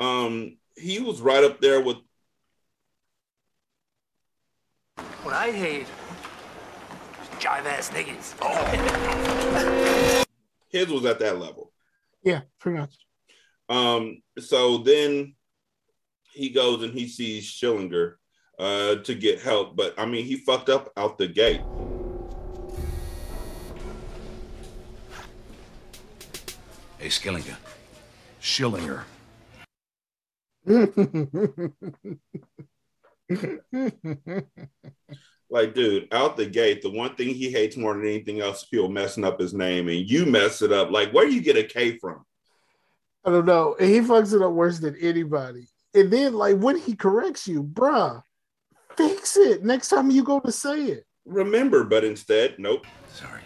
Um, 0.00 0.56
he 0.76 1.00
was 1.00 1.20
right 1.20 1.44
up 1.44 1.60
there 1.60 1.80
with 1.80 1.98
What 5.22 5.34
I 5.34 5.52
hate 5.52 5.82
is 5.82 5.88
jive 7.38 7.64
ass 7.64 7.90
niggas. 7.90 8.34
Oh. 8.42 10.24
his 10.68 10.88
was 10.88 11.04
at 11.04 11.20
that 11.20 11.38
level. 11.38 11.72
Yeah, 12.22 12.42
pretty 12.58 12.78
much. 12.78 12.94
Um, 13.68 14.22
so 14.38 14.78
then 14.78 15.34
he 16.32 16.50
goes 16.50 16.82
and 16.82 16.92
he 16.92 17.08
sees 17.08 17.46
Schillinger 17.46 18.16
uh 18.58 18.96
to 18.96 19.14
get 19.14 19.40
help, 19.40 19.76
but 19.76 19.94
I 19.98 20.06
mean 20.06 20.24
he 20.24 20.36
fucked 20.36 20.68
up 20.68 20.92
out 20.96 21.18
the 21.18 21.28
gate. 21.28 21.60
Hey, 26.98 27.08
Skillinger. 27.08 27.56
Schillinger. 28.40 29.02
Like, 35.50 35.74
dude, 35.74 36.08
out 36.10 36.36
the 36.36 36.46
gate, 36.46 36.82
the 36.82 36.90
one 36.90 37.14
thing 37.14 37.32
he 37.32 37.48
hates 37.48 37.76
more 37.76 37.94
than 37.94 38.06
anything 38.06 38.40
else 38.40 38.62
is 38.62 38.68
people 38.68 38.88
messing 38.88 39.22
up 39.22 39.38
his 39.38 39.54
name, 39.54 39.88
and 39.88 40.10
you 40.10 40.26
mess 40.26 40.62
it 40.62 40.72
up. 40.72 40.90
Like, 40.90 41.12
where 41.12 41.26
do 41.26 41.32
you 41.32 41.42
get 41.42 41.56
a 41.56 41.62
K 41.62 41.96
from? 41.98 42.24
I 43.24 43.30
don't 43.30 43.46
know. 43.46 43.76
And 43.78 43.88
he 43.88 44.00
fucks 44.00 44.34
it 44.34 44.42
up 44.42 44.50
worse 44.50 44.80
than 44.80 44.96
anybody. 44.96 45.68
And 45.94 46.10
then, 46.10 46.34
like, 46.34 46.58
when 46.58 46.76
he 46.76 46.96
corrects 46.96 47.46
you, 47.46 47.62
bruh, 47.62 48.23
fix 48.96 49.36
it 49.36 49.64
next 49.64 49.88
time 49.88 50.10
you 50.10 50.24
go 50.24 50.40
to 50.40 50.52
say 50.52 50.84
it. 50.84 51.06
Remember, 51.26 51.84
but 51.84 52.04
instead, 52.04 52.58
nope. 52.58 52.86
Sorry. 53.12 53.40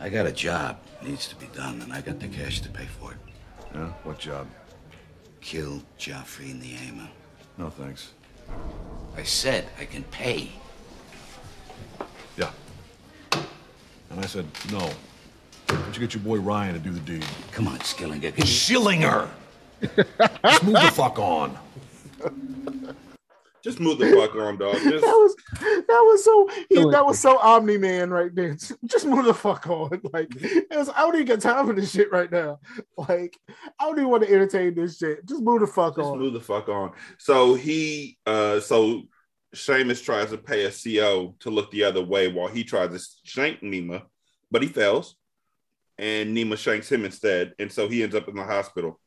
I 0.00 0.08
got 0.08 0.26
a 0.26 0.32
job. 0.32 0.78
Needs 1.02 1.28
to 1.28 1.36
be 1.36 1.46
done, 1.54 1.80
and 1.82 1.92
I 1.92 2.00
got 2.00 2.20
the 2.20 2.28
cash 2.28 2.60
to 2.60 2.68
pay 2.68 2.86
for 2.86 3.12
it. 3.12 3.18
Yeah? 3.74 3.92
What 4.04 4.18
job? 4.18 4.46
Kill 5.40 5.82
Joffrey 5.98 6.50
and 6.50 6.62
the 6.62 6.74
Aemon. 6.74 7.08
No, 7.58 7.70
thanks. 7.70 8.12
I 9.16 9.22
said 9.22 9.66
I 9.78 9.84
can 9.84 10.02
pay. 10.04 10.50
Yeah. 12.36 12.50
And 14.10 14.20
I 14.20 14.26
said, 14.26 14.46
no. 14.72 14.78
Why 14.78 15.76
don't 15.76 15.94
you 15.94 16.00
get 16.00 16.14
your 16.14 16.22
boy 16.22 16.38
Ryan 16.38 16.74
to 16.74 16.80
do 16.80 16.90
the 16.90 17.00
deed? 17.00 17.24
Come 17.52 17.68
on, 17.68 17.78
Skillinger. 17.78 18.32
Schillinger! 18.32 19.28
Just 20.44 20.64
move 20.64 20.74
the 20.74 20.90
fuck 20.92 21.18
on. 21.18 21.58
Just 23.62 23.78
move 23.80 23.98
the 23.98 24.10
fuck 24.10 24.34
on, 24.36 24.58
dog. 24.58 24.74
Just, 24.82 25.04
That 25.04 25.12
was 25.12 25.36
that 25.60 25.84
was 25.88 26.24
so 26.24 26.48
that 26.90 27.04
was 27.04 27.18
so 27.18 27.38
Omni 27.38 27.78
Man 27.78 28.10
right 28.10 28.34
there. 28.34 28.54
Just 28.84 29.06
move 29.06 29.24
the 29.24 29.34
fuck 29.34 29.66
on. 29.68 29.90
Like 30.12 30.34
it 30.34 30.66
was, 30.70 30.88
I 30.88 31.00
don't 31.00 31.14
even 31.14 31.26
got 31.26 31.40
time 31.40 31.66
for 31.66 31.72
this 31.72 31.92
shit 31.92 32.10
right 32.10 32.30
now. 32.30 32.58
Like 32.96 33.38
I 33.78 33.84
don't 33.84 33.98
even 33.98 34.10
want 34.10 34.24
to 34.24 34.32
entertain 34.32 34.74
this 34.74 34.98
shit. 34.98 35.24
Just 35.26 35.42
move 35.42 35.60
the 35.60 35.66
fuck 35.66 35.98
on. 35.98 36.04
just 36.04 36.12
on. 36.12 36.18
move 36.18 36.32
the 36.32 36.40
fuck 36.40 36.68
on. 36.68 36.92
So 37.18 37.54
he, 37.54 38.18
uh, 38.26 38.60
so 38.60 39.02
Seamus 39.54 40.02
tries 40.02 40.30
to 40.30 40.38
pay 40.38 40.64
a 40.64 40.70
CO 40.70 41.36
to 41.40 41.50
look 41.50 41.70
the 41.70 41.84
other 41.84 42.02
way 42.02 42.28
while 42.28 42.48
he 42.48 42.64
tries 42.64 42.90
to 42.90 43.08
shank 43.24 43.60
Nima, 43.60 44.02
but 44.50 44.62
he 44.62 44.68
fails, 44.68 45.16
and 45.98 46.36
Nima 46.36 46.56
shanks 46.56 46.90
him 46.90 47.04
instead, 47.04 47.54
and 47.58 47.70
so 47.70 47.88
he 47.88 48.02
ends 48.02 48.14
up 48.14 48.28
in 48.28 48.36
the 48.36 48.44
hospital. 48.44 48.98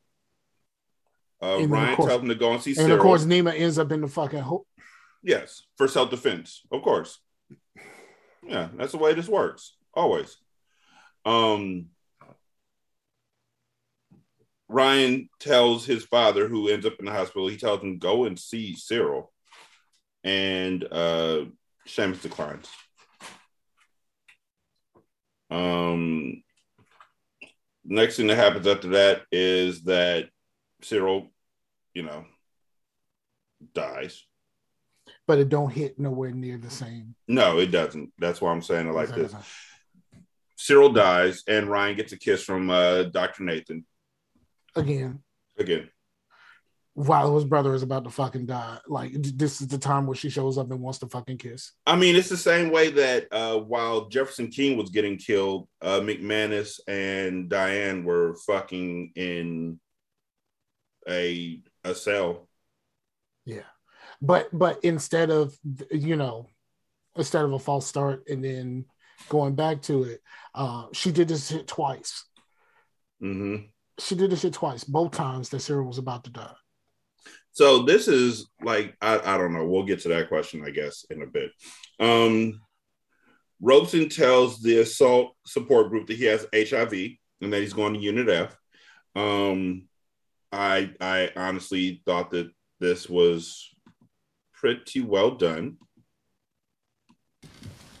Uh, 1.42 1.66
Ryan 1.66 1.96
course- 1.96 2.08
tells 2.08 2.22
him 2.22 2.28
to 2.28 2.34
go 2.34 2.52
and 2.52 2.62
see 2.62 2.74
Cyril. 2.74 2.84
And 2.84 2.90
Cyril. 2.90 3.00
of 3.00 3.02
course, 3.02 3.24
Nima 3.24 3.58
ends 3.58 3.78
up 3.78 3.92
in 3.92 4.00
the 4.00 4.08
fucking 4.08 4.40
hole. 4.40 4.66
Yes, 5.22 5.62
for 5.76 5.88
self 5.88 6.10
defense, 6.10 6.62
of 6.70 6.82
course. 6.82 7.18
Yeah, 8.46 8.68
that's 8.76 8.92
the 8.92 8.98
way 8.98 9.14
this 9.14 9.28
works. 9.28 9.76
Always. 9.94 10.36
Um 11.24 11.86
Ryan 14.68 15.28
tells 15.40 15.84
his 15.86 16.04
father, 16.04 16.48
who 16.48 16.68
ends 16.68 16.84
up 16.86 16.94
in 16.98 17.04
the 17.06 17.12
hospital, 17.12 17.48
he 17.48 17.56
tells 17.56 17.80
him 17.82 17.98
go 17.98 18.24
and 18.24 18.38
see 18.38 18.74
Cyril. 18.76 19.32
And 20.22 20.84
uh 20.90 21.44
Seamus 21.86 22.20
declines. 22.22 22.68
Um 25.50 26.42
next 27.84 28.16
thing 28.16 28.26
that 28.28 28.36
happens 28.36 28.66
after 28.66 28.88
that 28.88 29.22
is 29.30 29.82
that 29.84 30.28
Cyril, 30.84 31.32
you 31.94 32.02
know, 32.02 32.24
dies. 33.74 34.22
but 35.26 35.38
it 35.38 35.48
don't 35.48 35.70
hit 35.70 35.98
nowhere 35.98 36.30
near 36.32 36.58
the 36.58 36.70
same. 36.70 37.14
No, 37.28 37.58
it 37.58 37.66
doesn't. 37.70 38.12
That's 38.18 38.40
why 38.40 38.52
I'm 38.52 38.62
saying 38.62 38.88
it 38.88 38.92
like 38.92 39.10
Exactly. 39.10 39.24
this. 39.24 39.34
Cyril 40.56 40.92
dies, 40.92 41.42
and 41.48 41.68
Ryan 41.68 41.96
gets 41.96 42.12
a 42.12 42.18
kiss 42.18 42.42
from 42.44 42.70
uh, 42.70 43.04
Dr. 43.04 43.42
Nathan 43.42 43.84
Again, 44.76 45.20
again. 45.58 45.88
while 46.94 47.34
his 47.34 47.44
brother 47.44 47.74
is 47.74 47.82
about 47.82 48.04
to 48.04 48.10
fucking 48.10 48.46
die, 48.46 48.78
like 48.86 49.12
this 49.14 49.60
is 49.60 49.68
the 49.68 49.78
time 49.78 50.06
where 50.06 50.16
she 50.16 50.30
shows 50.30 50.56
up 50.58 50.70
and 50.70 50.80
wants 50.80 50.98
to 51.00 51.08
fucking 51.08 51.38
kiss. 51.38 51.72
I 51.86 51.96
mean, 51.96 52.16
it's 52.16 52.28
the 52.28 52.36
same 52.36 52.70
way 52.70 52.90
that 52.90 53.26
uh, 53.32 53.58
while 53.58 54.08
Jefferson 54.08 54.48
King 54.48 54.76
was 54.78 54.90
getting 54.90 55.16
killed, 55.18 55.68
uh, 55.82 56.00
McManus 56.00 56.80
and 56.88 57.48
Diane 57.48 58.04
were 58.04 58.36
fucking 58.46 59.12
in 59.16 59.78
a 61.08 61.60
a 61.84 61.94
cell. 61.94 62.48
Yeah, 63.44 63.68
but 64.22 64.48
but 64.52 64.84
instead 64.84 65.30
of 65.30 65.56
you 65.90 66.16
know, 66.16 66.48
instead 67.16 67.44
of 67.44 67.52
a 67.52 67.58
false 67.58 67.86
start 67.86 68.24
and 68.28 68.44
then 68.44 68.86
going 69.28 69.54
back 69.54 69.82
to 69.82 70.04
it, 70.04 70.22
uh, 70.54 70.86
she 70.92 71.12
did 71.12 71.28
this 71.28 71.48
shit 71.48 71.66
twice. 71.66 72.24
hmm 73.20 73.56
She 73.98 74.14
did 74.14 74.30
this 74.30 74.40
shit 74.40 74.52
twice, 74.52 74.84
both 74.84 75.12
times 75.12 75.48
that 75.50 75.60
Sarah 75.60 75.84
was 75.84 75.98
about 75.98 76.24
to 76.24 76.30
die. 76.30 76.54
So 77.52 77.82
this 77.82 78.08
is 78.08 78.48
like 78.62 78.96
I, 79.00 79.18
I 79.18 79.38
don't 79.38 79.52
know. 79.52 79.66
We'll 79.66 79.84
get 79.84 80.00
to 80.00 80.08
that 80.08 80.28
question, 80.28 80.64
I 80.66 80.70
guess, 80.70 81.06
in 81.08 81.22
a 81.22 81.26
bit. 81.26 81.52
Um, 82.00 82.60
Robson 83.60 84.08
tells 84.08 84.60
the 84.60 84.80
assault 84.80 85.36
support 85.46 85.88
group 85.88 86.08
that 86.08 86.16
he 86.16 86.24
has 86.24 86.46
HIV 86.52 86.92
and 87.40 87.52
that 87.52 87.60
he's 87.60 87.72
going 87.72 87.94
to 87.94 88.00
Unit 88.00 88.28
F. 88.28 88.56
Um, 89.14 89.88
I 90.54 90.90
I 91.00 91.30
honestly 91.36 92.02
thought 92.06 92.30
that 92.30 92.50
this 92.80 93.08
was 93.08 93.68
pretty 94.52 95.00
well 95.00 95.32
done. 95.32 95.76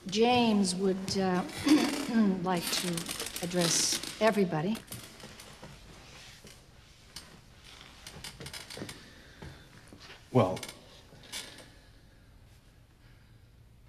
James 0.06 0.74
would 0.74 1.18
uh, 1.18 1.42
like 2.42 2.68
to 2.70 2.88
address 3.42 4.00
everybody. 4.20 4.76
Well, 10.32 10.58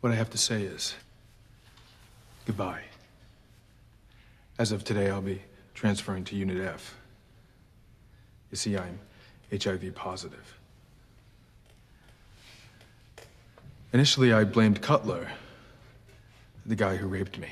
What 0.05 0.11
I 0.13 0.17
have 0.17 0.29
to 0.29 0.37
say 0.37 0.61
is 0.61 0.93
goodbye. 2.45 2.83
As 4.59 4.71
of 4.71 4.83
today, 4.83 5.09
I'll 5.09 5.19
be 5.19 5.41
transferring 5.73 6.23
to 6.25 6.35
Unit 6.35 6.63
F. 6.63 6.95
You 8.55 8.57
see, 8.57 8.77
I'm 8.77 8.99
HIV 9.51 9.93
positive. 9.95 10.57
Initially, 13.91 14.31
I 14.31 14.45
blamed 14.45 14.81
Cutler, 14.81 15.27
the 16.65 16.77
guy 16.77 16.95
who 16.95 17.05
raped 17.07 17.37
me. 17.37 17.49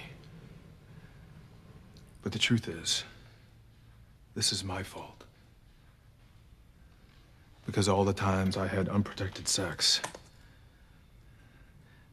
But 2.21 2.31
the 2.31 2.39
truth 2.39 2.69
is, 2.69 3.03
this 4.33 4.53
is 4.53 4.63
my 4.63 4.81
fault. 4.81 5.25
Because 7.65 7.89
all 7.89 8.05
the 8.05 8.13
times 8.13 8.55
I 8.55 8.67
had 8.67 8.87
unprotected 8.87 9.49
sex, 9.49 9.99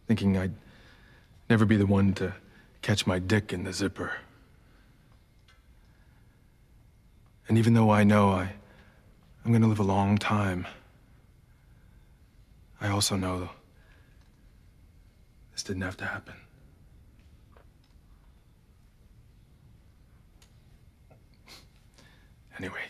thinking 0.09 0.37
I'd 0.37 0.55
never 1.49 1.65
be 1.65 1.77
the 1.77 1.87
one 1.87 2.12
to 2.15 2.35
catch 2.83 3.07
my 3.07 3.21
dick 3.21 3.53
in 3.53 3.62
the 3.62 3.73
zipper. 3.73 4.15
And 7.47 7.57
even 7.57 7.75
though 7.75 7.91
I 7.91 8.03
know 8.03 8.31
I, 8.31 8.55
I'm 9.45 9.53
gonna 9.53 9.67
live 9.67 9.81
a 9.81 9.83
long 9.83 10.19
time, 10.19 10.67
I 12.81 12.89
also 12.89 13.17
know 13.17 13.51
this 15.53 15.62
didn't 15.62 15.83
have 15.83 15.97
to 15.99 16.05
happen. 16.07 16.35
Anyway, 22.59 22.85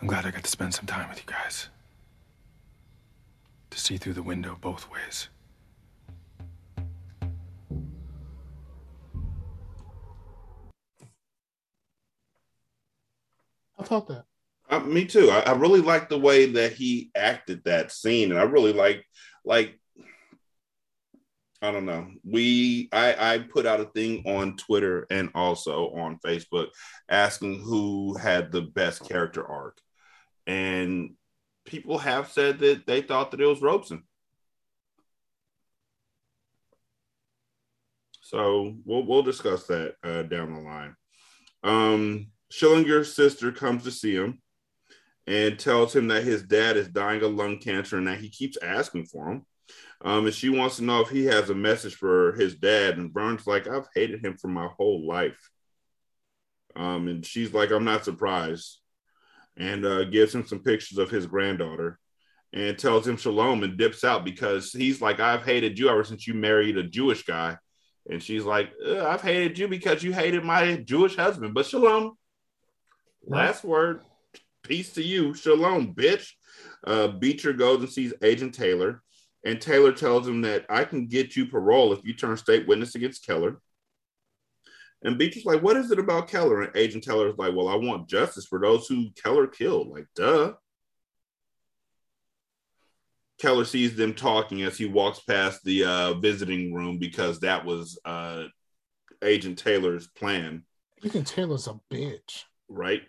I'm 0.00 0.06
glad 0.06 0.26
I 0.26 0.30
got 0.30 0.44
to 0.44 0.50
spend 0.50 0.74
some 0.74 0.86
time 0.86 1.08
with 1.08 1.18
you 1.18 1.24
guys. 1.26 1.68
To 3.70 3.80
see 3.80 3.96
through 3.96 4.12
the 4.12 4.22
window 4.22 4.58
both 4.60 4.90
ways. 4.90 5.28
I 13.78 13.82
thought 13.82 14.06
that. 14.08 14.26
Uh, 14.72 14.80
me 14.80 15.04
too. 15.04 15.30
I, 15.30 15.40
I 15.40 15.52
really 15.52 15.82
like 15.82 16.08
the 16.08 16.18
way 16.18 16.46
that 16.52 16.72
he 16.72 17.10
acted 17.14 17.62
that 17.64 17.92
scene, 17.92 18.30
and 18.30 18.40
I 18.40 18.44
really 18.44 18.72
like 18.72 19.04
like 19.44 19.78
I 21.60 21.70
don't 21.70 21.84
know. 21.84 22.08
We 22.24 22.88
I 22.90 23.34
I 23.34 23.38
put 23.40 23.66
out 23.66 23.80
a 23.80 23.84
thing 23.84 24.22
on 24.26 24.56
Twitter 24.56 25.06
and 25.10 25.28
also 25.34 25.90
on 25.90 26.20
Facebook 26.24 26.68
asking 27.10 27.60
who 27.60 28.16
had 28.16 28.50
the 28.50 28.62
best 28.62 29.06
character 29.06 29.46
arc, 29.46 29.78
and 30.46 31.16
people 31.66 31.98
have 31.98 32.32
said 32.32 32.58
that 32.60 32.86
they 32.86 33.02
thought 33.02 33.32
that 33.32 33.42
it 33.42 33.46
was 33.46 33.60
Robson. 33.60 34.04
So 38.22 38.74
we'll 38.86 39.04
we'll 39.04 39.22
discuss 39.22 39.66
that 39.66 39.96
uh, 40.02 40.22
down 40.22 40.54
the 40.54 40.60
line. 40.60 40.96
Um, 41.62 42.28
Schillinger's 42.50 43.14
sister 43.14 43.52
comes 43.52 43.84
to 43.84 43.90
see 43.90 44.14
him 44.14 44.38
and 45.26 45.58
tells 45.58 45.94
him 45.94 46.08
that 46.08 46.24
his 46.24 46.42
dad 46.42 46.76
is 46.76 46.88
dying 46.88 47.22
of 47.22 47.32
lung 47.32 47.58
cancer 47.58 47.96
and 47.96 48.06
that 48.06 48.18
he 48.18 48.28
keeps 48.28 48.58
asking 48.62 49.06
for 49.06 49.30
him. 49.30 49.46
Um, 50.04 50.26
and 50.26 50.34
she 50.34 50.48
wants 50.48 50.76
to 50.76 50.84
know 50.84 51.00
if 51.00 51.10
he 51.10 51.26
has 51.26 51.48
a 51.48 51.54
message 51.54 51.94
for 51.94 52.32
his 52.32 52.56
dad. 52.56 52.98
And 52.98 53.12
Vern's 53.12 53.46
like, 53.46 53.68
I've 53.68 53.86
hated 53.94 54.24
him 54.24 54.36
for 54.36 54.48
my 54.48 54.68
whole 54.76 55.06
life. 55.06 55.38
Um, 56.74 57.06
and 57.06 57.24
she's 57.24 57.54
like, 57.54 57.70
I'm 57.70 57.84
not 57.84 58.04
surprised. 58.04 58.80
And 59.56 59.84
uh, 59.84 60.04
gives 60.04 60.34
him 60.34 60.46
some 60.46 60.60
pictures 60.60 60.98
of 60.98 61.10
his 61.10 61.26
granddaughter 61.26 61.98
and 62.52 62.78
tells 62.78 63.06
him 63.06 63.16
shalom 63.16 63.62
and 63.62 63.78
dips 63.78 64.02
out 64.02 64.24
because 64.24 64.72
he's 64.72 65.00
like, 65.00 65.20
I've 65.20 65.44
hated 65.44 65.78
you 65.78 65.88
ever 65.88 66.04
since 66.04 66.26
you 66.26 66.34
married 66.34 66.76
a 66.76 66.82
Jewish 66.82 67.24
guy. 67.24 67.56
And 68.08 68.22
she's 68.22 68.44
like, 68.44 68.72
"Uh, 68.84 69.06
I've 69.06 69.22
hated 69.22 69.58
you 69.58 69.68
because 69.68 70.02
you 70.02 70.12
hated 70.12 70.42
my 70.42 70.76
Jewish 70.76 71.14
husband. 71.14 71.54
But 71.54 71.66
shalom. 71.66 72.16
Last 73.24 73.62
word. 73.62 74.00
Peace 74.62 74.92
to 74.94 75.02
you. 75.02 75.34
Shalom, 75.34 75.94
bitch. 75.94 76.30
Uh, 76.86 77.08
Beecher 77.08 77.52
goes 77.52 77.80
and 77.80 77.90
sees 77.90 78.14
Agent 78.22 78.54
Taylor. 78.54 79.02
And 79.44 79.60
Taylor 79.60 79.92
tells 79.92 80.26
him 80.26 80.42
that 80.42 80.66
I 80.70 80.84
can 80.84 81.06
get 81.06 81.36
you 81.36 81.46
parole 81.46 81.92
if 81.92 82.04
you 82.04 82.14
turn 82.14 82.36
state 82.36 82.68
witness 82.68 82.94
against 82.94 83.26
Keller. 83.26 83.60
And 85.02 85.18
Beecher's 85.18 85.44
like, 85.44 85.62
What 85.62 85.76
is 85.76 85.90
it 85.90 85.98
about 85.98 86.28
Keller? 86.28 86.62
And 86.62 86.76
Agent 86.76 87.02
Taylor's 87.02 87.36
like, 87.36 87.54
Well, 87.54 87.68
I 87.68 87.74
want 87.74 88.08
justice 88.08 88.46
for 88.46 88.60
those 88.60 88.86
who 88.86 89.10
Keller 89.20 89.48
killed. 89.48 89.88
Like, 89.88 90.06
duh. 90.14 90.52
Keller 93.40 93.64
sees 93.64 93.96
them 93.96 94.14
talking 94.14 94.62
as 94.62 94.78
he 94.78 94.86
walks 94.86 95.18
past 95.18 95.64
the 95.64 95.84
uh, 95.84 96.14
visiting 96.14 96.72
room 96.72 96.98
because 96.98 97.40
that 97.40 97.64
was 97.64 97.98
uh, 98.04 98.44
Agent 99.22 99.58
Taylor's 99.58 100.06
plan, 100.06 100.64
Agent 101.04 101.26
Taylor's 101.26 101.66
a 101.66 101.80
bitch. 101.92 102.44
Right? 102.72 103.02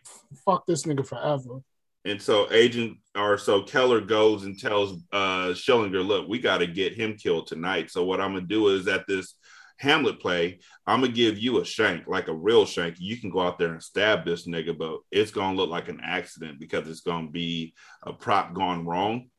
Fuck 0.45 0.65
this 0.65 0.83
nigga 0.83 1.05
forever. 1.05 1.61
And 2.05 2.21
so 2.21 2.51
Agent 2.51 2.97
or 3.15 3.37
so 3.37 3.63
Keller 3.63 4.01
goes 4.01 4.43
and 4.43 4.59
tells 4.59 5.01
uh 5.11 5.49
Schillinger, 5.49 6.05
look, 6.05 6.27
we 6.27 6.39
got 6.39 6.57
to 6.57 6.67
get 6.67 6.93
him 6.93 7.15
killed 7.15 7.47
tonight. 7.47 7.91
So 7.91 8.03
what 8.03 8.19
I'm 8.19 8.33
gonna 8.33 8.45
do 8.45 8.69
is 8.69 8.87
at 8.87 9.07
this 9.07 9.35
Hamlet 9.79 10.19
play, 10.19 10.59
I'm 10.85 11.01
gonna 11.01 11.13
give 11.13 11.39
you 11.39 11.59
a 11.59 11.65
shank, 11.65 12.07
like 12.07 12.27
a 12.27 12.33
real 12.33 12.65
shank. 12.65 12.95
You 12.99 13.17
can 13.17 13.29
go 13.29 13.41
out 13.41 13.57
there 13.57 13.73
and 13.73 13.81
stab 13.81 14.25
this 14.25 14.47
nigga, 14.47 14.77
but 14.77 14.99
it's 15.11 15.31
gonna 15.31 15.55
look 15.55 15.69
like 15.69 15.89
an 15.89 16.01
accident 16.03 16.59
because 16.59 16.87
it's 16.87 17.01
gonna 17.01 17.29
be 17.29 17.73
a 18.03 18.13
prop 18.13 18.53
gone 18.53 18.85
wrong. 18.85 19.29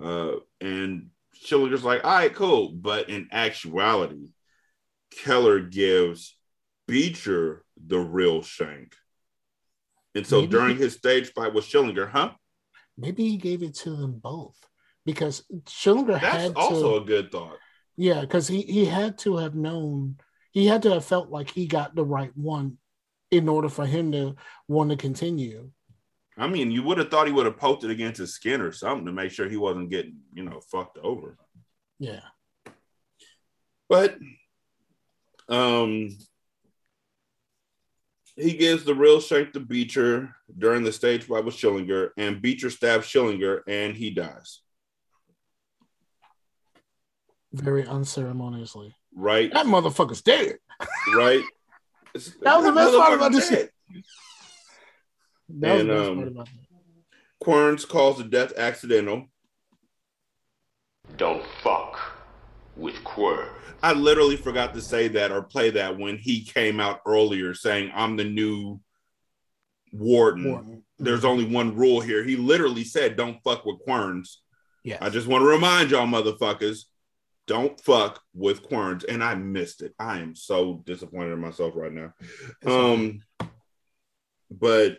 Uh, 0.00 0.36
and 0.60 1.10
Schillinger's 1.44 1.84
like, 1.84 2.04
all 2.04 2.14
right, 2.14 2.34
cool. 2.34 2.72
But 2.72 3.10
in 3.10 3.28
actuality, 3.32 4.28
Keller 5.10 5.60
gives 5.60 6.36
Beecher 6.86 7.64
the 7.76 7.98
real 7.98 8.42
shank. 8.42 8.94
And 10.14 10.26
so 10.26 10.40
Maybe 10.40 10.50
during 10.50 10.76
he- 10.76 10.82
his 10.82 10.94
stage 10.94 11.32
fight 11.32 11.54
with 11.54 11.64
Schillinger, 11.64 12.10
huh? 12.10 12.32
Maybe 12.96 13.28
he 13.28 13.36
gave 13.36 13.62
it 13.62 13.74
to 13.76 13.90
them 13.96 14.18
both 14.18 14.56
because 15.06 15.44
Schillinger 15.66 16.20
That's 16.20 16.24
had 16.36 16.54
also 16.56 16.98
to. 16.98 17.02
a 17.02 17.06
good 17.06 17.30
thought. 17.30 17.56
Yeah, 17.96 18.20
because 18.22 18.48
he 18.48 18.62
he 18.62 18.84
had 18.84 19.18
to 19.18 19.36
have 19.36 19.54
known. 19.54 20.16
He 20.52 20.66
had 20.66 20.82
to 20.82 20.90
have 20.94 21.04
felt 21.04 21.30
like 21.30 21.50
he 21.50 21.66
got 21.66 21.94
the 21.94 22.04
right 22.04 22.30
one 22.36 22.78
in 23.30 23.48
order 23.48 23.68
for 23.68 23.86
him 23.86 24.10
to 24.12 24.34
want 24.66 24.90
to 24.90 24.96
continue. 24.96 25.70
I 26.36 26.46
mean, 26.46 26.70
you 26.70 26.82
would 26.84 26.98
have 26.98 27.10
thought 27.10 27.26
he 27.26 27.32
would 27.32 27.46
have 27.46 27.56
poked 27.58 27.84
it 27.84 27.90
against 27.90 28.18
his 28.20 28.32
skin 28.34 28.60
or 28.60 28.70
something 28.72 29.04
to 29.06 29.12
make 29.12 29.32
sure 29.32 29.48
he 29.48 29.56
wasn't 29.56 29.90
getting, 29.90 30.18
you 30.32 30.44
know, 30.44 30.60
fucked 30.60 30.96
over. 30.98 31.36
Yeah. 31.98 32.20
But 33.88 34.16
um 35.48 36.10
he 38.38 38.52
gives 38.52 38.84
the 38.84 38.94
real 38.94 39.20
shank 39.20 39.52
to 39.52 39.60
Beecher 39.60 40.34
during 40.56 40.84
the 40.84 40.92
stage 40.92 41.24
fight 41.24 41.44
with 41.44 41.56
Schillinger, 41.56 42.10
and 42.16 42.40
Beecher 42.40 42.70
stabs 42.70 43.06
Schillinger 43.06 43.62
and 43.66 43.96
he 43.96 44.10
dies. 44.10 44.60
Very 47.52 47.86
unceremoniously. 47.86 48.94
Right? 49.14 49.52
That 49.52 49.66
motherfucker's 49.66 50.22
dead. 50.22 50.58
Right? 51.14 51.42
That 52.42 52.56
was 52.56 52.64
the 52.64 52.72
best 52.72 52.96
part 52.96 53.12
about 53.12 53.32
this 53.32 53.48
shit. 53.48 53.70
That 55.50 55.72
was 55.74 55.80
And 55.82 55.90
the 55.90 55.94
best 55.94 56.08
um, 56.08 56.16
part 56.16 56.28
about 56.28 56.48
it. 56.48 56.54
Querns 57.38 57.84
calls 57.84 58.18
the 58.18 58.24
death 58.24 58.52
accidental. 58.56 59.26
Don't 61.16 61.44
fuck 61.62 62.00
with 62.76 62.96
Quirr. 63.04 63.50
I 63.82 63.92
literally 63.92 64.36
forgot 64.36 64.74
to 64.74 64.80
say 64.80 65.08
that 65.08 65.30
or 65.30 65.42
play 65.42 65.70
that 65.70 65.98
when 65.98 66.18
he 66.18 66.44
came 66.44 66.80
out 66.80 67.00
earlier 67.06 67.54
saying, 67.54 67.92
I'm 67.94 68.16
the 68.16 68.24
new 68.24 68.80
warden. 69.92 70.50
Warden. 70.50 70.84
There's 70.98 71.24
only 71.24 71.44
one 71.44 71.76
rule 71.76 72.00
here. 72.00 72.24
He 72.24 72.36
literally 72.36 72.84
said, 72.84 73.16
Don't 73.16 73.42
fuck 73.44 73.64
with 73.64 73.84
Querns. 73.84 74.38
Yeah. 74.82 74.98
I 75.00 75.10
just 75.10 75.26
want 75.26 75.42
to 75.42 75.48
remind 75.48 75.90
y'all, 75.90 76.06
motherfuckers, 76.06 76.84
don't 77.46 77.78
fuck 77.80 78.20
with 78.34 78.68
Querns. 78.68 79.04
And 79.04 79.22
I 79.22 79.34
missed 79.34 79.82
it. 79.82 79.94
I 79.98 80.18
am 80.18 80.34
so 80.34 80.82
disappointed 80.84 81.32
in 81.32 81.40
myself 81.40 81.74
right 81.76 81.92
now. 81.92 82.12
Um, 82.66 83.20
but 84.50 84.98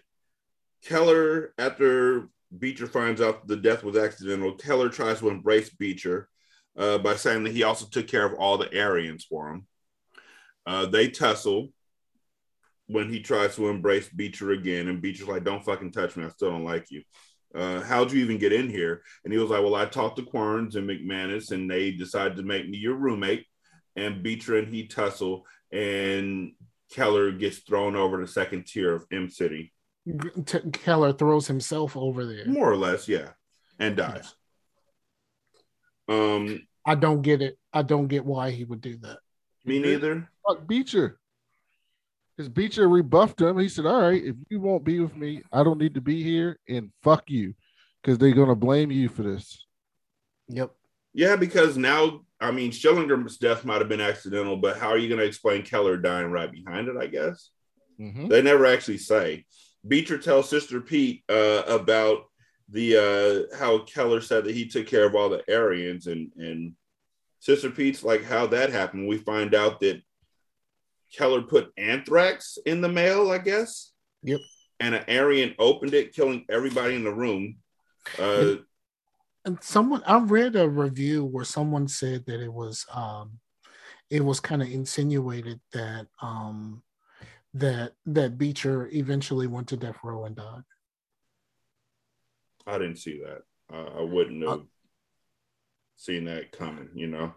Keller, 0.85 1.53
after 1.57 2.29
Beecher 2.57 2.87
finds 2.87 3.19
out 3.19 3.47
the 3.47 3.57
death 3.57 3.83
was 3.83 3.97
accidental, 3.97 4.53
Keller 4.53 4.89
tries 4.89 5.19
to 5.19 5.29
embrace 5.29 5.69
Beecher 5.69 6.29
uh, 6.79 6.97
by 6.97 7.15
saying 7.15 7.43
that 7.43 7.51
he 7.53 7.63
also 7.63 7.85
took 7.85 8.07
care 8.07 8.25
of 8.25 8.33
all 8.39 8.57
the 8.57 8.81
Aryans 8.81 9.25
for 9.25 9.49
him. 9.49 9.67
Uh, 10.65 10.85
they 10.85 11.09
tussle 11.09 11.69
when 12.87 13.09
he 13.09 13.21
tries 13.21 13.55
to 13.55 13.67
embrace 13.67 14.09
Beecher 14.09 14.51
again, 14.51 14.87
and 14.87 15.01
Beecher's 15.01 15.27
like, 15.27 15.43
"Don't 15.43 15.63
fucking 15.63 15.91
touch 15.91 16.15
me. 16.15 16.25
I 16.25 16.29
still 16.29 16.51
don't 16.51 16.63
like 16.63 16.89
you." 16.89 17.03
Uh, 17.53 17.81
how'd 17.81 18.11
you 18.11 18.23
even 18.23 18.37
get 18.37 18.53
in 18.53 18.69
here? 18.69 19.03
And 19.23 19.33
he 19.33 19.39
was 19.39 19.49
like, 19.49 19.61
"Well, 19.63 19.75
I 19.75 19.85
talked 19.85 20.17
to 20.17 20.23
Querns 20.23 20.75
and 20.75 20.89
McManus, 20.89 21.51
and 21.51 21.69
they 21.69 21.91
decided 21.91 22.37
to 22.37 22.43
make 22.43 22.67
me 22.67 22.77
your 22.77 22.95
roommate." 22.95 23.45
And 23.95 24.23
Beecher 24.23 24.57
and 24.57 24.73
he 24.73 24.87
tussle, 24.87 25.45
and 25.71 26.53
Keller 26.91 27.31
gets 27.31 27.59
thrown 27.59 27.95
over 27.95 28.21
the 28.21 28.27
second 28.27 28.65
tier 28.65 28.93
of 28.93 29.05
Em 29.11 29.29
City, 29.29 29.73
T- 30.45 30.71
Keller 30.71 31.11
throws 31.11 31.47
himself 31.47 31.97
over 31.97 32.25
there. 32.25 32.45
more 32.45 32.71
or 32.71 32.77
less, 32.77 33.07
yeah, 33.07 33.29
and 33.79 33.97
dies. 33.97 34.33
Um, 36.07 36.67
I 36.89 36.95
don't 36.95 37.21
get 37.21 37.43
it. 37.43 37.59
I 37.71 37.83
don't 37.83 38.07
get 38.07 38.25
why 38.25 38.49
he 38.49 38.63
would 38.63 38.81
do 38.81 38.97
that. 38.97 39.19
Me 39.63 39.77
neither. 39.77 40.27
Fuck 40.47 40.65
Beecher. 40.67 41.19
Because 42.35 42.49
Beecher 42.49 42.87
rebuffed 42.89 43.39
him. 43.41 43.59
He 43.59 43.69
said, 43.69 43.85
All 43.85 44.01
right, 44.01 44.23
if 44.23 44.35
you 44.49 44.59
won't 44.59 44.83
be 44.83 44.99
with 44.99 45.15
me, 45.15 45.43
I 45.51 45.63
don't 45.63 45.77
need 45.77 45.93
to 45.93 46.01
be 46.01 46.23
here, 46.23 46.57
and 46.67 46.89
fuck 47.03 47.29
you. 47.29 47.53
Because 48.01 48.17
they're 48.17 48.33
gonna 48.33 48.55
blame 48.55 48.89
you 48.89 49.07
for 49.07 49.21
this. 49.21 49.65
Yep. 50.47 50.71
Yeah, 51.13 51.35
because 51.35 51.77
now, 51.77 52.21
I 52.39 52.49
mean, 52.49 52.71
Schillinger's 52.71 53.37
death 53.37 53.65
might 53.65 53.81
have 53.81 53.89
been 53.89 54.01
accidental, 54.01 54.57
but 54.57 54.77
how 54.79 54.87
are 54.89 54.97
you 54.97 55.09
going 55.09 55.19
to 55.19 55.25
explain 55.25 55.63
Keller 55.63 55.97
dying 55.97 56.31
right 56.31 56.51
behind 56.51 56.87
it? 56.87 56.97
I 56.97 57.07
guess 57.07 57.49
Mhm. 57.99 58.29
they 58.29 58.41
never 58.41 58.65
actually 58.65 58.97
say. 58.99 59.45
Beecher 59.87 60.17
tells 60.17 60.49
Sister 60.49 60.81
Pete 60.81 61.23
uh, 61.29 61.63
about 61.67 62.25
the 62.69 63.49
uh, 63.51 63.57
how 63.57 63.79
Keller 63.79 64.21
said 64.21 64.45
that 64.45 64.55
he 64.55 64.67
took 64.67 64.87
care 64.87 65.05
of 65.05 65.15
all 65.15 65.29
the 65.29 65.43
Aryans, 65.53 66.07
and 66.07 66.31
and 66.37 66.73
Sister 67.39 67.69
Pete's 67.69 68.03
like, 68.03 68.23
how 68.23 68.47
that 68.47 68.71
happened. 68.71 69.07
We 69.07 69.17
find 69.17 69.55
out 69.55 69.79
that 69.79 70.01
Keller 71.15 71.41
put 71.41 71.71
anthrax 71.77 72.57
in 72.65 72.81
the 72.81 72.89
mail, 72.89 73.31
I 73.31 73.39
guess. 73.39 73.91
Yep. 74.23 74.41
And 74.79 74.95
an 74.95 75.05
Aryan 75.07 75.55
opened 75.57 75.93
it, 75.93 76.13
killing 76.13 76.45
everybody 76.49 76.95
in 76.95 77.03
the 77.03 77.13
room. 77.13 77.57
Uh, 78.17 78.55
and 79.45 79.61
someone 79.61 80.03
I 80.05 80.19
read 80.19 80.55
a 80.55 80.67
review 80.67 81.25
where 81.25 81.45
someone 81.45 81.87
said 81.87 82.25
that 82.25 82.41
it 82.41 82.51
was 82.51 82.85
um 82.93 83.39
it 84.09 84.23
was 84.23 84.39
kind 84.39 84.61
of 84.61 84.69
insinuated 84.69 85.59
that 85.73 86.07
um 86.21 86.83
that 87.53 87.93
that 88.05 88.37
Beecher 88.37 88.89
eventually 88.91 89.47
went 89.47 89.67
to 89.69 89.77
death 89.77 89.97
row 90.03 90.25
and 90.25 90.35
died. 90.35 90.63
I 92.67 92.77
didn't 92.77 92.97
see 92.97 93.21
that. 93.23 93.41
Uh, 93.73 93.99
I 93.99 94.01
wouldn't 94.01 94.47
have 94.47 94.61
seen 95.99 96.25
that 96.25 96.51
coming, 96.53 96.89
you 96.95 97.07
know. 97.07 97.33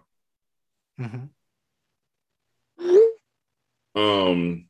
Um, 3.95 4.69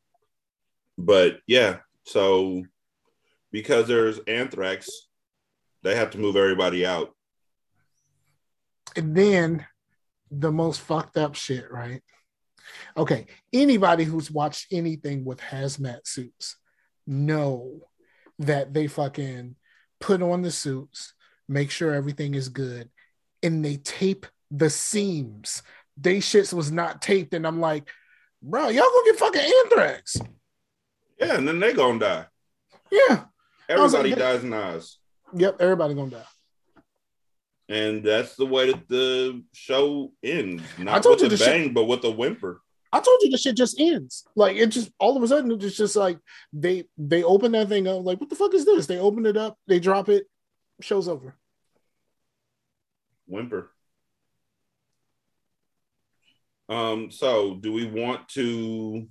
but 0.96 1.38
yeah, 1.46 1.78
so 2.04 2.64
because 3.52 3.86
there's 3.86 4.18
anthrax, 4.26 4.88
they 5.82 5.94
have 5.94 6.10
to 6.12 6.18
move 6.18 6.36
everybody 6.36 6.86
out. 6.86 7.14
And 8.96 9.14
then 9.14 9.66
the 10.30 10.50
most 10.50 10.80
fucked 10.80 11.18
up 11.18 11.34
shit, 11.34 11.70
right? 11.70 12.02
Okay, 12.96 13.26
anybody 13.52 14.04
who's 14.04 14.30
watched 14.30 14.68
anything 14.72 15.24
with 15.24 15.38
hazmat 15.38 16.06
suits 16.06 16.56
know 17.06 17.80
that 18.38 18.72
they 18.72 18.86
fucking 18.86 19.56
put 20.00 20.22
on 20.22 20.40
the 20.40 20.50
suits, 20.50 21.12
make 21.48 21.70
sure 21.70 21.92
everything 21.92 22.34
is 22.34 22.48
good, 22.48 22.88
and 23.42 23.64
they 23.64 23.76
tape 23.76 24.26
the 24.50 24.70
seams. 24.70 25.62
They 25.96 26.18
shits 26.18 26.52
was 26.52 26.72
not 26.72 27.02
taped, 27.02 27.34
and 27.34 27.46
I'm 27.46 27.60
like, 27.60 27.88
bro, 28.42 28.68
y'all 28.68 28.84
gonna 28.84 29.04
get 29.06 29.18
fucking 29.18 29.52
anthrax. 29.64 30.16
Yeah, 31.18 31.36
and 31.36 31.46
then 31.46 31.60
they 31.60 31.72
gonna 31.72 31.98
die. 31.98 32.26
Yeah. 32.90 33.24
I 33.68 33.76
was 33.80 33.92
like, 33.94 34.00
Everybody 34.00 34.20
dies 34.20 34.44
in 34.44 34.52
Oz. 34.52 34.98
Yep, 35.34 35.56
everybody 35.60 35.94
gonna 35.94 36.10
die. 36.10 36.24
And 37.68 38.04
that's 38.04 38.36
the 38.36 38.44
way 38.44 38.70
that 38.72 38.88
the 38.88 39.42
show 39.54 40.12
ends. 40.22 40.62
Not 40.78 41.02
told 41.02 41.14
with 41.16 41.20
you 41.22 41.26
a 41.26 41.30
the 41.30 41.36
shit- 41.38 41.46
bang, 41.46 41.72
but 41.72 41.84
with 41.84 42.04
a 42.04 42.10
whimper. 42.10 42.60
I 42.94 43.00
told 43.00 43.22
you 43.22 43.30
the 43.30 43.38
shit 43.38 43.56
just 43.56 43.80
ends. 43.80 44.24
Like 44.36 44.56
it 44.58 44.66
just 44.66 44.90
all 44.98 45.16
of 45.16 45.22
a 45.22 45.28
sudden 45.28 45.50
it's 45.52 45.76
just 45.76 45.96
like 45.96 46.18
they 46.52 46.84
they 46.98 47.22
open 47.22 47.52
that 47.52 47.68
thing 47.68 47.88
up. 47.88 48.04
Like 48.04 48.20
what 48.20 48.28
the 48.28 48.36
fuck 48.36 48.52
is 48.52 48.66
this? 48.66 48.86
They 48.86 48.98
open 48.98 49.24
it 49.24 49.38
up, 49.38 49.56
they 49.66 49.80
drop 49.80 50.10
it, 50.10 50.26
show's 50.82 51.08
over. 51.08 51.34
Whimper. 53.32 53.70
Um, 56.68 57.10
so 57.10 57.54
do 57.54 57.72
we 57.72 57.86
want 57.86 58.28
to 58.30 59.08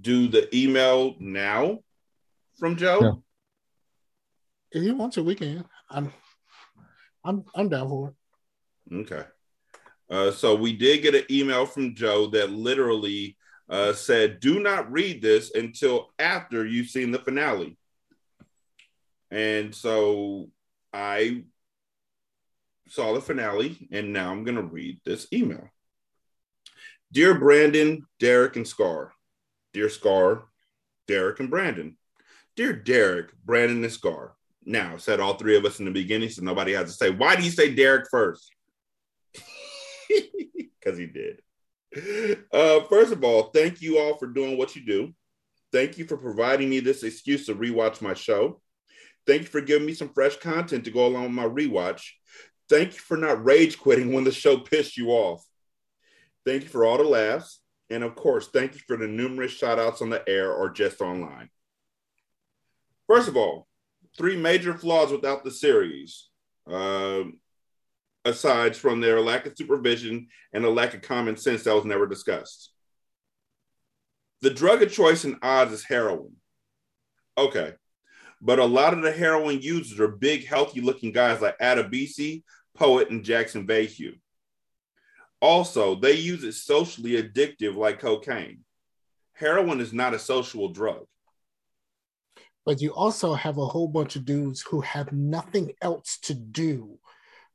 do 0.00 0.28
the 0.28 0.54
email 0.54 1.14
now 1.18 1.78
from 2.58 2.76
Joe? 2.76 3.22
If 4.72 4.82
you 4.82 4.94
want 4.94 5.12
to, 5.14 5.22
we 5.22 5.34
can. 5.34 5.64
I'm 5.88 6.12
I'm 7.24 7.44
I'm 7.54 7.68
down 7.68 7.88
for 7.88 8.08
it. 8.08 8.94
Okay. 8.94 9.24
Uh, 10.10 10.30
so 10.30 10.54
we 10.54 10.72
did 10.72 11.02
get 11.02 11.14
an 11.14 11.24
email 11.30 11.64
from 11.64 11.94
Joe 11.94 12.26
that 12.28 12.50
literally 12.50 13.36
uh, 13.68 13.92
said, 13.92 14.40
"Do 14.40 14.60
not 14.60 14.90
read 14.90 15.22
this 15.22 15.54
until 15.54 16.12
after 16.18 16.66
you've 16.66 16.88
seen 16.88 17.12
the 17.12 17.18
finale." 17.18 17.76
And 19.30 19.74
so 19.74 20.50
I 20.92 21.44
saw 22.92 23.14
the 23.14 23.22
finale, 23.22 23.88
and 23.90 24.12
now 24.12 24.30
I'm 24.30 24.44
going 24.44 24.56
to 24.56 24.62
read 24.62 25.00
this 25.02 25.26
email. 25.32 25.66
Dear 27.10 27.38
Brandon, 27.38 28.04
Derek, 28.20 28.56
and 28.56 28.68
Scar. 28.68 29.12
Dear 29.72 29.88
Scar, 29.88 30.44
Derek, 31.08 31.40
and 31.40 31.48
Brandon. 31.48 31.96
Dear 32.54 32.74
Derek, 32.74 33.30
Brandon, 33.44 33.82
and 33.82 33.92
Scar. 33.92 34.34
Now, 34.66 34.98
said 34.98 35.20
all 35.20 35.34
three 35.34 35.56
of 35.56 35.64
us 35.64 35.78
in 35.78 35.86
the 35.86 35.90
beginning, 35.90 36.28
so 36.28 36.42
nobody 36.42 36.74
has 36.74 36.88
to 36.88 36.92
say, 36.92 37.08
why 37.08 37.34
do 37.34 37.42
you 37.42 37.50
say 37.50 37.74
Derek 37.74 38.06
first? 38.10 38.52
Because 40.84 40.98
he 40.98 41.06
did. 41.06 41.40
Uh, 42.52 42.80
first 42.88 43.12
of 43.12 43.22
all, 43.22 43.44
thank 43.44 43.80
you 43.80 44.00
all 44.00 44.16
for 44.16 44.26
doing 44.26 44.58
what 44.58 44.74
you 44.74 44.84
do. 44.84 45.14
Thank 45.70 45.96
you 45.96 46.04
for 46.04 46.16
providing 46.16 46.68
me 46.68 46.80
this 46.80 47.04
excuse 47.04 47.46
to 47.46 47.54
rewatch 47.54 48.02
my 48.02 48.12
show. 48.12 48.60
Thank 49.24 49.42
you 49.42 49.48
for 49.48 49.60
giving 49.60 49.86
me 49.86 49.94
some 49.94 50.12
fresh 50.12 50.36
content 50.38 50.84
to 50.84 50.90
go 50.90 51.06
along 51.06 51.22
with 51.22 51.32
my 51.32 51.44
rewatch. 51.44 52.02
Thank 52.68 52.94
you 52.94 53.00
for 53.00 53.16
not 53.16 53.44
rage 53.44 53.78
quitting 53.78 54.12
when 54.12 54.24
the 54.24 54.32
show 54.32 54.58
pissed 54.58 54.96
you 54.96 55.10
off. 55.10 55.44
Thank 56.46 56.64
you 56.64 56.68
for 56.68 56.84
all 56.84 56.98
the 56.98 57.04
laughs. 57.04 57.60
And 57.90 58.02
of 58.02 58.14
course, 58.14 58.48
thank 58.48 58.74
you 58.74 58.80
for 58.86 58.96
the 58.96 59.06
numerous 59.06 59.52
shout 59.52 59.78
outs 59.78 60.00
on 60.00 60.10
the 60.10 60.26
air 60.28 60.52
or 60.52 60.70
just 60.70 61.00
online. 61.00 61.50
First 63.06 63.28
of 63.28 63.36
all, 63.36 63.66
three 64.16 64.36
major 64.36 64.74
flaws 64.74 65.12
without 65.12 65.44
the 65.44 65.50
series, 65.50 66.28
um, 66.66 67.38
aside 68.24 68.76
from 68.76 69.00
their 69.00 69.20
lack 69.20 69.46
of 69.46 69.56
supervision 69.56 70.28
and 70.52 70.64
a 70.64 70.70
lack 70.70 70.94
of 70.94 71.02
common 71.02 71.36
sense 71.36 71.64
that 71.64 71.74
was 71.74 71.84
never 71.84 72.06
discussed. 72.06 72.72
The 74.40 74.50
drug 74.50 74.82
of 74.82 74.90
choice 74.90 75.24
in 75.24 75.38
Oz 75.42 75.72
is 75.72 75.84
heroin. 75.84 76.36
Okay. 77.36 77.74
But 78.44 78.58
a 78.58 78.64
lot 78.64 78.92
of 78.92 79.02
the 79.02 79.12
heroin 79.12 79.62
users 79.62 80.00
are 80.00 80.08
big, 80.08 80.44
healthy 80.44 80.80
looking 80.80 81.12
guys 81.12 81.40
like 81.40 81.58
Adebisi, 81.60 82.42
Poet, 82.74 83.08
and 83.08 83.24
Jackson 83.24 83.68
Vahue. 83.68 84.18
Also, 85.40 85.94
they 85.94 86.14
use 86.14 86.42
it 86.42 86.54
socially 86.54 87.22
addictive 87.22 87.76
like 87.76 88.00
cocaine. 88.00 88.64
Heroin 89.34 89.80
is 89.80 89.92
not 89.92 90.12
a 90.14 90.18
social 90.18 90.68
drug. 90.68 91.04
But 92.66 92.80
you 92.80 92.92
also 92.94 93.34
have 93.34 93.58
a 93.58 93.66
whole 93.66 93.88
bunch 93.88 94.16
of 94.16 94.24
dudes 94.24 94.60
who 94.60 94.80
have 94.80 95.12
nothing 95.12 95.72
else 95.80 96.18
to 96.22 96.34
do 96.34 96.98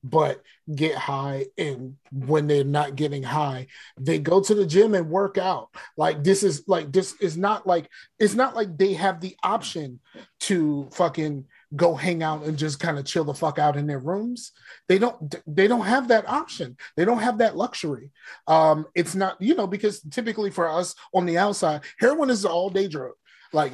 but 0.03 0.41
get 0.76 0.95
high 0.95 1.45
and 1.57 1.95
when 2.11 2.48
they're 2.48 2.64
not 2.64 2.95
getting 2.95 3.24
high 3.24 3.68
they 3.99 4.19
go 4.19 4.41
to 4.41 4.53
the 4.53 4.65
gym 4.65 4.94
and 4.94 5.10
work 5.10 5.38
out. 5.38 5.69
Like 5.95 6.24
this 6.24 6.44
is 6.44 6.64
like 6.68 6.91
this 6.91 7.15
is 7.19 7.38
not 7.38 7.65
like 7.65 7.90
it's 8.19 8.36
not 8.36 8.56
like 8.56 8.78
they 8.78 8.94
have 8.94 9.19
the 9.22 9.36
option 9.44 9.99
to 10.41 10.88
fucking 10.91 11.45
go 11.76 11.95
hang 11.95 12.24
out 12.24 12.44
and 12.44 12.57
just 12.57 12.80
kind 12.80 12.98
of 12.98 13.06
chill 13.06 13.24
the 13.24 13.34
fuck 13.34 13.60
out 13.60 13.76
in 13.76 13.88
their 13.88 13.99
rooms. 13.99 14.52
They 14.88 14.99
don't 14.99 15.36
they 15.48 15.68
don't 15.68 15.86
have 15.86 16.07
that 16.10 16.28
option. 16.30 16.78
They 16.95 17.06
don't 17.06 17.19
have 17.19 17.40
that 17.40 17.57
luxury. 17.57 18.11
Um 18.48 18.86
it's 18.95 19.15
not 19.15 19.41
you 19.41 19.56
know 19.56 19.68
because 19.68 20.02
typically 20.02 20.52
for 20.52 20.69
us 20.69 20.95
on 21.14 21.26
the 21.26 21.38
outside 21.38 21.82
heroin 21.99 22.30
is 22.30 22.45
an 22.45 22.52
all 22.52 22.69
day 22.69 22.88
drug. 22.88 23.14
Like 23.53 23.74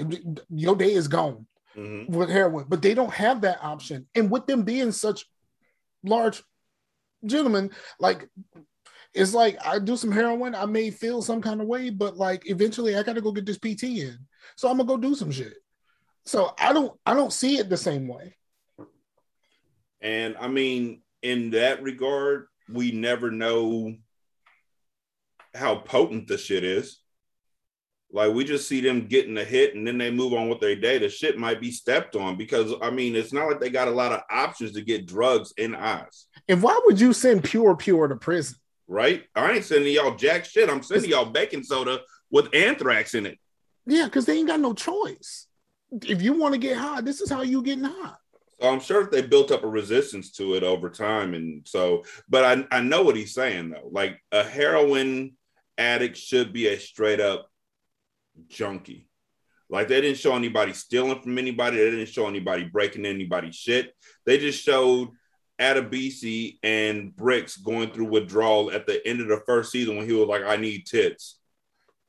your 0.50 0.76
day 0.76 0.94
is 0.94 1.08
gone 1.08 1.46
with 1.76 2.30
heroin 2.30 2.66
but 2.70 2.82
they 2.82 2.94
don't 2.94 3.14
have 3.14 3.42
that 3.42 3.64
option. 3.64 4.08
And 4.16 4.30
with 4.30 4.46
them 4.48 4.64
being 4.64 4.92
such 4.92 5.26
large 6.04 6.44
gentlemen 7.26 7.72
like 8.00 8.28
it's 9.14 9.34
like 9.34 9.58
i 9.66 9.80
do 9.80 9.96
some 9.96 10.12
heroin 10.12 10.56
i 10.56 10.66
may 10.66 10.90
feel 10.90 11.22
some 11.22 11.42
kind 11.42 11.62
of 11.62 11.68
way 11.68 11.90
but 11.90 12.18
like 12.18 12.50
eventually 12.50 12.96
i 12.98 13.04
gotta 13.04 13.22
go 13.22 13.32
get 13.32 13.46
this 13.46 13.58
pt 13.58 13.84
in. 13.84 14.18
So 14.56 14.70
i'm 14.70 14.78
gonna 14.78 14.88
go 14.88 14.98
do 14.98 15.16
some 15.16 15.32
shit. 15.32 15.56
So 16.26 16.54
i 16.60 16.74
don't 16.74 16.98
i 17.06 17.14
don't 17.14 17.34
see 17.34 17.58
it 17.58 17.70
the 17.70 17.78
same 17.78 18.08
way. 18.08 18.36
And 20.02 20.36
I 20.38 20.50
mean, 20.50 21.02
in 21.22 21.52
that 21.52 21.82
regard, 21.82 22.48
we 22.70 22.92
never 22.92 23.32
know 23.32 23.96
how 25.56 25.76
potent 25.76 26.28
the 26.28 26.38
shit 26.38 26.66
is. 26.66 27.00
Like 28.14 28.32
we 28.32 28.44
just 28.46 28.70
see 28.70 28.80
them 28.80 29.08
getting 29.08 29.38
a 29.40 29.44
hit 29.44 29.74
and 29.76 29.86
then 29.88 29.98
they 29.98 30.12
move 30.12 30.34
on 30.34 30.48
with 30.48 30.60
their 30.60 30.76
day. 30.76 31.00
The 31.00 31.10
shit 31.10 31.38
might 31.38 31.60
be 31.60 31.72
stepped 31.72 32.16
on 32.16 32.38
because 32.38 32.72
I 32.82 32.92
mean 32.92 33.16
it's 33.16 33.34
not 33.34 33.48
like 33.48 33.60
they 33.60 33.72
got 33.72 33.88
a 33.88 33.92
lot 33.92 34.12
of 34.12 34.22
options 34.30 34.74
to 34.74 34.82
get 34.82 35.08
drugs 35.08 35.52
in 35.58 35.74
Oz, 35.76 36.28
and 36.48 36.62
why 36.62 36.80
would 36.86 37.00
you 37.00 37.12
send 37.12 37.44
pure 37.44 37.76
pure 37.76 38.08
to 38.08 38.16
prison 38.16 38.58
right? 38.88 39.24
I 39.36 39.54
ain't 39.54 39.66
sending 39.66 39.94
y'all 39.94 40.16
jack 40.16 40.46
shit. 40.46 40.70
I'm 40.70 40.84
sending 40.84 41.10
y'all 41.10 41.26
baking 41.26 41.64
soda 41.64 42.02
with 42.30 42.54
anthrax 42.54 43.16
in 43.16 43.26
it. 43.26 43.40
yeah 43.88 44.06
because 44.06 44.26
they 44.26 44.38
ain't 44.38 44.48
got 44.48 44.60
no 44.60 44.74
choice 44.74 45.48
if 46.06 46.22
you 46.22 46.34
want 46.34 46.54
to 46.54 46.60
get 46.60 46.78
high 46.78 47.02
this 47.02 47.22
is 47.22 47.30
how 47.30 47.42
you 47.42 47.62
getting 47.64 47.84
high 47.84 48.14
So 48.62 48.70
I'm 48.70 48.80
sure 48.80 49.10
they 49.10 49.22
built 49.22 49.52
up 49.52 49.64
a 49.64 49.68
resistance 49.68 50.32
to 50.34 50.54
it 50.56 50.64
over 50.64 50.90
time. 50.90 51.34
And 51.34 51.68
so, 51.68 52.04
but 52.30 52.44
I, 52.44 52.78
I 52.78 52.82
know 52.82 53.02
what 53.04 53.16
he's 53.16 53.34
saying 53.34 53.70
though. 53.72 53.90
Like 53.92 54.20
a 54.32 54.44
heroin 54.44 55.34
addict 55.78 56.18
should 56.18 56.54
be 56.54 56.68
a 56.68 56.80
straight 56.80 57.20
up 57.20 57.50
junkie. 58.48 59.08
Like 59.70 59.88
they 59.88 60.02
didn't 60.02 60.18
show 60.18 60.36
anybody 60.36 60.74
stealing 60.74 61.22
from 61.22 61.38
anybody. 61.38 61.78
They 61.78 61.90
didn't 61.90 62.10
show 62.10 62.28
anybody 62.28 62.66
breaking 62.66 63.06
anybody's 63.06 63.56
shit. 63.56 63.94
They 64.26 64.38
just 64.38 64.64
showed 64.64 65.10
Adebisi 65.60 66.58
and 66.64 67.16
Bricks 67.16 67.58
going 67.58 67.92
through 67.92 68.06
withdrawal 68.06 68.72
at 68.72 68.86
the 68.86 69.06
end 69.08 69.22
of 69.22 69.28
the 69.28 69.42
first 69.46 69.72
season 69.72 69.96
when 69.98 70.06
he 70.08 70.14
was 70.14 70.28
like, 70.28 70.44
I 70.44 70.58
need 70.58 70.86
tits. 70.86 71.40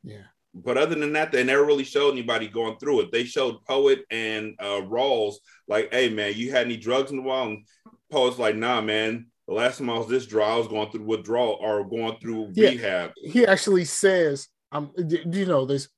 Yeah. 0.02 0.22
But 0.55 0.76
other 0.78 0.94
than 0.94 1.12
that, 1.14 1.32
they 1.32 1.42
never 1.42 1.64
really 1.64 1.84
showed 1.84 2.12
anybody 2.12 2.48
going 2.48 2.78
through 2.78 3.01
it. 3.01 3.12
They 3.12 3.24
showed 3.24 3.64
Poet 3.64 4.05
and 4.10 4.55
uh, 4.60 4.82
Rawls 4.82 5.34
like, 5.66 5.92
"Hey 5.92 6.10
man, 6.10 6.34
you 6.36 6.52
had 6.52 6.66
any 6.66 6.76
drugs 6.76 7.10
in 7.10 7.16
the 7.16 7.22
while?" 7.24 7.46
And 7.48 7.66
Poet's 8.10 8.38
like, 8.38 8.55
"Nah, 8.55 8.80
man. 8.80 9.26
The 9.48 9.55
last 9.55 9.78
time 9.78 9.90
I 9.90 9.98
was 9.98 10.06
this 10.06 10.26
dry, 10.26 10.51
I 10.55 10.56
was 10.56 10.68
going 10.68 10.90
through 10.90 11.05
withdrawal 11.05 11.59
or 11.60 11.88
going 11.88 12.18
through 12.20 12.52
Yeah. 12.55 12.68
rehab." 12.68 13.12
He 13.16 13.44
actually 13.44 13.84
says, 13.84 14.46
"Um, 14.70 14.92
do 14.96 15.24
do 15.24 15.38
you 15.40 15.46
know 15.46 15.64
this?" 15.64 15.88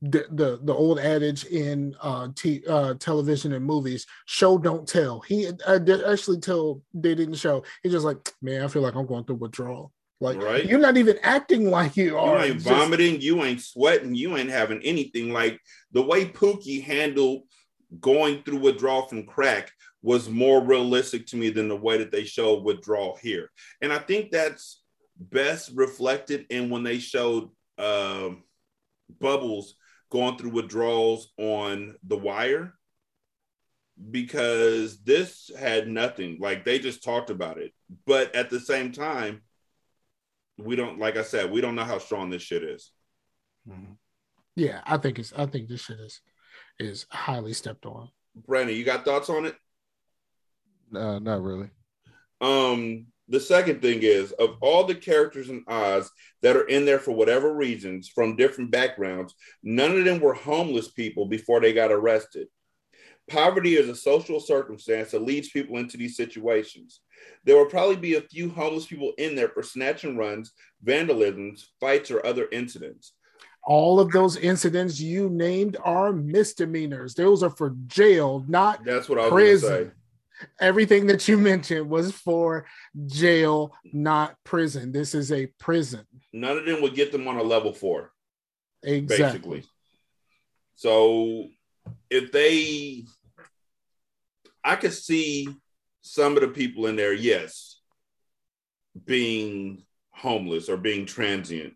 The, 0.00 0.26
the 0.30 0.60
the 0.62 0.72
old 0.72 0.98
adage 0.98 1.44
in 1.44 1.94
uh, 2.00 2.28
t- 2.34 2.62
uh 2.66 2.94
television 2.94 3.52
and 3.52 3.64
movies 3.64 4.06
show 4.24 4.56
don't 4.56 4.88
tell 4.88 5.20
he 5.20 5.50
did 5.84 6.02
actually 6.04 6.40
tell 6.40 6.80
they 6.94 7.14
didn't 7.14 7.34
show 7.34 7.62
he's 7.82 7.92
just 7.92 8.06
like 8.06 8.32
man 8.40 8.62
i 8.62 8.68
feel 8.68 8.80
like 8.80 8.94
i'm 8.94 9.04
going 9.06 9.24
through 9.24 9.36
withdrawal 9.36 9.92
like 10.18 10.40
Right. 10.40 10.64
you're 10.64 10.78
not 10.78 10.96
even 10.96 11.18
acting 11.22 11.70
like 11.70 11.94
you 11.94 12.16
are. 12.16 12.38
You 12.38 12.52
ain't 12.54 12.62
just- 12.62 12.66
vomiting, 12.74 13.20
you 13.20 13.44
ain't 13.44 13.60
sweating, 13.60 14.14
you 14.14 14.34
ain't 14.38 14.48
having 14.48 14.80
anything. 14.82 15.30
Like 15.30 15.60
the 15.92 16.00
way 16.00 16.24
Pookie 16.24 16.82
handled 16.82 17.42
going 18.00 18.42
through 18.42 18.60
withdrawal 18.60 19.06
from 19.08 19.26
crack 19.26 19.70
was 20.02 20.30
more 20.30 20.62
realistic 20.64 21.26
to 21.26 21.36
me 21.36 21.50
than 21.50 21.68
the 21.68 21.76
way 21.76 21.98
that 21.98 22.12
they 22.12 22.24
showed 22.24 22.64
withdrawal 22.64 23.18
here. 23.20 23.50
And 23.82 23.92
I 23.92 23.98
think 23.98 24.30
that's 24.30 24.82
best 25.18 25.72
reflected 25.74 26.46
in 26.48 26.70
when 26.70 26.82
they 26.82 26.98
showed 26.98 27.50
um, 27.76 28.42
Bubbles 29.20 29.74
going 30.10 30.38
through 30.38 30.50
withdrawals 30.50 31.32
on 31.38 31.96
The 32.06 32.16
Wire 32.16 32.74
because 34.10 35.02
this 35.02 35.50
had 35.58 35.88
nothing. 35.88 36.38
Like 36.40 36.64
they 36.64 36.78
just 36.78 37.02
talked 37.02 37.30
about 37.30 37.58
it. 37.58 37.72
But 38.06 38.34
at 38.34 38.50
the 38.50 38.60
same 38.60 38.92
time, 38.92 39.42
we 40.58 40.76
don't, 40.76 40.98
like 40.98 41.16
I 41.16 41.22
said, 41.22 41.50
we 41.50 41.60
don't 41.60 41.74
know 41.74 41.84
how 41.84 41.98
strong 41.98 42.30
this 42.30 42.42
shit 42.42 42.62
is. 42.62 42.90
yeah 44.54 44.80
i 44.86 44.96
think 44.96 45.18
it's 45.18 45.32
i 45.36 45.44
think 45.44 45.68
this 45.68 45.82
shit 45.82 45.98
is 45.98 46.20
is 46.78 47.04
highly 47.10 47.52
stepped 47.52 47.84
on 47.84 48.08
Brandon, 48.46 48.76
you 48.76 48.84
got 48.84 49.04
thoughts 49.04 49.30
on 49.30 49.46
it? 49.46 49.56
Uh, 50.94 51.18
not 51.18 51.42
really. 51.42 51.70
Um, 52.40 53.06
the 53.28 53.40
second 53.40 53.82
thing 53.82 54.00
is 54.02 54.32
of 54.32 54.56
all 54.60 54.84
the 54.84 54.94
characters 54.94 55.48
in 55.48 55.64
Oz 55.66 56.10
that 56.42 56.56
are 56.56 56.66
in 56.68 56.84
there 56.84 56.98
for 56.98 57.12
whatever 57.12 57.54
reasons 57.54 58.08
from 58.08 58.36
different 58.36 58.70
backgrounds, 58.70 59.34
none 59.62 59.98
of 59.98 60.04
them 60.04 60.20
were 60.20 60.34
homeless 60.34 60.88
people 60.88 61.26
before 61.26 61.60
they 61.60 61.72
got 61.72 61.90
arrested. 61.90 62.48
Poverty 63.28 63.74
is 63.74 63.88
a 63.88 63.96
social 63.96 64.38
circumstance 64.38 65.10
that 65.10 65.22
leads 65.22 65.48
people 65.48 65.78
into 65.78 65.96
these 65.96 66.16
situations. 66.16 67.00
There 67.44 67.56
will 67.56 67.66
probably 67.66 67.96
be 67.96 68.14
a 68.14 68.20
few 68.20 68.48
homeless 68.50 68.86
people 68.86 69.12
in 69.18 69.34
there 69.34 69.48
for 69.48 69.64
snatch 69.64 70.04
and 70.04 70.16
runs, 70.16 70.52
vandalisms, 70.84 71.64
fights, 71.80 72.12
or 72.12 72.24
other 72.24 72.46
incidents. 72.52 73.14
all 73.64 73.98
of 73.98 74.12
those 74.12 74.36
incidents 74.36 75.00
you 75.00 75.28
named 75.28 75.76
are 75.82 76.12
misdemeanors 76.12 77.14
those 77.14 77.42
are 77.42 77.50
for 77.50 77.70
jail 77.88 78.44
not 78.46 78.84
That's 78.84 79.08
what 79.08 79.18
I 79.18 79.22
was 79.22 79.32
prison 79.32 79.68
say. 79.68 79.90
Everything 80.60 81.06
that 81.06 81.26
you 81.28 81.38
mentioned 81.38 81.88
was 81.88 82.12
for 82.12 82.66
jail 83.06 83.72
not 83.92 84.34
prison 84.44 84.92
this 84.92 85.14
is 85.14 85.32
a 85.32 85.46
prison 85.58 86.04
None 86.32 86.58
of 86.58 86.66
them 86.66 86.82
would 86.82 86.94
get 86.94 87.12
them 87.12 87.26
on 87.28 87.36
a 87.36 87.42
level 87.42 87.72
four. 87.72 88.12
exactly 88.82 89.24
basically. 89.24 89.64
So 90.74 91.48
if 92.10 92.30
they, 92.30 93.04
I 94.62 94.76
could 94.76 94.92
see 94.92 95.48
some 96.02 96.34
of 96.36 96.42
the 96.42 96.48
people 96.48 96.86
in 96.86 96.96
there, 96.96 97.14
yes, 97.14 97.80
being 99.04 99.84
homeless 100.10 100.68
or 100.68 100.76
being 100.76 101.06
transient, 101.06 101.74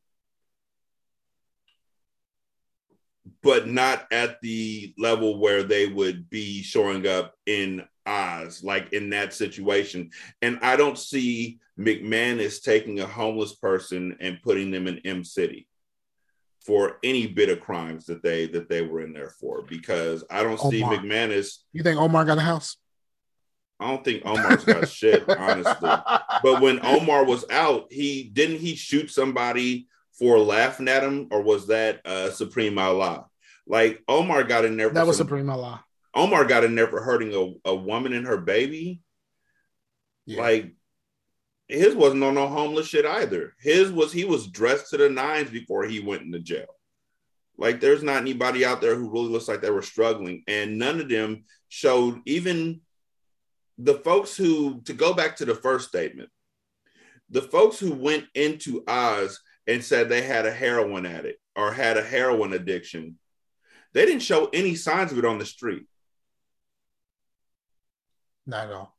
but 3.42 3.66
not 3.66 4.06
at 4.12 4.40
the 4.42 4.92
level 4.98 5.40
where 5.40 5.62
they 5.62 5.86
would 5.86 6.28
be 6.28 6.62
showing 6.62 7.06
up 7.06 7.34
in 7.46 7.82
Oz, 8.06 8.62
like 8.64 8.92
in 8.92 9.10
that 9.10 9.34
situation. 9.34 10.10
And 10.42 10.58
I 10.62 10.76
don't 10.76 10.98
see 10.98 11.58
McManus 11.78 12.62
taking 12.62 13.00
a 13.00 13.06
homeless 13.06 13.54
person 13.54 14.16
and 14.20 14.42
putting 14.42 14.70
them 14.70 14.86
in 14.86 14.98
Em 15.00 15.24
City 15.24 15.66
for 16.64 16.98
any 17.02 17.26
bit 17.26 17.48
of 17.48 17.60
crimes 17.60 18.06
that 18.06 18.22
they 18.22 18.46
that 18.48 18.68
they 18.68 18.82
were 18.82 19.00
in 19.00 19.12
there 19.12 19.30
for 19.30 19.62
because 19.62 20.24
I 20.30 20.42
don't 20.42 20.60
see 20.60 20.82
Omar. 20.82 20.98
McManus. 20.98 21.58
you 21.72 21.82
think 21.82 21.98
omar 21.98 22.26
got 22.26 22.36
a 22.36 22.42
house 22.42 22.76
I 23.80 23.88
don't 23.88 24.04
think 24.04 24.26
Omar's 24.26 24.62
got 24.62 24.86
shit, 24.90 25.26
honestly. 25.28 25.88
But 26.42 26.60
when 26.60 26.84
Omar 26.84 27.24
was 27.24 27.46
out, 27.50 27.90
he 27.90 28.24
didn't 28.24 28.58
he 28.58 28.74
shoot 28.74 29.10
somebody 29.10 29.86
for 30.12 30.38
laughing 30.38 30.86
at 30.86 31.02
him, 31.02 31.28
or 31.30 31.40
was 31.40 31.68
that 31.68 32.06
uh 32.06 32.30
Supreme 32.30 32.78
Allah? 32.78 33.24
Like 33.66 34.02
Omar 34.06 34.44
got 34.44 34.66
in 34.66 34.76
there. 34.76 34.90
That 34.90 35.06
was 35.06 35.16
some- 35.16 35.26
supreme 35.26 35.48
allah 35.48 35.82
Omar 36.14 36.44
got 36.44 36.64
in 36.64 36.74
there 36.74 36.88
for 36.88 37.02
hurting 37.02 37.34
a, 37.34 37.70
a 37.70 37.74
woman 37.74 38.12
and 38.12 38.26
her 38.26 38.38
baby. 38.38 39.00
Like 40.38 40.74
his 41.68 41.94
wasn't 41.94 42.24
on 42.24 42.34
no 42.34 42.48
homeless 42.48 42.88
shit 42.88 43.06
either. 43.06 43.54
His 43.60 43.92
was 43.92 44.12
he 44.12 44.24
was 44.24 44.48
dressed 44.48 44.90
to 44.90 44.96
the 44.96 45.08
nines 45.08 45.50
before 45.50 45.84
he 45.84 46.00
went 46.00 46.22
into 46.22 46.40
jail. 46.40 46.74
Like 47.56 47.80
there's 47.80 48.02
not 48.02 48.16
anybody 48.16 48.64
out 48.64 48.80
there 48.80 48.96
who 48.96 49.10
really 49.10 49.28
looks 49.28 49.48
like 49.48 49.60
they 49.60 49.70
were 49.70 49.82
struggling, 49.82 50.42
and 50.48 50.78
none 50.78 51.00
of 51.00 51.08
them 51.08 51.44
showed 51.68 52.20
even 52.26 52.80
the 53.78 53.94
folks 53.94 54.36
who 54.36 54.82
to 54.82 54.92
go 54.92 55.14
back 55.14 55.36
to 55.36 55.44
the 55.44 55.54
first 55.54 55.88
statement, 55.88 56.30
the 57.28 57.42
folks 57.42 57.78
who 57.78 57.92
went 57.92 58.24
into 58.34 58.82
Oz 58.88 59.40
and 59.66 59.84
said 59.84 60.08
they 60.08 60.22
had 60.22 60.46
a 60.46 60.52
heroin 60.52 61.06
addict 61.06 61.40
or 61.54 61.72
had 61.72 61.96
a 61.96 62.02
heroin 62.02 62.52
addiction, 62.52 63.18
they 63.92 64.06
didn't 64.06 64.22
show 64.22 64.48
any 64.52 64.74
signs 64.74 65.12
of 65.12 65.18
it 65.18 65.24
on 65.24 65.38
the 65.38 65.46
street. 65.46 65.86
Not 68.50 68.66
at 68.66 68.72
all 68.72 68.96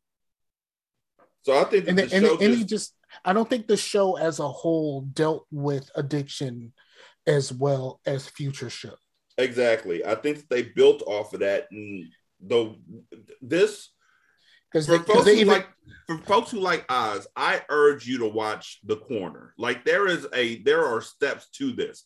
So 1.44 1.60
I 1.60 1.64
think 1.66 1.88
and, 1.88 1.98
the 1.98 2.04
and, 2.04 2.26
show 2.26 2.34
and 2.40 2.54
he 2.54 2.60
just- 2.62 2.70
just 2.70 2.96
i 3.26 3.34
don't 3.34 3.50
think 3.50 3.68
the 3.68 3.78
show 3.78 4.18
as 4.18 4.40
a 4.40 4.48
whole 4.48 5.02
dealt 5.02 5.46
with 5.52 5.90
addiction 5.96 6.74
as 7.28 7.52
well 7.52 8.00
as 8.06 8.28
future 8.28 8.70
show 8.70 8.96
Exactly. 9.38 10.06
I 10.06 10.16
think 10.16 10.48
they 10.50 10.62
built 10.64 11.02
off 11.08 11.34
of 11.34 11.40
that, 11.40 11.68
and 11.72 12.06
the 12.46 12.76
this 13.42 13.90
because 14.72 14.88
for 14.88 15.00
folks 15.00 15.26
they 15.26 15.36
who 15.36 15.42
even 15.42 15.54
like 15.54 15.68
for 16.06 16.18
folks 16.20 16.52
who 16.52 16.60
like 16.60 16.86
Oz, 16.90 17.28
I 17.36 17.62
urge 17.70 18.06
you 18.06 18.20
to 18.20 18.28
watch 18.28 18.80
The 18.84 18.98
Corner. 18.98 19.54
Like 19.58 19.86
there 19.86 20.08
is 20.08 20.28
a 20.34 20.62
there 20.64 20.86
are 20.86 21.02
steps 21.02 21.50
to 21.58 21.72
this. 21.72 22.04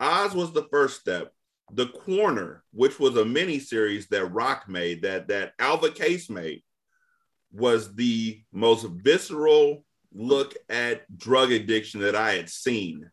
Oz 0.00 0.34
was 0.34 0.52
the 0.52 0.66
first 0.70 1.00
step. 1.00 1.32
The 1.72 1.86
Corner, 1.88 2.62
which 2.72 2.98
was 2.98 3.16
a 3.16 3.24
mini 3.24 3.58
series 3.60 4.08
that 4.08 4.26
Rock 4.26 4.68
made, 4.68 5.02
that 5.02 5.28
that 5.28 5.52
Alva 5.58 5.90
Case 5.92 6.28
made, 6.28 6.62
was 7.52 7.94
the 7.94 8.42
most 8.52 8.86
visceral 8.86 9.84
look 10.12 10.54
at 10.68 11.04
drug 11.18 11.52
addiction 11.52 12.00
that 12.00 12.14
I 12.16 12.32
had 12.34 12.48
seen. 12.48 13.10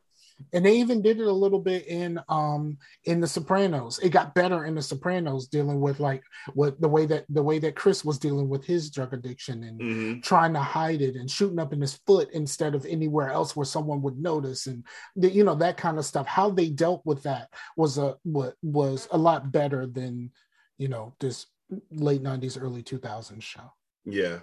and 0.51 0.65
they 0.65 0.77
even 0.77 1.01
did 1.01 1.19
it 1.19 1.27
a 1.27 1.31
little 1.31 1.59
bit 1.59 1.85
in 1.87 2.19
um 2.27 2.77
in 3.05 3.21
the 3.21 3.27
sopranos 3.27 3.99
it 3.99 4.09
got 4.09 4.33
better 4.35 4.65
in 4.65 4.75
the 4.75 4.81
sopranos 4.81 5.47
dealing 5.47 5.79
with 5.79 5.99
like 5.99 6.23
what 6.53 6.79
the 6.81 6.87
way 6.87 7.05
that 7.05 7.23
the 7.29 7.43
way 7.43 7.59
that 7.59 7.75
chris 7.75 8.03
was 8.03 8.17
dealing 8.19 8.49
with 8.49 8.65
his 8.65 8.89
drug 8.89 9.13
addiction 9.13 9.63
and 9.63 9.79
Mm-hmm. 9.79 10.19
trying 10.21 10.53
to 10.53 10.59
hide 10.59 11.01
it 11.01 11.15
and 11.15 11.29
shooting 11.29 11.59
up 11.59 11.71
in 11.71 11.79
his 11.81 11.99
foot 12.07 12.29
instead 12.33 12.73
of 12.75 12.85
anywhere 12.85 13.29
else 13.31 13.55
where 13.55 13.65
someone 13.65 14.01
would 14.01 14.17
notice 14.17 14.65
and 14.67 14.83
the, 15.15 15.29
you 15.29 15.43
know 15.43 15.55
that 15.55 15.77
kind 15.77 15.97
of 15.97 16.05
stuff 16.05 16.27
how 16.27 16.49
they 16.49 16.69
dealt 16.69 17.01
with 17.05 17.23
that 17.23 17.47
was 17.77 17.97
a 17.97 18.15
what 18.23 18.55
was 18.63 19.07
a 19.11 19.17
lot 19.17 19.51
better 19.51 19.85
than 19.85 20.31
you 20.77 20.87
know 20.89 21.13
this 21.19 21.45
late 21.91 22.23
90s 22.23 22.61
early 22.61 22.83
2000s 22.83 23.41
show 23.41 23.71
Yeah. 24.05 24.39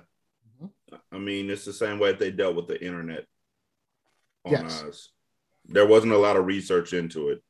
I 1.12 1.18
mean, 1.18 1.50
it's 1.50 1.64
the 1.64 1.72
same 1.72 1.98
way 1.98 2.10
that 2.10 2.18
they 2.18 2.30
dealt 2.30 2.56
with 2.56 2.66
the 2.66 2.82
internet 2.82 3.24
on 4.44 4.52
Yes. 4.52 4.82
Oz. 4.82 5.08
There 5.66 5.86
wasn't 5.86 6.12
a 6.12 6.18
lot 6.18 6.36
of 6.36 6.46
research 6.46 6.92
into 6.92 7.28
it. 7.28 7.42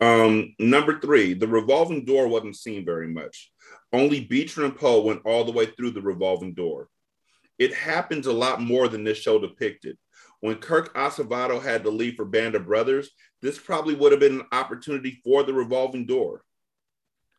Um, 0.00 0.54
number 0.58 0.98
three, 1.00 1.34
the 1.34 1.48
revolving 1.48 2.04
door 2.04 2.28
wasn't 2.28 2.56
seen 2.56 2.84
very 2.84 3.08
much. 3.08 3.52
Only 3.92 4.24
Beecher 4.24 4.64
and 4.64 4.76
Poe 4.76 5.02
went 5.02 5.22
all 5.24 5.44
the 5.44 5.52
way 5.52 5.66
through 5.66 5.92
the 5.92 6.02
revolving 6.02 6.54
door. 6.54 6.88
It 7.58 7.72
happens 7.74 8.26
a 8.26 8.32
lot 8.32 8.60
more 8.60 8.88
than 8.88 9.04
this 9.04 9.18
show 9.18 9.38
depicted. 9.38 9.96
When 10.40 10.56
Kirk 10.56 10.94
Acevedo 10.94 11.62
had 11.62 11.84
to 11.84 11.90
leave 11.90 12.16
for 12.16 12.24
Band 12.24 12.54
of 12.54 12.66
Brothers, 12.66 13.10
this 13.40 13.58
probably 13.58 13.94
would 13.94 14.12
have 14.12 14.20
been 14.20 14.40
an 14.40 14.46
opportunity 14.52 15.20
for 15.24 15.42
the 15.42 15.54
revolving 15.54 16.06
door. 16.06 16.42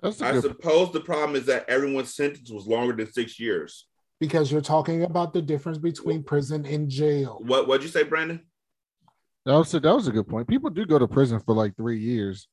That's 0.05 0.21
a 0.21 0.25
I 0.27 0.31
good- 0.33 0.41
suppose 0.43 0.91
the 0.93 0.99
problem 0.99 1.35
is 1.35 1.47
that 1.47 1.67
everyone's 1.67 2.13
sentence 2.15 2.51
was 2.51 2.67
longer 2.67 2.93
than 2.95 3.11
six 3.11 3.39
years. 3.39 3.87
because 4.19 4.49
you're 4.51 4.61
talking 4.61 5.03
about 5.03 5.33
the 5.33 5.41
difference 5.41 5.77
between 5.79 6.23
prison 6.23 6.63
and 6.65 6.87
jail. 6.89 7.41
What 7.45 7.67
what'd 7.67 7.83
you 7.83 7.89
say, 7.89 8.03
Brandon? 8.03 8.39
That 9.45 9.53
was, 9.55 9.71
that 9.71 9.83
was 9.83 10.07
a 10.07 10.11
good 10.11 10.27
point. 10.27 10.47
People 10.47 10.69
do 10.69 10.85
go 10.85 10.97
to 10.99 11.07
prison 11.07 11.39
for 11.39 11.53
like 11.53 11.75
three 11.75 11.99
years, 11.99 12.47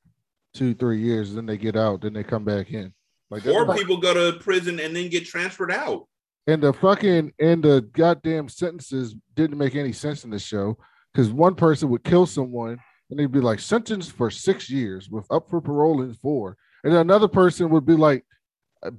two, 0.54 0.74
three 0.74 1.00
years, 1.00 1.34
then 1.34 1.46
they 1.46 1.56
get 1.56 1.76
out, 1.76 2.00
then 2.02 2.12
they 2.14 2.24
come 2.24 2.44
back 2.44 2.70
in. 2.72 2.92
Like 3.30 3.42
that's 3.44 3.54
Or 3.56 3.64
not- 3.66 3.76
people 3.76 3.98
go 3.98 4.12
to 4.32 4.38
prison 4.40 4.80
and 4.80 4.94
then 4.96 5.08
get 5.10 5.24
transferred 5.26 5.70
out. 5.72 6.08
and 6.46 6.62
the 6.62 6.72
fucking 6.72 7.32
and 7.38 7.62
the 7.62 7.82
goddamn 7.92 8.48
sentences 8.48 9.14
didn't 9.34 9.58
make 9.58 9.76
any 9.76 9.92
sense 9.92 10.24
in 10.24 10.30
the 10.30 10.38
show 10.38 10.76
because 11.12 11.30
one 11.30 11.54
person 11.54 11.90
would 11.90 12.02
kill 12.02 12.24
someone 12.26 12.78
and 13.10 13.18
they'd 13.18 13.30
be 13.30 13.40
like 13.40 13.60
sentenced 13.60 14.12
for 14.12 14.30
six 14.30 14.68
years 14.70 15.08
with 15.10 15.26
up 15.30 15.48
for 15.50 15.60
parole 15.60 16.00
in 16.02 16.12
four, 16.14 16.56
and 16.84 16.92
then 16.92 17.00
another 17.00 17.28
person 17.28 17.70
would 17.70 17.86
be 17.86 17.96
like 17.96 18.24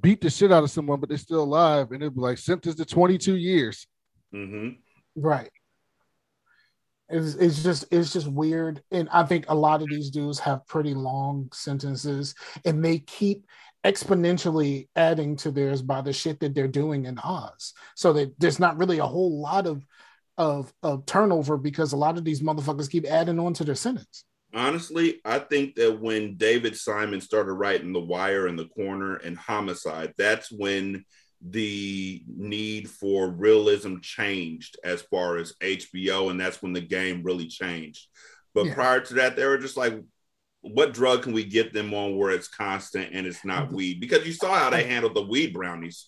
beat 0.02 0.22
the 0.22 0.30
shit 0.30 0.52
out 0.52 0.64
of 0.64 0.72
someone, 0.72 1.00
but 1.00 1.10
they're 1.10 1.18
still 1.18 1.44
alive, 1.44 1.92
and 1.92 2.02
it'd 2.02 2.16
be 2.16 2.22
like 2.22 2.38
sentenced 2.38 2.78
to 2.78 2.86
twenty 2.86 3.18
two 3.18 3.36
years. 3.36 3.88
Mm-hmm. 4.34 4.70
Right. 5.16 5.52
It's, 7.10 7.36
it's 7.36 7.62
just 7.64 7.86
it's 7.92 8.14
just 8.14 8.28
weird, 8.28 8.82
and 8.92 9.10
I 9.12 9.24
think 9.24 9.46
a 9.48 9.56
lot 9.56 9.82
of 9.82 9.90
these 9.90 10.10
dudes 10.10 10.40
have 10.40 10.66
pretty 10.68 10.94
long 10.94 11.50
sentences, 11.54 12.34
and 12.66 12.84
they 12.84 13.00
keep 13.00 13.46
exponentially 13.84 14.88
adding 14.96 15.36
to 15.36 15.52
theirs 15.52 15.82
by 15.82 16.02
the 16.02 16.14
shit 16.14 16.40
that 16.40 16.56
they're 16.56 16.68
doing 16.70 17.06
in 17.06 17.20
Oz. 17.20 17.74
So 17.96 18.14
that 18.14 18.40
there's 18.40 18.60
not 18.60 18.78
really 18.78 19.00
a 19.00 19.06
whole 19.06 19.42
lot 19.42 19.68
of 19.68 19.86
of 20.38 20.74
of 20.82 21.06
turnover 21.06 21.58
because 21.58 21.92
a 21.92 21.98
lot 21.98 22.18
of 22.18 22.24
these 22.24 22.42
motherfuckers 22.42 22.90
keep 22.90 23.06
adding 23.06 23.40
on 23.40 23.54
to 23.56 23.64
their 23.64 23.76
sentence. 23.76 24.24
Honestly, 24.54 25.20
I 25.26 25.40
think 25.40 25.76
that 25.76 26.00
when 26.00 26.36
David 26.36 26.78
Simon 26.78 27.22
started 27.22 27.54
writing 27.54 27.92
The 27.92 28.00
Wire 28.00 28.48
and 28.48 28.58
The 28.58 28.68
Corner 28.68 29.16
and 29.16 29.38
Homicide, 29.38 30.14
that's 30.18 30.52
when 30.52 31.06
the 31.46 32.24
need 32.28 32.90
for 32.90 33.30
realism 33.30 33.98
changed 34.02 34.78
as 34.84 35.02
far 35.02 35.38
as 35.38 35.56
HBO, 35.62 36.30
and 36.30 36.40
that's 36.40 36.62
when 36.62 36.74
the 36.74 36.82
game 36.82 37.24
really 37.24 37.48
changed. 37.48 38.08
But 38.54 38.68
Yeah. 38.68 38.76
prior 38.76 39.00
to 39.02 39.14
that, 39.16 39.36
they 39.36 39.46
were 39.46 39.58
just 39.58 39.76
like, 39.76 40.00
what 40.62 40.94
drug 40.94 41.24
can 41.24 41.34
we 41.34 41.44
get 41.44 41.74
them 41.74 41.94
on 41.94 42.16
where 42.16 42.32
it's 42.32 42.48
constant 42.48 43.14
and 43.14 43.28
it's 43.28 43.44
not 43.44 43.66
mm-hmm. 43.66 43.76
weed? 43.76 44.00
Because 44.00 44.26
you 44.26 44.32
saw 44.32 44.58
how 44.58 44.70
they 44.70 44.86
handled 44.86 45.16
the 45.16 45.22
weed 45.22 45.54
brownies. 45.54 46.08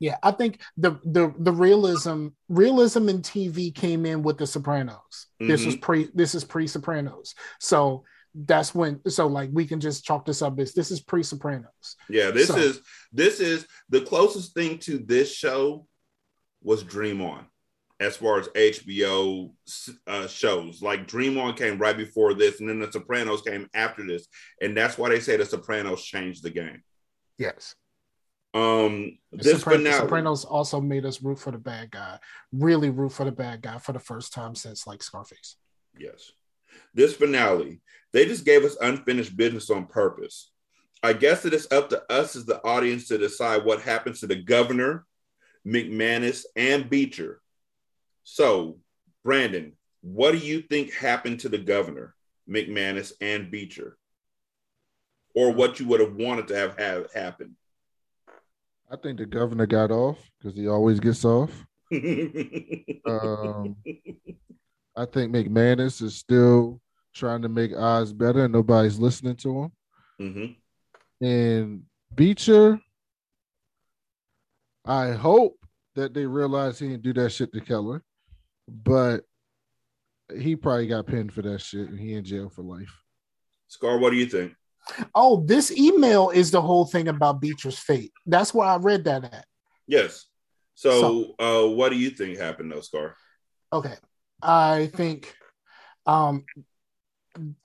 Yeah, 0.00 0.16
I 0.22 0.30
think 0.32 0.60
the 0.78 0.92
the 1.04 1.32
the 1.38 1.52
realism 1.52 2.28
realism 2.48 3.08
in 3.10 3.20
TV 3.22 3.72
came 3.74 4.06
in 4.06 4.22
with 4.22 4.38
the 4.38 4.46
Sopranos. 4.46 5.26
This 5.38 5.64
was 5.64 5.76
Mhm. 5.76 5.82
pre 5.82 6.10
this 6.14 6.34
is 6.34 6.42
pre 6.42 6.66
Sopranos. 6.66 7.34
So 7.60 8.04
that's 8.34 8.74
when 8.74 9.00
so 9.10 9.26
like 9.26 9.50
we 9.52 9.66
can 9.66 9.78
just 9.78 10.02
chalk 10.04 10.24
this 10.24 10.40
up 10.40 10.58
as 10.58 10.72
this 10.72 10.90
is 10.90 11.00
pre 11.00 11.22
Sopranos. 11.22 11.96
Yeah, 12.08 12.30
this 12.30 12.48
So- 12.48 12.56
is 12.56 12.80
this 13.12 13.40
is 13.40 13.66
the 13.90 14.00
closest 14.00 14.54
thing 14.54 14.78
to 14.80 14.98
this 14.98 15.32
show 15.34 15.86
was 16.62 16.82
Dream 16.82 17.20
On, 17.20 17.44
as 18.00 18.16
far 18.16 18.38
as 18.40 18.48
HBO 18.54 19.54
uh, 20.06 20.26
shows. 20.28 20.80
Like 20.80 21.08
Dream 21.08 21.36
On 21.38 21.54
came 21.54 21.76
right 21.78 21.96
before 21.96 22.32
this, 22.32 22.60
and 22.60 22.68
then 22.70 22.80
The 22.80 22.90
Sopranos 22.90 23.42
came 23.42 23.68
after 23.74 24.06
this, 24.06 24.26
and 24.62 24.74
that's 24.74 24.96
why 24.96 25.10
they 25.10 25.20
say 25.20 25.36
The 25.36 25.44
Sopranos 25.44 26.02
changed 26.02 26.42
the 26.42 26.50
game. 26.50 26.82
Yes. 27.36 27.74
Um, 28.52 29.18
this 29.30 29.62
Sopran- 29.62 29.76
finale, 29.76 30.00
Sopranos 30.00 30.44
also 30.44 30.80
made 30.80 31.06
us 31.06 31.22
root 31.22 31.38
for 31.38 31.52
the 31.52 31.58
bad 31.58 31.90
guy, 31.90 32.18
really 32.52 32.90
root 32.90 33.12
for 33.12 33.24
the 33.24 33.32
bad 33.32 33.62
guy 33.62 33.78
for 33.78 33.92
the 33.92 34.00
first 34.00 34.32
time 34.32 34.54
since 34.54 34.86
like 34.86 35.02
Scarface. 35.02 35.56
yes, 35.98 36.32
this 36.94 37.14
finale, 37.14 37.80
they 38.12 38.26
just 38.26 38.44
gave 38.44 38.64
us 38.64 38.76
unfinished 38.80 39.36
business 39.36 39.70
on 39.70 39.86
purpose. 39.86 40.50
I 41.02 41.12
guess 41.12 41.44
it 41.44 41.54
is 41.54 41.68
up 41.70 41.88
to 41.90 42.12
us 42.12 42.36
as 42.36 42.44
the 42.44 42.62
audience 42.62 43.08
to 43.08 43.18
decide 43.18 43.64
what 43.64 43.80
happens 43.80 44.20
to 44.20 44.26
the 44.26 44.36
governor, 44.36 45.06
McManus, 45.66 46.44
and 46.56 46.90
Beecher. 46.90 47.40
So, 48.24 48.78
Brandon, 49.24 49.72
what 50.02 50.32
do 50.32 50.38
you 50.38 50.62
think 50.62 50.92
happened 50.92 51.40
to 51.40 51.48
the 51.48 51.58
governor, 51.58 52.14
McManus, 52.48 53.12
and 53.20 53.50
Beecher? 53.50 53.96
Or 55.34 55.52
what 55.52 55.78
you 55.78 55.86
would 55.86 56.00
have 56.00 56.16
wanted 56.16 56.48
to 56.48 56.56
have, 56.56 56.78
have 56.78 57.12
happen? 57.12 57.56
I 58.90 58.96
think 58.96 59.18
the 59.18 59.26
governor 59.26 59.66
got 59.66 59.90
off 59.90 60.18
because 60.38 60.56
he 60.56 60.66
always 60.66 60.98
gets 61.00 61.24
off. 61.24 61.66
Um, 63.06 63.76
I 64.96 65.06
think 65.06 65.32
McManus 65.32 66.02
is 66.02 66.16
still 66.16 66.80
trying 67.14 67.42
to 67.42 67.48
make 67.48 67.72
Oz 67.72 68.12
better, 68.12 68.44
and 68.44 68.52
nobody's 68.52 68.98
listening 68.98 69.36
to 69.36 69.62
him. 69.62 69.72
hmm 70.18 71.24
And 71.24 71.82
Beecher, 72.14 72.80
I 74.84 75.12
hope 75.12 75.56
that 75.94 76.14
they 76.14 76.26
realize 76.26 76.78
he 76.78 76.88
didn't 76.88 77.02
do 77.02 77.12
that 77.14 77.30
shit 77.30 77.52
to 77.52 77.60
Keller, 77.60 78.02
but 78.68 79.24
he 80.36 80.56
probably 80.56 80.86
got 80.86 81.06
pinned 81.06 81.32
for 81.32 81.42
that 81.42 81.60
shit, 81.60 81.88
and 81.88 81.98
he 81.98 82.14
in 82.14 82.24
jail 82.24 82.48
for 82.48 82.62
life. 82.62 83.02
Scar, 83.68 83.98
what 83.98 84.10
do 84.10 84.16
you 84.16 84.26
think? 84.26 84.54
Oh, 85.14 85.44
this 85.46 85.70
email 85.70 86.30
is 86.30 86.50
the 86.50 86.60
whole 86.62 86.84
thing 86.84 87.08
about 87.08 87.40
Beecher's 87.40 87.78
fate. 87.78 88.12
That's 88.26 88.52
where 88.52 88.66
I 88.66 88.76
read 88.76 89.04
that 89.04 89.24
at. 89.24 89.46
Yes. 89.86 90.26
So, 90.74 91.34
uh, 91.38 91.66
what 91.68 91.90
do 91.90 91.96
you 91.98 92.10
think 92.10 92.38
happened, 92.38 92.72
though, 92.72 92.80
Scar? 92.80 93.16
Okay. 93.72 93.94
I 94.42 94.86
think 94.94 95.34
um 96.06 96.44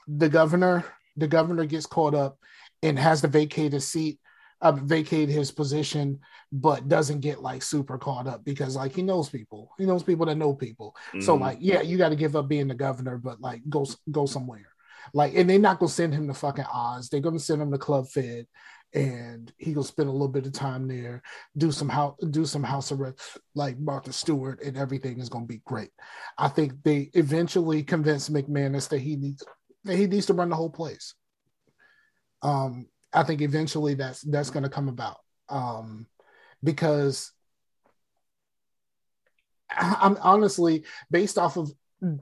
the 0.07 0.29
governor 0.29 0.83
the 1.15 1.27
governor 1.27 1.65
gets 1.65 1.85
caught 1.85 2.13
up 2.13 2.37
and 2.83 2.99
has 2.99 3.21
to 3.21 3.27
vacate 3.29 3.71
his 3.71 3.87
seat, 3.87 4.19
uh, 4.61 4.73
vacate 4.73 5.29
his 5.29 5.49
position, 5.49 6.19
but 6.51 6.89
doesn't 6.89 7.21
get 7.21 7.41
like 7.41 7.63
super 7.63 7.97
caught 7.97 8.27
up 8.27 8.43
because 8.43 8.75
like 8.75 8.93
he 8.93 9.01
knows 9.01 9.29
people. 9.29 9.71
He 9.77 9.85
knows 9.85 10.03
people 10.03 10.25
that 10.25 10.35
know 10.35 10.53
people. 10.53 10.93
So 11.21 11.37
Mhm. 11.37 11.39
like, 11.39 11.57
yeah, 11.61 11.81
you 11.81 11.97
got 11.97 12.09
to 12.09 12.15
give 12.17 12.35
up 12.35 12.49
being 12.49 12.67
the 12.67 12.75
governor, 12.75 13.17
but 13.17 13.39
like 13.39 13.61
go 13.69 13.85
go 14.11 14.25
somewhere. 14.25 14.67
Like, 15.13 15.35
and 15.35 15.49
they're 15.49 15.59
not 15.59 15.79
gonna 15.79 15.89
send 15.89 16.13
him 16.13 16.27
to 16.27 16.33
fucking 16.33 16.65
Oz. 16.71 17.09
They're 17.09 17.19
gonna 17.19 17.39
send 17.39 17.61
him 17.61 17.71
to 17.71 17.77
Club 17.77 18.07
Fed, 18.09 18.47
and 18.93 19.51
he 19.57 19.73
gonna 19.73 19.85
spend 19.85 20.09
a 20.09 20.11
little 20.11 20.27
bit 20.27 20.45
of 20.45 20.53
time 20.53 20.87
there, 20.87 21.21
do 21.57 21.71
some 21.71 21.89
house, 21.89 22.15
do 22.29 22.45
some 22.45 22.63
house 22.63 22.91
arrest, 22.91 23.19
like 23.53 23.77
Martha 23.77 24.13
Stewart, 24.13 24.61
and 24.63 24.77
everything 24.77 25.19
is 25.19 25.29
gonna 25.29 25.45
be 25.45 25.61
great. 25.65 25.91
I 26.37 26.47
think 26.47 26.73
they 26.83 27.09
eventually 27.13 27.83
convince 27.83 28.29
McManus 28.29 28.89
that 28.89 28.99
he 28.99 29.15
needs 29.15 29.43
that 29.83 29.97
he 29.97 30.07
needs 30.07 30.25
to 30.27 30.33
run 30.33 30.49
the 30.49 30.55
whole 30.55 30.69
place. 30.69 31.13
Um, 32.41 32.87
I 33.13 33.23
think 33.23 33.41
eventually 33.41 33.93
that's 33.95 34.21
that's 34.21 34.49
gonna 34.49 34.69
come 34.69 34.87
about. 34.87 35.17
Um, 35.49 36.07
because 36.63 37.31
I'm 39.77 40.17
honestly 40.21 40.85
based 41.11 41.37
off 41.37 41.57
of 41.57 41.71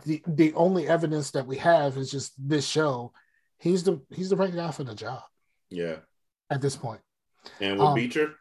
the 0.05 0.23
the 0.27 0.53
only 0.53 0.87
evidence 0.87 1.31
that 1.31 1.45
we 1.47 1.57
have 1.57 1.97
is 1.97 2.09
just 2.11 2.33
this 2.37 2.65
show. 2.67 3.11
He's 3.57 3.83
the 3.83 4.01
he's 4.09 4.29
the 4.29 4.35
right 4.37 4.53
guy 4.53 4.71
for 4.71 4.83
the 4.83 4.95
job 4.95 5.23
Yeah. 5.69 5.97
at 6.49 6.61
this 6.61 6.75
point. 6.75 7.01
And 7.59 7.77
with 7.79 7.87
Um, 7.87 7.95
Beecher? 7.95 8.35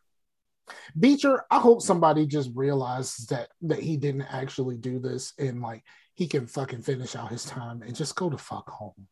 Beecher, 0.98 1.44
I 1.50 1.58
hope 1.58 1.82
somebody 1.82 2.26
just 2.26 2.50
realizes 2.54 3.26
that 3.26 3.48
that 3.62 3.80
he 3.80 3.96
didn't 3.96 4.22
actually 4.22 4.76
do 4.76 4.98
this 5.00 5.32
and 5.38 5.60
like 5.60 5.82
he 6.14 6.26
can 6.28 6.46
fucking 6.46 6.82
finish 6.82 7.16
out 7.16 7.30
his 7.30 7.44
time 7.44 7.82
and 7.82 7.96
just 7.96 8.14
go 8.14 8.30
to 8.30 8.38
fuck 8.38 8.68
home. 8.70 9.08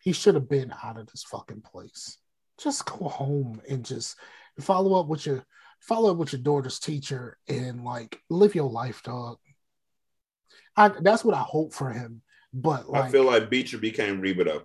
He 0.00 0.12
should 0.12 0.34
have 0.34 0.48
been 0.48 0.74
out 0.82 0.98
of 0.98 1.06
this 1.06 1.22
fucking 1.24 1.62
place. 1.62 2.18
Just 2.58 2.84
go 2.86 3.08
home 3.08 3.60
and 3.68 3.84
just 3.84 4.16
follow 4.60 4.98
up 4.98 5.06
with 5.06 5.26
your 5.26 5.44
follow 5.80 6.10
up 6.10 6.16
with 6.16 6.32
your 6.32 6.42
daughter's 6.42 6.78
teacher 6.78 7.38
and 7.48 7.84
like 7.84 8.20
live 8.30 8.54
your 8.54 8.70
life, 8.70 9.02
dog. 9.02 9.38
I, 10.76 10.88
that's 10.88 11.24
what 11.24 11.34
I 11.34 11.40
hope 11.40 11.72
for 11.72 11.90
him. 11.90 12.22
But 12.52 12.88
like 12.88 13.04
I 13.04 13.10
feel 13.10 13.24
like 13.24 13.50
Beecher 13.50 13.78
became 13.78 14.20
Rebadow. 14.20 14.64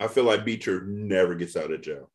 I 0.00 0.08
feel 0.08 0.24
like 0.24 0.44
Beecher 0.44 0.84
never 0.84 1.34
gets 1.34 1.56
out 1.56 1.70
of 1.72 1.80
jail. 1.80 2.10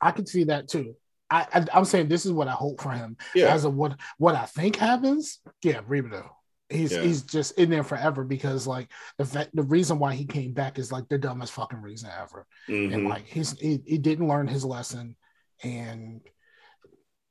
I 0.00 0.10
can 0.10 0.26
see 0.26 0.44
that 0.44 0.68
too. 0.68 0.96
I, 1.30 1.46
I 1.52 1.66
I'm 1.72 1.84
saying 1.84 2.08
this 2.08 2.26
is 2.26 2.32
what 2.32 2.48
I 2.48 2.52
hope 2.52 2.80
for 2.80 2.90
him. 2.90 3.16
Yeah. 3.34 3.46
As 3.54 3.64
of 3.64 3.74
what 3.74 3.98
what 4.18 4.34
I 4.34 4.44
think 4.46 4.76
happens, 4.76 5.40
yeah, 5.62 5.80
Rebadow. 5.82 6.28
He's 6.68 6.92
Yeah. 6.92 7.02
he's 7.02 7.22
just 7.22 7.56
in 7.58 7.70
there 7.70 7.84
forever 7.84 8.24
because 8.24 8.66
like 8.66 8.88
the 9.18 9.24
fact 9.24 9.50
the 9.54 9.62
reason 9.62 9.98
why 10.00 10.14
he 10.14 10.24
came 10.26 10.52
back 10.52 10.78
is 10.78 10.90
like 10.90 11.08
the 11.08 11.18
dumbest 11.18 11.52
fucking 11.52 11.80
reason 11.80 12.10
ever. 12.20 12.46
And 12.68 12.92
Mhm. 12.92 13.08
like 13.08 13.26
he's 13.26 13.58
he, 13.58 13.80
he 13.86 13.98
didn't 13.98 14.28
learn 14.28 14.48
his 14.48 14.64
lesson 14.64 15.16
and 15.62 16.20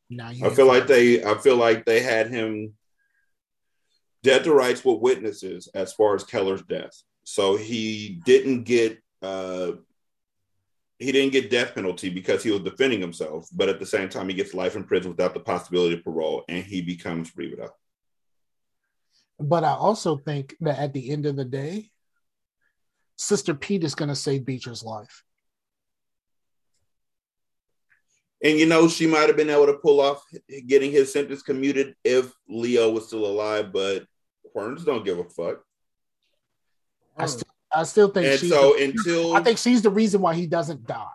now 0.09 0.29
you 0.29 0.45
I 0.45 0.53
feel 0.53 0.65
like 0.67 0.87
they 0.87 1.23
I 1.23 1.35
feel 1.35 1.57
like 1.57 1.83
they 1.85 1.99
had 2.01 2.29
him 2.29 2.73
dead 4.25 4.43
to 4.43 4.53
rights 4.53 4.83
with 4.83 4.99
witnesses 4.99 5.69
as 5.75 5.93
far 5.93 6.15
as 6.15 6.23
Keller's 6.23 6.63
death. 6.63 7.03
So 7.23 7.55
he 7.55 8.21
didn't 8.25 8.63
get 8.63 8.99
uh 9.21 9.73
he 10.97 11.11
didn't 11.11 11.33
get 11.33 11.51
death 11.51 11.75
penalty 11.75 12.09
because 12.09 12.41
he 12.41 12.51
was 12.51 12.61
defending 12.61 13.01
himself, 13.01 13.47
but 13.53 13.69
at 13.69 13.79
the 13.79 13.85
same 13.85 14.09
time 14.09 14.27
he 14.29 14.33
gets 14.35 14.53
life 14.53 14.75
in 14.75 14.83
prison 14.85 15.11
without 15.11 15.33
the 15.33 15.39
possibility 15.39 15.95
of 15.95 16.03
parole 16.03 16.43
and 16.49 16.63
he 16.63 16.81
becomes 16.81 17.31
Rebadow. 17.31 17.69
but 19.39 19.63
I 19.63 19.73
also 19.73 20.17
think 20.17 20.55
that 20.61 20.79
at 20.79 20.93
the 20.93 21.11
end 21.11 21.25
of 21.25 21.35
the 21.35 21.45
day, 21.45 21.91
Sister 23.17 23.53
Pete 23.53 23.83
is 23.83 23.95
gonna 23.95 24.15
save 24.15 24.45
Beecher's 24.45 24.83
life. 24.83 25.23
And 28.43 28.59
you 28.59 28.65
know, 28.65 28.87
she 28.87 29.07
might 29.07 29.27
have 29.27 29.37
been 29.37 29.49
able 29.49 29.67
to 29.67 29.79
pull 29.85 29.99
off 29.99 30.23
getting 30.67 30.91
his 30.91 31.11
sentence 31.11 31.41
commuted 31.41 31.95
if 32.03 32.31
Leo 32.47 32.91
was 32.91 33.07
still 33.07 33.25
alive, 33.25 33.71
but 33.73 34.05
Querns 34.55 34.85
don't 34.85 35.03
give 35.03 35.19
a 35.19 35.25
fuck. 35.25 35.65
I 37.17 37.23
hmm. 37.23 37.27
still, 37.27 37.49
I 37.73 37.83
still 37.83 38.07
think 38.07 38.27
And 38.27 38.39
she's 38.39 38.49
so 38.49 38.73
the, 38.73 38.85
until- 38.85 39.35
I 39.35 39.43
think 39.43 39.57
she's 39.57 39.81
the 39.81 39.89
reason 39.89 40.21
why 40.21 40.33
he 40.33 40.47
doesn't 40.47 40.87
die. 40.87 41.09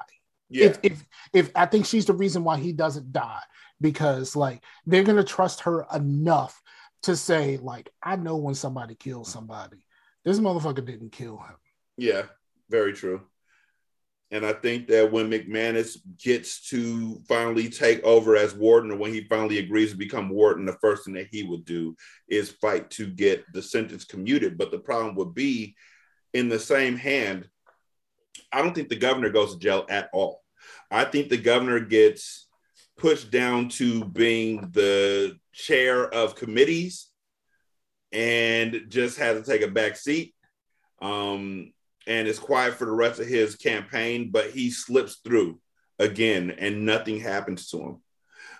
Yeah. 0.50 0.66
If, 0.66 0.78
if 0.82 1.06
if 1.32 1.50
I 1.54 1.64
think 1.66 1.86
she's 1.86 2.06
the 2.06 2.12
reason 2.12 2.42
why 2.42 2.58
he 2.58 2.72
doesn't 2.72 3.12
die 3.12 3.42
because 3.80 4.34
like 4.34 4.62
they're 4.84 5.04
gonna 5.04 5.24
trust 5.24 5.60
her 5.60 5.86
enough 5.94 6.60
to 7.04 7.16
say 7.16 7.56
like 7.56 7.88
I 8.02 8.16
know 8.16 8.36
when 8.36 8.54
somebody 8.56 8.96
kills 8.96 9.32
somebody. 9.32 9.86
This 10.24 10.40
motherfucker 10.40 10.84
didn't 10.84 11.12
kill 11.12 11.38
him. 11.38 11.54
Yeah, 11.96 12.24
very 12.68 12.92
true. 12.92 13.22
And 14.32 14.46
I 14.46 14.52
think 14.52 14.86
that 14.88 15.10
when 15.10 15.28
McManus 15.28 15.98
gets 16.22 16.68
to 16.68 17.20
finally 17.28 17.68
take 17.68 18.02
over 18.04 18.36
as 18.36 18.54
warden, 18.54 18.92
or 18.92 18.96
when 18.96 19.12
he 19.12 19.24
finally 19.24 19.58
agrees 19.58 19.90
to 19.90 19.96
become 19.96 20.28
warden, 20.28 20.64
the 20.64 20.78
first 20.80 21.04
thing 21.04 21.14
that 21.14 21.28
he 21.32 21.42
would 21.42 21.64
do 21.64 21.96
is 22.28 22.50
fight 22.50 22.90
to 22.90 23.08
get 23.08 23.44
the 23.52 23.62
sentence 23.62 24.04
commuted. 24.04 24.56
But 24.56 24.70
the 24.70 24.78
problem 24.78 25.16
would 25.16 25.34
be 25.34 25.74
in 26.32 26.48
the 26.48 26.60
same 26.60 26.96
hand, 26.96 27.48
I 28.52 28.62
don't 28.62 28.74
think 28.74 28.88
the 28.88 28.96
governor 28.96 29.30
goes 29.30 29.52
to 29.52 29.58
jail 29.58 29.84
at 29.88 30.08
all. 30.12 30.42
I 30.90 31.04
think 31.04 31.28
the 31.28 31.36
governor 31.36 31.80
gets 31.80 32.46
pushed 32.96 33.30
down 33.30 33.68
to 33.70 34.04
being 34.04 34.70
the 34.72 35.38
chair 35.52 36.06
of 36.12 36.36
committees 36.36 37.08
and 38.12 38.82
just 38.88 39.18
has 39.18 39.38
to 39.42 39.50
take 39.50 39.62
a 39.62 39.70
back 39.70 39.96
seat. 39.96 40.34
Um, 41.00 41.72
and 42.06 42.26
is 42.26 42.38
quiet 42.38 42.74
for 42.74 42.84
the 42.84 42.92
rest 42.92 43.20
of 43.20 43.26
his 43.26 43.56
campaign, 43.56 44.30
but 44.30 44.50
he 44.50 44.70
slips 44.70 45.16
through 45.24 45.60
again 45.98 46.50
and 46.58 46.86
nothing 46.86 47.20
happens 47.20 47.68
to 47.70 47.78
him. 47.78 47.96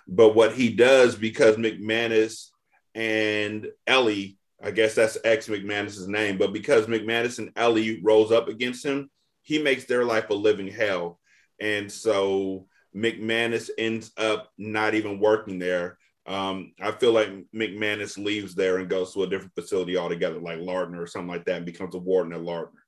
But 0.07 0.35
what 0.35 0.53
he 0.53 0.69
does, 0.69 1.15
because 1.15 1.55
McManus 1.55 2.47
and 2.93 3.67
Ellie, 3.87 4.37
I 4.63 4.71
guess 4.71 4.95
that's 4.95 5.17
ex 5.23 5.47
McManus's 5.47 6.07
name, 6.07 6.37
but 6.37 6.53
because 6.53 6.85
McManus 6.85 7.39
and 7.39 7.51
Ellie 7.55 8.01
rose 8.03 8.31
up 8.31 8.47
against 8.47 8.85
him, 8.85 9.09
he 9.41 9.61
makes 9.61 9.85
their 9.85 10.05
life 10.05 10.29
a 10.29 10.35
living 10.35 10.67
hell. 10.67 11.19
And 11.59 11.91
so 11.91 12.67
McManus 12.95 13.69
ends 13.77 14.11
up 14.17 14.51
not 14.57 14.93
even 14.93 15.19
working 15.19 15.59
there. 15.59 15.97
Um, 16.27 16.73
I 16.79 16.91
feel 16.91 17.13
like 17.13 17.29
McManus 17.55 18.23
leaves 18.23 18.53
there 18.53 18.77
and 18.77 18.89
goes 18.89 19.13
to 19.13 19.23
a 19.23 19.27
different 19.27 19.55
facility 19.55 19.97
altogether, 19.97 20.39
like 20.39 20.59
Lardner 20.59 21.01
or 21.01 21.07
something 21.07 21.29
like 21.29 21.45
that, 21.45 21.57
and 21.57 21.65
becomes 21.65 21.95
a 21.95 21.99
warden 21.99 22.33
at 22.33 22.43
Lardner. 22.43 22.80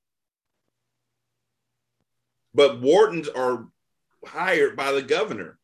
But 2.53 2.81
wardens 2.81 3.27
are 3.30 3.67
hired 4.25 4.75
by 4.75 4.91
the 4.91 5.01
governor. 5.01 5.57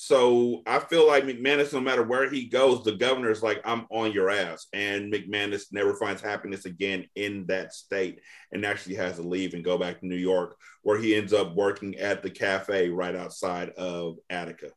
So 0.00 0.62
I 0.64 0.78
feel 0.78 1.08
like 1.08 1.24
McManus, 1.24 1.72
no 1.72 1.80
matter 1.80 2.04
where 2.04 2.30
he 2.30 2.44
goes, 2.44 2.84
the 2.84 2.92
governor 2.92 3.32
is 3.32 3.42
like, 3.42 3.60
I'm 3.64 3.84
on 3.90 4.12
your 4.12 4.30
ass. 4.30 4.68
And 4.72 5.12
McManus 5.12 5.72
never 5.72 5.92
finds 5.96 6.22
happiness 6.22 6.66
again 6.66 7.08
in 7.16 7.46
that 7.46 7.72
state 7.72 8.20
and 8.52 8.64
actually 8.64 8.94
has 8.94 9.16
to 9.16 9.22
leave 9.22 9.54
and 9.54 9.64
go 9.64 9.76
back 9.76 9.98
to 9.98 10.06
New 10.06 10.14
York, 10.14 10.56
where 10.82 10.98
he 10.98 11.16
ends 11.16 11.32
up 11.32 11.56
working 11.56 11.96
at 11.96 12.22
the 12.22 12.30
cafe 12.30 12.90
right 12.90 13.16
outside 13.16 13.70
of 13.70 14.18
Attica. 14.30 14.70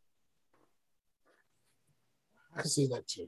I 2.57 2.63
see 2.63 2.87
that 2.87 3.07
too. 3.07 3.27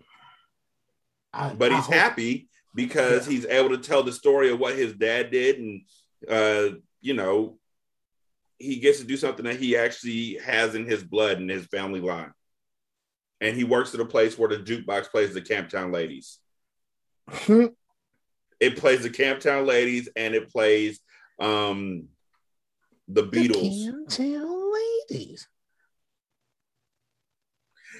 I, 1.32 1.54
But 1.54 1.74
he's 1.74 1.86
happy 1.86 2.50
because 2.74 3.28
he's 3.28 3.46
able 3.46 3.70
to 3.70 3.78
tell 3.78 4.02
the 4.02 4.12
story 4.12 4.50
of 4.50 4.60
what 4.60 4.76
his 4.76 4.94
dad 4.94 5.30
did. 5.30 5.60
And, 5.60 5.82
uh, 6.28 6.78
you 7.02 7.14
know, 7.14 7.60
he 8.64 8.78
gets 8.78 9.00
to 9.00 9.06
do 9.06 9.18
something 9.18 9.46
that 9.46 9.60
he 9.60 9.76
actually 9.76 10.36
has 10.38 10.76
in 10.76 10.86
his 10.86 11.04
blood 11.04 11.38
and 11.38 11.50
his 11.50 11.66
family 11.66 12.00
line. 12.00 12.32
And 13.42 13.56
he 13.56 13.64
works 13.64 13.94
at 13.94 14.00
a 14.00 14.06
place 14.06 14.38
where 14.38 14.50
the 14.50 14.58
jukebox 14.58 15.10
plays 15.10 15.34
the 15.34 15.42
Camptown 15.42 15.94
Ladies. 15.94 16.40
it 18.60 18.78
plays 18.78 19.04
the 19.04 19.10
Camptown 19.10 19.66
Ladies 19.66 20.08
and 20.16 20.34
it 20.34 20.50
plays 20.50 21.00
um 21.40 22.08
the 23.08 23.24
Beatles. 23.24 23.86
Camptown 23.86 24.74
ladies. 25.10 25.48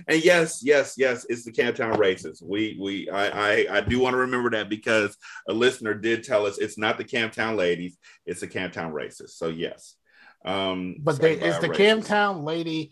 And 0.08 0.24
yes, 0.24 0.62
yes, 0.64 0.96
yes, 0.98 1.26
it's 1.30 1.44
the 1.44 1.52
Camptown 1.52 1.98
Races. 1.98 2.42
We 2.42 2.78
we 2.82 3.10
I 3.10 3.28
I, 3.28 3.78
I 3.78 3.82
do 3.82 4.00
want 4.00 4.14
to 4.14 4.20
remember 4.20 4.50
that 4.52 4.70
because 4.70 5.16
a 5.48 5.54
listener 5.54 5.94
did 5.94 6.24
tell 6.24 6.46
us 6.46 6.58
it's 6.58 6.78
not 6.78 6.98
the 6.98 7.04
Camptown 7.04 7.58
Ladies, 7.58 7.98
it's 8.26 8.40
the 8.40 8.48
Camptown 8.48 8.94
Races. 8.94 9.36
So 9.36 9.48
yes. 9.48 9.96
Um 10.46 10.96
But 11.00 11.20
they, 11.20 11.34
it's 11.34 11.60
the 11.60 11.70
Races. 11.70 12.08
Camptown 12.08 12.44
lady 12.44 12.92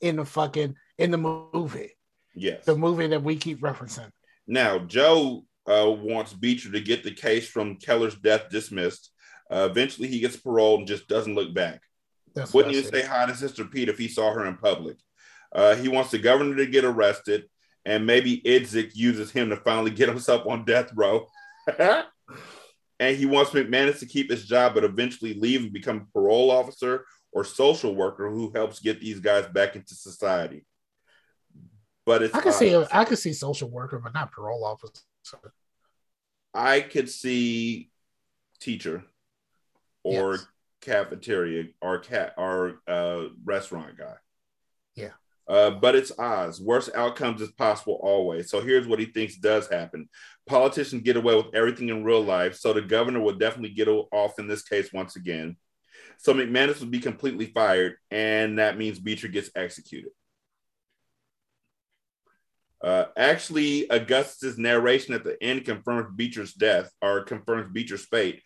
in 0.00 0.16
the 0.16 0.24
fucking 0.24 0.76
in 0.98 1.10
the 1.10 1.18
movie. 1.18 1.92
Yes. 2.34 2.64
The 2.64 2.76
movie 2.76 3.06
that 3.08 3.22
we 3.22 3.36
keep 3.36 3.60
referencing. 3.60 4.10
Now, 4.46 4.78
Joe 4.78 5.44
uh, 5.66 5.90
wants 5.90 6.32
Beecher 6.32 6.70
to 6.72 6.80
get 6.80 7.02
the 7.02 7.10
case 7.10 7.48
from 7.48 7.76
Keller's 7.76 8.14
death 8.14 8.50
dismissed. 8.50 9.10
Uh, 9.50 9.68
eventually, 9.70 10.08
he 10.08 10.20
gets 10.20 10.36
paroled 10.36 10.80
and 10.80 10.88
just 10.88 11.08
doesn't 11.08 11.34
look 11.34 11.54
back. 11.54 11.80
That's 12.34 12.52
Wouldn't 12.52 12.74
what 12.74 12.76
I 12.76 12.78
even 12.80 12.92
said. 12.92 13.02
say 13.02 13.08
hi 13.08 13.26
to 13.26 13.34
Sister 13.34 13.64
Pete 13.64 13.88
if 13.88 13.98
he 13.98 14.08
saw 14.08 14.32
her 14.32 14.44
in 14.46 14.56
public. 14.56 14.98
Uh, 15.52 15.74
he 15.76 15.88
wants 15.88 16.10
the 16.10 16.18
governor 16.18 16.56
to 16.56 16.66
get 16.66 16.84
arrested, 16.84 17.44
and 17.84 18.04
maybe 18.06 18.42
Idzik 18.42 18.94
uses 18.94 19.30
him 19.30 19.48
to 19.50 19.56
finally 19.56 19.90
get 19.90 20.08
himself 20.08 20.46
on 20.46 20.64
death 20.64 20.90
row. 20.94 21.26
and 22.98 23.16
he 23.16 23.26
wants 23.26 23.50
McManus 23.50 23.98
to 24.00 24.06
keep 24.06 24.30
his 24.30 24.46
job, 24.46 24.74
but 24.74 24.84
eventually 24.84 25.34
leave 25.34 25.62
and 25.62 25.72
become 25.72 26.06
a 26.08 26.12
parole 26.12 26.50
officer 26.50 27.04
or 27.32 27.44
social 27.44 27.94
worker 27.94 28.30
who 28.30 28.50
helps 28.54 28.80
get 28.80 29.00
these 29.00 29.20
guys 29.20 29.46
back 29.48 29.76
into 29.76 29.94
society. 29.94 30.64
But 32.06 32.22
it's 32.22 32.34
I 32.34 32.40
can 32.40 32.52
see. 32.52 32.74
I 32.92 33.04
can 33.04 33.16
see 33.16 33.32
social 33.32 33.68
worker, 33.68 33.98
but 33.98 34.14
not 34.14 34.32
parole 34.32 34.64
officer. 34.64 35.02
I 36.54 36.80
could 36.80 37.10
see 37.10 37.90
teacher 38.60 39.04
or 40.02 40.32
Yes. 40.34 40.46
cafeteria 40.80 41.64
or 41.82 41.98
cat 41.98 42.34
or 42.38 42.80
uh, 42.86 43.26
restaurant 43.44 43.98
guy. 43.98 44.14
Yeah. 44.94 45.10
Uh, 45.48 45.70
but 45.70 45.94
it's 45.94 46.12
odds. 46.18 46.60
Worst 46.60 46.90
outcomes 46.94 47.40
is 47.40 47.52
possible 47.52 48.00
always. 48.02 48.50
So 48.50 48.60
here's 48.60 48.88
what 48.88 48.98
he 48.98 49.06
thinks 49.06 49.36
does 49.36 49.68
happen. 49.68 50.08
Politicians 50.46 51.02
get 51.02 51.16
away 51.16 51.36
with 51.36 51.54
everything 51.54 51.88
in 51.88 52.02
real 52.02 52.22
life. 52.22 52.56
So 52.56 52.72
the 52.72 52.82
governor 52.82 53.20
will 53.20 53.36
definitely 53.36 53.70
get 53.70 53.88
off 53.88 54.38
in 54.38 54.48
this 54.48 54.62
case 54.62 54.92
once 54.92 55.14
again. 55.14 55.56
So 56.18 56.34
McManus 56.34 56.80
will 56.80 56.88
be 56.88 56.98
completely 56.98 57.46
fired, 57.46 57.96
and 58.10 58.58
that 58.58 58.78
means 58.78 58.98
Beecher 58.98 59.28
gets 59.28 59.50
executed. 59.54 60.10
Uh, 62.82 63.06
actually, 63.16 63.88
Augustus' 63.90 64.58
narration 64.58 65.14
at 65.14 65.24
the 65.24 65.42
end 65.42 65.64
confirms 65.64 66.14
Beecher's 66.14 66.52
death 66.52 66.90
or 67.00 67.22
confirms 67.22 67.72
Beecher's 67.72 68.04
fate. 68.04 68.42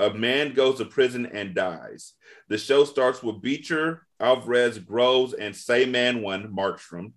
A 0.00 0.14
man 0.14 0.54
goes 0.54 0.78
to 0.78 0.86
prison 0.86 1.26
and 1.26 1.54
dies. 1.54 2.14
The 2.48 2.56
show 2.56 2.84
starts 2.84 3.22
with 3.22 3.42
Beecher, 3.42 4.06
Alvarez, 4.18 4.78
Groves, 4.78 5.34
and 5.34 5.54
Say 5.54 5.84
Man 5.84 6.22
One, 6.22 6.54
Markstrom, 6.56 7.12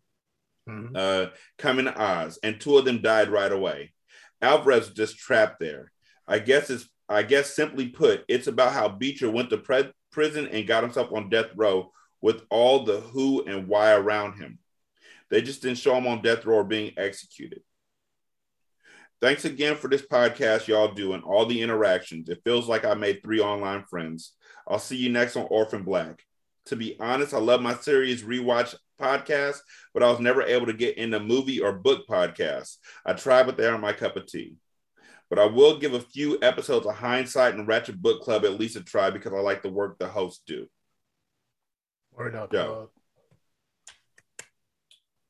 uh, 0.95 1.27
coming 1.57 1.85
to 1.85 1.97
Oz, 1.97 2.39
and 2.43 2.59
two 2.59 2.77
of 2.77 2.83
them 2.83 3.01
died 3.01 3.29
right 3.29 3.51
away. 3.51 3.93
Alvarez 4.41 4.87
was 4.87 4.97
just 4.97 5.17
trapped 5.17 5.61
there. 5.61 5.91
I 6.27 6.39
guess 6.39 6.69
it's 6.69 6.89
I 7.07 7.23
guess 7.23 7.53
simply 7.55 7.87
put, 7.87 8.25
it's 8.27 8.47
about 8.47 8.73
how 8.73 8.89
Beecher 8.89 9.29
went 9.29 9.49
to 9.51 9.57
pre- 9.57 9.93
prison 10.11 10.47
and 10.47 10.67
got 10.67 10.83
himself 10.83 11.11
on 11.13 11.29
death 11.29 11.51
row 11.55 11.91
with 12.21 12.43
all 12.49 12.83
the 12.83 12.99
who 12.99 13.43
and 13.45 13.67
why 13.67 13.93
around 13.93 14.39
him. 14.39 14.59
They 15.29 15.41
just 15.41 15.61
didn't 15.61 15.79
show 15.79 15.95
him 15.95 16.07
on 16.07 16.21
death 16.21 16.45
row 16.45 16.57
or 16.57 16.63
being 16.63 16.93
executed. 16.97 17.61
Thanks 19.23 19.45
again 19.45 19.77
for 19.77 19.87
this 19.87 20.01
podcast, 20.01 20.67
y'all 20.67 20.93
do, 20.93 21.13
and 21.13 21.23
all 21.23 21.45
the 21.45 21.61
interactions. 21.61 22.27
It 22.27 22.41
feels 22.43 22.67
like 22.67 22.83
I 22.83 22.93
made 22.93 23.23
three 23.23 23.39
online 23.39 23.85
friends. 23.89 24.33
I'll 24.67 24.79
see 24.79 24.97
you 24.97 25.09
next 25.09 25.37
on 25.37 25.47
Orphan 25.49 25.83
Black. 25.83 26.21
To 26.65 26.75
be 26.75 26.97
honest, 26.99 27.33
I 27.33 27.37
love 27.37 27.61
my 27.61 27.73
series 27.73 28.21
rewatch 28.21 28.75
podcast, 29.01 29.59
but 29.93 30.03
I 30.03 30.11
was 30.11 30.19
never 30.19 30.43
able 30.43 30.65
to 30.65 30.73
get 30.73 30.97
into 30.97 31.21
movie 31.21 31.61
or 31.61 31.71
book 31.71 32.05
podcasts. 32.05 32.79
I 33.05 33.13
tried, 33.13 33.45
but 33.45 33.55
they 33.55 33.65
aren't 33.65 33.79
my 33.79 33.93
cup 33.93 34.17
of 34.17 34.25
tea. 34.25 34.57
But 35.29 35.39
I 35.39 35.45
will 35.45 35.79
give 35.79 35.93
a 35.93 36.01
few 36.01 36.37
episodes 36.41 36.85
of 36.85 36.95
Hindsight 36.95 37.55
and 37.55 37.65
Ratchet 37.65 38.01
Book 38.01 38.23
Club 38.23 38.43
at 38.43 38.59
least 38.59 38.75
a 38.75 38.83
try 38.83 39.09
because 39.09 39.31
I 39.31 39.39
like 39.39 39.63
the 39.63 39.69
work 39.69 39.99
the 39.99 40.09
hosts 40.09 40.43
do. 40.45 40.67
Word 42.11 42.35
up, 42.35 42.51
Yo. 42.51 42.89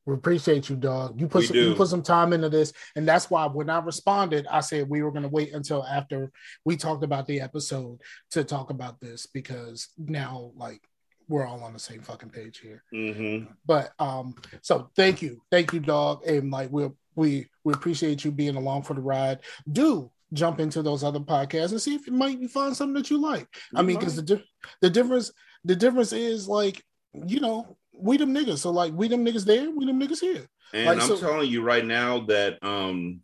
We 0.06 0.14
appreciate 0.14 0.70
you, 0.70 0.76
dog. 0.76 1.20
You 1.20 1.28
put 1.28 1.46
some, 1.46 1.56
you 1.56 1.76
put 1.76 1.88
some 1.88 2.04
time 2.04 2.34
into 2.34 2.50
this, 2.50 2.74
and 2.96 3.08
that's 3.08 3.30
why 3.30 3.46
when 3.46 3.70
I 3.70 3.80
responded, 3.80 4.46
I 4.50 4.60
said 4.60 4.90
we 4.90 5.02
were 5.02 5.12
going 5.12 5.24
to 5.24 5.30
wait 5.30 5.54
until 5.54 5.86
after 5.86 6.32
we 6.66 6.76
talked 6.76 7.04
about 7.04 7.26
the 7.26 7.40
episode 7.40 8.02
to 8.32 8.44
talk 8.44 8.70
about 8.70 9.00
this 9.00 9.28
because 9.28 9.90
now, 9.98 10.52
like, 10.56 10.82
we're 11.30 11.46
all 11.46 11.64
on 11.64 11.74
the 11.74 11.80
same 11.80 12.02
fucking 12.02 12.30
page 12.30 12.60
here. 12.60 12.84
Mm-hmm. 12.94 13.52
But 13.66 13.92
um, 13.98 14.36
so 14.62 14.90
thank 14.96 15.22
you, 15.22 15.42
thank 15.52 15.72
you, 15.74 15.80
dog, 15.80 16.26
and 16.28 16.52
like 16.52 16.70
we 16.72 16.90
we 17.16 17.48
we 17.64 17.74
appreciate 17.74 18.26
you 18.26 18.32
being 18.32 18.56
along 18.56 18.84
for 18.84 18.94
the 18.94 19.02
ride. 19.02 19.40
Do 19.72 20.12
jump 20.34 20.60
into 20.60 20.82
those 20.82 21.04
other 21.04 21.20
podcasts 21.20 21.72
and 21.72 21.82
see 21.82 21.96
if 21.96 22.08
you 22.08 22.14
might 22.14 22.40
you 22.40 22.48
find 22.48 22.76
something 22.76 22.96
that 22.96 23.10
you 23.10 23.22
like. 23.22 23.48
I 23.76 23.82
mean, 23.82 23.98
because 24.00 24.16
the 24.16 24.44
the 24.82 24.90
difference 24.90 25.32
the 25.64 25.76
difference 25.76 26.14
is 26.14 26.48
like 26.48 26.84
you 27.14 27.40
know 27.40 27.78
we 28.04 28.18
them 28.18 28.34
niggas. 28.34 28.60
So 28.60 28.72
like 28.72 28.94
we 28.94 29.08
them 29.08 29.26
niggas 29.26 29.46
there, 29.46 29.70
we 29.72 29.86
them 29.86 30.00
niggas 30.00 30.20
here. 30.20 30.46
And 30.74 30.86
Like, 30.88 31.02
I'm 31.02 31.08
so- 31.08 31.18
telling 31.20 31.50
you 31.50 31.62
right 31.64 31.86
now 31.86 32.20
that 32.26 32.64
um 32.64 33.22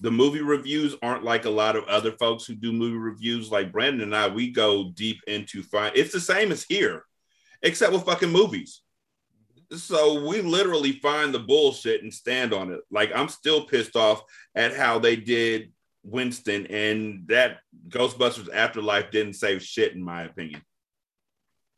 the 0.00 0.10
movie 0.10 0.42
reviews 0.42 0.94
aren't 1.02 1.24
like 1.24 1.44
a 1.44 1.50
lot 1.50 1.74
of 1.74 1.84
other 1.84 2.12
folks 2.12 2.44
who 2.46 2.54
do 2.54 2.72
movie 2.72 2.96
reviews. 2.96 3.50
Like 3.50 3.72
Brandon 3.72 4.02
and 4.02 4.14
I, 4.14 4.28
we 4.28 4.50
go 4.50 4.90
deep 4.94 5.18
into 5.26 5.62
find. 5.62 5.96
It's 5.96 6.12
the 6.12 6.20
same 6.20 6.52
as 6.52 6.62
here, 6.68 7.04
except 7.62 7.92
with 7.92 8.04
fucking 8.04 8.30
movies. 8.30 8.82
So 9.72 10.26
we 10.26 10.40
literally 10.40 10.92
find 10.92 11.34
the 11.34 11.40
bullshit 11.40 12.02
and 12.02 12.14
stand 12.14 12.52
on 12.54 12.72
it. 12.72 12.80
Like 12.90 13.10
I'm 13.14 13.28
still 13.28 13.64
pissed 13.64 13.96
off 13.96 14.22
at 14.54 14.74
how 14.76 14.98
they 14.98 15.16
did 15.16 15.72
Winston, 16.04 16.66
and 16.68 17.26
that 17.28 17.58
Ghostbusters 17.88 18.48
Afterlife 18.54 19.10
didn't 19.10 19.34
save 19.34 19.62
shit, 19.62 19.94
in 19.94 20.02
my 20.02 20.22
opinion. 20.22 20.62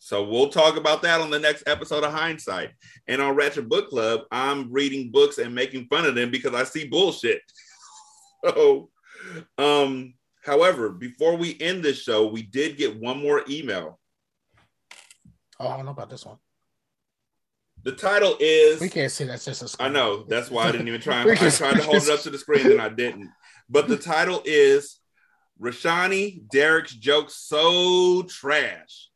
So 0.02 0.24
we'll 0.24 0.48
talk 0.48 0.78
about 0.78 1.02
that 1.02 1.20
on 1.20 1.31
the 1.31 1.39
next 1.39 1.64
episode 1.66 2.05
of 2.05 2.12
Hindsight. 2.12 2.70
And 3.06 3.20
on 3.20 3.36
Ratchet 3.36 3.68
Book 3.68 3.90
Club, 3.90 4.22
I'm 4.32 4.72
reading 4.72 5.10
books 5.10 5.36
and 5.36 5.55
making 5.55 5.89
fun 5.89 6.06
of 6.06 6.14
them 6.14 6.31
because 6.31 6.55
I 6.55 6.64
see 6.64 6.89
bullshit. 6.89 7.43
So, 8.43 8.89
um, 9.59 10.14
however, 10.43 10.89
before 10.89 11.36
we 11.36 11.55
end 11.60 11.82
this 11.85 12.01
show, 12.01 12.27
we 12.27 12.40
did 12.40 12.78
get 12.78 12.98
one 12.98 13.20
more 13.20 13.44
email. 13.51 14.01
Oh, 15.59 15.68
I 15.68 15.77
don't 15.77 15.85
know 15.85 15.90
about 15.90 16.09
this 16.09 16.24
one. 16.24 16.39
The 17.82 17.93
title 17.93 18.39
is 18.40 18.81
We 18.81 18.89
can't 18.89 19.12
see 19.12 19.24
that's 19.24 19.44
just 19.44 19.77
I 19.78 19.90
know 19.90 20.24
that's 20.27 20.51
why 20.51 20.64
I 20.64 20.72
didn't 20.72 20.89
even 20.89 21.02
try. 21.02 21.20
I 21.31 21.35
tried 21.35 21.74
to 21.74 21.82
hold 21.82 21.97
it 21.97 22.09
up 22.09 22.20
to 22.20 22.31
the 22.31 22.39
screen 22.39 22.64
and 22.64 22.81
I 22.81 22.89
didn't. 22.89 23.28
But 23.68 23.89
the 23.89 23.98
title 23.98 24.40
is 24.47 24.98
Rashani 25.60 26.48
Derek's 26.51 26.94
jokes 26.94 27.35
so 27.35 28.22
trash. 28.22 29.10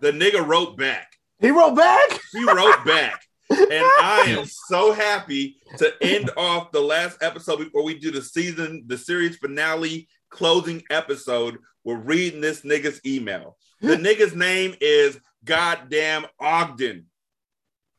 The 0.00 0.12
nigga 0.12 0.46
wrote 0.46 0.76
back. 0.76 1.12
He 1.40 1.50
wrote 1.50 1.74
back. 1.74 2.18
He 2.32 2.44
wrote 2.44 2.84
back. 2.84 3.22
And 3.50 3.60
I 4.00 4.24
am 4.28 4.44
so 4.46 4.92
happy 4.92 5.56
to 5.78 5.92
end 6.00 6.30
off 6.36 6.72
the 6.72 6.80
last 6.80 7.18
episode 7.22 7.58
before 7.58 7.84
we 7.84 7.98
do 7.98 8.10
the 8.10 8.22
season, 8.22 8.84
the 8.86 8.98
series 8.98 9.36
finale 9.36 10.08
closing 10.30 10.82
episode. 10.90 11.58
We're 11.84 11.96
reading 11.96 12.40
this 12.40 12.62
nigga's 12.62 13.00
email. 13.06 13.56
The 13.80 13.96
nigga's 13.96 14.34
name 14.34 14.74
is 14.80 15.18
goddamn 15.44 16.26
Ogden. 16.40 17.06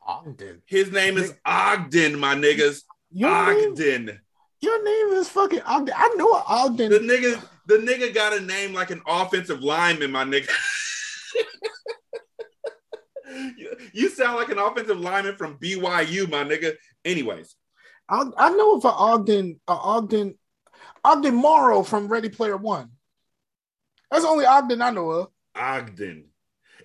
Ogden. 0.06 0.62
His 0.66 0.90
name 0.90 1.16
is 1.18 1.34
Ogden, 1.44 2.18
my 2.18 2.34
niggas. 2.34 2.82
Your 3.10 3.54
name- 3.54 3.72
Ogden. 3.72 4.20
Your 4.60 4.84
name 4.84 5.18
is 5.18 5.28
fucking 5.28 5.60
Ogden. 5.62 5.94
I 5.96 6.14
know 6.16 6.32
Ogden. 6.46 6.90
The 6.90 6.98
nigga, 6.98 7.40
the 7.66 7.76
nigga 7.76 8.12
got 8.12 8.32
a 8.36 8.40
name 8.40 8.74
like 8.74 8.90
an 8.90 9.00
offensive 9.06 9.62
lineman, 9.62 10.10
my 10.10 10.24
nigga. 10.24 10.50
You- 13.56 13.76
you 13.92 14.08
sound 14.08 14.36
like 14.36 14.48
an 14.48 14.58
offensive 14.58 14.98
lineman 14.98 15.36
from 15.36 15.58
BYU, 15.58 16.28
my 16.30 16.44
nigga. 16.44 16.74
Anyways, 17.04 17.54
I, 18.08 18.24
I 18.36 18.50
know 18.50 18.76
of 18.76 18.84
an 18.84 18.92
Ogden, 18.94 19.60
a 19.68 19.72
Ogden, 19.72 20.38
Ogden 21.04 21.34
Morrow 21.34 21.82
from 21.82 22.08
Ready 22.08 22.28
Player 22.30 22.56
One. 22.56 22.90
That's 24.10 24.24
the 24.24 24.28
only 24.30 24.46
Ogden 24.46 24.80
I 24.80 24.90
know 24.90 25.10
of. 25.10 25.28
Ogden. 25.54 26.28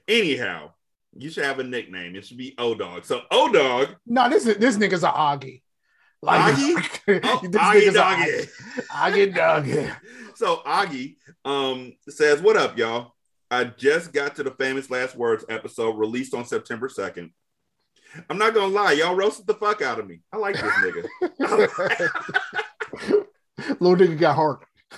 Anyhow, 0.07 0.71
you 1.17 1.29
should 1.29 1.45
have 1.45 1.59
a 1.59 1.63
nickname. 1.63 2.15
It 2.15 2.25
should 2.25 2.37
be 2.37 2.55
O 2.57 2.75
Dog. 2.75 3.05
So 3.05 3.21
O 3.31 3.51
Dog, 3.51 3.95
No, 4.05 4.29
this 4.29 4.45
is 4.45 4.57
this 4.57 4.77
nigga's 4.77 5.03
a 5.03 5.09
Augie. 5.09 5.61
Augie? 6.25 7.21
Oh, 7.23 7.39
this 7.47 7.61
Augie 7.61 7.93
Doggy. 7.93 8.47
Augie 8.91 9.35
Doggy. 9.35 9.89
So 10.35 10.57
Augie 10.65 11.15
um 11.45 11.93
says, 12.09 12.41
"What 12.41 12.57
up, 12.57 12.77
y'all? 12.77 13.13
I 13.53 13.65
just 13.65 14.11
got 14.11 14.35
to 14.35 14.43
the 14.43 14.51
famous 14.51 14.89
last 14.89 15.15
words 15.15 15.45
episode 15.47 15.97
released 15.97 16.33
on 16.33 16.43
September 16.43 16.89
2nd. 16.89 17.31
I'm 18.29 18.37
not 18.39 18.53
gonna 18.55 18.73
lie, 18.73 18.93
y'all 18.93 19.15
roasted 19.15 19.45
the 19.45 19.53
fuck 19.53 19.81
out 19.81 19.99
of 19.99 20.07
me. 20.07 20.21
I 20.31 20.37
like 20.37 20.55
this 20.55 20.73
nigga. 20.73 21.05
Little 23.79 23.95
nigga 23.95 24.19
got 24.19 24.35
heart. 24.35 24.65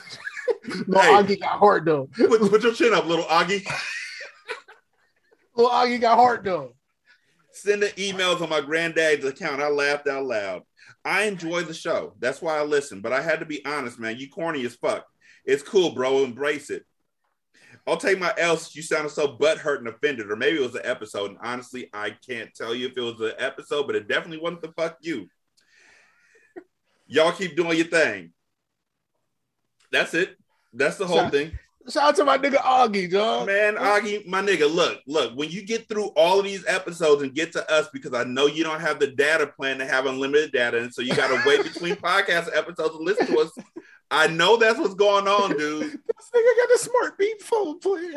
No, 0.88 0.99
Hey. 0.99 1.07
Augie 1.10 1.40
got 1.40 1.60
heart 1.60 1.86
though. 1.86 2.10
put, 2.15 2.40
put 2.49 2.64
your 2.64 2.73
chin 2.73 2.94
up, 2.94 3.06
little 3.06 3.26
Augie. 3.26 3.65
Little 5.56 5.72
Augie 5.72 6.02
got 6.02 6.15
heart 6.18 6.44
though. 6.44 6.76
Sending 7.52 7.90
emails 7.91 8.41
on 8.41 8.49
my 8.49 8.61
granddad's 8.61 9.26
account. 9.26 9.61
I 9.61 9.69
laughed 9.69 10.07
out 10.07 10.26
loud. 10.26 10.64
I 11.03 11.23
enjoy 11.23 11.64
the 11.64 11.73
show. 11.73 12.14
That's 12.19 12.41
why 12.41 12.57
I 12.57 12.64
listen. 12.64 13.02
But 13.02 13.14
I 13.14 13.22
had 13.22 13.40
to 13.40 13.45
be 13.45 13.64
honest, 13.65 13.99
man. 13.99 14.18
You 14.18 14.30
corny 14.30 14.65
as 14.65 14.76
fuck. 14.76 15.06
It's 15.45 15.64
cool, 15.64 15.91
bro. 15.94 16.23
Embrace 16.23 16.69
it. 16.69 16.84
I'll 17.87 17.97
take 17.97 18.19
my 18.19 18.33
else. 18.37 18.75
You 18.75 18.81
sounded 18.81 19.11
so 19.11 19.37
butthurt 19.37 19.77
and 19.79 19.87
offended, 19.87 20.31
or 20.31 20.35
maybe 20.35 20.57
it 20.57 20.61
was 20.65 20.75
an 20.75 20.81
episode. 20.83 21.31
And 21.31 21.39
honestly, 21.41 21.89
I 21.93 22.15
can't 22.27 22.53
tell 22.55 22.73
you 22.73 22.87
if 22.87 22.97
it 22.97 23.01
was 23.01 23.19
an 23.21 23.33
episode, 23.37 23.85
but 23.85 23.95
it 23.95 24.07
definitely 24.07 24.39
wasn't 24.39 24.61
the 24.63 24.71
fuck 24.71 24.97
you. 25.01 25.29
Y'all 27.07 27.31
keep 27.31 27.55
doing 27.55 27.77
your 27.77 27.85
thing. 27.87 28.31
That's 29.91 30.13
it. 30.13 30.35
That's 30.73 30.97
the 30.97 31.05
whole 31.07 31.17
Shout- 31.17 31.31
thing. 31.31 31.51
Shout 31.87 32.03
out 32.03 32.15
to 32.15 32.25
my 32.25 32.39
nigga 32.39 32.55
Augie, 32.55 33.11
dog. 33.11 33.45
Man, 33.45 33.75
Augie, 33.75 34.25
my 34.25 34.41
nigga, 34.41 34.67
look, 34.73 35.01
look, 35.05 35.35
when 35.35 35.51
you 35.51 35.63
get 35.63 35.87
through 35.87 36.07
all 36.15 36.39
of 36.39 36.43
these 36.45 36.65
episodes 36.65 37.21
and 37.21 37.31
get 37.35 37.51
to 37.51 37.71
us, 37.71 37.87
because 37.93 38.11
I 38.15 38.23
know 38.23 38.47
you 38.47 38.63
don't 38.63 38.79
have 38.81 38.99
the 38.99 39.05
data 39.05 39.45
plan 39.45 39.77
to 39.77 39.85
have 39.85 40.07
unlimited 40.07 40.51
data, 40.51 40.79
and 40.79 40.91
so 40.91 41.03
you 41.03 41.13
got 41.13 41.27
to 41.27 41.39
wait 41.47 41.61
between 41.61 41.95
podcast 41.95 42.49
episodes 42.57 42.95
to 42.95 43.03
listen 43.03 43.27
to 43.27 43.37
us. 43.39 43.51
I 44.11 44.27
know 44.27 44.57
that's 44.57 44.77
what's 44.80 44.94
going 44.94 45.27
on, 45.27 45.57
dude. 45.57 45.99
This 46.15 46.41
nigga 46.41 46.57
got 46.57 46.76
a 46.76 46.80
smart 46.80 47.18
beat 47.19 47.41
phone 47.41 47.80
playing. 47.80 48.15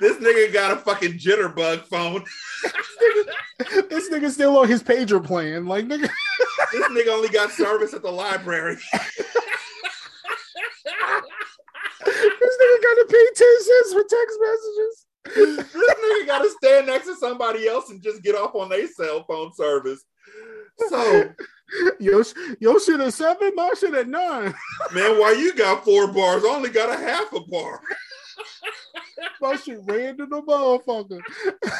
This 0.00 0.16
nigga 0.18 0.52
got 0.52 0.72
a 0.72 0.76
fucking 0.76 1.12
jitterbug 1.12 1.86
phone. 1.86 2.24
this 3.88 4.10
nigga 4.10 4.30
still 4.30 4.58
on 4.58 4.68
his 4.68 4.82
pager 4.82 5.24
plan. 5.24 5.66
Like 5.66 5.86
nigga, 5.86 6.10
This 6.72 6.88
nigga 6.88 7.08
only 7.08 7.28
got 7.28 7.52
service 7.52 7.94
at 7.94 8.02
the 8.02 8.10
library. 8.10 8.76
this 8.92 9.26
nigga 12.04 12.82
got 12.82 12.94
to 12.94 13.06
pay 13.08 13.26
10 13.34 13.62
cents 13.62 13.92
for 13.92 14.02
text 14.02 14.38
messages. 14.40 15.06
this 15.34 15.94
nigga 15.94 16.26
got 16.26 16.42
to 16.42 16.50
stand 16.50 16.86
next 16.86 17.06
to 17.06 17.16
somebody 17.16 17.66
else 17.68 17.90
and 17.90 18.02
just 18.02 18.22
get 18.22 18.34
off 18.34 18.54
on 18.54 18.68
their 18.68 18.86
cell 18.88 19.24
phone 19.24 19.52
service. 19.54 20.04
So, 20.88 21.30
Yo, 22.00 22.22
yo 22.60 22.78
shit 22.78 23.00
at 23.00 23.12
seven, 23.12 23.52
my 23.54 23.70
shit 23.78 23.94
at 23.94 24.08
nine. 24.08 24.54
man, 24.94 25.18
why 25.18 25.32
you 25.32 25.54
got 25.54 25.84
four 25.84 26.12
bars? 26.12 26.44
I 26.44 26.48
only 26.48 26.70
got 26.70 26.90
a 26.90 26.96
half 26.96 27.32
a 27.32 27.40
bar. 27.40 27.80
My 29.40 29.56
shit 29.56 29.80
ran 29.84 30.16
to 30.18 30.26
the 30.26 30.42
motherfucker. 30.42 31.20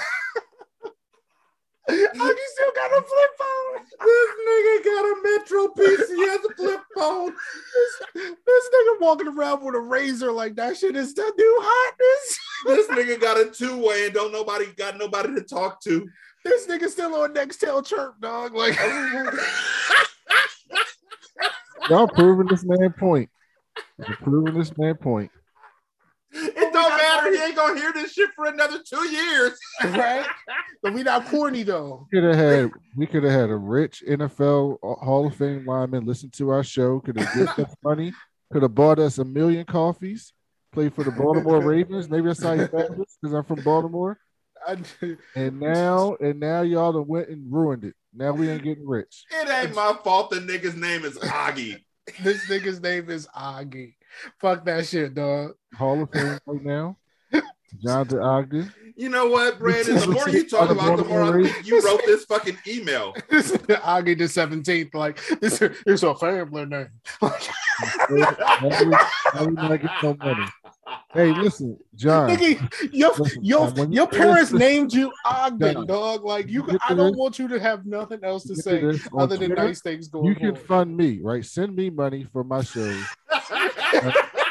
Oh, 1.91 1.95
Augie 1.95 2.49
still 2.53 2.73
got 2.75 2.91
a 2.91 3.03
flip 3.03 3.31
phone. 3.39 3.87
This 4.05 4.31
nigga 4.47 4.85
got 4.85 5.05
a 5.05 5.15
Metro 5.23 5.69
PCS. 5.69 6.17
He 6.17 6.29
has 6.29 6.45
a 6.45 6.55
flip 6.55 6.81
phone. 6.95 7.33
This, 7.33 8.35
this 8.47 8.69
nigga 8.75 9.01
walking 9.01 9.29
around 9.29 9.65
with 9.65 9.75
a 9.75 9.81
razor 9.81 10.31
like 10.31 10.55
that 10.57 10.77
shit 10.77 10.97
is 10.97 11.15
the 11.15 11.33
new 11.37 11.59
hotness. 11.63 12.39
This 12.67 12.87
nigga 12.89 13.19
got 13.19 13.41
a 13.41 13.47
two 13.51 13.79
way 13.79 14.05
and 14.07 14.15
don't 14.15 14.33
nobody 14.33 14.67
got 14.77 14.99
nobody 14.99 15.35
to 15.35 15.41
talk 15.41 15.81
to. 15.85 16.07
This 16.49 16.67
nigga 16.67 16.89
still 16.89 17.15
on 17.15 17.35
Nextel 17.35 17.87
chirp, 17.87 18.21
dog. 18.21 18.55
Like 18.55 18.77
Y'all 21.91 22.09
proving 22.09 22.47
this 22.47 22.65
man 22.65 22.93
point. 22.99 23.29
You're 23.99 24.17
proving 24.17 24.59
this 24.59 24.77
man 24.77 24.95
point. 24.97 25.31
It 26.33 26.73
don't 26.73 26.97
matter. 26.97 27.31
He 27.33 27.43
ain't 27.43 27.57
gonna 27.57 27.79
hear 27.79 27.93
this 27.93 28.13
shit 28.13 28.31
for 28.37 28.47
another 28.47 28.79
two 28.83 29.09
years. 29.09 29.59
right? 29.83 30.27
But 30.81 30.95
we 30.95 31.03
not 31.03 31.27
corny 31.27 31.65
though. 31.65 32.07
Could 32.13 32.23
have 32.23 32.37
had 32.37 32.71
we 32.97 33.07
could 33.07 33.25
have 33.25 33.33
had 33.33 33.51
a 33.51 33.57
rich 33.57 34.05
NFL 34.09 34.75
uh, 34.81 34.95
Hall 35.05 35.27
of 35.27 35.35
Fame 35.35 35.67
lineman 35.67 36.07
listen 36.07 36.31
to 36.37 36.51
our 36.51 36.63
show. 36.63 37.01
Could 37.01 37.19
have 37.19 37.35
given 37.35 37.65
us 37.65 37.75
money. 37.83 38.13
Could 38.53 38.63
have 38.63 38.77
bought 38.77 39.01
us 39.01 39.19
a 39.19 39.25
million 39.25 39.65
coffees. 39.65 40.33
Played 40.71 40.95
for 40.95 41.03
the 41.03 41.11
Baltimore 41.11 41.61
Ravens. 41.61 42.09
Maybe 42.09 42.29
that's 42.29 42.41
how 42.41 42.53
you 42.53 42.69
found 42.69 42.97
this 42.97 43.19
because 43.21 43.35
I'm 43.35 43.43
from 43.43 43.61
Baltimore. 43.65 44.21
I, 44.67 44.77
And 45.35 45.61
now 45.61 46.17
and 46.21 46.41
now 46.41 46.63
y'all 46.63 46.93
done 46.93 47.07
went 47.07 47.29
and 47.29 47.53
ruined 47.53 47.85
it. 47.85 47.95
Now 48.15 48.33
we 48.33 48.49
ain't 48.49 48.63
getting 48.63 48.87
rich. 48.87 49.25
It 49.31 49.49
ain't 49.49 49.75
my 49.75 49.95
fault 50.03 50.31
the 50.31 50.37
nigga's 50.37 50.75
name 50.75 51.05
is 51.05 51.19
Augie. 51.19 51.85
this 52.23 52.47
nigga's 52.49 52.81
name 52.81 53.11
is 53.11 53.27
Augie. 53.37 53.95
Fuck 54.41 54.65
that 54.65 54.87
shit, 54.87 55.15
dog. 55.15 55.53
Hall 55.75 56.03
of 56.03 56.11
Fame 56.11 56.39
right 56.47 56.65
now. 56.65 56.97
Jonathan 57.83 58.19
Ogden. 58.21 58.73
You 58.99 59.09
know 59.09 59.29
what, 59.29 59.61
Brandon? 59.61 59.95
The 59.95 60.09
more 60.09 60.29
you 60.29 60.49
talk 60.49 60.71
about, 60.71 60.97
the 60.97 61.05
more 61.05 61.23
I 61.23 61.45
think 61.45 61.65
you 61.65 61.81
wrote 61.83 62.01
this 62.05 62.25
fucking 62.25 62.59
email. 62.67 63.13
Augie 63.13 64.19
the 64.19 64.25
17th. 64.25 64.93
Like 64.93 65.21
this 65.41 65.63
is 65.63 66.03
a 66.03 66.17
family 66.17 66.67
name. 66.67 66.89
Now 67.23 67.31
we- 68.11 68.91
now 69.35 69.47
we 69.71 70.47
might 70.89 70.97
get 70.97 71.13
some 71.13 71.21
money. 71.21 71.35
Hey, 71.35 71.43
listen, 71.43 71.79
John. 71.95 72.31
Nigga, 72.31 72.93
your 72.93 73.13
Listen, 73.17 73.45
your, 73.45 73.71
John, 73.71 73.93
your 73.93 74.07
parents 74.07 74.51
this- 74.51 74.59
named 74.61 74.93
you 74.93 75.13
Ogden, 75.25 75.73
John, 75.75 75.87
dog. 75.87 76.25
Like 76.25 76.49
you, 76.49 76.65
you 76.71 76.79
I 76.89 76.95
don't 76.95 77.13
this- 77.13 77.17
want 77.19 77.39
you 77.39 77.49
to 77.49 77.61
have 77.61 77.87
nothing 77.87 78.21
else 78.23 78.45
to 78.45 78.57
say 78.57 78.79
other 79.17 79.37
than 79.37 79.49
Twitter, 79.51 79.55
nice 79.55 79.81
things 79.81 80.09
going 80.09 80.25
You 80.27 80.35
can 80.35 80.55
forward. 80.55 80.67
fund 80.67 80.97
me, 80.97 81.21
right? 81.23 81.45
Send 81.45 81.75
me 81.77 81.91
money 81.91 82.25
for 82.33 82.45
my 82.45 82.63
shows. 82.63 83.03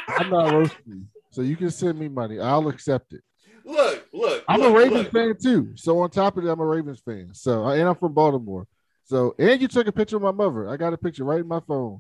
I'm 0.10 0.30
not 0.30 0.52
roasting 0.52 0.78
you. 0.88 1.04
So 1.32 1.42
you 1.42 1.56
can 1.56 1.70
send 1.70 2.00
me 2.00 2.08
money. 2.08 2.40
I'll 2.40 2.68
accept 2.70 3.14
it. 3.14 3.22
Look, 3.64 4.08
look, 4.14 4.44
I'm 4.48 4.62
look, 4.62 4.74
a 4.74 4.78
Ravens 4.78 5.04
look. 5.04 5.12
fan 5.14 5.36
too. 5.42 5.72
So 5.76 6.00
on 6.00 6.10
top 6.10 6.38
of 6.38 6.44
that, 6.44 6.52
I'm 6.52 6.60
a 6.60 6.66
Ravens 6.66 7.00
fan. 7.02 7.30
So 7.34 7.66
and 7.68 7.88
I'm 7.88 7.96
from 7.96 8.14
Baltimore. 8.14 8.66
So 9.04 9.36
and 9.38 9.62
you 9.62 9.68
took 9.68 9.88
a 9.88 9.92
picture 9.92 10.16
of 10.16 10.22
my 10.24 10.32
mother. 10.32 10.70
I 10.70 10.78
got 10.78 10.94
a 10.94 10.98
picture 10.98 11.24
right 11.26 11.42
in 11.42 11.48
my 11.48 11.60
phone 11.60 12.00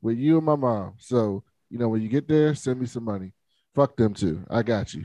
with 0.00 0.16
you 0.16 0.36
and 0.38 0.46
my 0.46 0.56
mom. 0.56 0.94
So 0.98 1.42
you 1.70 1.78
know 1.78 1.88
when 1.88 2.02
you 2.02 2.08
get 2.08 2.28
there, 2.28 2.54
send 2.54 2.80
me 2.80 2.86
some 2.86 3.04
money. 3.04 3.32
Fuck 3.78 3.96
them 3.96 4.12
too. 4.12 4.44
I 4.50 4.64
got 4.64 4.92
you. 4.92 5.04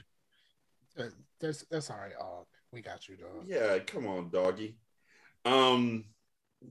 That's 1.40 1.64
that's 1.70 1.92
all 1.92 1.98
right. 1.98 2.14
Uh, 2.20 2.44
we 2.72 2.82
got 2.82 3.08
you, 3.08 3.16
dog. 3.18 3.46
Yeah, 3.46 3.78
come 3.78 4.08
on, 4.08 4.32
doggy. 4.32 4.78
Um, 5.46 6.06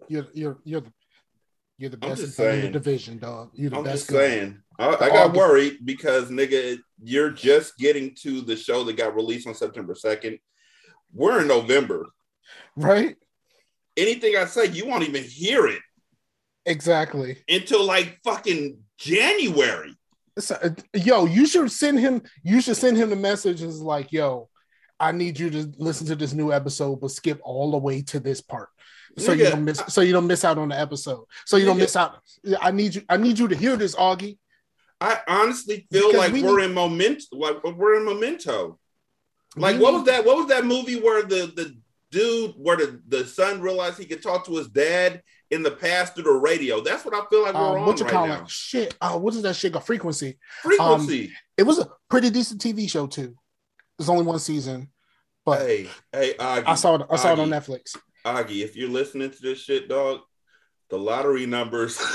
You're 0.09 0.27
you're 0.33 0.59
you're 0.65 0.81
the 0.81 0.93
you're 1.79 1.91
the 1.91 1.97
best 1.99 2.21
just 2.23 2.41
in 2.41 2.63
the 2.63 2.71
division, 2.71 3.19
dog. 3.19 3.51
You're 3.55 3.71
the 3.71 3.77
I'm 3.77 3.85
best. 3.85 4.09
just 4.09 4.11
saying. 4.11 4.61
I, 4.81 4.89
I 4.89 4.99
got 5.11 5.27
August- 5.29 5.37
worried 5.37 5.79
because 5.85 6.29
nigga, 6.29 6.79
you're 7.05 7.31
just 7.31 7.79
getting 7.79 8.17
to 8.23 8.41
the 8.41 8.57
show 8.57 8.83
that 8.83 8.97
got 8.97 9.15
released 9.15 9.47
on 9.47 9.55
September 9.55 9.95
2nd. 9.95 10.41
We're 11.15 11.43
in 11.43 11.47
November. 11.47 12.07
right? 12.75 13.15
Anything 13.97 14.37
I 14.37 14.47
say, 14.47 14.67
you 14.67 14.87
won't 14.89 15.09
even 15.09 15.23
hear 15.23 15.69
it 15.69 15.83
Exactly. 16.67 17.45
until 17.49 17.85
like 17.85 18.19
fucking 18.25 18.79
January. 18.99 19.95
So, 20.39 20.57
yo, 20.95 21.27
you 21.27 21.47
should 21.47 21.71
send 21.71 22.01
him. 22.01 22.23
You 22.43 22.61
should 22.61 22.77
send 22.77 22.97
him 22.97 23.11
the 23.11 23.17
messages 23.17 23.81
like, 23.81 24.13
"Yo, 24.13 24.49
I 24.99 25.13
need 25.13 25.39
you 25.39 25.51
to 25.51 25.73
listen 25.79 26.07
to 26.07 26.17
this 26.17 26.33
new 26.33 26.53
episode, 26.53 27.01
but 27.01 27.11
skip 27.11 27.41
all 27.43 27.73
the 27.73 27.79
way 27.79 28.03
to 28.03 28.21
this 28.21 28.41
part, 28.41 28.69
so 29.19 29.33
you 29.33 29.45
don't 29.45 29.65
miss. 29.65 29.83
So 29.89 30.01
you 30.01 30.13
don't 30.13 30.27
miss 30.27 30.45
out 30.45 30.59
on 30.59 30.69
the 30.69 30.79
episode. 30.79 31.25
So 31.45 31.57
you 31.57 31.67
don't 31.67 31.77
miss 31.77 31.97
out. 31.97 32.21
I 32.61 32.71
need 32.71 32.95
you. 32.95 33.03
I 33.09 33.17
need 33.17 33.39
you 33.39 33.49
to 33.49 33.57
hear 33.57 33.77
this, 33.77 33.95
Augie. 33.95 34.39
I 35.01 35.19
honestly 35.27 35.87
feel 35.91 36.13
Because 36.13 36.19
like 36.19 36.33
we 36.33 36.47
are 36.47 36.61
in 36.61 36.73
memento. 36.73 37.27
Like 37.33 37.65
we're 37.65 37.97
in 37.97 38.05
memento. 38.05 38.79
Like 39.57 39.81
what 39.81 39.93
was 39.93 40.05
that? 40.05 40.25
What 40.25 40.37
was 40.37 40.47
that 40.47 40.65
movie 40.65 41.01
where 41.01 41.23
the 41.23 41.53
the 41.55 41.77
dude 42.13 42.55
where 42.57 42.77
the, 42.77 43.03
the 43.09 43.27
son 43.27 43.61
realized 43.61 43.99
he 43.99 44.05
could 44.05 44.23
talk 44.23 44.47
to 44.47 44.57
his 44.57 44.69
dad 44.69 45.23
in 45.53 45.63
the 45.63 45.71
past 45.71 46.15
through 46.15 46.25
the 46.25 46.33
radio? 46.33 46.81
That's 46.81 47.05
what 47.05 47.15
I 47.15 47.25
feel 47.31 47.43
like 47.43 47.55
we're 47.55 47.61
Um, 47.61 47.77
on 47.83 47.87
what 47.87 47.99
you 47.99 48.05
right 48.07 48.13
call 48.13 48.27
now. 48.27 48.43
it? 48.43 48.51
Shit. 48.51 48.97
Uh, 49.01 49.19
what 49.19 49.35
is 49.35 49.43
that 49.43 49.55
shit? 49.55 49.73
called? 49.73 49.85
frequency. 49.85 50.39
Frequency. 50.63 51.27
Um, 51.27 51.33
it 51.59 51.63
was 51.65 51.79
a 51.79 51.89
pretty 52.11 52.31
decent 52.31 52.61
TV 52.61 52.91
show 52.91 53.07
too. 53.07 53.35
There's 53.99 54.09
only 54.09 54.25
one 54.25 54.39
season, 54.41 54.91
but 55.45 55.61
hey, 55.61 55.89
hey, 56.11 56.35
Augie, 56.35 56.65
I 56.67 56.75
saw 56.75 56.97
it. 56.97 57.07
I 57.11 57.17
saw 57.17 57.33
it 57.35 57.39
on 57.39 57.51
Netflix. 57.51 57.97
Augie, 58.25 58.65
if 58.65 58.75
you're 58.75 58.89
listening 58.89 59.31
to 59.31 59.43
this 59.43 59.61
shit, 59.63 59.89
dog, 59.89 60.21
the 60.91 60.99
lottery 60.99 61.47
numbers. 61.47 61.99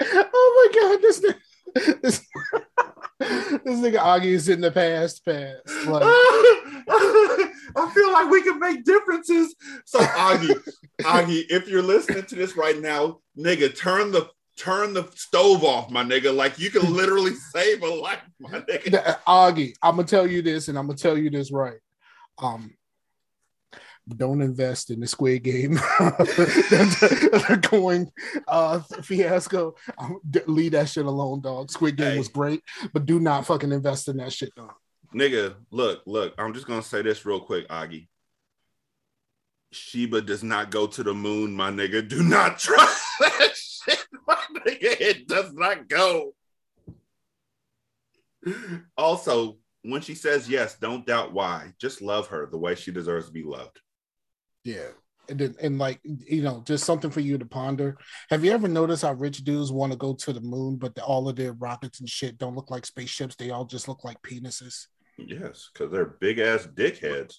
oh 0.00 0.70
my 0.72 0.80
god, 0.80 1.02
this 1.02 1.20
this, 2.02 2.26
this 3.18 3.80
nigga 3.80 3.98
Augie 3.98 4.26
is 4.26 4.48
in 4.48 4.60
the 4.60 4.70
past 4.70 5.24
past. 5.24 5.86
Like, 5.86 6.02
I 7.76 7.90
feel 7.94 8.12
like 8.12 8.30
we 8.30 8.42
can 8.42 8.58
make 8.58 8.84
differences. 8.84 9.54
So 9.84 9.98
Augie, 10.00 10.58
Augie, 11.02 11.44
if 11.50 11.68
you're 11.68 11.82
listening 11.82 12.24
to 12.26 12.34
this 12.34 12.56
right 12.56 12.78
now, 12.78 13.20
nigga, 13.36 13.76
turn 13.76 14.12
the 14.12 14.28
turn 14.56 14.92
the 14.92 15.08
stove 15.14 15.64
off, 15.64 15.90
my 15.90 16.02
nigga. 16.04 16.34
Like 16.34 16.58
you 16.58 16.70
can 16.70 16.92
literally 16.94 17.34
save 17.52 17.82
a 17.82 17.86
life, 17.86 18.20
my 18.38 18.60
nigga. 18.60 19.18
Augie, 19.26 19.72
I'm 19.82 19.96
gonna 19.96 20.06
tell 20.06 20.26
you 20.26 20.42
this, 20.42 20.68
and 20.68 20.78
I'm 20.78 20.86
gonna 20.86 20.98
tell 20.98 21.18
you 21.18 21.30
this 21.30 21.52
right. 21.52 21.78
Um, 22.38 22.74
don't 24.16 24.40
invest 24.40 24.90
in 24.90 25.00
the 25.00 25.06
Squid 25.06 25.42
Game. 25.42 25.74
They're 27.48 27.56
going 27.70 28.10
uh 28.46 28.80
fiasco. 29.02 29.74
Leave 30.46 30.72
that 30.72 30.88
shit 30.88 31.06
alone, 31.06 31.40
dog. 31.40 31.70
Squid 31.70 31.96
Game 31.96 32.12
Hey. 32.12 32.18
was 32.18 32.28
great, 32.28 32.62
but 32.92 33.06
do 33.06 33.20
not 33.20 33.46
fucking 33.46 33.72
invest 33.72 34.08
in 34.08 34.16
that 34.18 34.32
shit, 34.32 34.54
dog. 34.54 34.72
Nigga, 35.14 35.54
look, 35.70 36.02
look, 36.06 36.34
I'm 36.38 36.52
just 36.54 36.66
gonna 36.66 36.82
say 36.82 37.02
this 37.02 37.24
real 37.24 37.40
quick, 37.40 37.68
Augie. 37.68 38.08
Shiba 39.72 40.22
does 40.22 40.42
not 40.42 40.70
go 40.70 40.86
to 40.86 41.02
the 41.02 41.12
moon, 41.12 41.52
my 41.52 41.70
nigga. 41.70 42.06
Do 42.08 42.22
not 42.22 42.58
trust 42.58 43.04
that 43.20 43.54
shit, 43.54 44.06
my 44.26 44.36
nigga. 44.66 44.78
It 45.00 45.28
does 45.28 45.52
not 45.52 45.88
go. 45.88 46.32
Also, 48.96 49.58
when 49.82 50.00
she 50.00 50.14
says 50.14 50.48
yes, 50.48 50.76
don't 50.78 51.06
doubt 51.06 51.32
why. 51.32 51.72
Just 51.78 52.00
love 52.02 52.28
her 52.28 52.46
the 52.50 52.56
way 52.58 52.74
she 52.74 52.90
deserves 52.92 53.26
to 53.26 53.32
be 53.32 53.42
loved. 53.42 53.80
Yeah. 54.68 54.90
And 55.30 55.38
then, 55.38 55.54
and 55.62 55.78
like 55.78 56.00
you 56.04 56.42
know, 56.42 56.62
just 56.66 56.84
something 56.84 57.10
for 57.10 57.20
you 57.20 57.38
to 57.38 57.46
ponder. 57.46 57.96
Have 58.30 58.44
you 58.44 58.52
ever 58.52 58.68
noticed 58.68 59.02
how 59.02 59.12
rich 59.12 59.38
dudes 59.44 59.72
want 59.72 59.92
to 59.92 59.98
go 59.98 60.14
to 60.14 60.32
the 60.32 60.40
moon, 60.40 60.76
but 60.76 60.94
the, 60.94 61.02
all 61.02 61.28
of 61.28 61.36
their 61.36 61.52
rockets 61.52 62.00
and 62.00 62.08
shit 62.08 62.38
don't 62.38 62.54
look 62.54 62.70
like 62.70 62.86
spaceships? 62.86 63.34
They 63.34 63.50
all 63.50 63.64
just 63.64 63.88
look 63.88 64.04
like 64.04 64.20
penises. 64.22 64.86
Yes, 65.18 65.70
because 65.72 65.90
they're 65.90 66.16
big 66.20 66.38
ass 66.38 66.66
dickheads. 66.74 67.34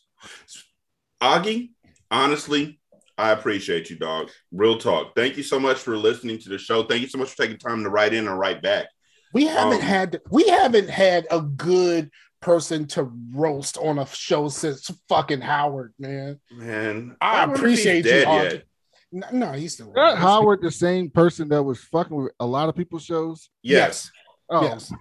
Augie, 1.22 1.72
honestly, 2.12 2.80
I 3.18 3.32
appreciate 3.32 3.90
you, 3.90 3.98
dog. 3.98 4.30
Real 4.52 4.78
talk. 4.78 5.16
Thank 5.16 5.38
you 5.38 5.44
so 5.44 5.60
much 5.60 5.78
for 5.78 5.98
listening 5.98 6.40
to 6.40 6.50
the 6.50 6.58
show. 6.58 6.84
Thank 6.84 7.02
you 7.02 7.08
so 7.08 7.18
much 7.18 7.30
for 7.30 7.38
taking 7.44 7.58
time 7.58 7.84
to 7.84 7.90
write 7.90 8.14
in 8.14 8.28
and 8.28 8.40
write 8.40 8.62
back. 8.62 8.88
We 9.34 9.46
haven't 9.46 9.82
Um, 9.82 9.82
had 9.82 10.20
we 10.32 10.48
haven't 10.48 10.90
had 10.90 11.28
a 11.30 11.42
good 11.42 12.10
person 12.42 12.88
to 12.88 13.12
roast 13.34 13.78
on 13.78 14.00
a 14.00 14.06
show 14.08 14.50
since 14.50 14.90
fucking 15.08 15.42
Howard, 15.42 15.94
man. 16.00 16.40
Man, 16.52 17.16
I, 17.22 17.46
wonder 17.46 17.56
if 17.68 17.70
he's 17.72 17.86
appreciate 17.86 18.06
you. 18.06 18.12
yet. 18.12 18.64
No, 19.12 19.28
no, 19.32 19.52
he's 19.54 19.74
still 19.74 19.92
That 19.94 20.18
Howard, 20.18 20.62
the 20.62 20.72
same 20.72 21.10
person 21.10 21.50
that 21.50 21.64
was 21.64 21.80
fucking 21.80 22.16
with 22.16 22.34
a 22.40 22.46
lot 22.46 22.70
of 22.70 22.76
people's 22.76 23.04
shows. 23.04 23.50
Yes. 23.64 24.12
Oh, 24.50 24.64
Yes. 24.64 24.92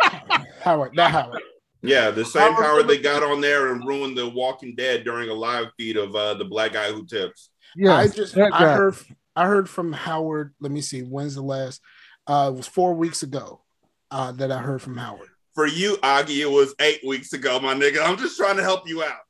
Howard, 0.60 0.92
that 0.96 1.10
Howard. 1.10 1.42
Yeah, 1.82 2.10
the 2.10 2.24
same 2.24 2.52
Howard 2.52 2.64
Howard 2.64 2.88
they 2.88 2.98
got 2.98 3.22
on 3.22 3.40
there 3.40 3.72
and 3.72 3.86
ruined 3.86 4.16
the 4.16 4.28
Walking 4.28 4.74
Dead 4.74 5.04
during 5.04 5.28
a 5.28 5.34
live 5.34 5.66
feed 5.78 5.96
of 5.96 6.14
uh, 6.14 6.34
the 6.34 6.44
black 6.44 6.72
guy 6.72 6.90
who 6.90 7.04
tips. 7.04 7.50
Yeah, 7.76 7.94
I 7.94 8.08
just 8.08 8.36
I 8.36 8.48
heard 8.74 8.94
I 9.36 9.46
heard 9.46 9.68
from 9.68 9.92
Howard. 9.92 10.54
Let 10.60 10.72
me 10.72 10.80
see. 10.80 11.00
When's 11.00 11.34
the 11.34 11.42
last? 11.42 11.80
Uh, 12.26 12.50
it 12.52 12.56
was 12.56 12.66
four 12.66 12.94
weeks 12.94 13.22
ago 13.22 13.62
uh, 14.10 14.32
that 14.32 14.50
I 14.50 14.58
heard 14.58 14.80
from 14.80 14.96
Howard. 14.96 15.28
For 15.54 15.66
you, 15.66 15.96
Augie, 15.98 16.40
it 16.40 16.50
was 16.50 16.74
eight 16.80 17.00
weeks 17.06 17.32
ago, 17.32 17.60
my 17.60 17.74
nigga. 17.74 18.04
I'm 18.04 18.16
just 18.16 18.36
trying 18.36 18.56
to 18.56 18.62
help 18.62 18.88
you 18.88 19.04
out. 19.04 19.20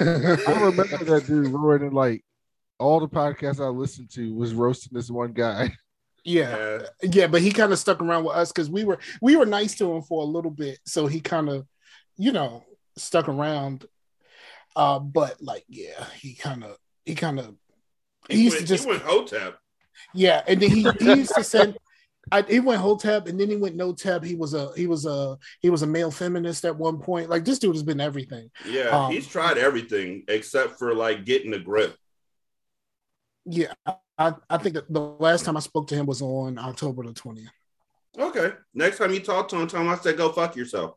I 0.00 0.60
remember 0.60 1.04
that 1.04 1.24
dude 1.26 1.48
ruining 1.48 1.92
like 1.92 2.24
all 2.78 2.98
the 2.98 3.08
podcasts 3.08 3.64
I 3.64 3.68
listened 3.68 4.10
to 4.14 4.34
was 4.34 4.52
roasting 4.52 4.90
this 4.92 5.10
one 5.10 5.32
guy. 5.32 5.72
Yeah, 6.22 6.80
yeah, 7.02 7.28
but 7.28 7.40
he 7.40 7.50
kind 7.50 7.72
of 7.72 7.78
stuck 7.78 8.02
around 8.02 8.24
with 8.24 8.36
us 8.36 8.52
because 8.52 8.68
we 8.68 8.84
were 8.84 8.98
we 9.22 9.36
were 9.36 9.46
nice 9.46 9.76
to 9.76 9.90
him 9.90 10.02
for 10.02 10.22
a 10.22 10.26
little 10.26 10.50
bit, 10.50 10.78
so 10.84 11.06
he 11.06 11.20
kind 11.20 11.48
of, 11.48 11.66
you 12.18 12.30
know, 12.30 12.62
stuck 12.98 13.28
around. 13.28 13.86
Uh, 14.76 14.98
but 14.98 15.40
like, 15.40 15.64
yeah, 15.68 16.04
he 16.20 16.34
kind 16.34 16.62
of 16.62 16.76
he 17.06 17.14
kind 17.14 17.38
of 17.38 17.54
he 18.28 18.44
used 18.44 18.58
to 18.58 18.64
just 18.66 18.84
he 18.84 18.90
went 18.90 19.02
Hotep. 19.02 19.58
yeah, 20.12 20.42
and 20.46 20.60
then 20.60 20.70
he, 20.70 20.86
he 20.98 21.14
used 21.14 21.34
to 21.34 21.42
send. 21.44 21.78
I, 22.32 22.42
he 22.42 22.60
went 22.60 22.80
Hotep 22.80 23.26
and 23.26 23.38
then 23.38 23.50
he 23.50 23.56
went 23.56 23.76
No 23.76 23.92
Tab. 23.92 24.24
He 24.24 24.34
was 24.34 24.54
a 24.54 24.70
he 24.76 24.86
was 24.86 25.06
a 25.06 25.36
he 25.60 25.70
was 25.70 25.82
a 25.82 25.86
male 25.86 26.10
feminist 26.10 26.64
at 26.64 26.76
one 26.76 26.98
point. 26.98 27.28
Like 27.30 27.44
this 27.44 27.58
dude 27.58 27.74
has 27.74 27.82
been 27.82 28.00
everything. 28.00 28.50
Yeah, 28.66 28.88
Um, 28.88 29.12
he's 29.12 29.26
tried 29.26 29.58
everything 29.58 30.24
except 30.28 30.78
for 30.78 30.94
like 30.94 31.24
getting 31.24 31.52
a 31.54 31.58
grip. 31.58 31.96
Yeah, 33.44 33.72
I, 34.18 34.34
I 34.48 34.58
think 34.58 34.74
that 34.74 34.92
the 34.92 35.00
last 35.00 35.44
time 35.44 35.56
I 35.56 35.60
spoke 35.60 35.88
to 35.88 35.94
him 35.94 36.06
was 36.06 36.22
on 36.22 36.58
October 36.58 37.04
the 37.04 37.12
twentieth. 37.12 37.50
Okay. 38.18 38.52
Next 38.74 38.98
time 38.98 39.12
you 39.12 39.20
talk 39.20 39.48
to 39.48 39.56
him, 39.56 39.66
tell 39.66 39.80
him 39.80 39.88
I 39.88 39.96
said 39.96 40.16
go 40.16 40.30
fuck 40.30 40.56
yourself. 40.56 40.94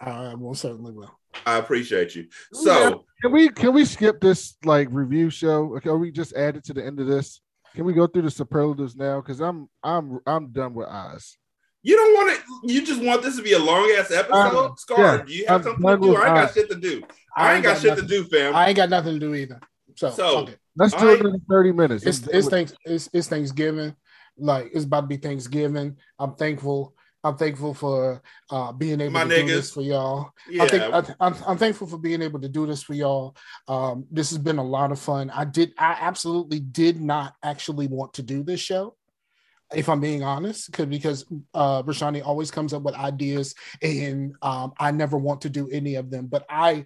I 0.00 0.34
will 0.34 0.54
certainly 0.54 0.92
will. 0.92 1.18
I 1.46 1.58
appreciate 1.58 2.14
you. 2.14 2.26
So 2.52 3.04
can 3.20 3.32
we 3.32 3.48
can 3.48 3.72
we 3.72 3.84
skip 3.84 4.20
this 4.20 4.56
like 4.64 4.88
review 4.90 5.30
show? 5.30 5.76
Okay, 5.76 5.88
or 5.88 5.98
we 5.98 6.10
just 6.10 6.32
add 6.34 6.56
it 6.56 6.64
to 6.64 6.74
the 6.74 6.84
end 6.84 7.00
of 7.00 7.06
this? 7.06 7.40
Can 7.74 7.84
we 7.84 7.92
go 7.92 8.06
through 8.06 8.22
the 8.22 8.30
superlatives 8.30 8.96
now? 8.96 9.20
Because 9.20 9.40
I'm 9.40 9.68
I'm 9.82 10.20
I'm 10.26 10.52
done 10.52 10.74
with 10.74 10.86
Oz. 10.88 11.36
you 11.82 11.96
don't 11.96 12.14
want 12.14 12.38
to. 12.38 12.72
You 12.72 12.86
just 12.86 13.02
want 13.02 13.22
this 13.22 13.36
to 13.36 13.42
be 13.42 13.52
a 13.52 13.58
long 13.58 13.92
ass 13.98 14.10
episode. 14.12 14.32
Um, 14.32 14.74
Scar, 14.76 14.98
yeah, 15.18 15.22
do 15.24 15.32
you 15.32 15.46
have 15.48 15.66
I'm 15.66 15.80
something 15.82 16.00
to 16.00 16.06
do? 16.06 16.16
I 16.16 16.26
ain't 16.26 16.34
got 16.34 16.46
Oz. 16.48 16.54
shit 16.54 16.68
to 16.70 16.76
do. 16.76 17.02
I, 17.36 17.54
ain't 17.54 17.64
got, 17.64 17.78
shit 17.78 17.90
nothing- 17.90 18.08
to 18.08 18.08
do, 18.08 18.24
fam. 18.24 18.54
I 18.54 18.68
ain't 18.68 18.76
got 18.76 18.90
nothing 18.90 19.14
to 19.14 19.18
do 19.18 19.34
either. 19.34 19.60
So, 19.96 20.10
So, 20.10 20.46
fuck. 20.46 20.56
Let's 20.76 20.94
do 20.94 21.08
I- 21.10 21.14
it 21.14 21.20
in 21.26 21.40
30 21.50 21.72
minutes. 21.72 22.06
it's 22.06 22.26
it's 22.28 22.48
thanks 22.48 22.74
it's, 22.84 23.08
it's 23.12 23.28
Thanksgiving. 23.28 23.94
Like 24.38 24.70
it's 24.72 24.84
about 24.84 25.02
to 25.02 25.06
be 25.08 25.16
Thanksgiving. 25.16 25.96
I'm 26.18 26.34
thankful. 26.36 26.94
I'm 27.24 27.36
thankful 27.36 27.72
for 27.72 28.22
uh, 28.50 28.70
being 28.72 29.00
able 29.00 29.12
My 29.12 29.24
to 29.24 29.40
do 29.40 29.46
this 29.46 29.70
for 29.70 29.80
y'all. 29.80 30.30
Yeah. 30.48 30.62
I 30.62 30.68
think 30.68 30.82
I, 30.82 30.98
I'm, 31.20 31.34
I'm 31.46 31.58
thankful 31.58 31.86
for 31.86 31.96
being 31.96 32.20
able 32.20 32.38
to 32.40 32.48
do 32.48 32.66
this 32.66 32.82
for 32.82 32.92
y'all. 32.92 33.34
Um, 33.66 34.06
this 34.10 34.28
has 34.30 34.38
been 34.38 34.58
a 34.58 34.64
lot 34.64 34.92
of 34.92 34.98
fun. 34.98 35.30
I 35.30 35.46
did. 35.46 35.72
I 35.78 35.96
absolutely 36.00 36.60
did 36.60 37.00
not 37.00 37.34
actually 37.42 37.86
want 37.86 38.12
to 38.14 38.22
do 38.22 38.42
this 38.42 38.60
show. 38.60 38.94
If 39.76 39.88
I'm 39.88 40.00
being 40.00 40.22
honest, 40.22 40.70
because 40.70 40.86
because 40.86 41.24
uh, 41.54 41.82
Rashani 41.82 42.24
always 42.24 42.50
comes 42.50 42.72
up 42.72 42.82
with 42.82 42.94
ideas, 42.94 43.54
and 43.82 44.34
um, 44.42 44.72
I 44.78 44.90
never 44.90 45.16
want 45.16 45.40
to 45.42 45.50
do 45.50 45.68
any 45.70 45.94
of 45.96 46.10
them. 46.10 46.26
But 46.26 46.46
I 46.48 46.84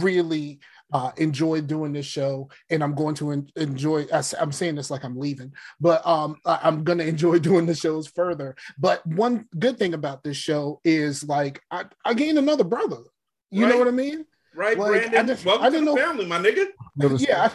really 0.00 0.60
uh, 0.92 1.12
enjoy 1.16 1.60
doing 1.62 1.92
this 1.92 2.06
show, 2.06 2.50
and 2.70 2.82
I'm 2.82 2.94
going 2.94 3.14
to 3.16 3.30
en- 3.32 3.50
enjoy. 3.56 4.06
I, 4.12 4.22
am 4.40 4.52
saying 4.52 4.74
this 4.74 4.90
like 4.90 5.04
I'm 5.04 5.18
leaving, 5.18 5.52
but 5.80 6.06
um, 6.06 6.36
I- 6.44 6.60
I'm 6.62 6.84
going 6.84 6.98
to 6.98 7.06
enjoy 7.06 7.38
doing 7.40 7.66
the 7.66 7.74
shows 7.74 8.06
further. 8.06 8.56
But 8.78 9.06
one 9.06 9.46
good 9.58 9.78
thing 9.78 9.94
about 9.94 10.22
this 10.22 10.36
show 10.36 10.80
is 10.84 11.24
like 11.24 11.60
I, 11.70 11.84
I 12.04 12.14
gained 12.14 12.38
another 12.38 12.64
brother. 12.64 13.02
You 13.52 13.66
know 13.66 13.78
what 13.78 13.88
I 13.88 13.92
mean? 13.92 14.26
Right, 14.54 14.76
Like, 14.78 14.90
Brandon. 14.90 15.18
I 15.18 15.22
didn't- 15.22 15.44
Welcome 15.44 15.64
I 15.66 15.70
didn't 15.70 15.86
to 15.86 15.90
the 15.92 15.96
know- 15.96 16.06
family, 16.06 16.26
my 16.26 16.38
nigga. 16.38 16.66
yeah 17.20 17.50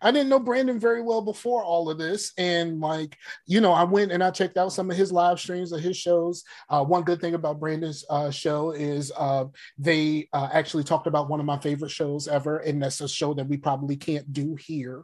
I, 0.00 0.08
I 0.08 0.10
didn't 0.12 0.28
know 0.30 0.38
brandon 0.38 0.78
very 0.78 1.02
well 1.02 1.20
before 1.20 1.62
all 1.62 1.90
of 1.90 1.98
this 1.98 2.32
and 2.38 2.80
like 2.80 3.14
you 3.46 3.60
know 3.60 3.72
i 3.72 3.82
went 3.82 4.10
and 4.12 4.22
i 4.24 4.30
checked 4.30 4.56
out 4.56 4.72
some 4.72 4.90
of 4.90 4.96
his 4.96 5.12
live 5.12 5.38
streams 5.40 5.72
of 5.72 5.80
his 5.80 5.96
shows 5.98 6.44
uh, 6.70 6.82
one 6.82 7.02
good 7.02 7.20
thing 7.20 7.34
about 7.34 7.58
brandon's 7.60 8.04
uh, 8.08 8.30
show 8.30 8.70
is 8.70 9.12
uh, 9.18 9.44
they 9.76 10.28
uh, 10.32 10.48
actually 10.52 10.84
talked 10.84 11.08
about 11.08 11.28
one 11.28 11.40
of 11.40 11.46
my 11.46 11.58
favorite 11.58 11.90
shows 11.90 12.26
ever 12.28 12.58
and 12.58 12.80
that's 12.82 13.00
a 13.02 13.08
show 13.08 13.34
that 13.34 13.48
we 13.48 13.56
probably 13.58 13.96
can't 13.96 14.32
do 14.32 14.54
here 14.54 15.02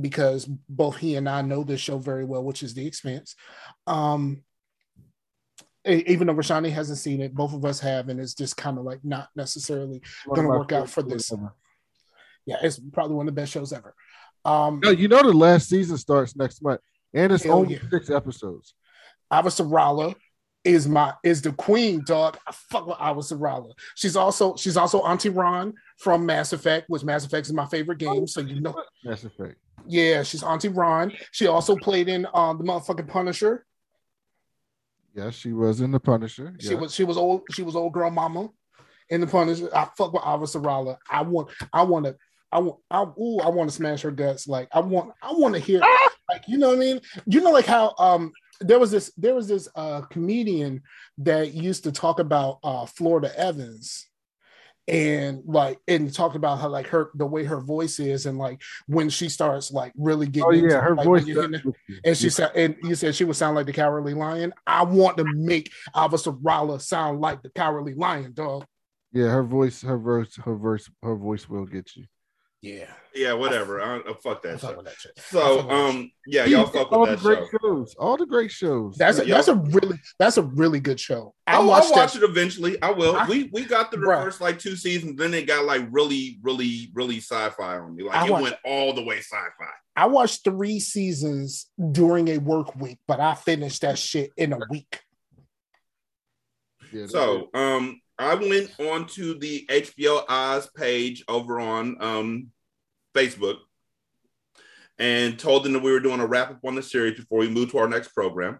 because 0.00 0.44
both 0.68 0.96
he 0.98 1.16
and 1.16 1.28
i 1.28 1.40
know 1.42 1.64
this 1.64 1.80
show 1.80 1.98
very 1.98 2.24
well 2.26 2.44
which 2.44 2.62
is 2.62 2.74
the 2.74 2.86
expanse 2.86 3.34
um 3.86 4.42
even 5.88 6.26
though 6.26 6.34
Rashani 6.34 6.70
hasn't 6.70 6.98
seen 6.98 7.20
it, 7.20 7.34
both 7.34 7.54
of 7.54 7.64
us 7.64 7.80
have, 7.80 8.08
and 8.08 8.20
it's 8.20 8.34
just 8.34 8.56
kind 8.56 8.78
of 8.78 8.84
like 8.84 9.00
not 9.04 9.28
necessarily 9.34 10.02
One 10.26 10.36
going 10.36 10.52
to 10.52 10.58
work 10.58 10.72
out 10.72 10.88
for 10.90 11.02
this. 11.02 11.26
shows 11.26 11.38
ever. 11.38 11.54
Yeah, 12.46 12.56
it's 12.62 12.78
probably 12.92 13.16
one 13.16 13.28
of 13.28 13.34
the 13.34 13.40
best 13.40 13.52
shows 13.52 13.72
ever. 13.72 13.94
Um, 14.44 14.80
No, 14.82 14.90
you 14.90 15.08
know 15.08 15.22
the 15.22 15.32
last 15.32 15.68
season 15.68 15.98
starts 15.98 16.36
next 16.36 16.62
month, 16.62 16.80
and 17.12 17.32
it's 17.32 17.46
only 17.46 17.74
yeah. 17.74 17.80
six 17.90 18.10
episodes. 18.10 18.74
Avasarala 19.32 20.14
is 20.64 20.88
my 20.88 21.14
is 21.22 21.42
the 21.42 21.52
queen, 21.52 22.02
dog. 22.04 22.38
I 22.46 22.52
fuck 22.52 22.86
with 22.86 22.96
Avasarala. 22.96 23.72
She's 23.94 24.16
also 24.16 24.56
she's 24.56 24.76
also 24.76 25.00
Auntie 25.02 25.28
Ron 25.28 25.74
from 25.98 26.24
Mass 26.26 26.52
Effect, 26.52 26.88
which 26.88 27.04
Mass 27.04 27.24
Effect 27.24 27.46
is 27.46 27.52
my 27.52 27.66
favorite 27.66 27.98
game. 27.98 28.26
So 28.26 28.40
you 28.40 28.60
know, 28.60 28.74
Mass 29.04 29.24
Effect. 29.24 29.56
yeah, 29.86 30.22
she's 30.22 30.42
Auntie 30.42 30.68
Ron. 30.68 31.12
She 31.32 31.46
also 31.46 31.76
played 31.76 32.08
in 32.08 32.26
um 32.34 32.58
the 32.58 32.64
motherfucking 32.64 33.08
Punisher. 33.08 33.64
Yes, 35.18 35.34
she 35.34 35.52
was 35.52 35.80
in 35.80 35.90
the 35.90 35.98
Punisher. 35.98 36.54
She 36.60 36.70
yeah. 36.70 36.76
was 36.76 36.94
she 36.94 37.02
was 37.02 37.16
old 37.16 37.42
she 37.50 37.62
was 37.62 37.74
old 37.74 37.92
girl 37.92 38.10
mama 38.10 38.50
in 39.10 39.20
the 39.20 39.26
Punisher. 39.26 39.68
I 39.74 39.88
fuck 39.96 40.12
with 40.12 40.22
Avasarala. 40.22 40.96
I 41.10 41.22
want 41.22 41.50
I 41.72 41.82
want 41.82 42.06
to 42.06 42.16
I 42.52 42.60
want 42.60 42.78
I 42.88 43.02
ooh 43.02 43.40
I 43.40 43.48
want 43.48 43.68
to 43.68 43.74
smash 43.74 44.02
her 44.02 44.12
guts. 44.12 44.46
Like 44.46 44.68
I 44.72 44.78
want 44.78 45.12
I 45.20 45.32
want 45.32 45.54
to 45.54 45.60
hear 45.60 45.80
like 46.30 46.44
you 46.46 46.56
know 46.56 46.68
what 46.68 46.76
I 46.76 46.80
mean. 46.80 47.00
You 47.26 47.40
know 47.40 47.50
like 47.50 47.66
how 47.66 47.94
um 47.98 48.32
there 48.60 48.78
was 48.78 48.92
this 48.92 49.12
there 49.16 49.34
was 49.34 49.48
this 49.48 49.68
uh 49.74 50.02
comedian 50.02 50.82
that 51.18 51.52
used 51.52 51.82
to 51.84 51.92
talk 51.92 52.20
about 52.20 52.60
uh 52.62 52.86
Florida 52.86 53.36
Evans 53.36 54.07
and 54.88 55.42
like 55.46 55.78
and 55.86 56.12
talked 56.12 56.34
about 56.36 56.58
how 56.58 56.68
like 56.68 56.86
her 56.88 57.10
the 57.14 57.26
way 57.26 57.44
her 57.44 57.60
voice 57.60 57.98
is 58.00 58.26
and 58.26 58.38
like 58.38 58.60
when 58.86 59.08
she 59.10 59.28
starts 59.28 59.70
like 59.70 59.92
really 59.96 60.26
getting 60.26 60.48
Oh, 60.48 60.50
yeah, 60.52 60.62
into, 60.64 60.80
her 60.80 60.94
like, 60.96 61.04
voice 61.06 61.20
when 61.24 61.26
you're 61.26 61.42
does 61.42 61.50
hitting- 61.52 61.66
with 61.66 61.76
you. 61.88 61.98
and 62.04 62.16
she 62.16 62.30
said 62.30 62.50
and 62.54 62.76
you 62.82 62.94
said 62.94 63.14
she 63.14 63.24
would 63.24 63.36
sound 63.36 63.54
like 63.56 63.66
the 63.66 63.72
cowardly 63.72 64.14
lion 64.14 64.52
i 64.66 64.82
want 64.82 65.16
to 65.18 65.24
make 65.24 65.70
Avasarala 65.94 66.80
sound 66.80 67.20
like 67.20 67.42
the 67.42 67.50
cowardly 67.50 67.94
lion 67.94 68.32
dog 68.32 68.64
Yeah, 69.12 69.28
her 69.28 69.42
voice, 69.42 69.82
her 69.82 69.98
verse, 69.98 70.36
her 70.36 70.56
verse, 70.56 70.90
her 71.02 71.16
voice 71.16 71.48
will 71.48 71.64
get 71.66 71.94
you. 71.96 72.04
Yeah 72.60 72.90
Yeah, 73.14 73.34
whatever. 73.34 73.80
I, 73.80 73.98
I 73.98 74.12
fuck 74.22 74.42
that 74.42 74.60
fuck 74.60 74.70
shit. 74.70 74.76
with 74.76 74.86
that 74.86 74.94
shit. 74.96 75.12
I 75.16 75.20
So, 75.20 75.40
fuck 75.40 75.56
with 75.58 75.68
that 75.68 75.74
um, 75.74 76.10
yeah, 76.26 76.44
y'all 76.46 76.66
fuck 76.66 76.90
all 76.92 77.00
with 77.02 77.10
the 77.10 77.16
that 77.16 77.22
great 77.22 77.38
show. 77.50 77.58
shows, 77.62 77.94
all 77.98 78.16
the 78.16 78.26
great 78.26 78.50
shows. 78.50 78.96
that's 78.96 79.18
a, 79.18 79.26
Yeah. 79.26 79.34
that's 79.36 79.48
a 79.48 79.54
really 79.54 79.98
that's 80.18 80.36
a 80.38 80.42
really 80.42 80.80
good 80.80 80.98
show 81.00 81.34
i 81.46 81.52
I'll, 81.54 81.60
I'll 81.62 81.66
watched 81.68 81.92
watch 81.92 82.16
it 82.16 82.22
eventually. 82.22 82.80
I 82.82 82.90
will. 82.90 83.16
I- 83.16 83.26
we 83.28 83.48
we 83.52 83.64
got 83.64 83.90
through 83.92 84.02
the 84.02 84.06
Bruh. 84.08 84.24
first 84.24 84.40
like 84.40 84.58
two 84.58 84.76
seasons, 84.76 85.16
then 85.16 85.32
it 85.34 85.46
got 85.46 85.64
like 85.64 85.86
really, 85.90 86.38
really, 86.42 86.90
really 86.94 87.18
sci-fi 87.18 87.78
on 87.78 87.94
me. 87.96 88.02
Like 88.04 88.16
I 88.16 88.26
it 88.26 88.30
watched- 88.30 88.42
went 88.42 88.56
all 88.64 88.92
the 88.92 89.02
way 89.04 89.18
sci-fi. 89.18 89.70
i 89.96 90.06
watched 90.06 90.42
three 90.44 90.78
seasons 90.80 91.66
during 91.92 92.28
a 92.28 92.38
work 92.38 92.74
week 92.76 92.98
but 93.08 93.18
i 93.20 93.34
finished 93.34 93.80
that 93.82 93.98
shit 93.98 94.30
in 94.36 94.52
a 94.52 94.58
week 94.70 95.00
Yeah, 96.92 97.06
So, 97.06 97.48
um, 97.54 98.00
I 98.18 98.34
went 98.34 98.72
on 98.80 99.06
to 99.08 99.34
the 99.34 99.66
HBO 99.70 100.24
Oz 100.28 100.68
page 100.76 101.24
over 101.28 101.60
on 101.60 101.96
um 102.00 102.48
Facebook 103.14 103.58
and 104.98 105.38
told 105.38 105.64
them 105.64 105.72
that 105.72 105.82
we 105.82 105.92
were 105.92 106.00
doing 106.00 106.20
a 106.20 106.26
wrap 106.26 106.50
up 106.50 106.64
on 106.64 106.74
the 106.74 106.82
series 106.82 107.18
before 107.18 107.38
we 107.38 107.48
move 107.48 107.70
to 107.70 107.78
our 107.78 107.88
next 107.88 108.08
program. 108.08 108.58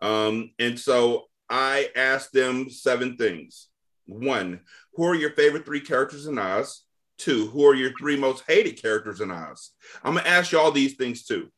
Um, 0.00 0.50
and 0.58 0.78
so 0.78 1.24
I 1.48 1.90
asked 1.96 2.32
them 2.32 2.68
seven 2.68 3.16
things. 3.16 3.68
One, 4.06 4.60
who 4.94 5.04
are 5.04 5.14
your 5.14 5.30
favorite 5.30 5.64
three 5.64 5.80
characters 5.80 6.26
in 6.26 6.38
Oz? 6.38 6.82
Two, 7.16 7.48
who 7.48 7.66
are 7.66 7.74
your 7.74 7.92
three 7.98 8.16
most 8.16 8.44
hated 8.46 8.80
characters 8.80 9.20
in 9.20 9.30
Oz? 9.30 9.72
I'm 10.04 10.14
gonna 10.14 10.28
ask 10.28 10.52
you 10.52 10.58
all 10.58 10.70
these 10.70 10.96
things 10.96 11.24
too. 11.24 11.48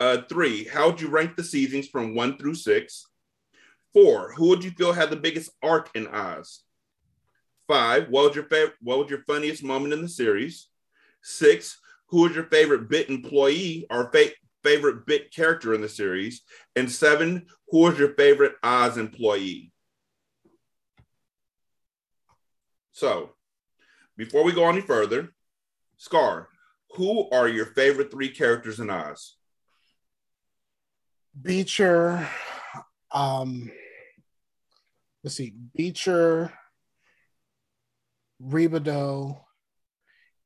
Uh, 0.00 0.18
three, 0.28 0.64
how 0.64 0.88
would 0.88 1.00
you 1.00 1.08
rank 1.08 1.36
the 1.36 1.44
seasons 1.44 1.88
from 1.88 2.14
one 2.14 2.36
through 2.36 2.56
six? 2.56 3.06
Four, 3.92 4.32
who 4.32 4.48
would 4.48 4.64
you 4.64 4.70
feel 4.70 4.92
had 4.92 5.10
the 5.10 5.16
biggest 5.16 5.50
arc 5.62 5.90
in 5.94 6.06
Oz? 6.06 6.62
Five, 7.68 8.08
what 8.08 8.28
was 8.28 8.34
your 8.34 8.44
favorite? 8.44 8.76
What 8.80 8.98
was 8.98 9.10
your 9.10 9.22
funniest 9.24 9.62
moment 9.62 9.92
in 9.92 10.02
the 10.02 10.08
series? 10.08 10.68
Six, 11.22 11.78
who 12.08 12.22
was 12.22 12.34
your 12.34 12.44
favorite 12.44 12.88
bit 12.88 13.08
employee 13.08 13.86
or 13.90 14.10
fa- 14.10 14.32
favorite 14.62 15.06
bit 15.06 15.32
character 15.32 15.74
in 15.74 15.80
the 15.80 15.88
series? 15.88 16.42
And 16.74 16.90
seven, 16.90 17.46
who 17.68 17.80
was 17.80 17.98
your 17.98 18.14
favorite 18.14 18.54
Oz 18.62 18.96
employee? 18.98 19.72
So, 22.92 23.30
before 24.16 24.44
we 24.44 24.52
go 24.52 24.68
any 24.68 24.80
further, 24.80 25.34
Scar, 25.96 26.48
who 26.96 27.30
are 27.30 27.48
your 27.48 27.66
favorite 27.66 28.10
three 28.10 28.30
characters 28.30 28.80
in 28.80 28.90
Oz? 28.90 29.36
beecher 31.40 32.28
um 33.10 33.70
let's 35.22 35.36
see 35.36 35.52
beecher 35.74 36.52
Rebadow, 38.42 39.40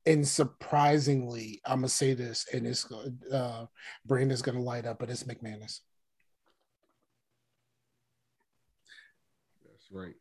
and 0.05 0.27
surprisingly, 0.27 1.61
I'm 1.65 1.78
gonna 1.78 1.89
say 1.89 2.15
this, 2.15 2.47
and 2.53 2.66
it's 2.66 2.90
uh, 3.32 3.66
is 4.11 4.43
gonna 4.43 4.61
light 4.61 4.86
up, 4.86 4.98
but 4.98 5.11
it's 5.11 5.24
McManus. 5.24 5.81
That's 9.65 9.90
right. 9.90 10.15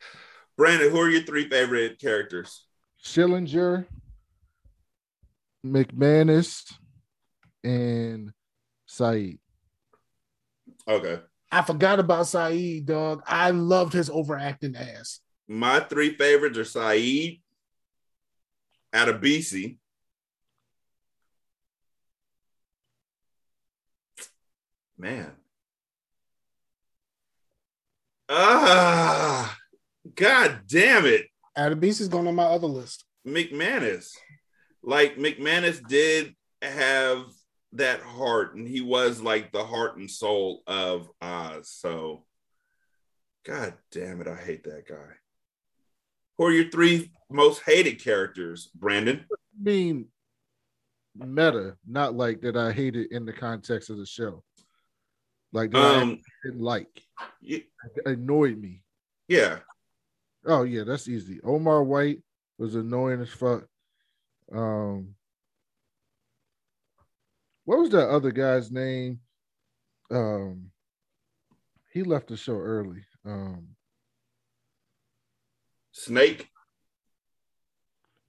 Brandon, 0.58 0.90
who 0.90 1.00
are 1.00 1.10
your 1.10 1.24
three 1.24 1.50
favorite 1.50 2.00
characters? 2.00 2.66
Schillinger, 3.04 3.86
McManus, 5.66 6.74
and 7.64 8.32
Saeed. 8.86 9.40
Okay. 10.88 11.20
I 11.52 11.62
forgot 11.62 12.00
about 12.00 12.28
Saeed, 12.28 12.86
dog. 12.86 13.24
I 13.26 13.52
loved 13.52 13.94
his 13.94 14.10
overacting 14.10 14.76
ass. 14.76 15.20
My 15.48 15.80
three 15.80 16.16
favorites 16.16 16.58
are 16.58 16.66
Saeed, 16.66 17.42
Adebisi, 18.94 19.78
man. 24.98 25.32
Ah, 28.28 29.56
god 30.16 30.62
damn 30.68 31.06
it. 31.06 31.28
Adebisi 31.58 32.02
is 32.02 32.08
going 32.08 32.28
on 32.28 32.36
my 32.36 32.44
other 32.44 32.68
list. 32.68 33.06
McManus. 33.26 34.12
Like 34.84 35.18
McManus 35.18 35.86
did 35.88 36.36
have 36.62 37.26
that 37.76 38.02
heart, 38.02 38.56
and 38.56 38.68
he 38.68 38.82
was 38.82 39.22
like 39.22 39.52
the 39.52 39.64
heart 39.64 39.98
and 39.98 40.10
soul 40.10 40.64
of 40.68 41.10
Oz. 41.22 41.70
So, 41.70 42.26
god 43.46 43.74
damn 43.92 44.22
it, 44.22 44.28
I 44.28 44.36
hate 44.36 44.64
that 44.64 44.88
guy. 44.88 45.14
Who 46.38 46.46
are 46.46 46.52
your 46.52 46.70
three 46.70 47.12
most 47.30 47.62
hated 47.66 48.04
characters, 48.04 48.70
Brandon? 48.76 49.26
I 49.32 49.36
mean, 49.62 50.08
meta, 51.16 51.78
not 51.88 52.14
like 52.14 52.42
that 52.42 52.58
I 52.58 52.72
hate 52.72 52.96
it 52.96 53.12
in 53.12 53.26
the 53.26 53.34
context 53.34 53.90
of 53.90 53.98
the 53.98 54.06
show. 54.06 54.44
Like 55.54 55.72
that 55.72 55.78
I 55.98 56.02
Um, 56.02 56.22
didn't 56.44 56.62
like. 56.62 57.02
It 57.42 57.68
annoyed 58.06 58.58
me. 58.58 58.82
Yeah. 59.28 59.60
Oh 60.46 60.64
yeah, 60.64 60.84
that's 60.84 61.08
easy. 61.08 61.40
Omar 61.44 61.84
White 61.84 62.22
was 62.58 62.76
annoying 62.76 63.22
as 63.22 63.30
fuck. 63.30 63.66
Um, 64.54 65.16
what 67.66 67.80
was 67.80 67.90
that 67.92 68.10
other 68.10 68.32
guy's 68.32 68.72
name? 68.72 69.20
Um, 70.12 70.72
he 71.92 72.04
left 72.04 72.28
the 72.28 72.38
show 72.38 72.58
early. 72.58 73.04
Um, 73.26 73.70
Snake. 75.92 76.50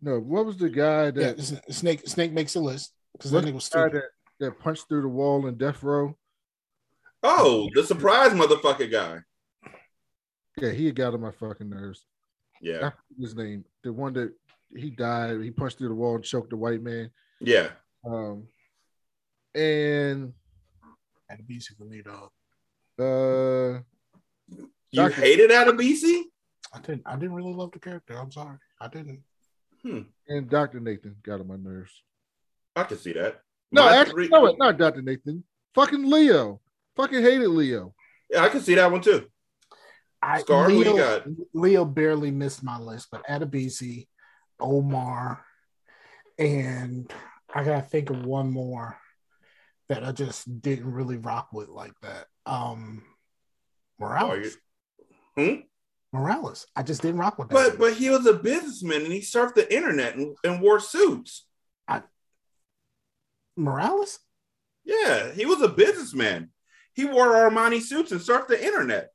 no, 0.01 0.19
what 0.19 0.47
was 0.47 0.57
the 0.57 0.71
guy 0.71 1.11
that 1.11 1.39
S- 1.39 1.61
Snake 1.71 2.07
Snake 2.09 2.33
makes 2.33 2.55
a 2.55 2.61
list 2.61 2.93
because 3.13 3.31
that 3.31 3.45
nigga 3.45 3.55
was 3.55 3.65
stupid. 3.65 3.95
that, 3.95 4.05
that 4.41 4.61
punched 4.61 4.89
through 4.89 5.03
the 5.03 5.09
wall 5.09 5.47
in 5.47 5.57
death 5.57 5.83
row? 5.83 6.17
Oh, 7.23 7.69
the 7.75 7.83
surprise 7.83 8.33
motherfucker 8.33 8.91
guy. 8.91 9.19
Yeah, 10.61 10.71
he 10.71 10.91
got 10.93 11.13
on 11.13 11.21
my 11.21 11.33
fucking 11.33 11.69
nerves. 11.69 12.07
Yeah. 12.63 12.79
forget 12.79 12.95
his 13.21 13.35
name, 13.37 13.65
the 13.83 13.93
one 13.93 14.15
that 14.15 14.33
he 14.75 14.91
died, 14.91 15.43
he 15.43 15.51
punched 15.51 15.79
through 15.79 15.89
the 15.89 15.95
wall 15.95 16.15
and 16.15 16.25
choked 16.25 16.51
the 16.51 16.57
white 16.57 16.83
man. 16.83 17.11
Yeah. 17.41 17.71
Um, 18.09 18.45
and 19.57 20.33
Adebisi 21.33 21.77
for 21.77 21.85
me, 21.85 22.03
dog. 22.03 22.31
uh, 23.01 23.81
You 24.49 24.69
Dr. 24.93 25.21
hated 25.21 25.51
Adebisi? 25.51 26.23
I 26.73 26.81
didn't. 26.81 27.03
I 27.07 27.15
didn't 27.17 27.33
really 27.35 27.55
love 27.55 27.73
the 27.73 27.79
character. 27.79 28.15
I'm 28.19 28.31
sorry. 28.31 28.59
I 28.81 28.89
didn't. 28.89 29.23
and 30.29 30.51
Dr. 30.51 30.81
Nathan 30.81 31.17
got 31.23 31.41
on 31.41 31.47
my 31.49 31.57
nerves. 31.57 32.03
I 32.75 32.85
can 32.85 32.99
see 32.99 33.13
that. 33.15 33.41
No, 33.73 33.85
My 33.87 33.97
actually, 33.97 34.29
three- 34.29 34.39
no, 34.39 34.55
not 34.59 34.79
Dr. 34.79 35.03
Nathan. 35.03 35.43
Fucking 35.75 36.05
Leo. 36.09 36.61
Fucking 36.97 37.23
hated 37.23 37.49
Leo. 37.49 37.95
Yeah, 38.31 38.43
I 38.43 38.49
can 38.49 38.61
see 38.61 38.75
that 38.75 38.91
one 38.91 39.01
too. 39.01 39.27
I, 40.23 40.41
Scar, 40.41 40.65
who 40.69 40.79
you 40.79 40.93
Leo, 40.93 40.97
got? 40.97 41.27
Leo 41.55 41.85
barely 41.85 42.31
missed 42.31 42.63
my 42.65 42.79
list, 42.79 43.09
but 43.13 43.25
Adebisi, 43.27 44.09
Omar, 44.59 45.45
and 46.39 47.13
I 47.55 47.63
gotta 47.65 47.83
think 47.83 48.11
of 48.11 48.25
one 48.25 48.51
more 48.51 48.97
that 49.89 50.05
I 50.05 50.13
just 50.13 50.61
didn't 50.61 50.91
really 50.91 51.17
rock 51.17 51.49
with 51.53 51.69
like 51.69 51.93
that. 52.03 52.27
Um 52.45 53.03
Morales. 53.99 54.57
Hmm? 55.37 55.55
Morales. 56.13 56.67
I 56.75 56.83
just 56.83 57.03
didn't 57.03 57.21
rock 57.21 57.39
with 57.39 57.49
that. 57.49 57.55
But 57.55 57.79
but 57.79 57.95
he 57.95 58.11
was 58.11 58.27
a 58.27 58.35
businessman 58.35 59.03
and 59.03 59.13
he 59.13 59.21
surfed 59.21 59.55
the 59.55 59.75
internet 59.75 60.17
and, 60.17 60.37
and 60.45 60.61
wore 60.61 60.81
suits. 60.81 61.47
I 61.89 62.03
Morales? 63.57 64.19
Yeah, 64.85 65.33
he 65.33 65.47
was 65.47 65.63
a 65.63 65.69
businessman. 65.69 66.51
He 66.95 67.05
wore 67.05 67.35
Armani 67.35 67.81
suits 67.81 68.13
and 68.13 68.21
surfed 68.21 68.49
the 68.49 68.65
internet. 68.65 69.11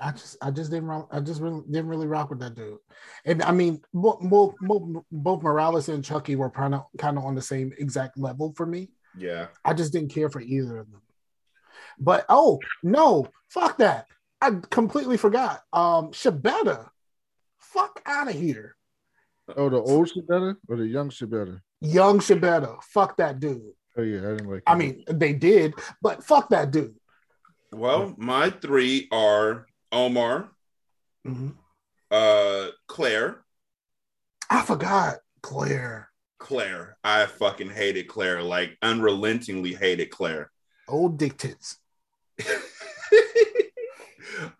I 0.00 0.12
just 0.12 0.36
I 0.40 0.50
just 0.50 0.70
didn't 0.70 0.86
rock, 0.86 1.08
I 1.10 1.20
just 1.20 1.40
really 1.40 1.62
didn't 1.68 1.88
really 1.88 2.06
rock 2.06 2.30
with 2.30 2.38
that 2.40 2.54
dude. 2.54 2.78
And 3.24 3.42
I 3.42 3.52
mean 3.52 3.80
both 3.92 4.20
both, 4.20 4.54
both, 4.60 5.04
both 5.10 5.42
Morales 5.42 5.88
and 5.88 6.04
Chucky 6.04 6.36
were 6.36 6.50
kind 6.50 6.74
of 6.74 6.84
kind 6.98 7.18
of 7.18 7.24
on 7.24 7.34
the 7.34 7.42
same 7.42 7.72
exact 7.78 8.18
level 8.18 8.52
for 8.56 8.66
me. 8.66 8.90
Yeah. 9.16 9.48
I 9.64 9.74
just 9.74 9.92
didn't 9.92 10.10
care 10.12 10.28
for 10.30 10.40
either 10.40 10.78
of 10.78 10.90
them. 10.90 11.02
But 11.98 12.24
oh 12.28 12.60
no, 12.82 13.28
fuck 13.48 13.78
that. 13.78 14.06
I 14.40 14.52
completely 14.70 15.16
forgot. 15.16 15.62
Um 15.72 16.10
Schibetta. 16.12 16.88
Fuck 17.58 18.00
out 18.06 18.28
of 18.28 18.34
here. 18.34 18.76
Oh, 19.56 19.68
the 19.68 19.78
old 19.80 20.08
Schibetta 20.10 20.56
or 20.68 20.76
the 20.76 20.86
young 20.86 21.10
Schibetta? 21.10 21.60
Young 21.80 22.18
Schibetta. 22.18 22.82
Fuck 22.82 23.16
that 23.18 23.40
dude. 23.40 23.72
Oh 23.96 24.02
yeah, 24.02 24.18
I 24.18 24.30
didn't 24.32 24.50
like. 24.50 24.62
I 24.66 24.72
him. 24.72 24.78
mean, 24.78 25.04
they 25.08 25.32
did, 25.32 25.74
but 26.02 26.22
fuck 26.22 26.50
that 26.50 26.70
dude. 26.70 26.94
Well, 27.72 28.14
my 28.16 28.50
three 28.50 29.08
are 29.12 29.66
Omar, 29.92 30.50
Mhm. 31.26 31.54
uh, 32.10 32.68
Claire. 32.86 33.44
I 34.50 34.62
forgot 34.62 35.16
Claire. 35.42 36.07
Claire. 36.38 36.96
I 37.04 37.26
fucking 37.26 37.70
hated 37.70 38.08
Claire, 38.08 38.42
like 38.42 38.76
unrelentingly 38.82 39.74
hated 39.74 40.10
Claire. 40.10 40.50
Old 40.86 41.18
dick 41.18 41.36
tits. 41.36 41.78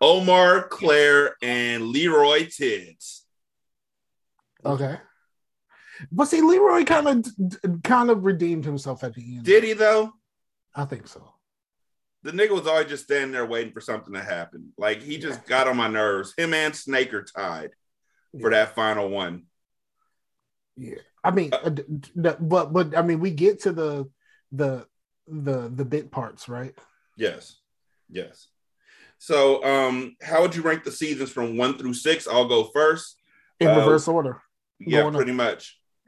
Omar, 0.01 0.67
Claire, 0.67 1.35
and 1.41 1.87
Leroy 1.87 2.45
Tids. 2.45 3.25
Okay. 4.65 4.97
But 6.11 6.25
see, 6.25 6.41
Leroy 6.41 6.83
kind 6.83 7.07
of 7.07 7.83
kind 7.83 8.09
of 8.09 8.23
redeemed 8.23 8.65
himself 8.65 9.03
at 9.03 9.13
the 9.15 9.37
end. 9.37 9.45
Did 9.45 9.63
he 9.63 9.73
though? 9.73 10.13
I 10.75 10.85
think 10.85 11.07
so. 11.07 11.33
The 12.23 12.31
nigga 12.31 12.51
was 12.51 12.67
always 12.67 12.87
just 12.87 13.05
standing 13.05 13.31
there 13.31 13.45
waiting 13.45 13.73
for 13.73 13.81
something 13.81 14.13
to 14.13 14.21
happen. 14.21 14.73
Like 14.77 15.01
he 15.01 15.17
just 15.17 15.45
got 15.45 15.67
on 15.67 15.77
my 15.77 15.87
nerves. 15.87 16.33
Him 16.37 16.53
and 16.53 16.75
Snake 16.75 17.13
are 17.13 17.23
tied 17.23 17.71
for 18.39 18.49
that 18.51 18.75
final 18.75 19.09
one. 19.09 19.43
Yeah. 20.77 20.95
I 21.23 21.31
mean, 21.31 21.49
uh, 21.53 21.69
d- 21.69 21.83
d- 21.89 22.29
but 22.39 22.71
but 22.73 22.97
I 22.97 23.01
mean, 23.01 23.19
we 23.19 23.31
get 23.31 23.61
to 23.63 23.71
the 23.71 24.09
the 24.51 24.85
the 25.27 25.69
the 25.73 25.85
bit 25.85 26.11
parts, 26.11 26.47
right? 26.49 26.73
Yes. 27.17 27.57
Yes. 28.09 28.47
So 29.17 29.63
um, 29.63 30.15
how 30.21 30.41
would 30.41 30.55
you 30.55 30.61
rank 30.61 30.83
the 30.85 30.91
seasons 30.91 31.29
from 31.31 31.57
one 31.57 31.77
through 31.77 31.93
six? 31.93 32.27
I'll 32.27 32.47
go 32.47 32.63
first. 32.65 33.17
In 33.59 33.67
Uh, 33.67 33.77
reverse 33.79 34.07
order. 34.07 34.41
Yeah, 34.79 35.01
Going 35.01 35.15
up. 35.15 35.19
pretty 35.19 35.33
much. 35.33 35.77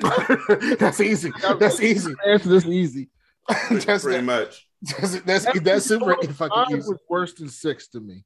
That's 0.00 1.00
easy. 1.00 1.32
That's 1.58 1.80
easy. 1.80 2.14
Answer 2.26 2.48
this 2.48 2.66
easy. 2.66 3.08
that's, 3.70 4.04
pretty 4.04 4.22
much. 4.22 4.68
that's 4.82 5.20
that's 5.22 5.60
that's 5.60 5.84
super 5.86 6.14
Five 6.22 6.36
fucking 6.36 6.76
easy. 6.78 6.88
was 6.90 6.98
worse 7.08 7.32
than 7.34 7.48
six 7.48 7.88
to 7.88 8.00
me. 8.00 8.24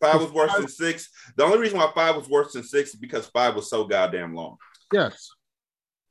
Five 0.00 0.20
was 0.20 0.32
worse 0.32 0.52
than 0.54 0.66
six. 0.68 1.10
The 1.36 1.44
only 1.44 1.58
reason 1.58 1.78
why 1.78 1.90
five 1.94 2.16
was 2.16 2.28
worse 2.28 2.52
than 2.54 2.64
six 2.64 2.90
is 2.90 2.96
because 2.96 3.26
five 3.26 3.54
was 3.54 3.70
so 3.70 3.84
goddamn 3.84 4.34
long. 4.34 4.56
Yes. 4.92 5.30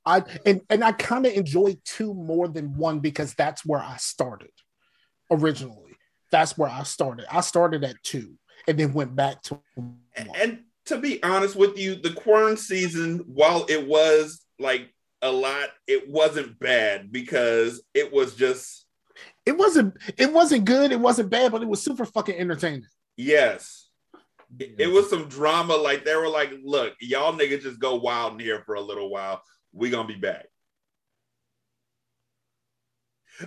I 0.06 0.24
and 0.46 0.62
and 0.70 0.84
I 0.84 0.92
kind 0.92 1.26
of 1.26 1.34
enjoy 1.34 1.78
two 1.84 2.14
more 2.14 2.48
than 2.48 2.78
one 2.78 3.00
because 3.00 3.34
that's 3.34 3.66
where 3.66 3.80
I 3.80 3.98
started 3.98 4.52
originally. 5.32 5.98
That's 6.32 6.58
where 6.58 6.70
I 6.70 6.84
started. 6.84 7.26
I 7.32 7.42
started 7.42 7.84
at 7.84 7.96
two 8.04 8.36
and 8.68 8.78
then 8.78 8.94
went 8.94 9.16
back 9.16 9.42
to 9.44 9.60
one. 9.76 9.98
And 10.36 10.60
to 10.86 10.98
be 10.98 11.22
honest 11.24 11.56
with 11.56 11.78
you, 11.80 11.96
the 11.96 12.12
Quern 12.12 12.58
season, 12.58 13.24
while 13.28 13.66
it 13.68 13.88
was 13.88 14.46
like 14.60 14.94
a 15.22 15.32
lot, 15.32 15.70
it 15.88 16.08
wasn't 16.10 16.60
bad 16.60 17.12
because 17.12 17.82
it 17.96 18.14
was 18.14 18.36
just 18.36 18.86
It 19.46 19.58
wasn't 19.58 19.96
it 20.18 20.32
wasn't 20.32 20.66
good, 20.66 20.92
it 20.92 21.00
wasn't 21.00 21.32
bad, 21.32 21.52
but 21.52 21.64
it 21.64 21.68
was 21.68 21.82
super 21.82 22.06
fucking 22.06 22.36
entertaining. 22.36 22.86
yes. 23.18 23.85
It, 24.60 24.76
it 24.78 24.88
was 24.88 25.10
some 25.10 25.28
drama. 25.28 25.76
Like 25.76 26.06
they 26.06 26.16
were 26.16 26.30
like, 26.30 26.52
look, 26.64 26.94
y'all 27.00 27.34
niggas 27.34 27.62
just 27.62 27.80
go 27.80 27.96
wild 27.96 28.34
in 28.34 28.40
here 28.40 28.64
for 28.66 28.76
a 28.76 28.82
little 28.82 29.10
while. 29.10 29.42
we 29.74 29.90
gonna 29.90 30.08
be 30.08 30.16
back. 30.16 30.46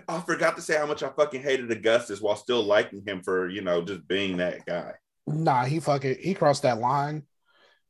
I 0.07 0.21
forgot 0.21 0.57
to 0.57 0.63
say 0.63 0.77
how 0.77 0.87
much 0.87 1.03
I 1.03 1.09
fucking 1.09 1.43
hated 1.43 1.71
Augustus 1.71 2.21
while 2.21 2.37
still 2.37 2.63
liking 2.63 3.03
him 3.07 3.23
for, 3.23 3.49
you 3.49 3.63
know, 3.63 3.83
just 3.83 4.07
being 4.07 4.37
that 4.37 4.67
guy. 4.67 4.93
Nah, 5.27 5.65
he 5.65 5.81
fucking 5.81 6.17
he 6.21 6.35
crossed 6.35 6.63
that 6.63 6.79
line. 6.79 7.25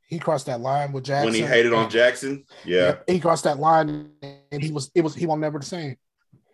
He 0.07 0.17
crossed 0.17 0.47
that 0.47 0.59
line 0.59 0.91
with 0.91 1.03
Jackson. 1.03 1.25
When 1.25 1.33
he 1.35 1.41
hated 1.41 1.73
on 1.73 1.89
Jackson. 1.89 2.45
Yeah. 2.65 2.97
He 3.07 3.19
crossed 3.19 3.43
that 3.43 3.59
line 3.59 4.11
and 4.51 4.63
he 4.63 4.71
was 4.71 4.89
it 4.95 5.01
was 5.01 5.13
he 5.13 5.25
was 5.25 5.37
never 5.37 5.59
the 5.59 5.65
same. 5.65 5.97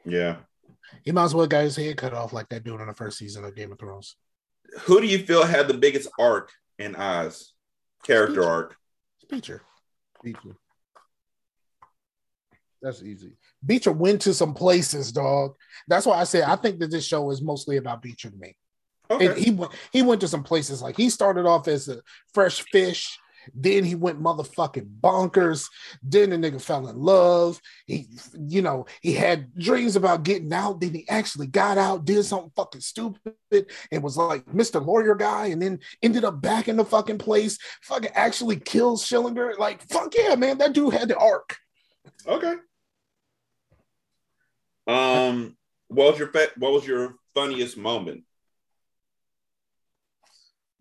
Yeah. 0.04 0.38
He 1.04 1.12
might 1.12 1.26
as 1.26 1.36
well 1.36 1.48
got 1.48 1.64
his 1.64 1.76
head 1.76 1.98
cut 1.98 2.14
off 2.14 2.34
like 2.34 2.50
that 2.50 2.64
dude 2.64 2.82
in 2.82 2.88
the 2.88 2.94
first 2.94 3.18
season 3.18 3.46
of 3.46 3.56
Game 3.56 3.72
of 3.72 3.80
Thrones. 3.80 4.16
Who 4.82 5.02
do 5.02 5.08
you 5.08 5.20
feel 5.20 5.46
had 5.46 5.68
the 5.68 5.74
biggest 5.74 6.10
arc 6.20 6.52
in 6.78 6.96
Oz? 6.96 7.54
Character 8.04 8.42
Speech. 8.42 8.46
arc. 8.46 8.78
Beecher. 9.30 9.62
Beecher. 10.24 10.56
That's 12.82 13.02
easy. 13.02 13.34
Beecher 13.66 13.92
went 13.92 14.22
to 14.22 14.34
some 14.34 14.54
places, 14.54 15.12
dog. 15.12 15.56
That's 15.88 16.06
why 16.06 16.20
I 16.20 16.24
said 16.24 16.44
I 16.44 16.56
think 16.56 16.80
that 16.80 16.92
this 16.92 17.06
show 17.06 17.32
is 17.32 17.42
mostly 17.42 17.78
about 17.78 18.02
Beecher 18.02 18.30
to 18.30 18.38
me. 18.38 18.56
Okay. 19.10 19.28
And 19.28 19.38
he 19.38 19.52
went 19.52 19.72
he 19.92 20.02
went 20.02 20.22
to 20.22 20.28
some 20.28 20.44
places 20.44 20.82
like 20.82 20.96
he 20.96 21.10
started 21.10 21.46
off 21.46 21.68
as 21.68 21.88
a 21.88 22.02
fresh 22.34 22.62
fish, 22.72 23.18
then 23.54 23.84
he 23.84 23.96
went 23.96 24.22
motherfucking 24.22 25.00
bonkers. 25.00 25.70
Then 26.02 26.30
the 26.30 26.38
nigga 26.38 26.62
fell 26.62 26.88
in 26.88 26.98
love. 26.98 27.62
He, 27.86 28.08
you 28.40 28.62
know, 28.62 28.86
he 29.02 29.14
had 29.14 29.54
dreams 29.56 29.96
about 29.96 30.24
getting 30.24 30.54
out. 30.54 30.80
Then 30.80 30.94
he 30.94 31.08
actually 31.10 31.48
got 31.48 31.78
out, 31.78 32.06
did 32.06 32.24
something 32.24 32.52
fucking 32.56 32.82
stupid, 32.82 33.36
and 33.92 34.04
was 34.04 34.18
like 34.18 34.46
Mr. 34.48 34.86
Lawyer 34.86 35.16
guy, 35.16 35.48
and 35.48 35.62
then 35.62 35.80
ended 36.02 36.24
up 36.24 36.42
back 36.42 36.68
in 36.68 36.78
the 36.78 36.86
fucking 36.86 37.18
place. 37.18 37.58
Fucking 37.84 38.12
actually 38.14 38.58
kills 38.58 39.06
Schillinger. 39.06 39.58
Like, 39.58 39.82
fuck 39.90 40.14
yeah, 40.16 40.36
man. 40.36 40.58
That 40.58 40.74
dude 40.74 40.94
had 40.94 41.10
the 41.10 41.18
arc. 41.18 41.58
Okay. 42.28 42.56
Um, 44.88 45.58
what 45.88 46.12
was 46.12 46.20
your 46.20 46.28
fa- 46.30 46.52
what 46.58 46.74
was 46.74 46.86
your 46.86 47.16
funniest 47.34 47.78
moment? 47.78 48.24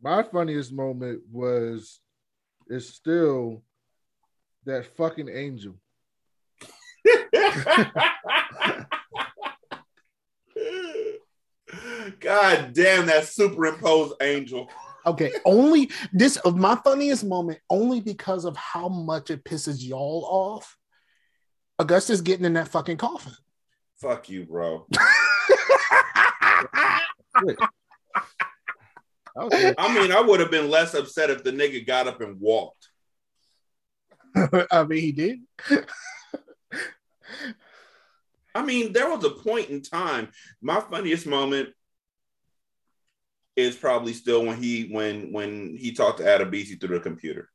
My 0.02 0.22
funniest 0.22 0.72
moment 0.72 1.22
was 1.30 2.00
is 2.68 2.88
still 2.88 3.62
that 4.64 4.86
fucking 4.96 5.28
angel. 5.28 5.74
God 12.20 12.72
damn 12.72 13.06
that 13.06 13.26
superimposed 13.28 14.14
angel. 14.22 14.70
Okay, 15.06 15.32
only 15.44 15.90
this 16.12 16.36
of 16.38 16.56
my 16.56 16.76
funniest 16.76 17.24
moment, 17.24 17.58
only 17.68 18.00
because 18.00 18.44
of 18.46 18.56
how 18.56 18.88
much 18.88 19.30
it 19.30 19.44
pisses 19.44 19.84
y'all 19.86 20.24
off. 20.28 20.76
Augustus 21.78 22.20
getting 22.20 22.46
in 22.46 22.54
that 22.54 22.68
fucking 22.68 22.96
coffin. 22.96 23.34
Fuck 24.00 24.30
you, 24.30 24.44
bro. 24.46 24.86
I 29.36 29.94
mean, 29.94 30.12
I 30.12 30.20
would 30.20 30.40
have 30.40 30.50
been 30.50 30.70
less 30.70 30.94
upset 30.94 31.30
if 31.30 31.42
the 31.42 31.50
nigga 31.50 31.86
got 31.86 32.06
up 32.06 32.20
and 32.20 32.40
walked. 32.40 32.88
I 34.70 34.84
mean, 34.84 35.00
he 35.00 35.12
did. 35.12 35.40
I 38.54 38.64
mean, 38.64 38.92
there 38.92 39.10
was 39.10 39.24
a 39.24 39.30
point 39.30 39.70
in 39.70 39.82
time. 39.82 40.28
My 40.62 40.80
funniest 40.80 41.26
moment 41.26 41.70
is 43.56 43.76
probably 43.76 44.12
still 44.12 44.44
when 44.44 44.60
he 44.60 44.84
when 44.84 45.32
when 45.32 45.76
he 45.76 45.92
talked 45.92 46.18
to 46.18 46.24
Adebisi 46.24 46.80
through 46.80 46.98
the 46.98 47.02
computer. 47.02 47.48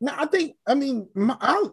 No, 0.00 0.12
I 0.16 0.26
think 0.26 0.56
I 0.66 0.74
mean 0.74 1.08
my, 1.14 1.36
I 1.40 1.68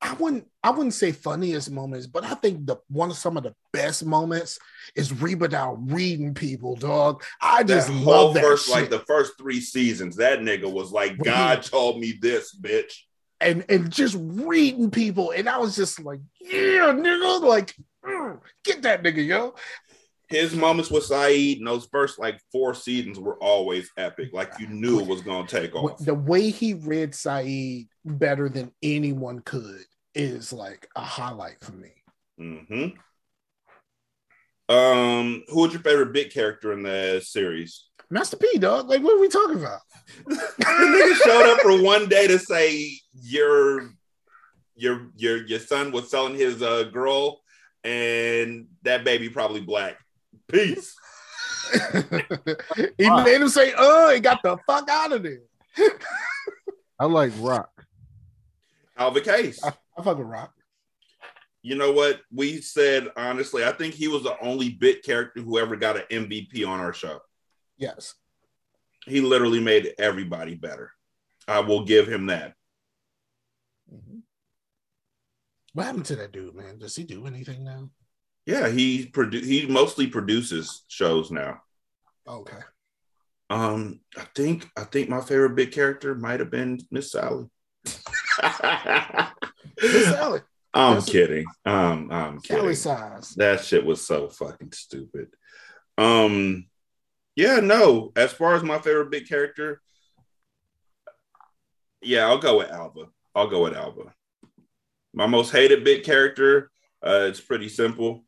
I 0.00 0.14
wouldn't 0.14 0.46
I 0.62 0.70
wouldn't 0.70 0.94
say 0.94 1.12
funniest 1.12 1.70
moments, 1.70 2.06
but 2.06 2.24
I 2.24 2.34
think 2.34 2.66
the 2.66 2.76
one 2.88 3.10
of 3.10 3.16
some 3.16 3.36
of 3.36 3.42
the 3.42 3.54
best 3.72 4.04
moments 4.04 4.58
is 4.94 5.12
Rebadow 5.12 5.76
reading 5.92 6.34
people, 6.34 6.76
dog. 6.76 7.22
I 7.40 7.64
just 7.64 7.88
that 7.88 7.94
love 7.94 8.34
that 8.34 8.42
first 8.42 8.66
shit. 8.66 8.74
like 8.74 8.90
the 8.90 9.00
first 9.00 9.32
three 9.38 9.60
seasons. 9.60 10.16
That 10.16 10.40
nigga 10.40 10.70
was 10.70 10.92
like, 10.92 11.18
God 11.18 11.62
told 11.62 11.98
me 11.98 12.18
this, 12.20 12.54
bitch. 12.54 12.92
and 13.40 13.64
and 13.68 13.90
just 13.90 14.16
reading 14.18 14.90
people, 14.90 15.32
and 15.32 15.48
I 15.48 15.58
was 15.58 15.74
just 15.74 16.00
like, 16.00 16.20
yeah, 16.40 16.92
nigga, 16.94 17.40
like 17.42 17.74
mm, 18.04 18.38
get 18.64 18.82
that 18.82 19.02
nigga, 19.02 19.26
yo. 19.26 19.54
His 20.28 20.54
moments 20.54 20.90
with 20.90 21.04
Saeed 21.04 21.58
in 21.58 21.64
those 21.64 21.86
first 21.86 22.18
like 22.18 22.38
four 22.52 22.74
seasons 22.74 23.18
were 23.18 23.42
always 23.42 23.90
epic. 23.96 24.30
Like 24.32 24.52
you 24.58 24.66
knew 24.66 25.00
it 25.00 25.06
was 25.06 25.22
gonna 25.22 25.48
take 25.48 25.74
off. 25.74 25.98
The 25.98 26.14
way 26.14 26.50
he 26.50 26.74
read 26.74 27.14
Saeed 27.14 27.88
better 28.04 28.48
than 28.48 28.72
anyone 28.82 29.40
could 29.40 29.84
is 30.14 30.52
like 30.52 30.88
a 30.96 31.00
highlight 31.00 31.56
for 31.62 31.72
me. 31.72 31.92
hmm 32.36 32.88
Um, 34.72 35.44
who 35.48 35.62
was 35.62 35.72
your 35.72 35.82
favorite 35.82 36.12
big 36.12 36.30
character 36.30 36.72
in 36.72 36.82
the 36.82 37.22
series? 37.24 37.86
Master 38.10 38.36
P, 38.36 38.58
dog. 38.58 38.88
Like, 38.88 39.02
what 39.02 39.16
are 39.16 39.20
we 39.20 39.28
talking 39.28 39.58
about? 39.58 39.80
the 40.26 40.34
nigga 40.64 41.14
showed 41.24 41.52
up 41.52 41.60
for 41.60 41.82
one 41.82 42.08
day 42.08 42.26
to 42.26 42.38
say 42.38 42.92
your 43.12 43.90
your 44.74 45.08
your 45.16 45.46
your 45.46 45.58
son 45.58 45.90
was 45.90 46.10
selling 46.10 46.34
his 46.34 46.62
uh 46.62 46.84
girl 46.84 47.40
and 47.84 48.66
that 48.82 49.04
baby 49.04 49.28
probably 49.28 49.60
black. 49.60 49.96
Peace. 50.50 50.94
he 52.98 53.10
made 53.10 53.40
him 53.40 53.48
say, 53.48 53.72
"Uh," 53.74 54.12
and 54.14 54.22
got 54.22 54.42
the 54.42 54.56
fuck 54.66 54.88
out 54.88 55.12
of 55.12 55.22
there. 55.22 55.42
I 56.98 57.04
like 57.04 57.32
Rock. 57.38 57.70
Alva 58.96 59.20
Case. 59.20 59.62
I, 59.62 59.72
I 59.96 60.02
fuck 60.02 60.18
with 60.18 60.26
Rock. 60.26 60.52
You 61.62 61.74
know 61.74 61.92
what? 61.92 62.20
We 62.32 62.60
said 62.60 63.08
honestly, 63.16 63.64
I 63.64 63.72
think 63.72 63.94
he 63.94 64.08
was 64.08 64.22
the 64.22 64.38
only 64.40 64.70
bit 64.70 65.04
character 65.04 65.40
who 65.40 65.58
ever 65.58 65.76
got 65.76 65.96
an 65.96 66.04
MVP 66.10 66.66
on 66.66 66.80
our 66.80 66.92
show. 66.92 67.20
Yes. 67.76 68.14
He 69.06 69.20
literally 69.20 69.60
made 69.60 69.94
everybody 69.98 70.54
better. 70.54 70.92
I 71.46 71.60
will 71.60 71.84
give 71.84 72.06
him 72.06 72.26
that. 72.26 72.54
What 75.72 75.86
happened 75.86 76.06
to 76.06 76.16
that 76.16 76.32
dude, 76.32 76.54
man? 76.54 76.78
Does 76.78 76.96
he 76.96 77.04
do 77.04 77.26
anything 77.26 77.64
now? 77.64 77.90
Yeah, 78.48 78.68
he 78.70 79.04
produ- 79.04 79.44
he 79.44 79.66
mostly 79.66 80.06
produces 80.06 80.82
shows 80.88 81.30
now. 81.30 81.60
Okay. 82.26 82.56
Um, 83.50 84.00
I 84.16 84.24
think 84.34 84.66
I 84.74 84.84
think 84.84 85.10
my 85.10 85.20
favorite 85.20 85.54
big 85.54 85.70
character 85.70 86.14
might 86.14 86.40
have 86.40 86.50
been 86.50 86.80
Miss 86.90 87.12
Sally. 87.12 87.44
Miss 87.84 88.00
Sally. 90.06 90.40
I'm 90.74 90.94
That's- 90.94 91.10
kidding. 91.10 91.44
Um, 91.66 92.10
I'm 92.10 92.40
Sally 92.40 92.60
kidding. 92.60 92.74
size. 92.76 93.34
That 93.36 93.62
shit 93.62 93.84
was 93.84 94.06
so 94.06 94.28
fucking 94.30 94.72
stupid. 94.72 95.28
Um, 95.98 96.68
yeah, 97.36 97.60
no. 97.60 98.12
As 98.16 98.32
far 98.32 98.54
as 98.54 98.62
my 98.62 98.78
favorite 98.78 99.10
big 99.10 99.28
character, 99.28 99.82
yeah, 102.00 102.26
I'll 102.26 102.38
go 102.38 102.56
with 102.58 102.70
Alba. 102.70 103.08
I'll 103.34 103.48
go 103.48 103.64
with 103.64 103.74
Alba. 103.76 104.14
My 105.12 105.26
most 105.26 105.50
hated 105.50 105.84
big 105.84 106.02
character, 106.04 106.70
uh, 107.04 107.26
it's 107.28 107.40
pretty 107.42 107.68
simple. 107.68 108.24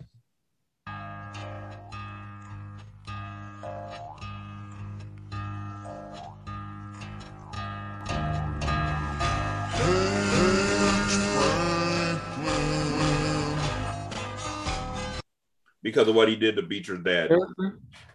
Because 15.90 16.08
of 16.08 16.14
what 16.14 16.28
he 16.28 16.36
did 16.36 16.56
to 16.56 16.62
Beecher's 16.62 17.02
dad. 17.02 17.30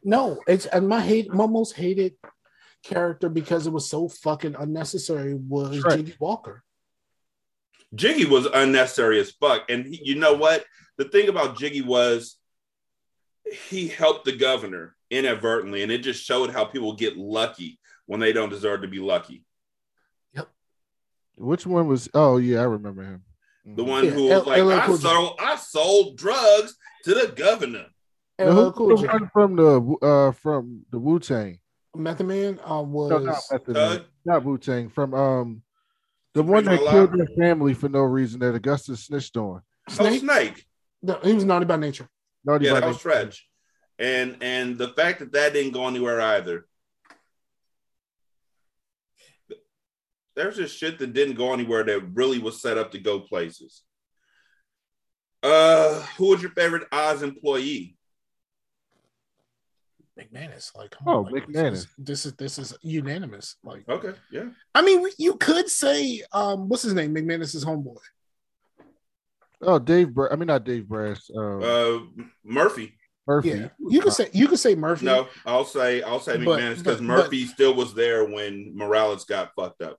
No, 0.04 0.42
it's 0.48 0.66
and 0.66 0.88
my 0.88 1.02
hate 1.02 1.34
my 1.34 1.48
most 1.48 1.76
hated 1.76 2.14
character 2.84 3.28
because 3.28 3.68
it 3.68 3.74
was 3.74 3.90
so 3.90 4.08
fucking 4.08 4.56
unnecessary 4.58 5.34
was 5.34 5.78
Shrek. 5.78 5.98
Jiggy 5.98 6.16
Walker. 6.20 6.64
Jiggy 7.94 8.26
was 8.26 8.46
unnecessary 8.46 9.20
as 9.20 9.32
fuck. 9.32 9.70
And 9.70 9.86
he, 9.86 10.02
you 10.04 10.16
know 10.16 10.34
what? 10.34 10.64
The 10.98 11.06
thing 11.06 11.28
about 11.28 11.58
Jiggy 11.58 11.82
was 11.82 12.38
he 13.70 13.88
helped 13.88 14.26
the 14.26 14.36
governor 14.36 14.96
inadvertently, 15.10 15.84
and 15.84 15.92
it 15.92 16.00
just 16.00 16.24
showed 16.24 16.52
how 16.52 16.66
people 16.66 16.96
get 16.96 17.18
lucky 17.18 17.80
when 18.06 18.20
they 18.20 18.34
don't 18.34 18.50
deserve 18.50 18.82
to 18.82 18.88
be 18.88 19.00
lucky. 19.00 19.44
Yep. 20.34 20.50
Which 21.36 21.66
one 21.66 21.88
was? 21.88 22.10
Oh 22.14 22.38
yeah, 22.38 22.60
I 22.60 22.64
remember 22.64 23.04
him. 23.04 23.24
The 23.66 23.82
mm-hmm. 23.82 23.92
one 23.92 24.06
Yeah, 24.06 24.12
who 24.12 24.32
L- 24.32 24.40
was 24.40 24.48
like, 24.48 24.64
LL 24.64 24.72
I 24.72 24.96
sold, 24.96 25.40
I 25.40 25.56
sold 25.56 26.18
drugs 26.18 26.76
to 27.06 27.14
the 27.14 27.28
governor. 27.36 27.86
Now, 28.38 28.52
who- 28.72 28.72
who 28.72 28.96
run 29.06 29.30
from 29.32 29.56
the 29.56 29.96
uh 30.02 30.32
from 30.34 30.86
the 30.92 31.00
Wu 31.00 31.20
Tang? 31.20 31.60
Method 31.96 32.28
Man 32.28 32.60
uh, 32.70 32.82
was 32.82 33.10
No, 33.12 33.20
not 33.20 33.42
Method 33.52 33.74
Thug? 33.76 34.00
Man. 34.02 34.06
Not 34.26 34.44
Wu 34.44 34.58
Tang. 34.58 34.90
From 34.90 35.14
um 35.14 35.62
the 36.34 36.44
one 36.44 36.66
that 36.66 36.72
Original 36.74 36.92
killed 36.92 37.10
Live? 37.16 37.28
their 37.28 37.38
family 37.38 37.74
for 37.74 37.88
no 37.88 38.02
reason 38.02 38.42
that 38.42 38.54
Augustus 38.56 39.06
snitched 39.06 39.38
on. 39.38 39.62
Snake. 39.90 40.14
Oh, 40.14 40.18
Snake. 40.18 40.66
No, 41.02 41.20
he 41.24 41.34
was 41.34 41.46
naughty 41.46 41.66
by 41.66 41.78
nature. 41.78 42.10
Naughty 42.44 42.66
yeah, 42.66 42.74
by 42.74 42.80
that 42.82 42.88
was 42.88 42.98
Nature. 42.98 43.00
Stretch. 43.10 43.48
And 44.00 44.38
and 44.42 44.78
the 44.78 44.90
fact 44.90 45.20
that 45.20 45.32
that 45.32 45.54
didn't 45.54 45.72
go 45.72 45.88
anywhere 45.88 46.20
either. 46.20 46.68
There's 50.36 50.58
just 50.58 50.78
shit 50.78 51.00
that 51.00 51.14
didn't 51.14 51.36
go 51.36 51.54
anywhere 51.54 51.86
that 51.86 52.02
really 52.14 52.40
was 52.40 52.62
set 52.62 52.78
up 52.78 52.92
to 52.92 53.00
go 53.00 53.22
places. 53.22 53.84
Uh, 55.46 56.02
who 56.18 56.30
was 56.30 56.42
your 56.42 56.52
favorite 56.52 56.88
Oz 56.92 57.22
employee? 57.22 57.96
McManus. 60.20 60.76
Like, 60.76 60.92
come 60.92 61.04
Oh, 61.08 61.26
on, 61.26 61.32
like, 61.32 61.46
McManus. 61.48 61.88
This 61.98 62.26
is, 62.26 62.34
this 62.34 62.58
is 62.58 62.58
this 62.58 62.72
is 62.72 62.78
unanimous. 62.82 63.56
Like, 63.64 63.88
Okay, 63.90 64.14
yeah. 64.32 64.46
I 64.74 64.82
mean, 64.82 65.06
you 65.18 65.36
could 65.36 65.70
say, 65.70 66.24
um, 66.32 66.70
what's 66.70 66.84
his 66.84 66.94
name? 66.94 67.14
McManus's 67.14 67.66
homeboy. 67.66 67.98
Oh, 69.62 69.78
Dave. 69.80 70.14
Bra- 70.14 70.30
I 70.32 70.36
mean, 70.36 70.48
not 70.48 70.64
Dave 70.64 70.88
Brass. 70.88 71.30
Um, 71.36 71.62
Uh, 71.64 72.00
Murphy. 72.44 72.98
Murphy. 73.28 73.50
Yeah, 73.50 73.70
you 73.90 74.02
could 74.02 74.14
say 74.14 74.30
you 74.34 74.48
could 74.48 74.60
say 74.60 74.76
Murphy. 74.76 75.06
No, 75.08 75.28
I'll 75.48 75.66
say 75.66 76.04
I'll 76.04 76.20
say 76.20 76.38
McManus 76.38 76.78
because 76.78 76.98
but- 76.98 77.04
Murphy 77.04 77.46
still 77.48 77.74
was 77.74 77.94
there 77.96 78.24
when 78.26 78.72
Morales 78.78 79.26
got 79.26 79.52
fucked 79.56 79.82
up. 79.82 79.98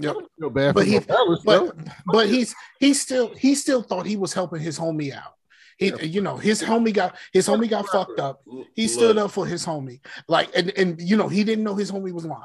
Yep. 0.00 0.16
feel 0.38 0.50
bad 0.50 0.74
but 0.74 0.86
he, 0.86 1.00
Morales, 1.00 1.42
but 1.44 1.76
but 2.06 2.28
he's 2.28 2.54
he 2.78 2.94
still 2.94 3.34
he 3.34 3.54
still 3.54 3.82
thought 3.82 4.06
he 4.06 4.16
was 4.16 4.32
helping 4.32 4.60
his 4.60 4.78
homie 4.78 5.12
out. 5.12 5.34
He, 5.76 5.92
you 6.06 6.20
know, 6.20 6.36
his 6.36 6.60
homie 6.60 6.92
got 6.92 7.16
his 7.32 7.46
homie 7.46 7.70
got 7.70 7.86
fucked 7.88 8.18
up. 8.18 8.40
He 8.74 8.88
stood 8.88 9.16
Look. 9.16 9.26
up 9.26 9.30
for 9.30 9.46
his 9.46 9.64
homie, 9.64 10.00
like, 10.26 10.50
and 10.56 10.70
and 10.76 11.00
you 11.00 11.16
know, 11.16 11.28
he 11.28 11.44
didn't 11.44 11.64
know 11.64 11.76
his 11.76 11.90
homie 11.90 12.12
was 12.12 12.26
lying. 12.26 12.42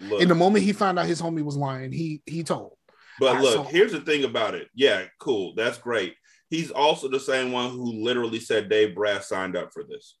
Look. 0.00 0.20
In 0.20 0.28
the 0.28 0.34
moment 0.34 0.64
he 0.64 0.72
found 0.72 0.98
out 0.98 1.06
his 1.06 1.20
homie 1.20 1.42
was 1.42 1.56
lying, 1.56 1.90
he 1.90 2.22
he 2.26 2.44
told. 2.44 2.76
But 3.18 3.36
I 3.36 3.40
look, 3.40 3.54
saw- 3.54 3.64
here's 3.64 3.92
the 3.92 4.00
thing 4.00 4.24
about 4.24 4.54
it. 4.54 4.68
Yeah, 4.74 5.04
cool. 5.18 5.54
That's 5.56 5.78
great. 5.78 6.14
He's 6.48 6.70
also 6.70 7.08
the 7.08 7.18
same 7.18 7.50
one 7.50 7.70
who 7.70 8.04
literally 8.04 8.38
said 8.38 8.68
Dave 8.68 8.94
Brass 8.94 9.28
signed 9.28 9.56
up 9.56 9.72
for 9.72 9.82
this. 9.82 10.16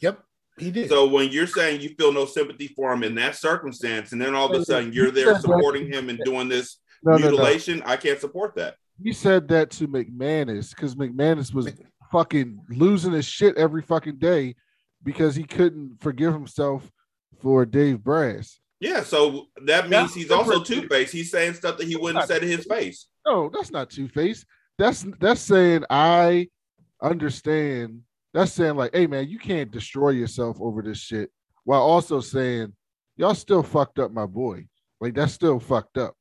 Yep, 0.00 0.20
he 0.58 0.70
did. 0.70 0.88
So 0.88 1.06
when 1.08 1.30
you're 1.30 1.46
saying 1.46 1.80
you 1.80 1.90
feel 1.98 2.12
no 2.12 2.26
sympathy 2.26 2.68
for 2.68 2.92
him 2.92 3.02
in 3.02 3.14
that 3.16 3.36
circumstance, 3.36 4.12
and 4.12 4.20
then 4.20 4.34
all 4.34 4.52
of 4.52 4.60
a 4.60 4.64
sudden 4.64 4.92
you're 4.92 5.10
there 5.10 5.38
supporting 5.40 5.92
him 5.92 6.08
and 6.08 6.18
doing 6.24 6.48
this 6.48 6.78
No, 7.02 7.12
no, 7.12 7.18
no. 7.18 7.30
mutilation, 7.30 7.82
I 7.84 7.96
can't 7.96 8.20
support 8.20 8.54
that. 8.56 8.76
He 9.02 9.12
said 9.12 9.48
that 9.48 9.70
to 9.72 9.88
McManus 9.88 10.70
because 10.74 10.94
McManus 10.94 11.52
was 11.52 11.72
fucking 12.12 12.60
losing 12.68 13.12
his 13.12 13.24
shit 13.24 13.56
every 13.56 13.82
fucking 13.82 14.18
day 14.18 14.54
because 15.02 15.34
he 15.34 15.42
couldn't 15.44 16.00
forgive 16.00 16.32
himself 16.32 16.88
for 17.42 17.66
Dave 17.66 18.02
Brass. 18.04 18.60
Yeah, 18.80 19.02
so 19.02 19.46
that 19.64 19.84
means 19.84 19.90
That's 19.90 20.14
he's 20.14 20.30
also 20.30 20.62
two 20.62 20.86
faced. 20.88 21.12
He's 21.12 21.30
saying 21.30 21.54
stuff 21.54 21.78
that 21.78 21.86
he 21.88 21.96
wouldn't 21.96 22.26
say 22.28 22.38
to 22.38 22.46
his 22.46 22.64
face. 22.66 23.06
No, 23.26 23.50
that's 23.52 23.70
not 23.70 23.90
two 23.90 24.08
face. 24.08 24.44
That's 24.78 25.04
that's 25.20 25.40
saying 25.40 25.84
I 25.90 26.48
understand. 27.02 28.00
That's 28.34 28.52
saying 28.52 28.76
like, 28.76 28.94
hey 28.94 29.06
man, 29.06 29.28
you 29.28 29.38
can't 29.38 29.70
destroy 29.70 30.10
yourself 30.10 30.58
over 30.60 30.82
this 30.82 30.98
shit 30.98 31.30
while 31.62 31.80
also 31.80 32.20
saying 32.20 32.74
y'all 33.16 33.34
still 33.34 33.62
fucked 33.62 33.98
up 33.98 34.12
my 34.12 34.26
boy. 34.26 34.66
Like 35.00 35.14
that's 35.14 35.32
still 35.32 35.60
fucked 35.60 35.96
up. 35.96 36.14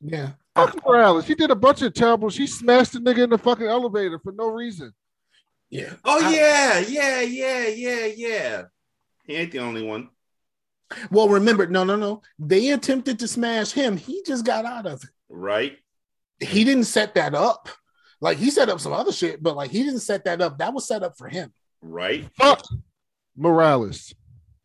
Yeah. 0.00 0.30
Fuck 0.54 0.86
Morales. 0.86 1.26
He 1.26 1.34
did 1.34 1.50
a 1.50 1.56
bunch 1.56 1.82
of 1.82 1.92
terrible. 1.92 2.30
She 2.30 2.46
smashed 2.46 2.92
the 2.92 3.00
nigga 3.00 3.24
in 3.24 3.30
the 3.30 3.38
fucking 3.38 3.66
elevator 3.66 4.20
for 4.20 4.32
no 4.32 4.46
reason. 4.46 4.92
Yeah. 5.68 5.94
Oh 6.04 6.30
yeah, 6.30 6.78
yeah, 6.78 7.20
yeah, 7.22 7.66
yeah, 7.66 8.06
yeah. 8.06 8.62
He 9.24 9.34
ain't 9.34 9.50
the 9.50 9.58
only 9.58 9.82
one. 9.82 10.10
Well, 11.10 11.28
remember, 11.28 11.66
no, 11.66 11.82
no, 11.82 11.96
no. 11.96 12.22
They 12.38 12.70
attempted 12.70 13.18
to 13.18 13.28
smash 13.28 13.72
him. 13.72 13.96
He 13.96 14.22
just 14.24 14.44
got 14.44 14.64
out 14.64 14.86
of 14.86 15.02
it. 15.02 15.10
Right? 15.28 15.78
he 16.40 16.64
didn't 16.64 16.84
set 16.84 17.14
that 17.14 17.34
up. 17.34 17.68
Like 18.24 18.38
he 18.38 18.50
set 18.50 18.70
up 18.70 18.80
some 18.80 18.94
other 18.94 19.12
shit, 19.12 19.42
but 19.42 19.54
like 19.54 19.70
he 19.70 19.82
didn't 19.82 20.00
set 20.00 20.24
that 20.24 20.40
up. 20.40 20.56
That 20.56 20.72
was 20.72 20.88
set 20.88 21.02
up 21.02 21.18
for 21.18 21.28
him. 21.28 21.52
Right? 21.82 22.26
Fuck 22.38 22.64
Morales. 23.36 24.14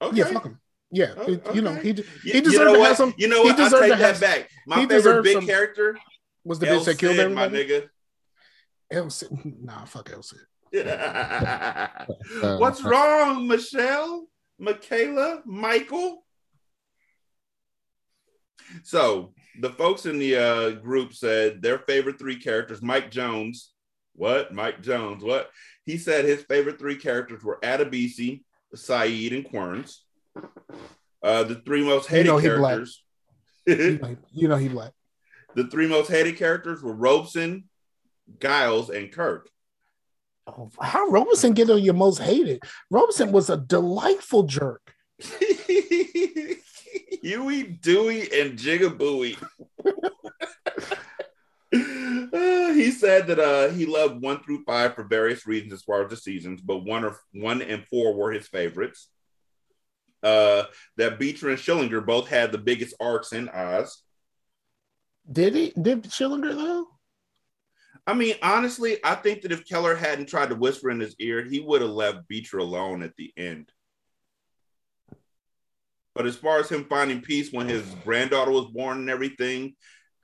Okay. 0.02 0.16
Yeah, 0.18 0.24
fuck 0.26 0.46
him. 0.46 0.60
Yeah, 0.92 1.14
Oh, 1.18 1.24
it- 1.34 1.46
you 1.54 1.62
know 1.62 1.76
he 1.76 1.90
You- 1.92 2.04
he 2.24 2.36
you 2.36 2.42
deserved 2.42 2.66
know 2.68 2.74
to 2.76 2.80
what? 2.80 2.88
have 2.88 2.96
some. 2.98 3.14
You 3.18 3.28
know 3.28 3.44
he 3.44 3.50
what? 3.50 3.60
I 3.60 3.64
deserved 3.66 3.84
take 3.84 3.92
to 3.92 3.98
that 4.00 4.20
back. 4.22 4.50
My 4.66 4.76
he 4.78 4.82
favorite 4.84 4.96
deserved 4.98 5.24
big 5.26 5.34
some- 5.34 5.46
character 5.46 6.00
was 6.46 6.60
the 6.60 6.68
bitch 6.68 6.86
that 6.86 6.98
killed 6.98 7.18
Cid, 7.18 7.32
my 7.34 7.44
everybody. 7.44 7.68
nigga. 7.70 7.90
El 8.92 9.10
Cid. 9.10 9.30
Nah, 9.62 9.84
fuck 9.86 10.10
El 10.10 10.24
Cid. 10.24 10.40
Uh, 10.72 12.58
What's 12.60 12.84
uh, 12.86 12.90
wrong, 12.90 13.46
Michelle, 13.48 14.28
Michaela, 14.58 15.42
Michael? 15.46 16.24
So 18.84 19.34
the 19.60 19.70
folks 19.72 20.06
in 20.06 20.20
the 20.20 20.36
uh, 20.36 20.70
group 20.72 21.14
said 21.14 21.62
their 21.62 21.80
favorite 21.80 22.18
three 22.20 22.38
characters. 22.38 22.82
Mike 22.82 23.12
Jones, 23.12 23.74
what? 24.14 24.54
Mike 24.54 24.82
Jones, 24.82 25.24
what? 25.24 25.50
He 25.86 25.98
said 25.98 26.26
his 26.26 26.44
favorite 26.44 26.80
three 26.80 26.96
characters 26.96 27.44
were 27.44 27.60
Adebisi, 27.64 28.44
Saeed, 28.76 29.34
and 29.34 29.46
Querns. 29.50 30.06
Uh, 31.22 31.44
the 31.44 31.56
three 31.56 31.84
most 31.84 32.10
You 32.10 32.18
hated 32.18 32.30
know 32.30 32.38
he 32.38 32.48
black. 32.50 32.60
characters. 32.76 33.04
You 34.34 34.48
know 34.48 34.56
he 34.58 34.68
black. 34.68 34.92
The 35.56 35.66
three 35.68 35.88
most 35.88 36.10
hated 36.12 36.38
characters 36.38 36.84
were 36.84 36.94
Robson, 36.94 37.68
Giles, 38.40 38.92
and 38.92 39.12
Kirk. 39.12 39.50
Oh, 40.46 40.70
how 40.80 41.08
Robson 41.08 41.54
get 41.54 41.72
on 41.72 41.82
your 41.82 41.96
most 41.96 42.20
hated? 42.20 42.62
Robson 42.92 43.32
was 43.32 43.50
a 43.50 43.58
delightful 43.58 44.44
jerk. 44.44 44.94
Huey, 47.22 47.64
Dewey, 47.64 48.22
and 48.22 48.58
Jigabooey. 48.58 49.38
Uh, 51.72 52.74
he 52.74 52.92
said 52.92 53.28
that 53.28 53.40
uh, 53.40 53.70
he 53.70 53.86
loved 53.86 54.22
one 54.22 54.42
through 54.44 54.64
five 54.66 54.96
for 54.96 55.04
various 55.04 55.46
reasons 55.46 55.74
as 55.74 55.84
far 55.84 56.04
as 56.04 56.10
the 56.10 56.18
seasons, 56.18 56.62
but 56.62 56.86
one 56.86 57.04
or 57.04 57.18
one 57.34 57.62
and 57.62 57.86
four 57.88 58.14
were 58.14 58.32
his 58.32 58.48
favorites. 58.48 59.10
Uh, 60.22 60.64
that 60.98 61.18
Beecher 61.18 61.50
and 61.50 61.58
Schillinger 61.58 62.06
both 62.06 62.28
had 62.28 62.52
the 62.52 62.58
biggest 62.58 62.96
arcs 63.00 63.32
in 63.32 63.48
Oz. 63.50 64.04
Did 65.32 65.56
he? 65.56 65.74
Did 65.82 66.04
Schillinger 66.04 66.56
though? 66.56 66.88
I 68.08 68.14
mean, 68.14 68.36
honestly, 68.42 68.98
I 69.04 69.16
think 69.16 69.44
that 69.44 69.52
if 69.52 69.68
Keller 69.68 69.96
hadn't 69.96 70.30
tried 70.30 70.50
to 70.50 70.56
whisper 70.56 70.90
in 70.90 71.00
his 71.00 71.16
ear, 71.20 71.44
he 71.44 71.60
would 71.60 71.82
have 71.82 71.92
left 71.92 72.28
Beecher 72.28 72.58
alone 72.58 73.04
at 73.04 73.16
the 73.18 73.32
end. 73.38 73.72
But 76.20 76.28
as 76.28 76.36
far 76.36 76.60
as 76.60 76.68
him 76.68 76.84
finding 76.90 77.22
peace 77.22 77.54
when 77.54 77.70
his 77.70 77.82
granddaughter 78.04 78.52
was 78.52 78.66
born 78.66 78.98
and 78.98 79.10
everything, 79.10 79.76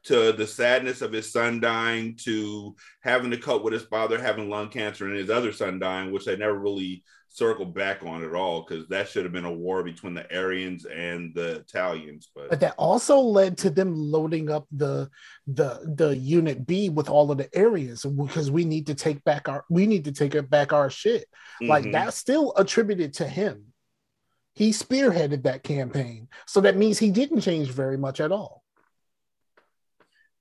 to 0.03 0.33
the 0.33 0.45
sadness 0.45 1.01
of 1.01 1.13
his 1.13 1.31
son 1.31 1.61
dying, 1.61 2.17
to 2.25 2.75
having 3.01 3.31
to 3.31 3.37
cope 3.37 3.63
with 3.63 3.71
his 3.71 3.83
father 3.83 4.21
having 4.21 4.49
lung 4.49 4.67
cancer 4.67 5.07
and 5.07 5.15
his 5.15 5.29
other 5.29 5.53
son 5.53 5.79
dying, 5.79 6.11
which 6.11 6.25
they 6.25 6.35
never 6.35 6.59
really 6.59 7.01
circled 7.29 7.73
back 7.73 8.03
on 8.03 8.25
at 8.25 8.35
all, 8.35 8.65
because 8.67 8.89
that 8.89 9.07
should 9.07 9.23
have 9.23 9.31
been 9.31 9.45
a 9.45 9.53
war 9.53 9.83
between 9.83 10.13
the 10.13 10.29
Aryans 10.35 10.83
and 10.83 11.33
the 11.33 11.61
Italians. 11.61 12.29
But 12.35 12.49
But 12.49 12.59
that 12.59 12.75
also 12.77 13.17
led 13.17 13.57
to 13.59 13.69
them 13.69 13.95
loading 13.95 14.49
up 14.51 14.67
the 14.73 15.09
the 15.47 15.79
the 15.95 16.17
unit 16.17 16.67
B 16.67 16.89
with 16.89 17.07
all 17.07 17.31
of 17.31 17.37
the 17.37 17.47
areas 17.55 18.03
because 18.03 18.51
we 18.51 18.65
need 18.65 18.87
to 18.87 18.95
take 18.95 19.23
back 19.23 19.47
our 19.47 19.63
we 19.69 19.87
need 19.87 20.03
to 20.03 20.11
take 20.11 20.35
it 20.35 20.49
back 20.49 20.73
our 20.73 20.89
shit. 20.89 21.25
Like 21.61 21.85
Mhm. 21.85 21.93
that's 21.93 22.17
still 22.17 22.53
attributed 22.57 23.13
to 23.13 23.27
him. 23.29 23.71
He 24.55 24.71
spearheaded 24.71 25.43
that 25.43 25.63
campaign. 25.63 26.29
So 26.47 26.61
that 26.61 26.77
means 26.77 26.97
he 26.97 27.11
didn't 27.11 27.41
change 27.41 27.69
very 27.69 27.97
much 27.97 28.21
at 28.21 28.31
all. 28.31 28.63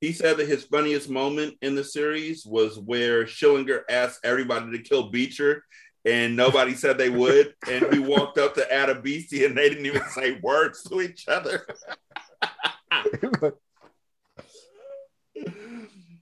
He 0.01 0.12
said 0.12 0.36
that 0.36 0.49
his 0.49 0.65
funniest 0.65 1.09
moment 1.09 1.57
in 1.62 1.74
the 1.74 1.82
series 1.82 2.47
was 2.47 2.78
where 2.78 3.24
Schillinger 3.24 3.82
asked 3.89 4.20
everybody 4.23 4.70
to 4.70 4.78
kill 4.78 5.11
Beecher, 5.11 5.65
and 6.05 6.36
nobody 6.36 6.74
said 6.77 6.97
they 6.97 7.11
would. 7.11 7.55
And 7.69 7.93
he 7.93 7.99
walked 7.99 8.39
up 8.39 8.55
to 8.55 8.66
Adebisi, 8.70 9.47
and 9.47 9.57
they 9.57 9.69
didn't 9.69 9.86
even 9.86 10.05
say 10.11 10.39
words 10.43 10.82
to 10.85 11.01
each 11.01 11.27
other. 11.27 11.66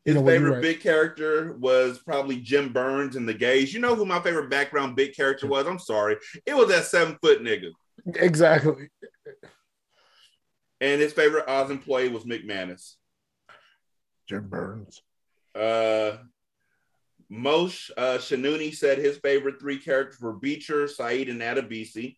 His 0.05 0.17
favorite 0.17 0.51
right. 0.51 0.63
big 0.63 0.81
character 0.81 1.57
was 1.59 1.99
probably 2.01 2.41
Jim 2.41 2.73
Burns 2.73 3.15
in 3.15 3.25
The 3.25 3.35
Gays. 3.35 3.73
You 3.73 3.81
know 3.81 3.95
who 3.95 4.05
my 4.05 4.21
favorite 4.21 4.51
background 4.51 4.97
big 4.97 5.15
character 5.15 5.47
hmm. 5.47 5.53
was? 5.53 5.67
I'm 5.67 5.79
sorry. 5.79 6.17
It 6.45 6.57
was 6.57 6.69
that 6.69 6.85
seven 6.85 7.17
foot 7.23 7.43
nigga. 7.43 7.71
Exactly. 8.07 8.89
And 10.81 11.01
his 11.01 11.13
favorite 11.13 11.49
Oz 11.49 11.71
employee 11.71 12.09
was 12.09 12.25
McManus. 12.25 12.95
Jim 14.29 14.49
Burns. 14.49 15.01
Uh, 15.55 16.17
Moshe 17.31 17.91
uh, 17.97 18.19
Shanuni 18.19 18.75
said 18.75 18.99
his 18.99 19.19
favorite 19.19 19.61
three 19.61 19.79
characters 19.79 20.21
were 20.21 20.33
Beecher, 20.33 20.89
Saeed, 20.89 21.29
and 21.29 21.41
Adebisi. 21.41 22.17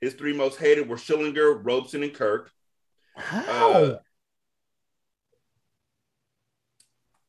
His 0.00 0.14
three 0.14 0.34
most 0.34 0.58
hated 0.58 0.88
were 0.88 0.96
Schillinger, 0.96 1.60
Robson, 1.62 2.02
and 2.02 2.12
Kirk. 2.12 2.50
How? 3.16 3.72
Uh, 3.72 3.98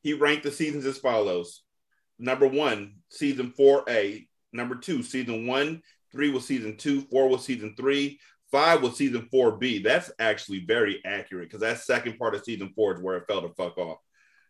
he 0.02 0.14
ranked 0.14 0.44
the 0.44 0.52
seasons 0.52 0.86
as 0.86 0.98
follows 0.98 1.62
number 2.20 2.48
one, 2.48 2.95
season 3.10 3.53
4A. 3.57 4.28
Number 4.53 4.76
two, 4.76 5.03
season 5.03 5.48
one. 5.48 5.82
Three 6.15 6.29
was 6.29 6.45
season 6.45 6.77
two. 6.77 7.01
Four 7.01 7.27
was 7.27 7.43
season 7.43 7.75
three. 7.75 8.19
Five 8.51 8.81
was 8.81 8.95
season 8.95 9.27
4B. 9.33 9.83
That's 9.83 10.11
actually 10.17 10.59
very 10.65 11.01
accurate 11.03 11.49
because 11.49 11.59
that 11.61 11.79
second 11.79 12.17
part 12.17 12.35
of 12.35 12.43
season 12.45 12.71
four 12.73 12.95
is 12.95 13.01
where 13.01 13.17
it 13.17 13.25
fell 13.27 13.41
to 13.41 13.49
fuck 13.49 13.77
off. 13.77 13.97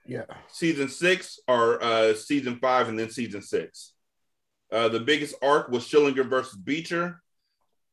yeah. 0.05 0.25
Season 0.51 0.89
six 0.89 1.39
or 1.47 1.83
uh, 1.83 2.13
season 2.13 2.59
five 2.61 2.87
and 2.87 2.99
then 2.99 3.09
season 3.09 3.41
six. 3.41 3.93
Uh, 4.71 4.89
the 4.89 4.99
biggest 4.99 5.33
arc 5.41 5.69
was 5.69 5.83
Schillinger 5.83 6.29
versus 6.29 6.55
Beecher. 6.55 7.19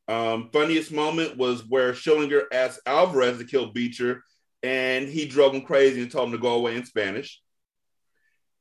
Um, 0.06 0.50
funniest 0.52 0.92
moment 0.92 1.38
was 1.38 1.66
where 1.66 1.92
Schillinger 1.92 2.42
asked 2.52 2.80
Alvarez 2.84 3.38
to 3.38 3.44
kill 3.44 3.72
Beecher 3.72 4.22
and 4.62 5.08
he 5.08 5.26
drove 5.26 5.54
him 5.54 5.62
crazy 5.62 6.02
and 6.02 6.10
told 6.10 6.26
him 6.26 6.32
to 6.32 6.38
go 6.38 6.54
away 6.54 6.76
in 6.76 6.84
Spanish. 6.84 7.40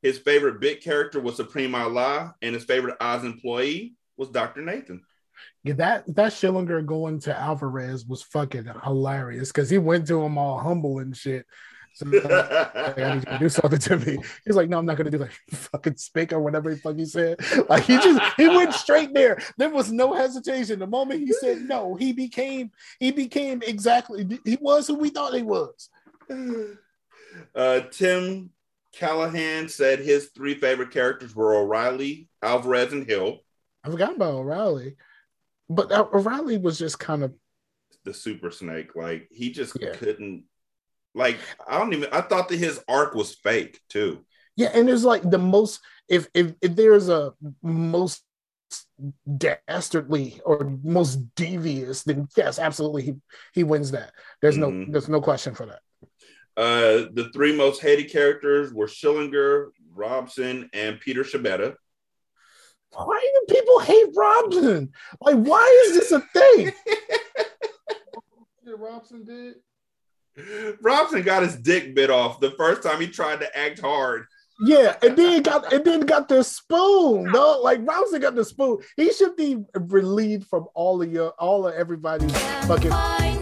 His 0.01 0.17
favorite 0.17 0.59
bit 0.59 0.83
character 0.83 1.19
was 1.19 1.35
Supreme 1.35 1.75
Allah, 1.75 2.33
and 2.41 2.55
his 2.55 2.63
favorite 2.63 2.97
Oz 2.99 3.23
employee 3.23 3.93
was 4.21 4.29
Dr. 4.29 4.61
Nathan. 4.61 5.01
Yeah, 5.63 5.73
that 5.73 6.15
that 6.15 6.31
Schillinger 6.31 6.85
going 6.85 7.19
to 7.21 7.37
Alvarez 7.37 8.05
was 8.05 8.21
fucking 8.21 8.69
hilarious 8.83 9.51
because 9.51 9.69
he 9.69 9.79
went 9.79 10.07
to 10.07 10.21
him 10.21 10.37
all 10.37 10.59
humble 10.59 10.99
and 10.99 11.17
shit. 11.17 11.45
So 11.93 12.05
like, 12.05 12.97
I 12.97 13.15
need 13.15 13.25
you 13.25 13.31
to 13.31 13.37
do 13.39 13.49
something 13.49 13.79
to 13.79 13.97
me. 13.97 14.17
He's 14.45 14.55
like, 14.55 14.69
no, 14.69 14.77
I'm 14.77 14.85
not 14.85 14.97
gonna 14.97 15.09
do 15.09 15.17
like 15.17 15.33
fucking 15.49 15.97
speak 15.97 16.31
or 16.31 16.39
whatever 16.39 16.69
the 16.69 16.79
fuck 16.79 16.95
he 16.95 17.05
said. 17.05 17.39
Like 17.67 17.83
he 17.83 17.95
just 17.95 18.21
he 18.37 18.47
went 18.47 18.73
straight 18.73 19.13
there. 19.13 19.41
There 19.57 19.69
was 19.69 19.91
no 19.91 20.13
hesitation. 20.13 20.79
The 20.79 20.87
moment 20.87 21.21
he 21.21 21.33
said 21.33 21.63
no, 21.63 21.95
he 21.95 22.13
became 22.13 22.71
he 22.99 23.11
became 23.11 23.63
exactly 23.63 24.39
he 24.45 24.57
was 24.61 24.87
who 24.87 24.95
we 24.95 25.09
thought 25.09 25.33
he 25.33 25.43
was. 25.43 25.89
Uh, 27.55 27.79
Tim 27.91 28.49
Callahan 28.93 29.69
said 29.69 29.99
his 29.99 30.31
three 30.35 30.55
favorite 30.55 30.91
characters 30.91 31.33
were 31.33 31.55
O'Reilly, 31.55 32.27
Alvarez, 32.41 32.91
and 32.91 33.07
Hill. 33.07 33.39
I 33.83 33.89
forgot 33.89 34.15
about 34.15 34.33
O'Reilly, 34.35 34.95
but 35.69 35.91
O'Reilly 35.91 36.57
was 36.57 36.77
just 36.77 36.99
kind 36.99 37.23
of 37.23 37.33
the 38.05 38.13
super 38.13 38.51
snake. 38.51 38.95
Like 38.95 39.27
he 39.31 39.51
just 39.51 39.73
couldn't. 39.73 40.43
Like 41.13 41.39
I 41.67 41.77
don't 41.77 41.93
even. 41.93 42.09
I 42.11 42.21
thought 42.21 42.49
that 42.49 42.59
his 42.59 42.79
arc 42.87 43.15
was 43.15 43.35
fake 43.35 43.79
too. 43.89 44.25
Yeah, 44.55 44.69
and 44.73 44.87
there's 44.87 45.03
like 45.03 45.29
the 45.29 45.37
most 45.37 45.79
if 46.07 46.27
if 46.33 46.53
if 46.61 46.75
there's 46.75 47.09
a 47.09 47.33
most 47.61 48.23
dastardly 49.37 50.39
or 50.45 50.77
most 50.83 51.19
devious, 51.35 52.03
then 52.03 52.27
yes, 52.37 52.59
absolutely 52.59 53.01
he 53.03 53.13
he 53.53 53.63
wins 53.63 53.91
that. 53.91 54.13
There's 54.41 54.57
Mhm. 54.57 54.87
no 54.87 54.91
there's 54.91 55.09
no 55.09 55.21
question 55.21 55.55
for 55.55 55.65
that. 55.65 55.81
Uh, 56.57 57.09
the 57.13 57.29
three 57.33 57.55
most 57.55 57.81
hated 57.81 58.11
characters 58.11 58.73
were 58.73 58.87
Schillinger, 58.87 59.69
Robson, 59.93 60.69
and 60.73 60.99
Peter 60.99 61.23
Schibetta. 61.23 61.75
Why 62.93 63.19
do 63.33 63.55
people 63.55 63.79
hate 63.79 64.09
Robson? 64.15 64.91
Like, 65.21 65.37
why 65.37 65.85
is 65.87 65.99
this 65.99 66.11
a 66.11 66.19
thing? 66.19 66.71
Robson 68.77 69.25
did. 69.25 69.55
Robson 70.81 71.21
got 71.23 71.43
his 71.43 71.55
dick 71.55 71.93
bit 71.93 72.09
off 72.09 72.39
the 72.39 72.51
first 72.51 72.83
time 72.83 73.01
he 73.01 73.07
tried 73.07 73.41
to 73.41 73.57
act 73.57 73.79
hard. 73.79 74.25
Yeah, 74.63 74.95
and 75.01 75.17
then 75.17 75.41
got 75.41 75.73
and 75.73 75.83
then 75.83 76.01
got 76.01 76.29
the 76.29 76.43
spoon. 76.43 77.23
No, 77.31 77.59
like 77.63 77.79
Robson 77.83 78.21
got 78.21 78.35
the 78.35 78.45
spoon. 78.45 78.77
He 78.95 79.11
should 79.11 79.35
be 79.35 79.57
relieved 79.73 80.47
from 80.47 80.67
all 80.75 81.01
of 81.01 81.11
your 81.11 81.31
all 81.39 81.67
of 81.67 81.73
everybody's 81.73 82.37
fucking. 82.65 83.40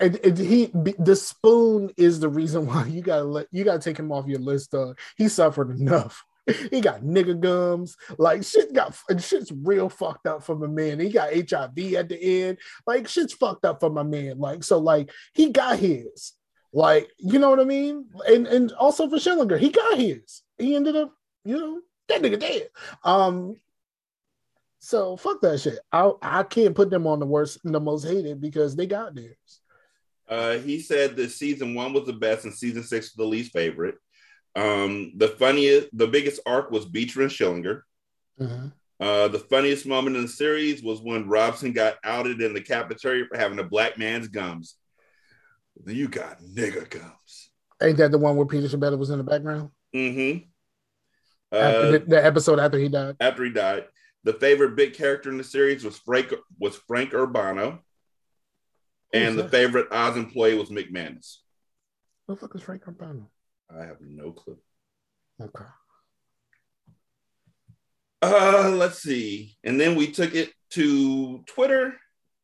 And, 0.00 0.16
and 0.16 0.38
he 0.38 0.70
the 0.98 1.16
spoon 1.16 1.90
is 1.96 2.20
the 2.20 2.28
reason 2.28 2.66
why 2.66 2.86
you 2.86 3.02
gotta 3.02 3.24
let 3.24 3.46
you 3.52 3.64
gotta 3.64 3.78
take 3.78 3.98
him 3.98 4.10
off 4.12 4.26
your 4.26 4.40
list. 4.40 4.74
Uh, 4.74 4.94
he 5.16 5.28
suffered 5.28 5.78
enough. 5.78 6.24
he 6.70 6.80
got 6.80 7.02
nigga 7.02 7.38
gums. 7.38 7.96
Like 8.18 8.44
shit 8.44 8.72
got 8.72 8.96
shit's 9.18 9.52
real 9.52 9.88
fucked 9.88 10.26
up 10.26 10.42
for 10.44 10.56
my 10.56 10.66
man. 10.66 11.00
He 11.00 11.10
got 11.10 11.34
HIV 11.34 11.94
at 11.94 12.08
the 12.08 12.18
end. 12.20 12.58
Like 12.86 13.08
shit's 13.08 13.32
fucked 13.32 13.64
up 13.64 13.80
for 13.80 13.90
my 13.90 14.02
man. 14.02 14.38
Like 14.38 14.64
so, 14.64 14.78
like 14.78 15.10
he 15.34 15.50
got 15.50 15.78
his. 15.78 16.32
Like 16.72 17.10
you 17.18 17.38
know 17.38 17.50
what 17.50 17.60
I 17.60 17.64
mean. 17.64 18.06
And 18.28 18.46
and 18.46 18.72
also 18.72 19.08
for 19.08 19.16
Schillinger, 19.16 19.58
he 19.58 19.70
got 19.70 19.98
his. 19.98 20.42
He 20.58 20.76
ended 20.76 20.96
up, 20.96 21.12
you 21.44 21.58
know, 21.58 21.80
that 22.08 22.22
nigga 22.22 22.38
dead. 22.38 22.68
Um. 23.02 23.56
So 24.78 25.16
fuck 25.16 25.40
that 25.40 25.58
shit. 25.58 25.80
I 25.90 26.12
I 26.22 26.42
can't 26.44 26.76
put 26.76 26.90
them 26.90 27.06
on 27.08 27.18
the 27.18 27.26
worst, 27.26 27.58
the 27.64 27.80
most 27.80 28.06
hated 28.06 28.40
because 28.40 28.76
they 28.76 28.86
got 28.86 29.14
theirs. 29.14 29.60
Uh, 30.28 30.58
he 30.58 30.80
said 30.80 31.16
that 31.16 31.30
season 31.30 31.74
one 31.74 31.92
was 31.92 32.04
the 32.06 32.12
best 32.12 32.44
and 32.44 32.54
season 32.54 32.82
six 32.82 33.06
was 33.06 33.14
the 33.16 33.24
least 33.30 33.52
favorite. 33.52 33.96
Um, 34.54 35.12
the 35.16 35.28
funniest, 35.28 35.88
the 35.92 36.06
biggest 36.06 36.40
arc 36.46 36.70
was 36.70 36.84
Beecher 36.86 37.22
and 37.22 37.30
Schillinger. 37.30 37.82
Mm-hmm. 38.40 38.68
Uh, 38.98 39.28
the 39.28 39.38
funniest 39.38 39.86
moment 39.86 40.16
in 40.16 40.22
the 40.22 40.28
series 40.28 40.82
was 40.82 41.00
when 41.00 41.28
Robson 41.28 41.72
got 41.72 41.96
outed 42.02 42.40
in 42.40 42.54
the 42.54 42.62
cafeteria 42.62 43.26
for 43.26 43.36
having 43.36 43.58
a 43.58 43.64
black 43.64 43.98
man's 43.98 44.28
gums. 44.28 44.76
You 45.86 46.08
got 46.08 46.40
nigger 46.40 46.88
gums. 46.88 47.50
Ain't 47.82 47.98
that 47.98 48.10
the 48.10 48.18
one 48.18 48.36
where 48.36 48.46
Peter 48.46 48.66
Schibetta 48.66 48.96
was 48.96 49.10
in 49.10 49.18
the 49.18 49.24
background? 49.24 49.68
Mm-hmm. 49.94 50.46
After 51.54 51.78
Uh, 51.78 51.90
the, 51.92 51.98
the 52.00 52.24
episode 52.24 52.58
after 52.58 52.78
he 52.78 52.88
died. 52.88 53.16
after 53.20 53.44
he 53.44 53.50
died, 53.50 53.84
the 54.24 54.32
favorite 54.32 54.74
big 54.74 54.94
character 54.94 55.30
in 55.30 55.36
the 55.36 55.44
series 55.44 55.84
was 55.84 55.98
Frank 55.98 56.32
was 56.58 56.76
Frank 56.88 57.10
Urbano, 57.12 57.80
and 59.12 59.38
the 59.38 59.42
that? 59.44 59.50
favorite 59.50 59.88
Oz 59.90 60.16
employee 60.16 60.56
was 60.56 60.70
McManus. 60.70 61.36
Who 62.26 62.34
the 62.34 62.40
fuck 62.40 62.54
is 62.54 62.62
Frank 62.62 62.84
Urbano? 62.84 63.26
I 63.70 63.84
have 63.84 64.00
no 64.00 64.32
clue. 64.32 64.58
Okay. 65.40 65.64
Uh, 68.22 68.72
let's 68.74 69.02
see. 69.02 69.56
And 69.62 69.80
then 69.80 69.94
we 69.94 70.10
took 70.10 70.34
it 70.34 70.50
to 70.70 71.44
Twitter, 71.46 71.94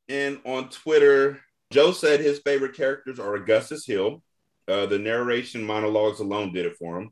and 0.09 0.40
on 0.44 0.68
Twitter, 0.68 1.40
Joe 1.72 1.93
said 1.93 2.20
his 2.20 2.40
favorite 2.40 2.76
characters 2.76 3.18
are 3.18 3.34
Augustus 3.34 3.86
Hill. 3.86 4.22
Uh, 4.68 4.86
the 4.86 4.98
narration 4.98 5.64
monologues 5.64 6.20
alone 6.20 6.52
did 6.52 6.66
it 6.66 6.76
for 6.78 7.01
him. 7.01 7.10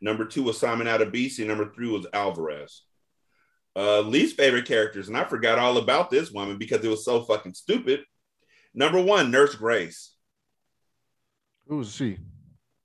Number 0.00 0.24
two 0.24 0.44
was 0.44 0.58
Simon 0.58 0.86
Adebisi. 0.86 1.44
Number 1.46 1.72
three 1.72 1.88
was 1.88 2.06
Alvarez. 2.12 2.82
Uh, 3.74 4.00
least 4.00 4.36
favorite 4.36 4.66
characters, 4.66 5.08
and 5.08 5.16
I 5.16 5.24
forgot 5.24 5.58
all 5.58 5.78
about 5.78 6.10
this 6.10 6.30
woman 6.30 6.58
because 6.58 6.84
it 6.84 6.88
was 6.88 7.04
so 7.04 7.22
fucking 7.22 7.54
stupid. 7.54 8.00
Number 8.74 9.00
one, 9.02 9.30
Nurse 9.30 9.54
Grace, 9.54 10.12
Who 11.66 11.78
was 11.78 11.94
she? 11.94 12.18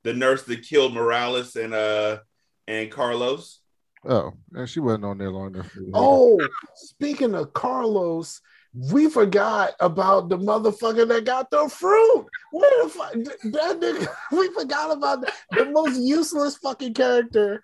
the 0.03 0.14
nurse 0.14 0.43
that 0.43 0.64
killed 0.64 0.93
Morales 0.93 1.55
and 1.55 1.73
uh 1.73 2.19
and 2.68 2.91
Carlos. 2.91 3.60
Oh, 4.05 4.34
and 4.53 4.68
she 4.69 4.80
wasn't 4.81 5.05
on 5.05 5.18
there 5.18 5.31
long 5.31 5.53
enough. 5.55 5.72
for 5.72 5.81
Oh, 5.93 6.39
speaking 6.76 7.35
of 7.35 7.53
Carlos, 7.53 8.41
we 8.91 9.10
forgot 9.10 9.72
about 9.80 10.27
the 10.30 10.38
motherfucker 10.38 11.07
that 11.07 11.23
got 11.26 11.49
the 11.51 11.69
fruit. 11.69 12.26
Where 12.51 12.84
the 12.84 12.89
fuck 12.89 13.14
that 13.14 13.80
nigga? 13.80 14.07
We 14.38 14.49
forgot 14.49 14.91
about 14.97 15.22
the, 15.22 15.31
the 15.51 15.65
most 15.72 16.01
useless 16.01 16.57
fucking 16.57 16.95
character. 16.95 17.61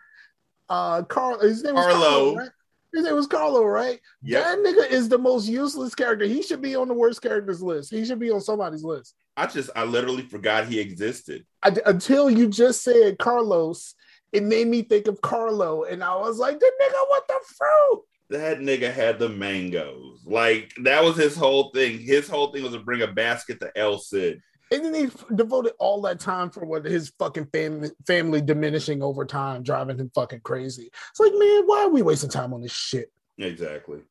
Uh, 0.70 1.02
Carl. 1.04 1.40
His 1.42 1.64
name 1.64 1.76
was 1.76 1.86
Carlo. 1.86 2.00
Carlo. 2.02 2.36
right? 2.36 2.50
His 2.94 3.06
name 3.06 3.16
was 3.16 3.28
Carlo, 3.28 3.64
right? 3.64 4.00
Yep. 4.24 4.44
That 4.44 4.58
nigga 4.60 4.92
is 4.92 5.10
the 5.10 5.18
most 5.18 5.48
useless 5.48 5.94
character. 5.94 6.26
He 6.26 6.42
should 6.42 6.62
be 6.62 6.76
on 6.76 6.88
the 6.88 6.94
worst 6.94 7.22
characters 7.22 7.62
list. 7.62 7.92
He 7.92 8.04
should 8.04 8.20
be 8.20 8.32
on 8.32 8.42
somebody's 8.42 8.84
list. 8.84 9.16
I 9.38 9.46
just 9.46 9.70
I 9.76 9.84
literally 9.84 10.24
forgot 10.24 10.68
he 10.68 10.80
existed. 10.80 11.46
I, 11.64 11.76
until 11.86 12.30
you 12.30 12.48
just 12.48 12.84
said 12.84 13.20
Carlos, 13.20 13.94
it 14.32 14.44
made 14.44 14.68
me 14.68 14.82
think 14.82 15.08
of 15.08 15.22
Carlo, 15.22 15.84
and 15.84 16.04
I 16.04 16.16
was 16.16 16.38
like, 16.38 16.60
the 16.60 16.72
nigga 16.82 17.06
with 17.10 17.24
the 17.28 17.40
fruit. 17.58 18.04
That 18.32 18.60
nigga 18.60 18.94
had 18.94 19.18
the 19.18 19.30
mangoes. 19.30 20.24
Like 20.26 20.74
that 20.84 21.04
was 21.04 21.16
his 21.16 21.36
whole 21.36 21.72
thing. 21.72 22.00
His 22.00 22.28
whole 22.28 22.52
thing 22.52 22.64
was 22.64 22.74
to 22.74 22.80
bring 22.80 23.02
a 23.02 23.08
basket 23.08 23.60
to 23.60 23.72
El 23.76 23.98
Cid. 23.98 24.42
And 24.72 24.86
then 24.86 24.94
he 24.94 25.04
f- 25.06 25.26
devoted 25.34 25.74
all 25.80 26.02
that 26.02 26.20
time 26.20 26.50
for 26.50 26.66
what 26.66 26.86
his 26.86 27.12
fucking 27.18 27.48
family 27.48 27.90
family 28.06 28.42
diminishing 28.42 29.02
over 29.02 29.26
time, 29.26 29.64
driving 29.64 29.98
him 29.98 30.12
fucking 30.14 30.42
crazy. 30.42 30.92
It's 31.10 31.20
like, 31.20 31.34
man, 31.34 31.64
why 31.66 31.84
are 31.86 31.90
we 31.90 32.02
wasting 32.02 32.30
time 32.30 32.54
on 32.54 32.62
this 32.62 32.72
shit? 32.72 33.12
Exactly. 33.38 34.02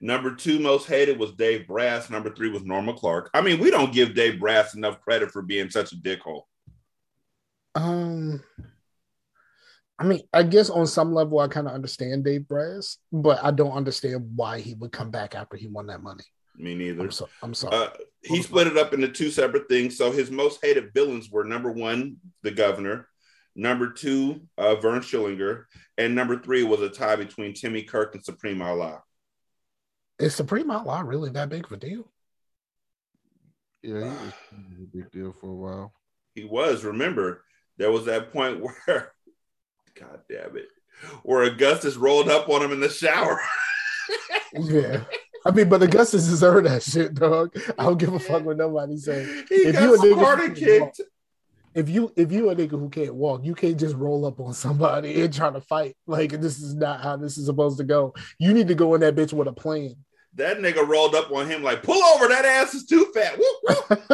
Number 0.00 0.34
two 0.34 0.58
most 0.58 0.86
hated 0.86 1.18
was 1.18 1.32
Dave 1.32 1.66
Brass. 1.66 2.10
Number 2.10 2.30
three 2.30 2.50
was 2.50 2.64
Norma 2.64 2.92
Clark. 2.92 3.30
I 3.32 3.40
mean, 3.40 3.58
we 3.58 3.70
don't 3.70 3.92
give 3.92 4.14
Dave 4.14 4.38
Brass 4.38 4.74
enough 4.74 5.00
credit 5.00 5.30
for 5.30 5.40
being 5.40 5.70
such 5.70 5.92
a 5.92 5.96
dickhole. 5.96 6.42
Um, 7.74 8.42
I 9.98 10.04
mean, 10.04 10.20
I 10.32 10.42
guess 10.42 10.68
on 10.68 10.86
some 10.86 11.14
level, 11.14 11.38
I 11.38 11.48
kind 11.48 11.66
of 11.66 11.72
understand 11.72 12.24
Dave 12.24 12.46
Brass, 12.46 12.98
but 13.10 13.42
I 13.42 13.50
don't 13.50 13.72
understand 13.72 14.32
why 14.36 14.60
he 14.60 14.74
would 14.74 14.92
come 14.92 15.10
back 15.10 15.34
after 15.34 15.56
he 15.56 15.68
won 15.68 15.86
that 15.86 16.02
money. 16.02 16.24
Me 16.58 16.74
neither. 16.74 17.04
I'm, 17.04 17.10
so, 17.10 17.28
I'm 17.42 17.54
sorry. 17.54 17.76
Uh, 17.76 17.88
he 18.22 18.42
split 18.42 18.66
it 18.66 18.76
up 18.76 18.94
into 18.94 19.08
two 19.08 19.30
separate 19.30 19.68
things. 19.68 19.96
So 19.96 20.10
his 20.10 20.30
most 20.30 20.64
hated 20.64 20.92
villains 20.94 21.30
were 21.30 21.44
number 21.44 21.70
one, 21.70 22.16
the 22.42 22.50
governor, 22.50 23.08
number 23.54 23.92
two, 23.92 24.42
uh, 24.58 24.76
Vern 24.76 25.00
Schillinger, 25.00 25.64
and 25.98 26.14
number 26.14 26.40
three 26.40 26.62
was 26.62 26.80
a 26.80 26.88
tie 26.88 27.16
between 27.16 27.54
Timmy 27.54 27.82
Kirk 27.82 28.14
and 28.14 28.24
Supreme 28.24 28.62
Allah. 28.62 29.02
Is 30.18 30.34
Supreme 30.34 30.70
Outlaw 30.70 31.00
really 31.00 31.30
that 31.30 31.50
big 31.50 31.66
of 31.66 31.72
a 31.72 31.76
deal? 31.76 32.10
Yeah, 33.82 34.14
he 34.50 34.64
was 34.70 34.80
a 34.82 34.96
big 34.96 35.10
deal 35.12 35.34
for 35.40 35.50
a 35.50 35.54
while. 35.54 35.92
He 36.34 36.44
was. 36.44 36.84
Remember, 36.84 37.44
there 37.76 37.92
was 37.92 38.06
that 38.06 38.32
point 38.32 38.60
where, 38.86 39.12
God 39.98 40.20
damn 40.28 40.56
it, 40.56 40.68
where 41.22 41.44
Augustus 41.44 41.96
rolled 41.96 42.28
up 42.28 42.48
on 42.48 42.62
him 42.62 42.72
in 42.72 42.80
the 42.80 42.88
shower. 42.88 43.40
Yeah. 44.52 45.04
I 45.46 45.50
mean, 45.52 45.68
but 45.68 45.82
Augustus 45.82 46.26
deserved 46.26 46.66
that 46.66 46.82
shit, 46.82 47.14
dog. 47.14 47.56
I 47.78 47.84
don't 47.84 47.98
give 47.98 48.12
a 48.12 48.18
fuck 48.18 48.44
what 48.44 48.56
nobody 48.56 48.96
say. 48.96 49.44
He 49.48 49.70
got 49.70 49.82
a 49.82 49.96
nigga 49.98 50.18
Sparta 50.18 50.42
who 50.42 50.48
can't 50.48 50.58
kicked. 50.58 50.80
walk- 50.80 50.94
if 51.74 51.90
you 51.90 52.10
if 52.16 52.32
you 52.32 52.48
a 52.50 52.56
nigga 52.56 52.70
who 52.70 52.88
can't 52.88 53.14
walk, 53.14 53.44
you 53.44 53.54
can't 53.54 53.78
just 53.78 53.94
roll 53.96 54.24
up 54.24 54.40
on 54.40 54.54
somebody 54.54 55.20
and 55.20 55.32
try 55.32 55.50
to 55.50 55.60
fight. 55.60 55.94
Like 56.06 56.30
this 56.40 56.58
is 56.58 56.74
not 56.74 57.02
how 57.02 57.16
this 57.18 57.36
is 57.36 57.46
supposed 57.46 57.76
to 57.78 57.84
go. 57.84 58.14
You 58.38 58.54
need 58.54 58.68
to 58.68 58.74
go 58.74 58.94
in 58.94 59.02
that 59.02 59.14
bitch 59.14 59.34
with 59.34 59.46
a 59.46 59.52
plan. 59.52 59.94
That 60.34 60.58
nigga 60.58 60.86
rolled 60.86 61.14
up 61.14 61.30
on 61.30 61.48
him 61.48 61.62
like, 61.62 61.82
pull 61.82 62.02
over, 62.02 62.28
that 62.28 62.44
ass 62.44 62.74
is 62.74 62.86
too 62.86 63.06
fat. 63.14 63.38
Whoop, 63.38 63.56
whoop. 63.62 63.82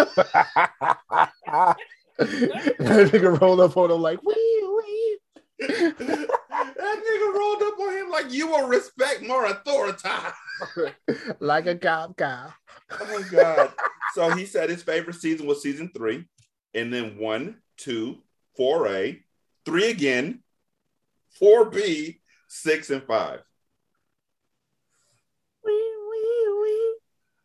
that 2.18 3.10
nigga 3.12 3.40
rolled 3.40 3.60
up 3.60 3.76
on 3.76 3.90
him 3.90 4.00
like, 4.00 4.20
wee, 4.22 4.68
wee. 4.76 5.18
that 6.52 7.02
nigga 7.02 7.34
rolled 7.38 7.62
up 7.62 7.78
on 7.80 7.96
him 7.96 8.10
like, 8.10 8.32
you 8.32 8.46
will 8.48 8.68
respect 8.68 9.22
more 9.22 9.46
authority. 9.46 10.08
like 11.40 11.66
a 11.66 11.76
cop 11.76 12.16
cow. 12.16 12.52
Oh 12.90 13.20
my 13.20 13.28
God. 13.28 13.72
so 14.14 14.30
he 14.30 14.44
said 14.46 14.68
his 14.70 14.82
favorite 14.82 15.16
season 15.16 15.46
was 15.46 15.62
season 15.62 15.90
three, 15.96 16.26
and 16.74 16.92
then 16.92 17.16
one, 17.18 17.56
two, 17.76 18.18
four 18.56 18.86
A, 18.88 19.18
three 19.64 19.90
again, 19.90 20.42
four 21.38 21.64
B, 21.64 22.20
six, 22.48 22.90
and 22.90 23.02
five. 23.02 23.40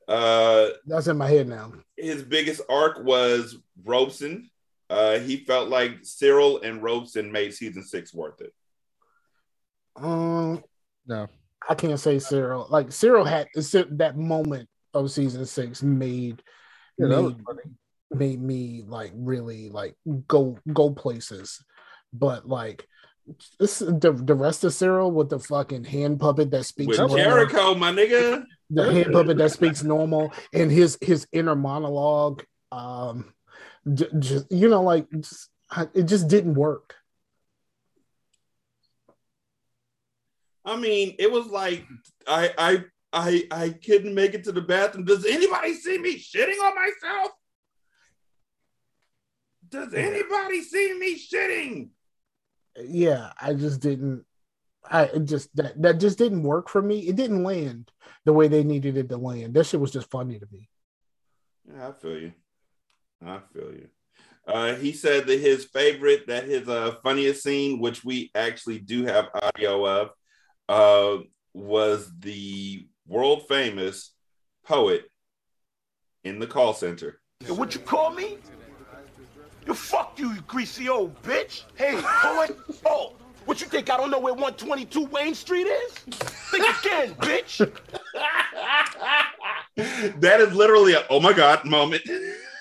Uh 0.07 0.69
That's 0.85 1.07
in 1.07 1.17
my 1.17 1.27
head 1.27 1.47
now. 1.49 1.73
his 1.97 2.23
biggest 2.23 2.61
arc 2.69 3.03
was 3.03 3.57
Robson. 3.84 4.49
Uh 4.89 5.19
he 5.19 5.38
felt 5.38 5.67
like 5.69 5.97
Cyril 6.03 6.61
and 6.61 6.81
Robson 6.81 7.29
made 7.31 7.53
season 7.53 7.84
six 7.84 8.13
worth 8.13 8.39
it. 8.39 8.53
Um, 9.97 10.63
No. 11.05 11.27
I 11.69 11.75
can't 11.75 11.99
say 11.99 12.19
Cyril. 12.19 12.67
Like 12.69 12.91
Cyril 12.91 13.25
had 13.25 13.47
that 13.53 14.13
moment 14.17 14.69
of 14.93 15.11
season 15.11 15.45
six 15.45 15.83
made 15.83 16.41
Yeah, 16.97 17.07
that 17.07 17.21
was 17.23 17.33
made, 17.35 18.19
made 18.19 18.41
me 18.41 18.83
like 18.87 19.11
really 19.15 19.69
like 19.69 19.95
go 20.27 20.57
go 20.71 20.91
places. 20.91 21.61
But 22.13 22.47
like 22.47 22.87
this 23.59 23.79
the, 23.79 24.13
the 24.13 24.35
rest 24.35 24.63
of 24.63 24.73
Cyril 24.73 25.11
with 25.11 25.29
the 25.29 25.39
fucking 25.39 25.83
hand 25.83 26.19
puppet 26.19 26.51
that 26.51 26.63
speaks 26.63 26.87
With 26.87 26.99
normal, 26.99 27.17
Jericho, 27.17 27.75
my 27.75 27.91
nigga. 27.91 28.45
the 28.69 28.91
hand 28.91 29.11
puppet 29.11 29.37
that 29.37 29.51
speaks 29.51 29.83
normal 29.83 30.31
and 30.53 30.71
his 30.71 30.97
his 31.01 31.27
inner 31.33 31.55
monologue 31.55 32.43
um 32.71 33.33
just 33.95 34.45
you 34.51 34.69
know 34.69 34.81
like 34.83 35.07
just, 35.19 35.49
it 35.93 36.03
just 36.03 36.27
didn't 36.27 36.55
work 36.55 36.95
I 40.68 40.76
mean, 40.76 41.15
it 41.18 41.31
was 41.31 41.48
like 41.48 41.85
I 42.27 42.52
I 42.57 42.84
I 43.14 43.48
I 43.52 43.69
couldn't 43.69 44.14
make 44.14 44.34
it 44.34 44.44
to 44.44 44.52
the 44.52 44.61
bathroom. 44.61 45.06
Does 45.06 45.26
anybody 45.26 45.73
see 45.73 45.98
me 45.98 46.19
shitting 46.19 46.61
on 46.64 46.76
myself? 46.76 47.31
Does 49.69 49.94
anybody 49.94 50.61
see 50.61 50.94
me 50.99 51.18
shitting? 51.18 51.89
yeah 52.85 53.31
i 53.41 53.53
just 53.53 53.81
didn't 53.81 54.23
i 54.89 55.03
it 55.06 55.26
just 55.26 55.49
that 55.56 55.81
that 55.81 55.99
just 55.99 56.18
didn't 56.18 56.44
work 56.44 56.69
for 56.69 56.81
me 56.81 56.99
it 56.99 57.15
didn't 57.15 57.44
land 57.44 57.91
the 58.26 58.34
way 58.34 58.48
they 58.48 58.64
needed 58.64 58.98
it 58.98 59.10
to 59.10 59.18
land 59.18 59.53
that 59.53 59.65
shit 59.65 59.80
was 59.80 59.91
just 59.91 60.11
funny 60.11 60.38
to 60.38 60.48
me 60.52 60.69
Yeah, 61.68 61.88
I 61.88 61.91
feel 61.91 62.19
you. 62.19 62.34
I 63.26 63.39
feel 63.52 63.72
you. 63.73 63.88
Uh, 64.48 64.76
he 64.76 64.94
said 64.94 65.27
that 65.27 65.39
his 65.39 65.65
favorite, 65.65 66.27
that 66.27 66.45
his 66.45 66.69
uh, 66.69 66.95
funniest 67.03 67.44
scene, 67.44 67.80
which 67.80 68.06
we 68.06 68.31
actually 68.35 68.80
do 68.80 69.06
have 69.06 69.27
audio 69.34 69.85
of, 69.85 70.11
uh, 70.69 71.18
was 71.53 72.11
the 72.19 72.88
world 73.07 73.48
famous 73.48 74.11
poet 74.65 75.10
in 76.23 76.39
the 76.39 76.48
call 76.48 76.73
center. 76.73 77.19
Hey, 77.45 77.52
what 77.52 77.73
you 77.73 77.80
call 77.81 78.11
me? 78.11 78.38
You 79.65 79.73
fuck 79.73 80.18
you, 80.18 80.31
you 80.31 80.41
greasy 80.41 80.89
old 80.89 81.22
bitch. 81.23 81.64
Hey, 81.76 81.99
poet. 82.02 82.57
Oh, 82.85 83.14
what 83.45 83.60
you 83.61 83.68
think? 83.68 83.89
I 83.89 83.98
don't 83.98 84.11
know 84.11 84.19
where 84.19 84.34
122 84.34 85.06
Wayne 85.06 85.34
Street 85.34 85.68
is? 85.68 85.91
Think 86.52 86.65
again, 86.80 87.15
bitch. 87.15 87.69
That 90.19 90.41
is 90.41 90.53
literally 90.53 90.94
a 90.94 91.06
oh 91.10 91.19
my 91.19 91.34
god 91.34 91.64
moment. 91.65 92.02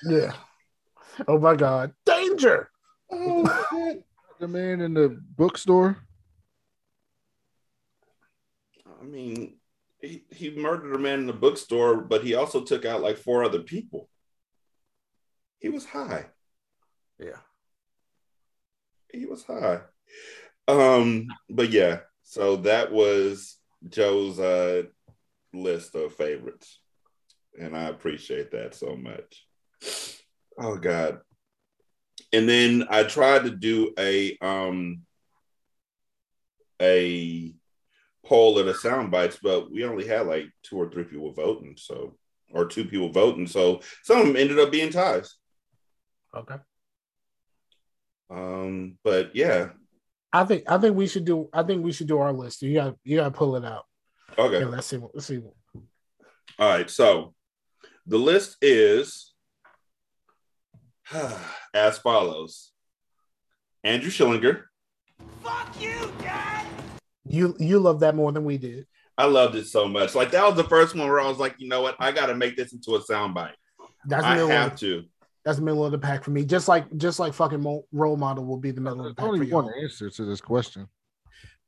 Yeah. 0.04 0.34
Oh 1.26 1.38
my 1.38 1.56
God. 1.56 1.92
Danger. 2.04 2.68
the 3.10 4.02
man 4.46 4.82
in 4.82 4.92
the 4.92 5.18
bookstore. 5.36 5.96
I 8.86 8.95
mean, 9.06 9.56
he, 10.00 10.24
he 10.30 10.50
murdered 10.50 10.94
a 10.94 10.98
man 10.98 11.20
in 11.20 11.26
the 11.26 11.32
bookstore, 11.32 11.96
but 12.02 12.24
he 12.24 12.34
also 12.34 12.62
took 12.62 12.84
out 12.84 13.02
like 13.02 13.16
four 13.16 13.44
other 13.44 13.60
people. 13.60 14.08
He 15.58 15.68
was 15.68 15.84
high. 15.84 16.26
Yeah. 17.18 17.38
He 19.12 19.26
was 19.26 19.44
high. 19.44 19.80
Um, 20.68 21.28
but 21.48 21.70
yeah, 21.70 22.00
so 22.22 22.56
that 22.56 22.92
was 22.92 23.56
Joe's 23.88 24.38
uh 24.38 24.84
list 25.52 25.94
of 25.94 26.14
favorites. 26.14 26.80
And 27.58 27.76
I 27.76 27.84
appreciate 27.84 28.50
that 28.50 28.74
so 28.74 28.96
much. 28.96 29.46
Oh 30.58 30.76
God. 30.76 31.20
And 32.32 32.48
then 32.48 32.86
I 32.90 33.04
tried 33.04 33.44
to 33.44 33.50
do 33.50 33.94
a 33.98 34.36
um 34.42 35.02
a 36.80 37.54
poll 38.26 38.58
of 38.58 38.66
the 38.66 38.74
sound 38.74 39.10
bites, 39.10 39.38
but 39.42 39.70
we 39.70 39.84
only 39.84 40.06
had 40.06 40.26
like 40.26 40.44
two 40.62 40.76
or 40.76 40.90
three 40.90 41.04
people 41.04 41.32
voting, 41.32 41.74
so 41.78 42.16
or 42.52 42.66
two 42.66 42.84
people 42.84 43.10
voting, 43.10 43.46
so 43.46 43.80
some 44.02 44.20
of 44.20 44.26
them 44.26 44.36
ended 44.36 44.58
up 44.58 44.70
being 44.70 44.90
ties. 44.90 45.36
Okay. 46.34 46.56
Um, 48.30 48.98
but 49.04 49.34
yeah, 49.34 49.68
I 50.32 50.44
think 50.44 50.64
I 50.70 50.78
think 50.78 50.96
we 50.96 51.06
should 51.06 51.24
do 51.24 51.48
I 51.52 51.62
think 51.62 51.84
we 51.84 51.92
should 51.92 52.08
do 52.08 52.18
our 52.18 52.32
list. 52.32 52.62
You 52.62 52.74
got 52.74 52.96
you 53.04 53.16
gotta 53.18 53.30
pull 53.30 53.56
it 53.56 53.64
out. 53.64 53.84
okay. 54.38 54.60
Yeah, 54.60 54.66
let's 54.66 54.86
see 54.88 54.96
what 54.98 55.12
let's 55.14 55.26
see. 55.26 55.38
what- 55.38 55.54
All 56.58 56.68
right, 56.68 56.90
so 56.90 57.34
the 58.06 58.18
list 58.18 58.56
is 58.60 59.32
as 61.74 61.98
follows: 61.98 62.72
Andrew 63.84 64.10
Schillinger. 64.10 64.64
You 65.78 66.10
you 67.36 67.56
you 67.58 67.78
love 67.78 68.00
that 68.00 68.14
more 68.14 68.32
than 68.32 68.44
we 68.44 68.58
did. 68.58 68.86
I 69.18 69.26
loved 69.26 69.54
it 69.54 69.66
so 69.66 69.88
much. 69.88 70.14
Like 70.14 70.30
that 70.32 70.44
was 70.44 70.56
the 70.56 70.64
first 70.64 70.94
one 70.94 71.08
where 71.08 71.20
I 71.20 71.28
was 71.28 71.38
like, 71.38 71.54
you 71.58 71.68
know 71.68 71.82
what, 71.82 71.96
I 71.98 72.12
got 72.12 72.26
to 72.26 72.34
make 72.34 72.56
this 72.56 72.72
into 72.72 72.96
a 72.96 73.00
soundbite. 73.00 73.54
That's 74.06 74.24
I 74.24 74.36
have 74.36 74.72
of, 74.72 74.78
to. 74.80 75.04
That's 75.44 75.58
the 75.58 75.64
middle 75.64 75.84
of 75.84 75.92
the 75.92 75.98
pack 75.98 76.24
for 76.24 76.32
me. 76.32 76.44
Just 76.44 76.68
like 76.68 76.84
just 76.96 77.18
like 77.18 77.32
fucking 77.32 77.62
mo- 77.62 77.86
role 77.92 78.16
model 78.16 78.44
will 78.44 78.58
be 78.58 78.72
the 78.72 78.80
middle 78.80 79.00
of 79.00 79.04
the 79.04 79.14
There's 79.14 79.14
pack 79.14 79.26
for 79.26 79.32
only 79.34 79.46
you. 79.46 79.54
one 79.54 79.72
answer 79.80 80.10
to 80.10 80.24
this 80.24 80.40
question. 80.40 80.88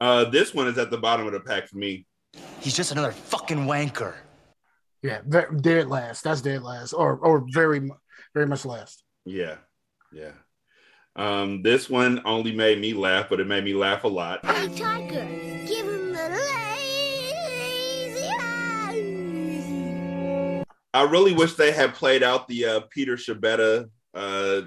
Uh, 0.00 0.24
this 0.24 0.54
one 0.54 0.68
is 0.68 0.78
at 0.78 0.90
the 0.90 0.98
bottom 0.98 1.26
of 1.26 1.32
the 1.32 1.40
pack 1.40 1.68
for 1.68 1.76
me. 1.76 2.06
He's 2.60 2.76
just 2.76 2.92
another 2.92 3.12
fucking 3.12 3.66
wanker. 3.66 4.14
Yeah, 5.02 5.20
ve- 5.26 5.56
dead 5.60 5.88
last. 5.88 6.24
That's 6.24 6.40
dead 6.40 6.62
last, 6.62 6.92
or 6.92 7.16
or 7.18 7.46
very 7.52 7.88
very 8.34 8.46
much 8.46 8.64
last. 8.64 9.04
Yeah, 9.24 9.56
yeah. 10.12 10.32
Um, 11.18 11.62
this 11.62 11.90
one 11.90 12.22
only 12.24 12.52
made 12.52 12.80
me 12.80 12.94
laugh, 12.94 13.28
but 13.28 13.40
it 13.40 13.48
made 13.48 13.64
me 13.64 13.74
laugh 13.74 14.04
a 14.04 14.08
lot. 14.08 14.46
Hey, 14.46 14.68
Tiger, 14.68 15.26
give 15.66 15.84
him 15.84 16.12
the 16.12 16.28
lazy 16.92 18.28
eye. 18.38 19.02
I 20.94 21.02
really 21.02 21.32
wish 21.32 21.54
they 21.54 21.72
had 21.72 21.94
played 21.94 22.22
out 22.22 22.46
the 22.46 22.64
uh, 22.64 22.80
Peter 22.90 23.16
Schibetta 23.16 23.90
uh, 24.14 24.60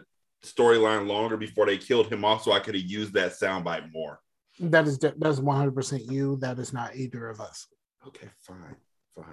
storyline 0.43 1.07
longer 1.07 1.37
before 1.37 1.65
they 1.65 1.77
killed 1.77 2.11
him 2.11 2.25
off, 2.25 2.43
so 2.43 2.51
I 2.51 2.59
could 2.59 2.75
have 2.75 2.83
used 2.83 3.13
that 3.13 3.31
soundbite 3.31 3.93
more. 3.93 4.19
That 4.59 4.85
is 4.87 4.99
that 4.99 5.15
is 5.25 5.39
one 5.39 5.55
hundred 5.55 5.75
percent 5.75 6.11
you. 6.11 6.35
That 6.41 6.59
is 6.59 6.73
not 6.73 6.97
either 6.97 7.29
of 7.29 7.39
us. 7.39 7.67
Okay, 8.05 8.27
fine, 8.41 8.75
fine. 9.15 9.25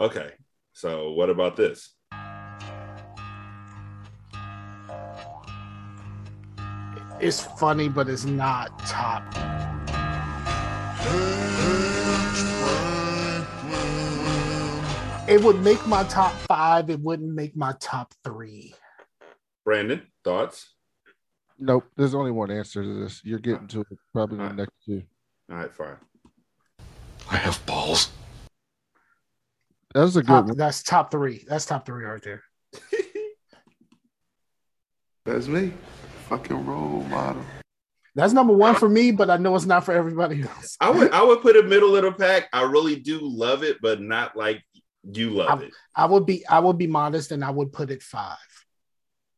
Okay, 0.00 0.32
so 0.72 1.12
what 1.12 1.28
about 1.28 1.56
this? 1.56 1.92
It's 7.20 7.40
funny, 7.40 7.88
but 7.88 8.08
it's 8.08 8.24
not 8.24 8.78
top. 8.80 9.22
It 15.28 15.42
would 15.42 15.60
make 15.62 15.84
my 15.86 16.04
top 16.04 16.32
five. 16.48 16.88
It 16.88 17.00
wouldn't 17.00 17.34
make 17.34 17.56
my 17.56 17.74
top 17.80 18.14
three. 18.22 18.74
Brandon, 19.64 20.06
thoughts? 20.22 20.74
Nope. 21.58 21.84
There's 21.96 22.14
only 22.14 22.30
one 22.30 22.50
answer 22.50 22.82
to 22.82 23.00
this. 23.00 23.22
You're 23.24 23.40
getting 23.40 23.66
to 23.68 23.80
it 23.80 23.86
probably 24.12 24.38
in 24.38 24.48
the 24.48 24.54
next 24.54 24.74
two. 24.84 25.02
All 25.50 25.56
right, 25.56 25.74
fine. 25.74 25.96
I 27.30 27.36
have 27.38 27.64
balls. 27.66 28.10
That's 29.94 30.14
a 30.14 30.20
good 30.20 30.26
Top, 30.26 30.44
one. 30.46 30.56
that's 30.56 30.82
top 30.82 31.10
three. 31.10 31.44
That's 31.48 31.64
top 31.64 31.86
three 31.86 32.04
right 32.04 32.22
there. 32.22 32.42
That's 35.24 35.48
me. 35.48 35.72
Fucking 36.28 36.66
role 36.66 37.02
model. 37.04 37.42
That's 38.16 38.32
number 38.32 38.52
one 38.52 38.74
for 38.74 38.88
me, 38.88 39.12
but 39.12 39.30
I 39.30 39.36
know 39.36 39.54
it's 39.54 39.66
not 39.66 39.84
for 39.84 39.92
everybody 39.92 40.42
else. 40.42 40.76
I 40.80 40.90
would 40.90 41.12
I 41.12 41.22
would 41.22 41.42
put 41.42 41.54
it 41.54 41.66
middle 41.66 41.94
of 41.94 42.02
the 42.02 42.12
pack. 42.12 42.48
I 42.52 42.62
really 42.62 42.96
do 42.96 43.20
love 43.22 43.62
it, 43.62 43.76
but 43.80 44.00
not 44.00 44.36
like 44.36 44.64
you 45.04 45.30
love 45.30 45.62
it. 45.62 45.72
I 45.94 46.06
would 46.06 46.26
be 46.26 46.44
I 46.46 46.58
would 46.58 46.78
be 46.78 46.88
modest 46.88 47.30
and 47.30 47.44
I 47.44 47.50
would 47.50 47.72
put 47.72 47.90
it 47.90 48.02
five. 48.02 48.38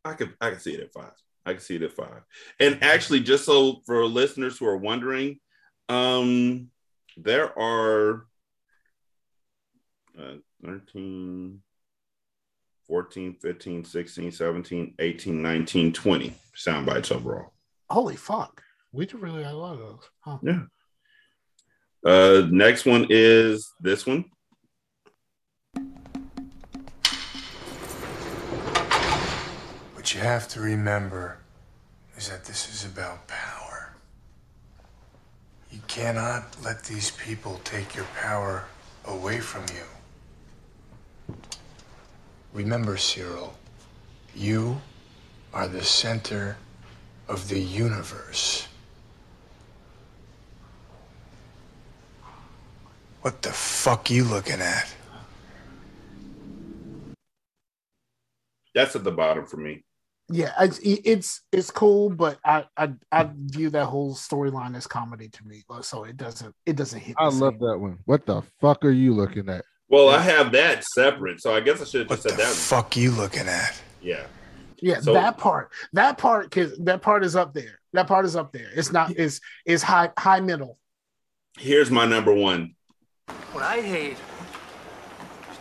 I 0.04 0.14
could 0.14 0.34
I 0.40 0.50
can 0.50 0.60
see 0.60 0.72
it 0.72 0.80
at 0.80 0.92
five. 0.92 1.12
I 1.44 1.52
can 1.52 1.60
see 1.60 1.76
it 1.76 1.82
at 1.82 1.92
five. 1.92 2.22
And 2.60 2.82
actually, 2.82 3.20
just 3.20 3.44
so 3.44 3.82
for 3.84 4.06
listeners 4.06 4.56
who 4.56 4.66
are 4.66 4.76
wondering, 4.76 5.40
um, 5.88 6.70
there 7.16 7.58
are 7.58 8.26
uh, 10.18 10.36
13, 10.64 11.60
14, 12.88 13.34
15, 13.34 13.84
16, 13.84 14.32
17, 14.32 14.94
18, 14.98 15.42
19, 15.42 15.92
20 15.92 16.34
sound 16.54 16.86
bites 16.86 17.12
overall. 17.12 17.52
Holy 17.90 18.16
fuck. 18.16 18.62
We 18.92 19.04
do 19.04 19.18
really 19.18 19.42
have 19.42 19.52
a 19.52 19.56
lot 19.56 19.74
of 19.74 19.78
those. 19.78 20.10
Huh. 20.20 20.38
Yeah. 20.42 20.60
Uh, 22.04 22.46
next 22.50 22.86
one 22.86 23.06
is 23.10 23.72
this 23.80 24.06
one. 24.06 24.24
What 29.94 30.14
you 30.14 30.20
have 30.20 30.48
to 30.48 30.60
remember 30.60 31.38
is 32.16 32.30
that 32.30 32.46
this 32.46 32.72
is 32.72 32.90
about 32.90 33.28
power. 33.28 33.92
You 35.70 35.80
cannot 35.86 36.56
let 36.64 36.84
these 36.84 37.10
people 37.10 37.60
take 37.64 37.94
your 37.94 38.06
power 38.18 38.64
away 39.04 39.38
from 39.40 39.64
you. 39.74 41.36
Remember, 42.52 42.96
Cyril, 42.96 43.54
you 44.34 44.80
are 45.52 45.68
the 45.68 45.84
center 45.84 46.56
of 47.28 47.48
the 47.48 47.60
universe. 47.60 48.68
What 53.22 53.42
the 53.42 53.50
fuck 53.50 54.10
you 54.10 54.24
looking 54.24 54.60
at? 54.60 54.94
That's 58.74 58.96
at 58.96 59.04
the 59.04 59.10
bottom 59.10 59.46
for 59.46 59.56
me. 59.56 59.84
Yeah, 60.30 60.52
it's 60.60 60.78
it's 60.82 61.42
it's 61.52 61.70
cool, 61.70 62.10
but 62.10 62.38
I 62.44 62.66
I, 62.76 62.92
I 63.10 63.30
view 63.34 63.70
that 63.70 63.86
whole 63.86 64.14
storyline 64.14 64.76
as 64.76 64.86
comedy 64.86 65.28
to 65.28 65.46
me. 65.46 65.62
So 65.80 66.04
it 66.04 66.16
doesn't 66.16 66.54
it 66.66 66.76
doesn't 66.76 67.00
hit. 67.00 67.16
I 67.18 67.30
the 67.30 67.36
love 67.36 67.58
that 67.58 67.78
one. 67.78 67.98
What 68.04 68.26
the 68.26 68.42
fuck 68.60 68.84
are 68.84 68.90
you 68.90 69.14
looking 69.14 69.48
at? 69.48 69.64
Well, 69.88 70.08
I 70.10 70.18
have 70.20 70.52
that 70.52 70.84
separate, 70.84 71.40
so 71.40 71.54
I 71.54 71.60
guess 71.60 71.80
I 71.80 71.84
should 71.84 72.00
have 72.00 72.08
just 72.10 72.22
said 72.22 72.38
that. 72.38 72.46
Fuck 72.54 72.96
you 72.96 73.10
looking 73.10 73.48
at? 73.48 73.80
Yeah. 74.02 74.26
Yeah, 74.80 75.00
So- 75.00 75.14
that 75.14 75.38
part, 75.38 75.70
that 75.94 76.18
part, 76.18 76.50
cause 76.50 76.76
that 76.80 77.00
part 77.02 77.24
is 77.24 77.34
up 77.34 77.54
there. 77.54 77.80
That 77.94 78.06
part 78.06 78.26
is 78.26 78.36
up 78.36 78.52
there. 78.52 78.68
It's 78.74 78.92
not. 78.92 79.10
It's 79.16 79.40
it's 79.64 79.82
high 79.82 80.10
high 80.18 80.40
middle. 80.40 80.78
Here's 81.58 81.90
my 81.90 82.04
number 82.04 82.32
one. 82.34 82.74
What 83.52 83.64
I 83.64 83.80
hate 83.80 84.12
is 84.12 84.18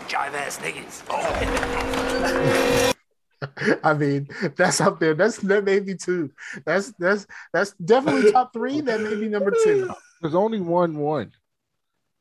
jive 0.09 0.33
ass 0.33 0.57
niggas. 0.59 1.03
I 3.83 3.93
mean, 3.93 4.27
that's 4.55 4.81
up 4.81 4.99
there. 4.99 5.13
That's 5.13 5.37
that 5.37 5.63
may 5.63 5.79
be 5.79 5.95
two. 5.95 6.31
That's 6.65 6.91
that's 6.99 7.25
that's 7.53 7.71
definitely 7.73 8.31
top 8.33 8.51
three. 8.51 8.81
That 8.81 8.99
may 9.01 9.15
be 9.15 9.29
number 9.29 9.51
two. 9.63 9.89
There's 10.21 10.35
only 10.35 10.59
one 10.59 10.97
one. 10.97 11.31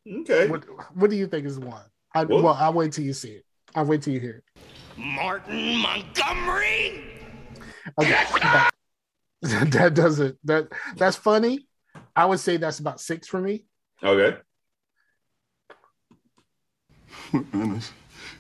Okay. 0.08 0.46
What 0.48 0.64
What 0.94 1.10
do 1.10 1.16
you 1.16 1.26
think 1.26 1.46
is 1.46 1.58
one? 1.58 1.82
I, 2.16 2.24
What? 2.24 2.42
well, 2.42 2.54
I'll 2.58 2.72
wait 2.72 2.92
till 2.92 3.04
you 3.04 3.12
see 3.12 3.32
it. 3.32 3.44
I'll 3.74 3.84
wait 3.84 4.00
till 4.02 4.14
you 4.14 4.20
hear 4.20 4.42
it. 4.42 4.62
Martin 4.96 5.76
Montgomery. 5.76 7.02
Okay. 8.00 8.24
that 9.42 9.92
doesn't 9.94 10.38
that 10.44 10.68
that's 10.96 11.16
funny. 11.16 11.68
I 12.16 12.24
would 12.24 12.40
say 12.40 12.56
that's 12.56 12.78
about 12.78 13.00
six 13.02 13.28
for 13.28 13.38
me. 13.40 13.66
Okay. 14.02 14.38
This 17.32 17.44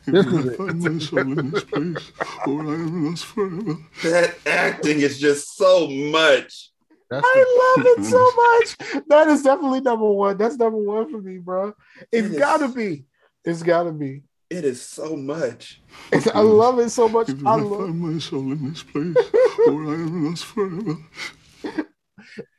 If 0.06 0.26
is 0.26 0.48
I 0.48 0.56
find 0.56 0.82
myself 0.82 1.26
in 1.26 1.50
this 1.50 1.64
place, 1.64 2.12
or 2.46 2.60
I 2.62 2.74
am 2.74 3.04
lost 3.10 3.26
forever. 3.26 3.74
That 4.04 4.34
acting 4.46 5.00
is 5.00 5.18
just 5.18 5.56
so 5.56 5.88
much. 5.88 6.70
That's 7.10 7.24
I 7.26 7.74
love 7.76 7.86
it 7.98 8.04
so 8.04 8.30
much. 8.36 9.02
That 9.08 9.28
is 9.28 9.42
definitely 9.42 9.80
number 9.82 10.10
one. 10.10 10.36
That's 10.38 10.56
number 10.56 10.78
one 10.78 11.10
for 11.10 11.20
me, 11.20 11.38
bro. 11.38 11.74
It's 12.10 12.26
It 12.28 12.32
is- 12.32 12.38
gotta 12.38 12.68
be. 12.68 13.04
It's 13.46 13.62
gotta 13.62 13.92
be. 13.92 14.22
It 14.50 14.64
is 14.64 14.80
so 14.82 15.16
much. 15.16 15.80
It's- 16.12 16.28
I 16.34 16.40
love 16.40 16.78
it 16.78 16.90
so 16.90 17.08
much. 17.08 17.28
If 17.30 17.44
I 17.46 17.52
I 17.52 17.56
love. 17.56 17.80
find 17.86 18.00
myself 18.00 18.42
in 18.42 18.68
this 18.68 18.82
place, 18.82 19.16
or 19.66 19.88
I 19.90 19.94
am 19.94 20.26
lost 20.28 20.44
forever. 20.44 20.96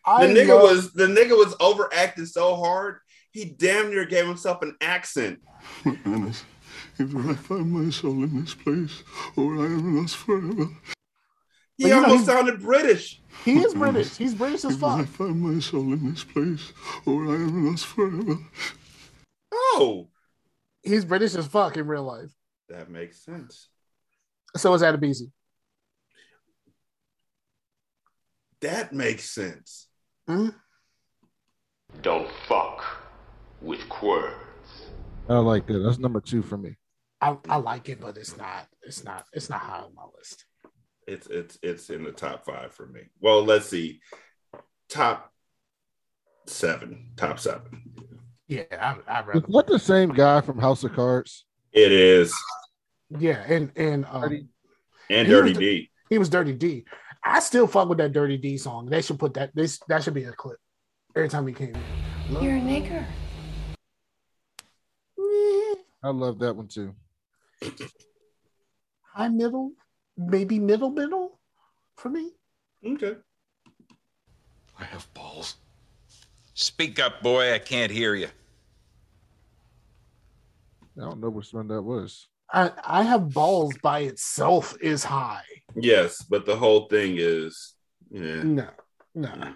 I 0.06 0.28
the 0.28 0.34
nigga 0.34 0.50
love- 0.50 0.62
was 0.64 0.94
the 0.94 1.08
nigga 1.08 1.38
was 1.38 1.56
overacting 1.60 2.26
so 2.26 2.56
hard. 2.56 3.00
He 3.32 3.46
damn 3.46 3.90
near 3.90 4.06
gave 4.06 4.26
himself 4.26 4.62
an 4.64 4.76
accent. 4.82 5.40
Honest, 6.06 6.44
if 6.98 7.16
I 7.16 7.34
find 7.36 7.72
myself 7.72 8.14
in 8.16 8.42
this 8.42 8.54
place, 8.56 9.04
or 9.36 9.60
I 9.62 9.66
am 9.66 9.98
lost 9.98 10.16
forever. 10.18 10.70
He 11.78 11.84
But 11.84 11.90
you 11.90 11.96
know, 12.02 12.04
almost 12.08 12.26
sounded 12.26 12.60
British. 12.62 13.22
He 13.46 13.60
is 13.60 13.74
British. 13.76 14.16
He's 14.18 14.34
British 14.34 14.66
as 14.66 14.76
If 14.78 14.84
I 14.84 15.00
fuck. 15.04 15.08
find 15.10 15.40
myself 15.42 15.84
in 15.84 16.10
this 16.10 16.24
place, 16.24 16.72
or 17.06 17.28
I 17.30 17.36
am 17.36 17.68
lost 17.70 17.86
forever. 17.86 18.38
Oh, 19.54 20.08
He's 20.88 21.06
British 21.06 21.36
as 21.36 21.48
fuck 21.48 21.78
in 21.78 21.88
real 21.88 22.04
life. 22.04 22.32
that 22.70 22.90
makes 22.90 23.24
sense. 23.24 23.70
So 24.56 24.74
is 24.74 24.82
Adebisi. 24.82 25.32
That 28.62 28.94
makes 28.94 29.30
sense. 29.30 29.88
Hmm? 30.28 30.50
Don't 32.02 32.30
fuck 32.48 32.84
with 33.62 33.88
Querns. 33.90 34.34
I 35.30 35.38
like 35.38 35.68
that. 35.68 35.80
That's 35.80 36.00
number 36.00 36.22
two 36.22 36.42
for 36.42 36.58
me. 36.58 36.78
I, 37.22 37.38
I 37.50 37.58
like 37.58 37.90
it, 37.90 38.00
but 38.00 38.18
it's 38.18 38.38
not. 38.38 38.68
It's 38.84 39.04
not. 39.04 39.26
It's 39.34 39.50
not 39.50 39.60
high 39.60 39.80
on 39.80 39.94
my 39.96 40.04
list. 40.18 40.46
It's 41.08 41.28
it's 41.28 41.58
it's 41.64 41.90
in 41.90 42.04
the 42.04 42.12
top 42.12 42.46
five 42.46 42.74
for 42.74 42.86
me. 42.88 43.02
Well, 43.20 43.44
let's 43.44 43.68
see. 43.68 44.02
Top 44.90 45.32
seven. 46.46 47.12
Top 47.16 47.40
seven. 47.40 47.94
Yeah, 48.48 48.64
I, 48.72 48.98
I 49.12 49.20
Is 49.22 49.26
rather. 49.28 49.40
that 49.48 49.68
the 49.68 49.80
same 49.80 50.10
guy 50.14 50.42
from 50.42 50.58
House 50.60 50.84
of 50.84 50.94
Cards? 50.94 51.46
It 51.74 51.92
is. 51.92 52.34
Yeah, 53.20 53.44
and 53.48 53.72
and 53.76 54.06
um, 54.10 54.50
And 55.10 55.28
Dirty 55.28 55.50
was- 55.50 55.58
D. 55.58 55.90
he 56.10 56.18
was 56.18 56.30
Dirty 56.30 56.54
D. 56.54 56.86
I 57.24 57.40
still 57.42 57.68
fuck 57.68 57.90
with 57.90 57.98
that 57.98 58.14
Dirty 58.14 58.38
D 58.38 58.58
song. 58.58 58.86
They 58.90 59.02
should 59.02 59.20
put 59.20 59.34
that. 59.34 59.54
This 59.54 59.80
that 59.90 60.04
should 60.04 60.14
be 60.14 60.24
a 60.24 60.32
clip 60.32 60.58
every 61.16 61.28
time 61.30 61.46
he 61.48 61.54
came 61.54 61.76
in. 61.76 62.42
You're 62.44 62.56
a 62.58 62.62
nigger. 62.62 63.06
I 66.04 66.10
love 66.10 66.40
that 66.40 66.56
one 66.56 66.68
too. 66.68 66.94
High 69.14 69.30
middle, 69.30 69.72
maybe 70.16 70.60
middle 70.60 70.90
middle, 70.92 71.40
for 71.96 72.10
me. 72.10 72.32
Okay. 72.86 73.16
I 74.80 74.84
have 74.86 75.12
balls. 75.14 75.56
Speak 76.60 77.00
up, 77.00 77.22
boy. 77.22 77.54
I 77.54 77.60
can't 77.60 77.92
hear 77.92 78.16
you. 78.16 78.30
I 80.98 81.02
don't 81.02 81.20
know 81.20 81.30
which 81.30 81.54
one 81.54 81.68
that 81.68 81.84
was. 81.84 82.30
I 82.52 82.72
I 82.84 83.04
have 83.04 83.32
balls 83.32 83.76
by 83.84 84.00
itself 84.00 84.76
is 84.82 85.04
high. 85.04 85.44
Yes, 85.76 86.26
but 86.28 86.48
the 86.48 86.56
whole 86.56 86.88
thing 86.88 87.18
is 87.20 87.76
yeah. 88.10 88.42
No, 88.42 88.68
no. 89.14 89.30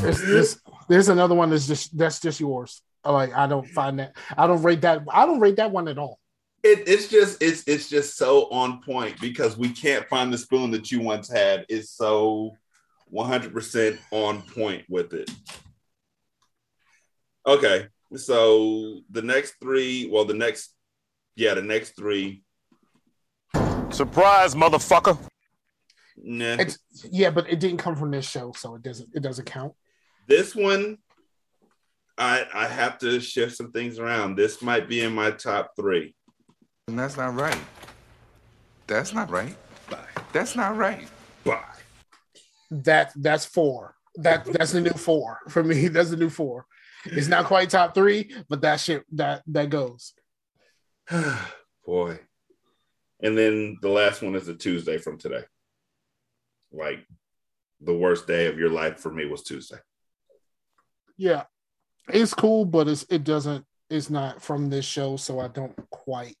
There's, 0.00 0.22
there's, 0.22 0.60
there's 0.88 1.08
another 1.08 1.34
one 1.34 1.50
that's 1.50 1.66
just 1.66 1.96
that's 1.96 2.20
just 2.20 2.40
yours. 2.40 2.82
Like 3.04 3.34
I 3.34 3.46
don't 3.46 3.66
find 3.66 3.98
that 3.98 4.16
I 4.36 4.46
don't 4.46 4.62
rate 4.62 4.82
that 4.82 5.02
I 5.08 5.26
don't 5.26 5.40
rate 5.40 5.56
that 5.56 5.70
one 5.70 5.88
at 5.88 5.98
all. 5.98 6.18
It, 6.62 6.86
it's 6.86 7.08
just 7.08 7.42
it's 7.42 7.64
it's 7.66 7.88
just 7.88 8.16
so 8.16 8.50
on 8.50 8.82
point 8.82 9.18
because 9.20 9.56
we 9.56 9.70
can't 9.70 10.06
find 10.08 10.32
the 10.32 10.38
spoon 10.38 10.70
that 10.72 10.90
you 10.90 11.00
once 11.00 11.30
had. 11.30 11.64
It's 11.68 11.90
so 11.90 12.52
100% 13.12 13.98
on 14.10 14.42
point 14.42 14.84
with 14.88 15.12
it. 15.14 15.30
Okay, 17.46 17.88
so 18.16 19.00
the 19.10 19.22
next 19.22 19.54
three, 19.60 20.08
well, 20.12 20.24
the 20.24 20.34
next, 20.34 20.74
yeah, 21.36 21.54
the 21.54 21.62
next 21.62 21.96
three. 21.96 22.42
Surprise, 23.90 24.54
motherfucker. 24.54 25.18
Nah. 26.22 26.56
It's 26.58 26.78
yeah, 27.10 27.30
but 27.30 27.50
it 27.50 27.60
didn't 27.60 27.78
come 27.78 27.96
from 27.96 28.10
this 28.10 28.28
show, 28.28 28.52
so 28.54 28.74
it 28.74 28.82
doesn't 28.82 29.08
it 29.14 29.22
doesn't 29.22 29.46
count. 29.46 29.72
This 30.28 30.54
one, 30.54 30.98
I 32.20 32.46
I 32.52 32.66
have 32.66 32.98
to 32.98 33.18
shift 33.18 33.56
some 33.56 33.72
things 33.72 33.98
around. 33.98 34.36
This 34.36 34.60
might 34.60 34.88
be 34.88 35.00
in 35.00 35.14
my 35.14 35.30
top 35.30 35.72
three. 35.74 36.14
And 36.86 36.98
that's 36.98 37.16
not 37.16 37.34
right. 37.34 37.58
That's 38.86 39.14
not 39.14 39.30
right. 39.30 39.56
Bye. 39.88 40.22
That's 40.32 40.54
not 40.54 40.76
right. 40.76 41.08
Bye. 41.44 41.64
That 42.70 43.12
that's 43.16 43.46
four. 43.46 43.94
That 44.16 44.44
that's 44.44 44.72
the 44.72 44.82
new 44.82 44.90
four 44.90 45.38
for 45.48 45.64
me. 45.64 45.88
That's 45.88 46.10
the 46.10 46.16
new 46.16 46.30
four. 46.30 46.66
It's 47.04 47.28
not 47.28 47.46
quite 47.46 47.70
top 47.70 47.94
three, 47.94 48.34
but 48.48 48.60
that 48.62 48.80
shit 48.80 49.04
that 49.12 49.42
that 49.46 49.70
goes. 49.70 50.12
Boy. 51.86 52.18
And 53.22 53.38
then 53.38 53.78
the 53.80 53.88
last 53.88 54.22
one 54.22 54.34
is 54.34 54.48
a 54.48 54.54
Tuesday 54.54 54.98
from 54.98 55.16
today. 55.16 55.44
Like 56.72 57.06
the 57.80 57.94
worst 57.94 58.26
day 58.26 58.46
of 58.46 58.58
your 58.58 58.70
life 58.70 58.98
for 58.98 59.10
me 59.10 59.26
was 59.26 59.42
Tuesday. 59.42 59.78
Yeah, 61.16 61.44
it's 62.14 62.34
cool, 62.34 62.64
but 62.64 62.88
it's 62.88 63.04
it 63.10 63.24
doesn't. 63.24 63.64
It's 63.88 64.10
not 64.10 64.42
from 64.42 64.70
this 64.70 64.84
show, 64.84 65.16
so 65.16 65.40
I 65.40 65.48
don't 65.48 65.76
quite. 65.90 66.36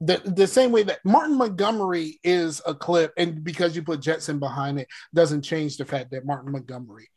The, 0.00 0.20
the 0.24 0.48
same 0.48 0.72
way 0.72 0.82
that 0.82 0.98
Martin 1.04 1.38
Montgomery 1.38 2.18
is 2.24 2.60
a 2.66 2.74
clip, 2.74 3.12
and 3.16 3.44
because 3.44 3.76
you 3.76 3.82
put 3.82 4.00
Jetson 4.00 4.40
behind 4.40 4.80
it, 4.80 4.88
doesn't 5.14 5.42
change 5.42 5.76
the 5.76 5.84
fact 5.84 6.10
that 6.10 6.26
Martin 6.26 6.50
Montgomery 6.50 7.08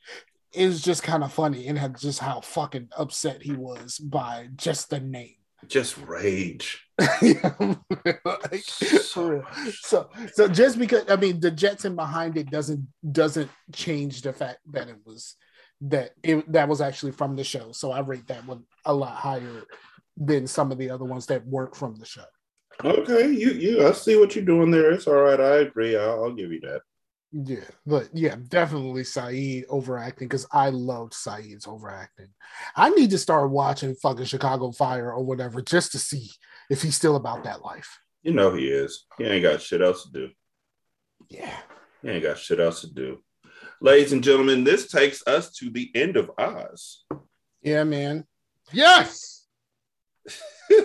is 0.54 0.82
just 0.82 1.04
kind 1.04 1.24
of 1.24 1.34
funny 1.34 1.68
and 1.68 1.78
had 1.78 2.00
just 2.00 2.20
how 2.20 2.42
fucking 2.42 2.90
upset 2.98 3.42
he 3.42 3.54
was 3.54 3.98
by 3.98 4.48
just 4.56 4.90
the 4.90 5.00
name. 5.00 5.36
Just 5.68 5.98
rage. 5.98 6.82
Like, 8.24 8.64
for 9.12 9.32
real. 9.32 9.46
So 9.82 10.10
so 10.34 10.48
just 10.48 10.78
because 10.78 11.06
I 11.10 11.16
mean 11.16 11.40
the 11.40 11.52
Jetson 11.52 11.96
behind 11.96 12.38
it 12.38 12.50
doesn't 12.50 12.88
doesn't 13.12 13.50
change 13.74 14.22
the 14.22 14.34
fact 14.34 14.60
that 14.72 14.88
it 14.88 14.98
was 15.06 15.36
that 15.82 16.12
it 16.24 16.52
that 16.52 16.68
was 16.68 16.82
actually 16.82 17.12
from 17.12 17.36
the 17.36 17.44
show. 17.44 17.72
So 17.72 17.92
I 17.92 18.00
rate 18.00 18.28
that 18.28 18.46
one 18.46 18.64
a 18.86 18.94
lot 18.94 19.16
higher 19.16 19.64
than 20.18 20.48
some 20.48 20.72
of 20.72 20.78
the 20.78 20.90
other 20.90 21.06
ones 21.06 21.26
that 21.28 21.46
weren't 21.46 21.76
from 21.76 21.96
the 21.96 22.06
show. 22.06 22.26
Okay, 22.84 23.32
you 23.32 23.52
you 23.52 23.88
I 23.88 23.92
see 23.92 24.18
what 24.18 24.36
you're 24.36 24.46
doing 24.46 24.72
there. 24.72 24.92
It's 24.92 25.08
all 25.08 25.16
right. 25.16 25.40
I 25.40 25.58
agree. 25.58 25.98
I'll, 25.98 26.26
I'll 26.26 26.34
give 26.34 26.52
you 26.52 26.62
that. 26.62 26.82
Yeah, 27.32 27.66
but 27.86 28.08
yeah, 28.14 28.38
definitely 28.48 29.04
Saeed 29.04 29.66
overacting 29.68 30.30
because 30.30 30.48
I 30.54 30.70
loved 30.70 31.14
Saeed's 31.14 31.68
overacting. 31.68 32.30
I 32.78 32.92
need 32.92 33.10
to 33.10 33.18
start 33.18 33.52
watching 33.52 33.96
fucking 33.96 34.26
Chicago 34.26 34.72
Fire 34.72 35.12
or 35.12 35.22
whatever 35.22 35.62
just 35.62 35.92
to 35.92 36.00
see 36.00 36.30
if 36.70 36.82
he's 36.82 36.96
still 36.96 37.18
about 37.18 37.44
that 37.44 37.62
life. 37.62 38.00
You 38.24 38.34
know 38.34 38.54
he 38.54 38.70
is. 38.70 39.06
He 39.18 39.26
ain't 39.26 39.44
got 39.44 39.62
shit 39.62 39.82
else 39.82 40.06
to 40.06 40.12
do. 40.12 40.30
Yeah. 41.30 41.58
He 42.02 42.10
ain't 42.10 42.24
got 42.24 42.38
shit 42.38 42.60
else 42.60 42.82
to 42.82 42.94
do. 42.94 43.20
Ladies 43.82 44.14
and 44.14 44.24
gentlemen, 44.24 44.64
this 44.64 44.88
takes 44.88 45.26
us 45.28 45.52
to 45.54 45.70
the 45.70 45.92
end 45.96 46.18
of 46.18 46.32
Oz. 46.38 47.06
Yeah, 47.62 47.84
man. 47.84 48.26
Yes. 48.72 49.46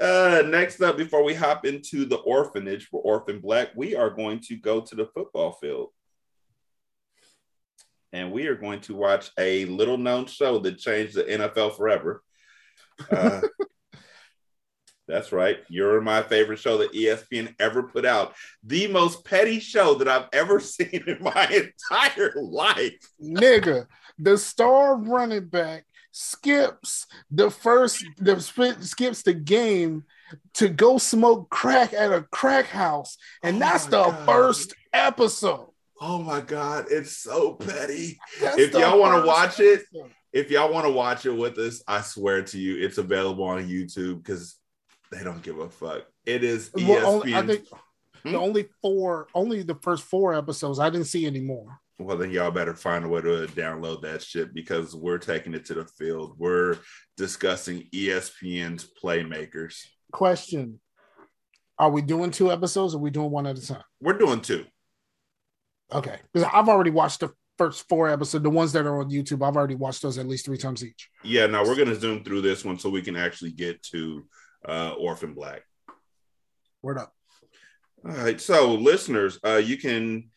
Uh, 0.00 0.42
next 0.46 0.80
up, 0.82 0.96
before 0.96 1.24
we 1.24 1.34
hop 1.34 1.64
into 1.64 2.04
the 2.04 2.16
orphanage 2.16 2.86
for 2.86 3.00
Orphan 3.00 3.40
Black, 3.40 3.70
we 3.74 3.96
are 3.96 4.10
going 4.10 4.40
to 4.40 4.56
go 4.56 4.80
to 4.80 4.94
the 4.94 5.06
football 5.06 5.52
field. 5.52 5.88
And 8.12 8.30
we 8.30 8.46
are 8.46 8.54
going 8.54 8.80
to 8.82 8.94
watch 8.94 9.30
a 9.38 9.64
little 9.64 9.96
known 9.96 10.26
show 10.26 10.58
that 10.60 10.78
changed 10.78 11.14
the 11.14 11.24
NFL 11.24 11.76
forever. 11.76 12.22
Uh, 13.10 13.40
that's 15.06 15.32
right. 15.32 15.58
You're 15.68 16.00
my 16.00 16.22
favorite 16.22 16.58
show 16.58 16.78
that 16.78 16.92
ESPN 16.92 17.54
ever 17.60 17.84
put 17.84 18.04
out. 18.04 18.34
The 18.64 18.88
most 18.88 19.24
petty 19.24 19.60
show 19.60 19.94
that 19.94 20.08
I've 20.08 20.28
ever 20.32 20.60
seen 20.60 21.04
in 21.06 21.18
my 21.20 21.46
entire 21.46 22.34
life. 22.36 22.98
Nigga, 23.22 23.86
the 24.18 24.36
star 24.38 24.96
running 24.96 25.46
back 25.46 25.84
skips 26.18 27.06
the 27.30 27.50
first 27.50 28.02
the 28.16 28.40
sp- 28.40 28.80
skips 28.80 29.20
the 29.20 29.34
game 29.34 30.02
to 30.54 30.66
go 30.66 30.96
smoke 30.96 31.50
crack 31.50 31.92
at 31.92 32.10
a 32.10 32.22
crack 32.32 32.64
house 32.64 33.18
and 33.42 33.56
oh 33.56 33.58
that's 33.58 33.84
the 33.84 34.02
first 34.24 34.72
episode 34.94 35.68
Oh 36.00 36.18
my 36.18 36.40
god, 36.40 36.86
it's 36.90 37.16
so 37.16 37.54
petty. 37.54 38.18
That's 38.40 38.58
if 38.58 38.74
y'all 38.74 39.00
want 39.00 39.14
to 39.14 39.20
first 39.20 39.26
watch 39.26 39.60
it, 39.60 39.82
if 40.32 40.50
y'all 40.50 40.70
want 40.70 40.86
to 40.86 40.92
watch 40.92 41.24
it 41.24 41.30
with 41.30 41.56
us, 41.58 41.82
I 41.88 42.02
swear 42.02 42.42
to 42.42 42.58
you, 42.58 42.84
it's 42.84 42.98
available 42.98 43.44
on 43.44 43.66
YouTube 43.66 44.22
because 44.22 44.56
they 45.12 45.22
don't 45.22 45.42
give 45.42 45.58
a 45.58 45.68
fuck. 45.68 46.04
It 46.24 46.42
is 46.44 46.70
E 46.78 46.84
Well, 46.88 47.06
only, 47.06 47.34
I 47.34 47.46
think 47.46 47.64
Hmm? 48.22 48.32
the 48.32 48.38
only 48.38 48.68
four, 48.82 49.28
only 49.34 49.62
the 49.62 49.76
first 49.76 50.02
four 50.04 50.34
episodes. 50.34 50.78
I 50.80 50.90
didn't 50.90 51.06
see 51.06 51.26
any 51.26 51.40
more. 51.40 51.78
Well, 51.98 52.16
then 52.16 52.30
y'all 52.30 52.50
better 52.50 52.74
find 52.74 53.04
a 53.04 53.08
way 53.08 53.20
to 53.22 53.46
download 53.54 54.02
that 54.02 54.22
shit 54.22 54.52
because 54.52 54.94
we're 54.94 55.18
taking 55.18 55.54
it 55.54 55.64
to 55.66 55.74
the 55.74 55.84
field. 55.84 56.34
We're 56.38 56.78
discussing 57.16 57.88
ESPN's 57.92 58.90
playmakers. 59.02 59.76
Question: 60.12 60.80
Are 61.78 61.90
we 61.90 62.02
doing 62.02 62.30
two 62.30 62.50
episodes? 62.50 62.94
or 62.94 62.98
Are 62.98 63.00
we 63.00 63.10
doing 63.10 63.30
one 63.30 63.46
at 63.46 63.58
a 63.58 63.66
time? 63.66 63.82
We're 64.00 64.18
doing 64.18 64.40
two. 64.40 64.66
Okay, 65.92 66.18
because 66.32 66.48
I've 66.52 66.68
already 66.68 66.90
watched 66.90 67.20
the 67.20 67.30
first 67.58 67.88
four 67.88 68.08
episodes. 68.08 68.42
The 68.42 68.50
ones 68.50 68.72
that 68.72 68.86
are 68.86 68.98
on 69.00 69.10
YouTube, 69.10 69.46
I've 69.46 69.56
already 69.56 69.76
watched 69.76 70.02
those 70.02 70.18
at 70.18 70.26
least 70.26 70.44
three 70.46 70.58
times 70.58 70.84
each. 70.84 71.08
Yeah, 71.22 71.46
now 71.46 71.64
we're 71.64 71.76
gonna 71.76 71.94
zoom 71.94 72.24
through 72.24 72.40
this 72.42 72.64
one 72.64 72.78
so 72.78 72.90
we 72.90 73.02
can 73.02 73.16
actually 73.16 73.52
get 73.52 73.82
to 73.84 74.26
uh, 74.68 74.94
Orphan 74.98 75.34
Black. 75.34 75.62
Word 76.82 76.98
up. 76.98 77.12
All 78.04 78.12
right, 78.12 78.40
so 78.40 78.74
listeners, 78.74 79.38
uh, 79.44 79.56
you 79.56 79.78
can 79.78 80.30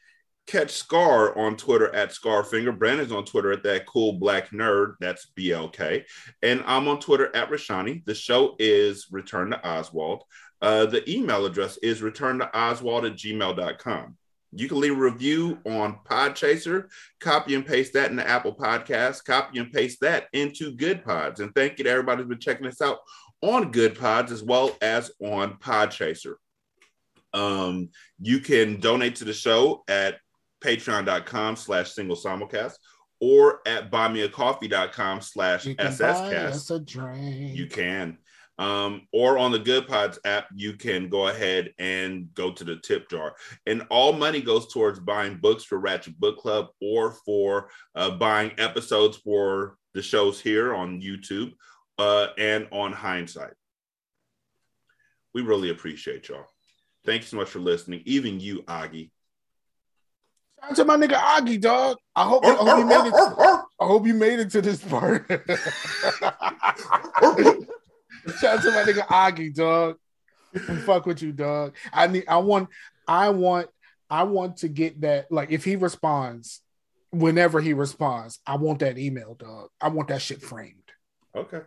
catch 0.47 0.71
Scar 0.71 1.37
on 1.37 1.55
Twitter 1.55 1.93
at 1.93 2.09
Scarfinger. 2.09 2.77
Brandon's 2.77 3.11
on 3.11 3.25
Twitter 3.25 3.51
at 3.51 3.61
that 3.63 3.85
cool 3.85 4.13
black 4.13 4.49
nerd. 4.49 4.95
That's 4.99 5.31
BLK. 5.37 6.03
And 6.41 6.63
I'm 6.65 6.87
on 6.87 6.99
Twitter 6.99 7.33
at 7.35 7.51
Rashani. 7.51 8.03
The 8.05 8.15
show 8.15 8.55
is 8.57 9.07
Return 9.11 9.51
to 9.51 9.67
Oswald. 9.67 10.23
Uh, 10.61 10.87
the 10.87 11.07
email 11.09 11.45
address 11.45 11.77
is 11.77 12.01
return 12.01 12.39
to 12.39 12.57
Oswald 12.57 13.05
at 13.05 13.13
gmail.com. 13.13 14.17
You 14.51 14.67
can 14.67 14.79
leave 14.79 14.97
a 14.97 14.99
review 14.99 15.59
on 15.65 15.99
Podchaser, 16.09 16.87
copy 17.19 17.53
and 17.53 17.65
paste 17.65 17.93
that 17.93 18.09
into 18.09 18.27
Apple 18.27 18.55
Podcasts, 18.55 19.23
copy 19.23 19.59
and 19.59 19.71
paste 19.71 20.01
that 20.01 20.25
into 20.33 20.75
Good 20.75 21.05
Pods. 21.05 21.39
And 21.39 21.53
thank 21.53 21.77
you 21.77 21.83
to 21.83 21.89
everybody 21.91 22.23
who's 22.23 22.29
been 22.29 22.39
checking 22.39 22.65
us 22.65 22.81
out 22.81 22.99
on 23.41 23.71
Good 23.71 23.97
Pods 23.97 24.31
as 24.31 24.43
well 24.43 24.75
as 24.81 25.11
on 25.21 25.57
Podchaser. 25.57 26.35
Um, 27.33 27.89
you 28.19 28.39
can 28.39 28.79
donate 28.79 29.15
to 29.17 29.25
the 29.25 29.33
show 29.33 29.83
at 29.87 30.17
patreon.com 30.63 31.55
slash 31.55 31.91
single 31.91 32.17
simulcast 32.17 32.73
or 33.21 33.59
at 33.65 33.91
buymeacoffee.com 33.91 35.21
slash 35.21 35.65
You 35.65 35.75
can 35.75 35.87
buy 35.87 35.91
sscast. 35.93 36.49
us 36.49 36.71
a 36.71 36.79
drink. 36.79 37.55
You 37.55 37.67
can. 37.67 38.17
Um, 38.57 39.07
or 39.13 39.37
on 39.37 39.53
the 39.53 39.59
Good 39.59 39.87
Pods 39.87 40.19
app, 40.25 40.47
you 40.53 40.73
can 40.73 41.07
go 41.07 41.27
ahead 41.27 41.73
and 41.79 42.27
go 42.33 42.51
to 42.51 42.63
the 42.65 42.75
tip 42.75 43.09
jar. 43.09 43.35
And 43.65 43.85
all 43.89 44.11
money 44.11 44.41
goes 44.41 44.73
towards 44.73 44.99
buying 44.99 45.37
books 45.37 45.63
for 45.63 45.77
Ratchet 45.79 46.19
Book 46.19 46.37
Club 46.37 46.67
or 46.81 47.11
for 47.25 47.69
uh, 47.95 48.11
buying 48.11 48.51
episodes 48.57 49.15
for 49.17 49.77
the 49.93 50.01
shows 50.01 50.41
here 50.41 50.73
on 50.73 51.01
YouTube 51.01 51.53
uh, 51.99 52.27
and 52.37 52.67
on 52.71 52.93
Hindsight. 52.93 53.53
We 55.33 55.41
really 55.41 55.69
appreciate 55.69 56.29
y'all. 56.29 56.45
Thank 57.05 57.21
you 57.21 57.27
so 57.27 57.37
much 57.37 57.49
for 57.49 57.59
listening. 57.59 58.01
Even 58.05 58.39
you, 58.39 58.63
Augie. 58.63 59.11
Shout 60.61 60.71
out 60.71 60.75
to 60.77 60.85
my 60.85 60.97
nigga 60.97 61.13
Augie, 61.15 61.61
dog. 61.61 61.97
I 62.15 62.23
hope, 62.23 62.45
I 62.45 62.53
hope 62.53 62.79
you 62.79 62.85
made 62.85 63.07
it. 63.07 63.13
I 63.13 63.85
hope 63.85 64.07
you 64.07 64.13
made 64.13 64.39
it 64.39 64.49
to 64.51 64.61
this 64.61 64.83
part. 64.83 65.25
Shout 68.39 68.57
out 68.57 68.63
to 68.63 68.71
my 68.71 68.83
nigga 68.83 69.05
Augie, 69.07 69.53
dog. 69.53 69.97
We 70.53 70.77
fuck 70.77 71.05
with 71.05 71.21
you, 71.21 71.31
dog. 71.31 71.75
I 71.93 72.07
need. 72.07 72.25
I 72.27 72.37
want. 72.37 72.69
I 73.07 73.29
want. 73.29 73.67
I 74.09 74.23
want 74.23 74.57
to 74.57 74.67
get 74.67 75.01
that. 75.01 75.31
Like, 75.31 75.51
if 75.51 75.63
he 75.63 75.75
responds, 75.75 76.61
whenever 77.11 77.61
he 77.61 77.73
responds, 77.73 78.39
I 78.45 78.55
want 78.55 78.79
that 78.79 78.97
email, 78.97 79.35
dog. 79.35 79.69
I 79.79 79.89
want 79.89 80.07
that 80.09 80.21
shit 80.21 80.41
framed. 80.41 80.75
Okay. 81.35 81.61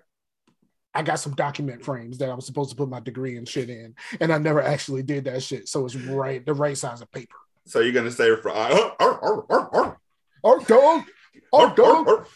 I 0.95 1.03
got 1.03 1.21
some 1.21 1.35
document 1.35 1.85
frames 1.85 2.19
that 2.19 2.29
I 2.29 2.35
was 2.35 2.47
supposed 2.47 2.71
to 2.71 2.77
put 2.77 2.89
my 2.89 3.01
degree 3.01 3.37
and 3.37 3.49
shit 3.49 3.71
in, 3.71 3.95
and 4.21 4.33
I 4.33 4.39
never 4.39 4.63
actually 4.63 5.03
did 5.03 5.25
that 5.25 5.43
shit. 5.43 5.69
So 5.69 5.85
it's 5.85 5.97
right 5.97 6.45
the 6.45 6.55
right 6.55 6.77
size 6.77 7.01
of 7.01 7.11
paper. 7.13 7.37
So 7.67 7.81
you're 7.81 7.93
gonna 7.93 8.11
say 8.11 8.35
for 8.37 8.51
oh, 8.55 9.97
Oh, 10.45 10.65
dog. 10.65 11.05
Oh, 11.53 11.75
dog. 11.75 12.27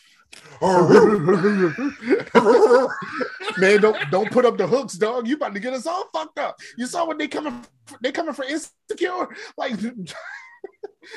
Man, 3.59 3.81
don't 3.81 4.11
don't 4.11 4.31
put 4.31 4.45
up 4.45 4.57
the 4.57 4.67
hooks, 4.67 4.95
dog. 4.95 5.27
You 5.27 5.37
about 5.37 5.55
to 5.55 5.61
get 5.61 5.73
us 5.73 5.87
all 5.87 6.09
fucked 6.13 6.39
up. 6.39 6.57
You 6.77 6.87
saw 6.87 7.07
what 7.07 7.19
they 7.19 7.29
coming 7.29 7.65
they 8.01 8.13
coming 8.13 8.35
for 8.35 8.45
insecure? 8.45 9.29
Like 9.57 9.73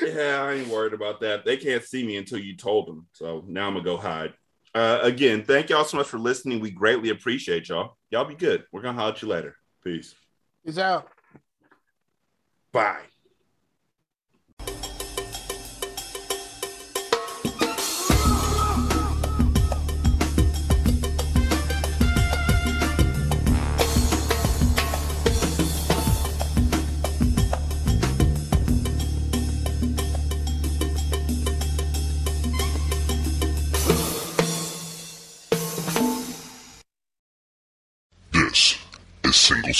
yeah, 0.02 0.42
I 0.42 0.54
ain't 0.54 0.68
worried 0.68 0.94
about 0.94 1.20
that. 1.20 1.44
They 1.44 1.56
can't 1.56 1.84
see 1.84 2.04
me 2.04 2.16
until 2.16 2.38
you 2.38 2.56
told 2.56 2.86
them. 2.86 3.06
So 3.12 3.44
now 3.46 3.66
I'm 3.66 3.74
gonna 3.74 3.84
go 3.84 3.96
hide. 3.96 4.32
Uh, 4.74 5.00
again, 5.02 5.44
thank 5.44 5.68
y'all 5.68 5.84
so 5.84 5.96
much 5.96 6.06
for 6.06 6.18
listening. 6.18 6.60
We 6.60 6.70
greatly 6.70 7.10
appreciate 7.10 7.68
y'all. 7.68 7.96
Y'all 8.10 8.24
be 8.24 8.34
good. 8.34 8.64
We're 8.72 8.82
gonna 8.82 8.98
holler 8.98 9.12
at 9.12 9.22
you 9.22 9.28
later. 9.28 9.56
Peace. 9.82 10.14
Peace 10.64 10.78
out. 10.78 11.08
Bye. 12.72 13.02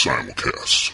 Simulcast. 0.00 0.92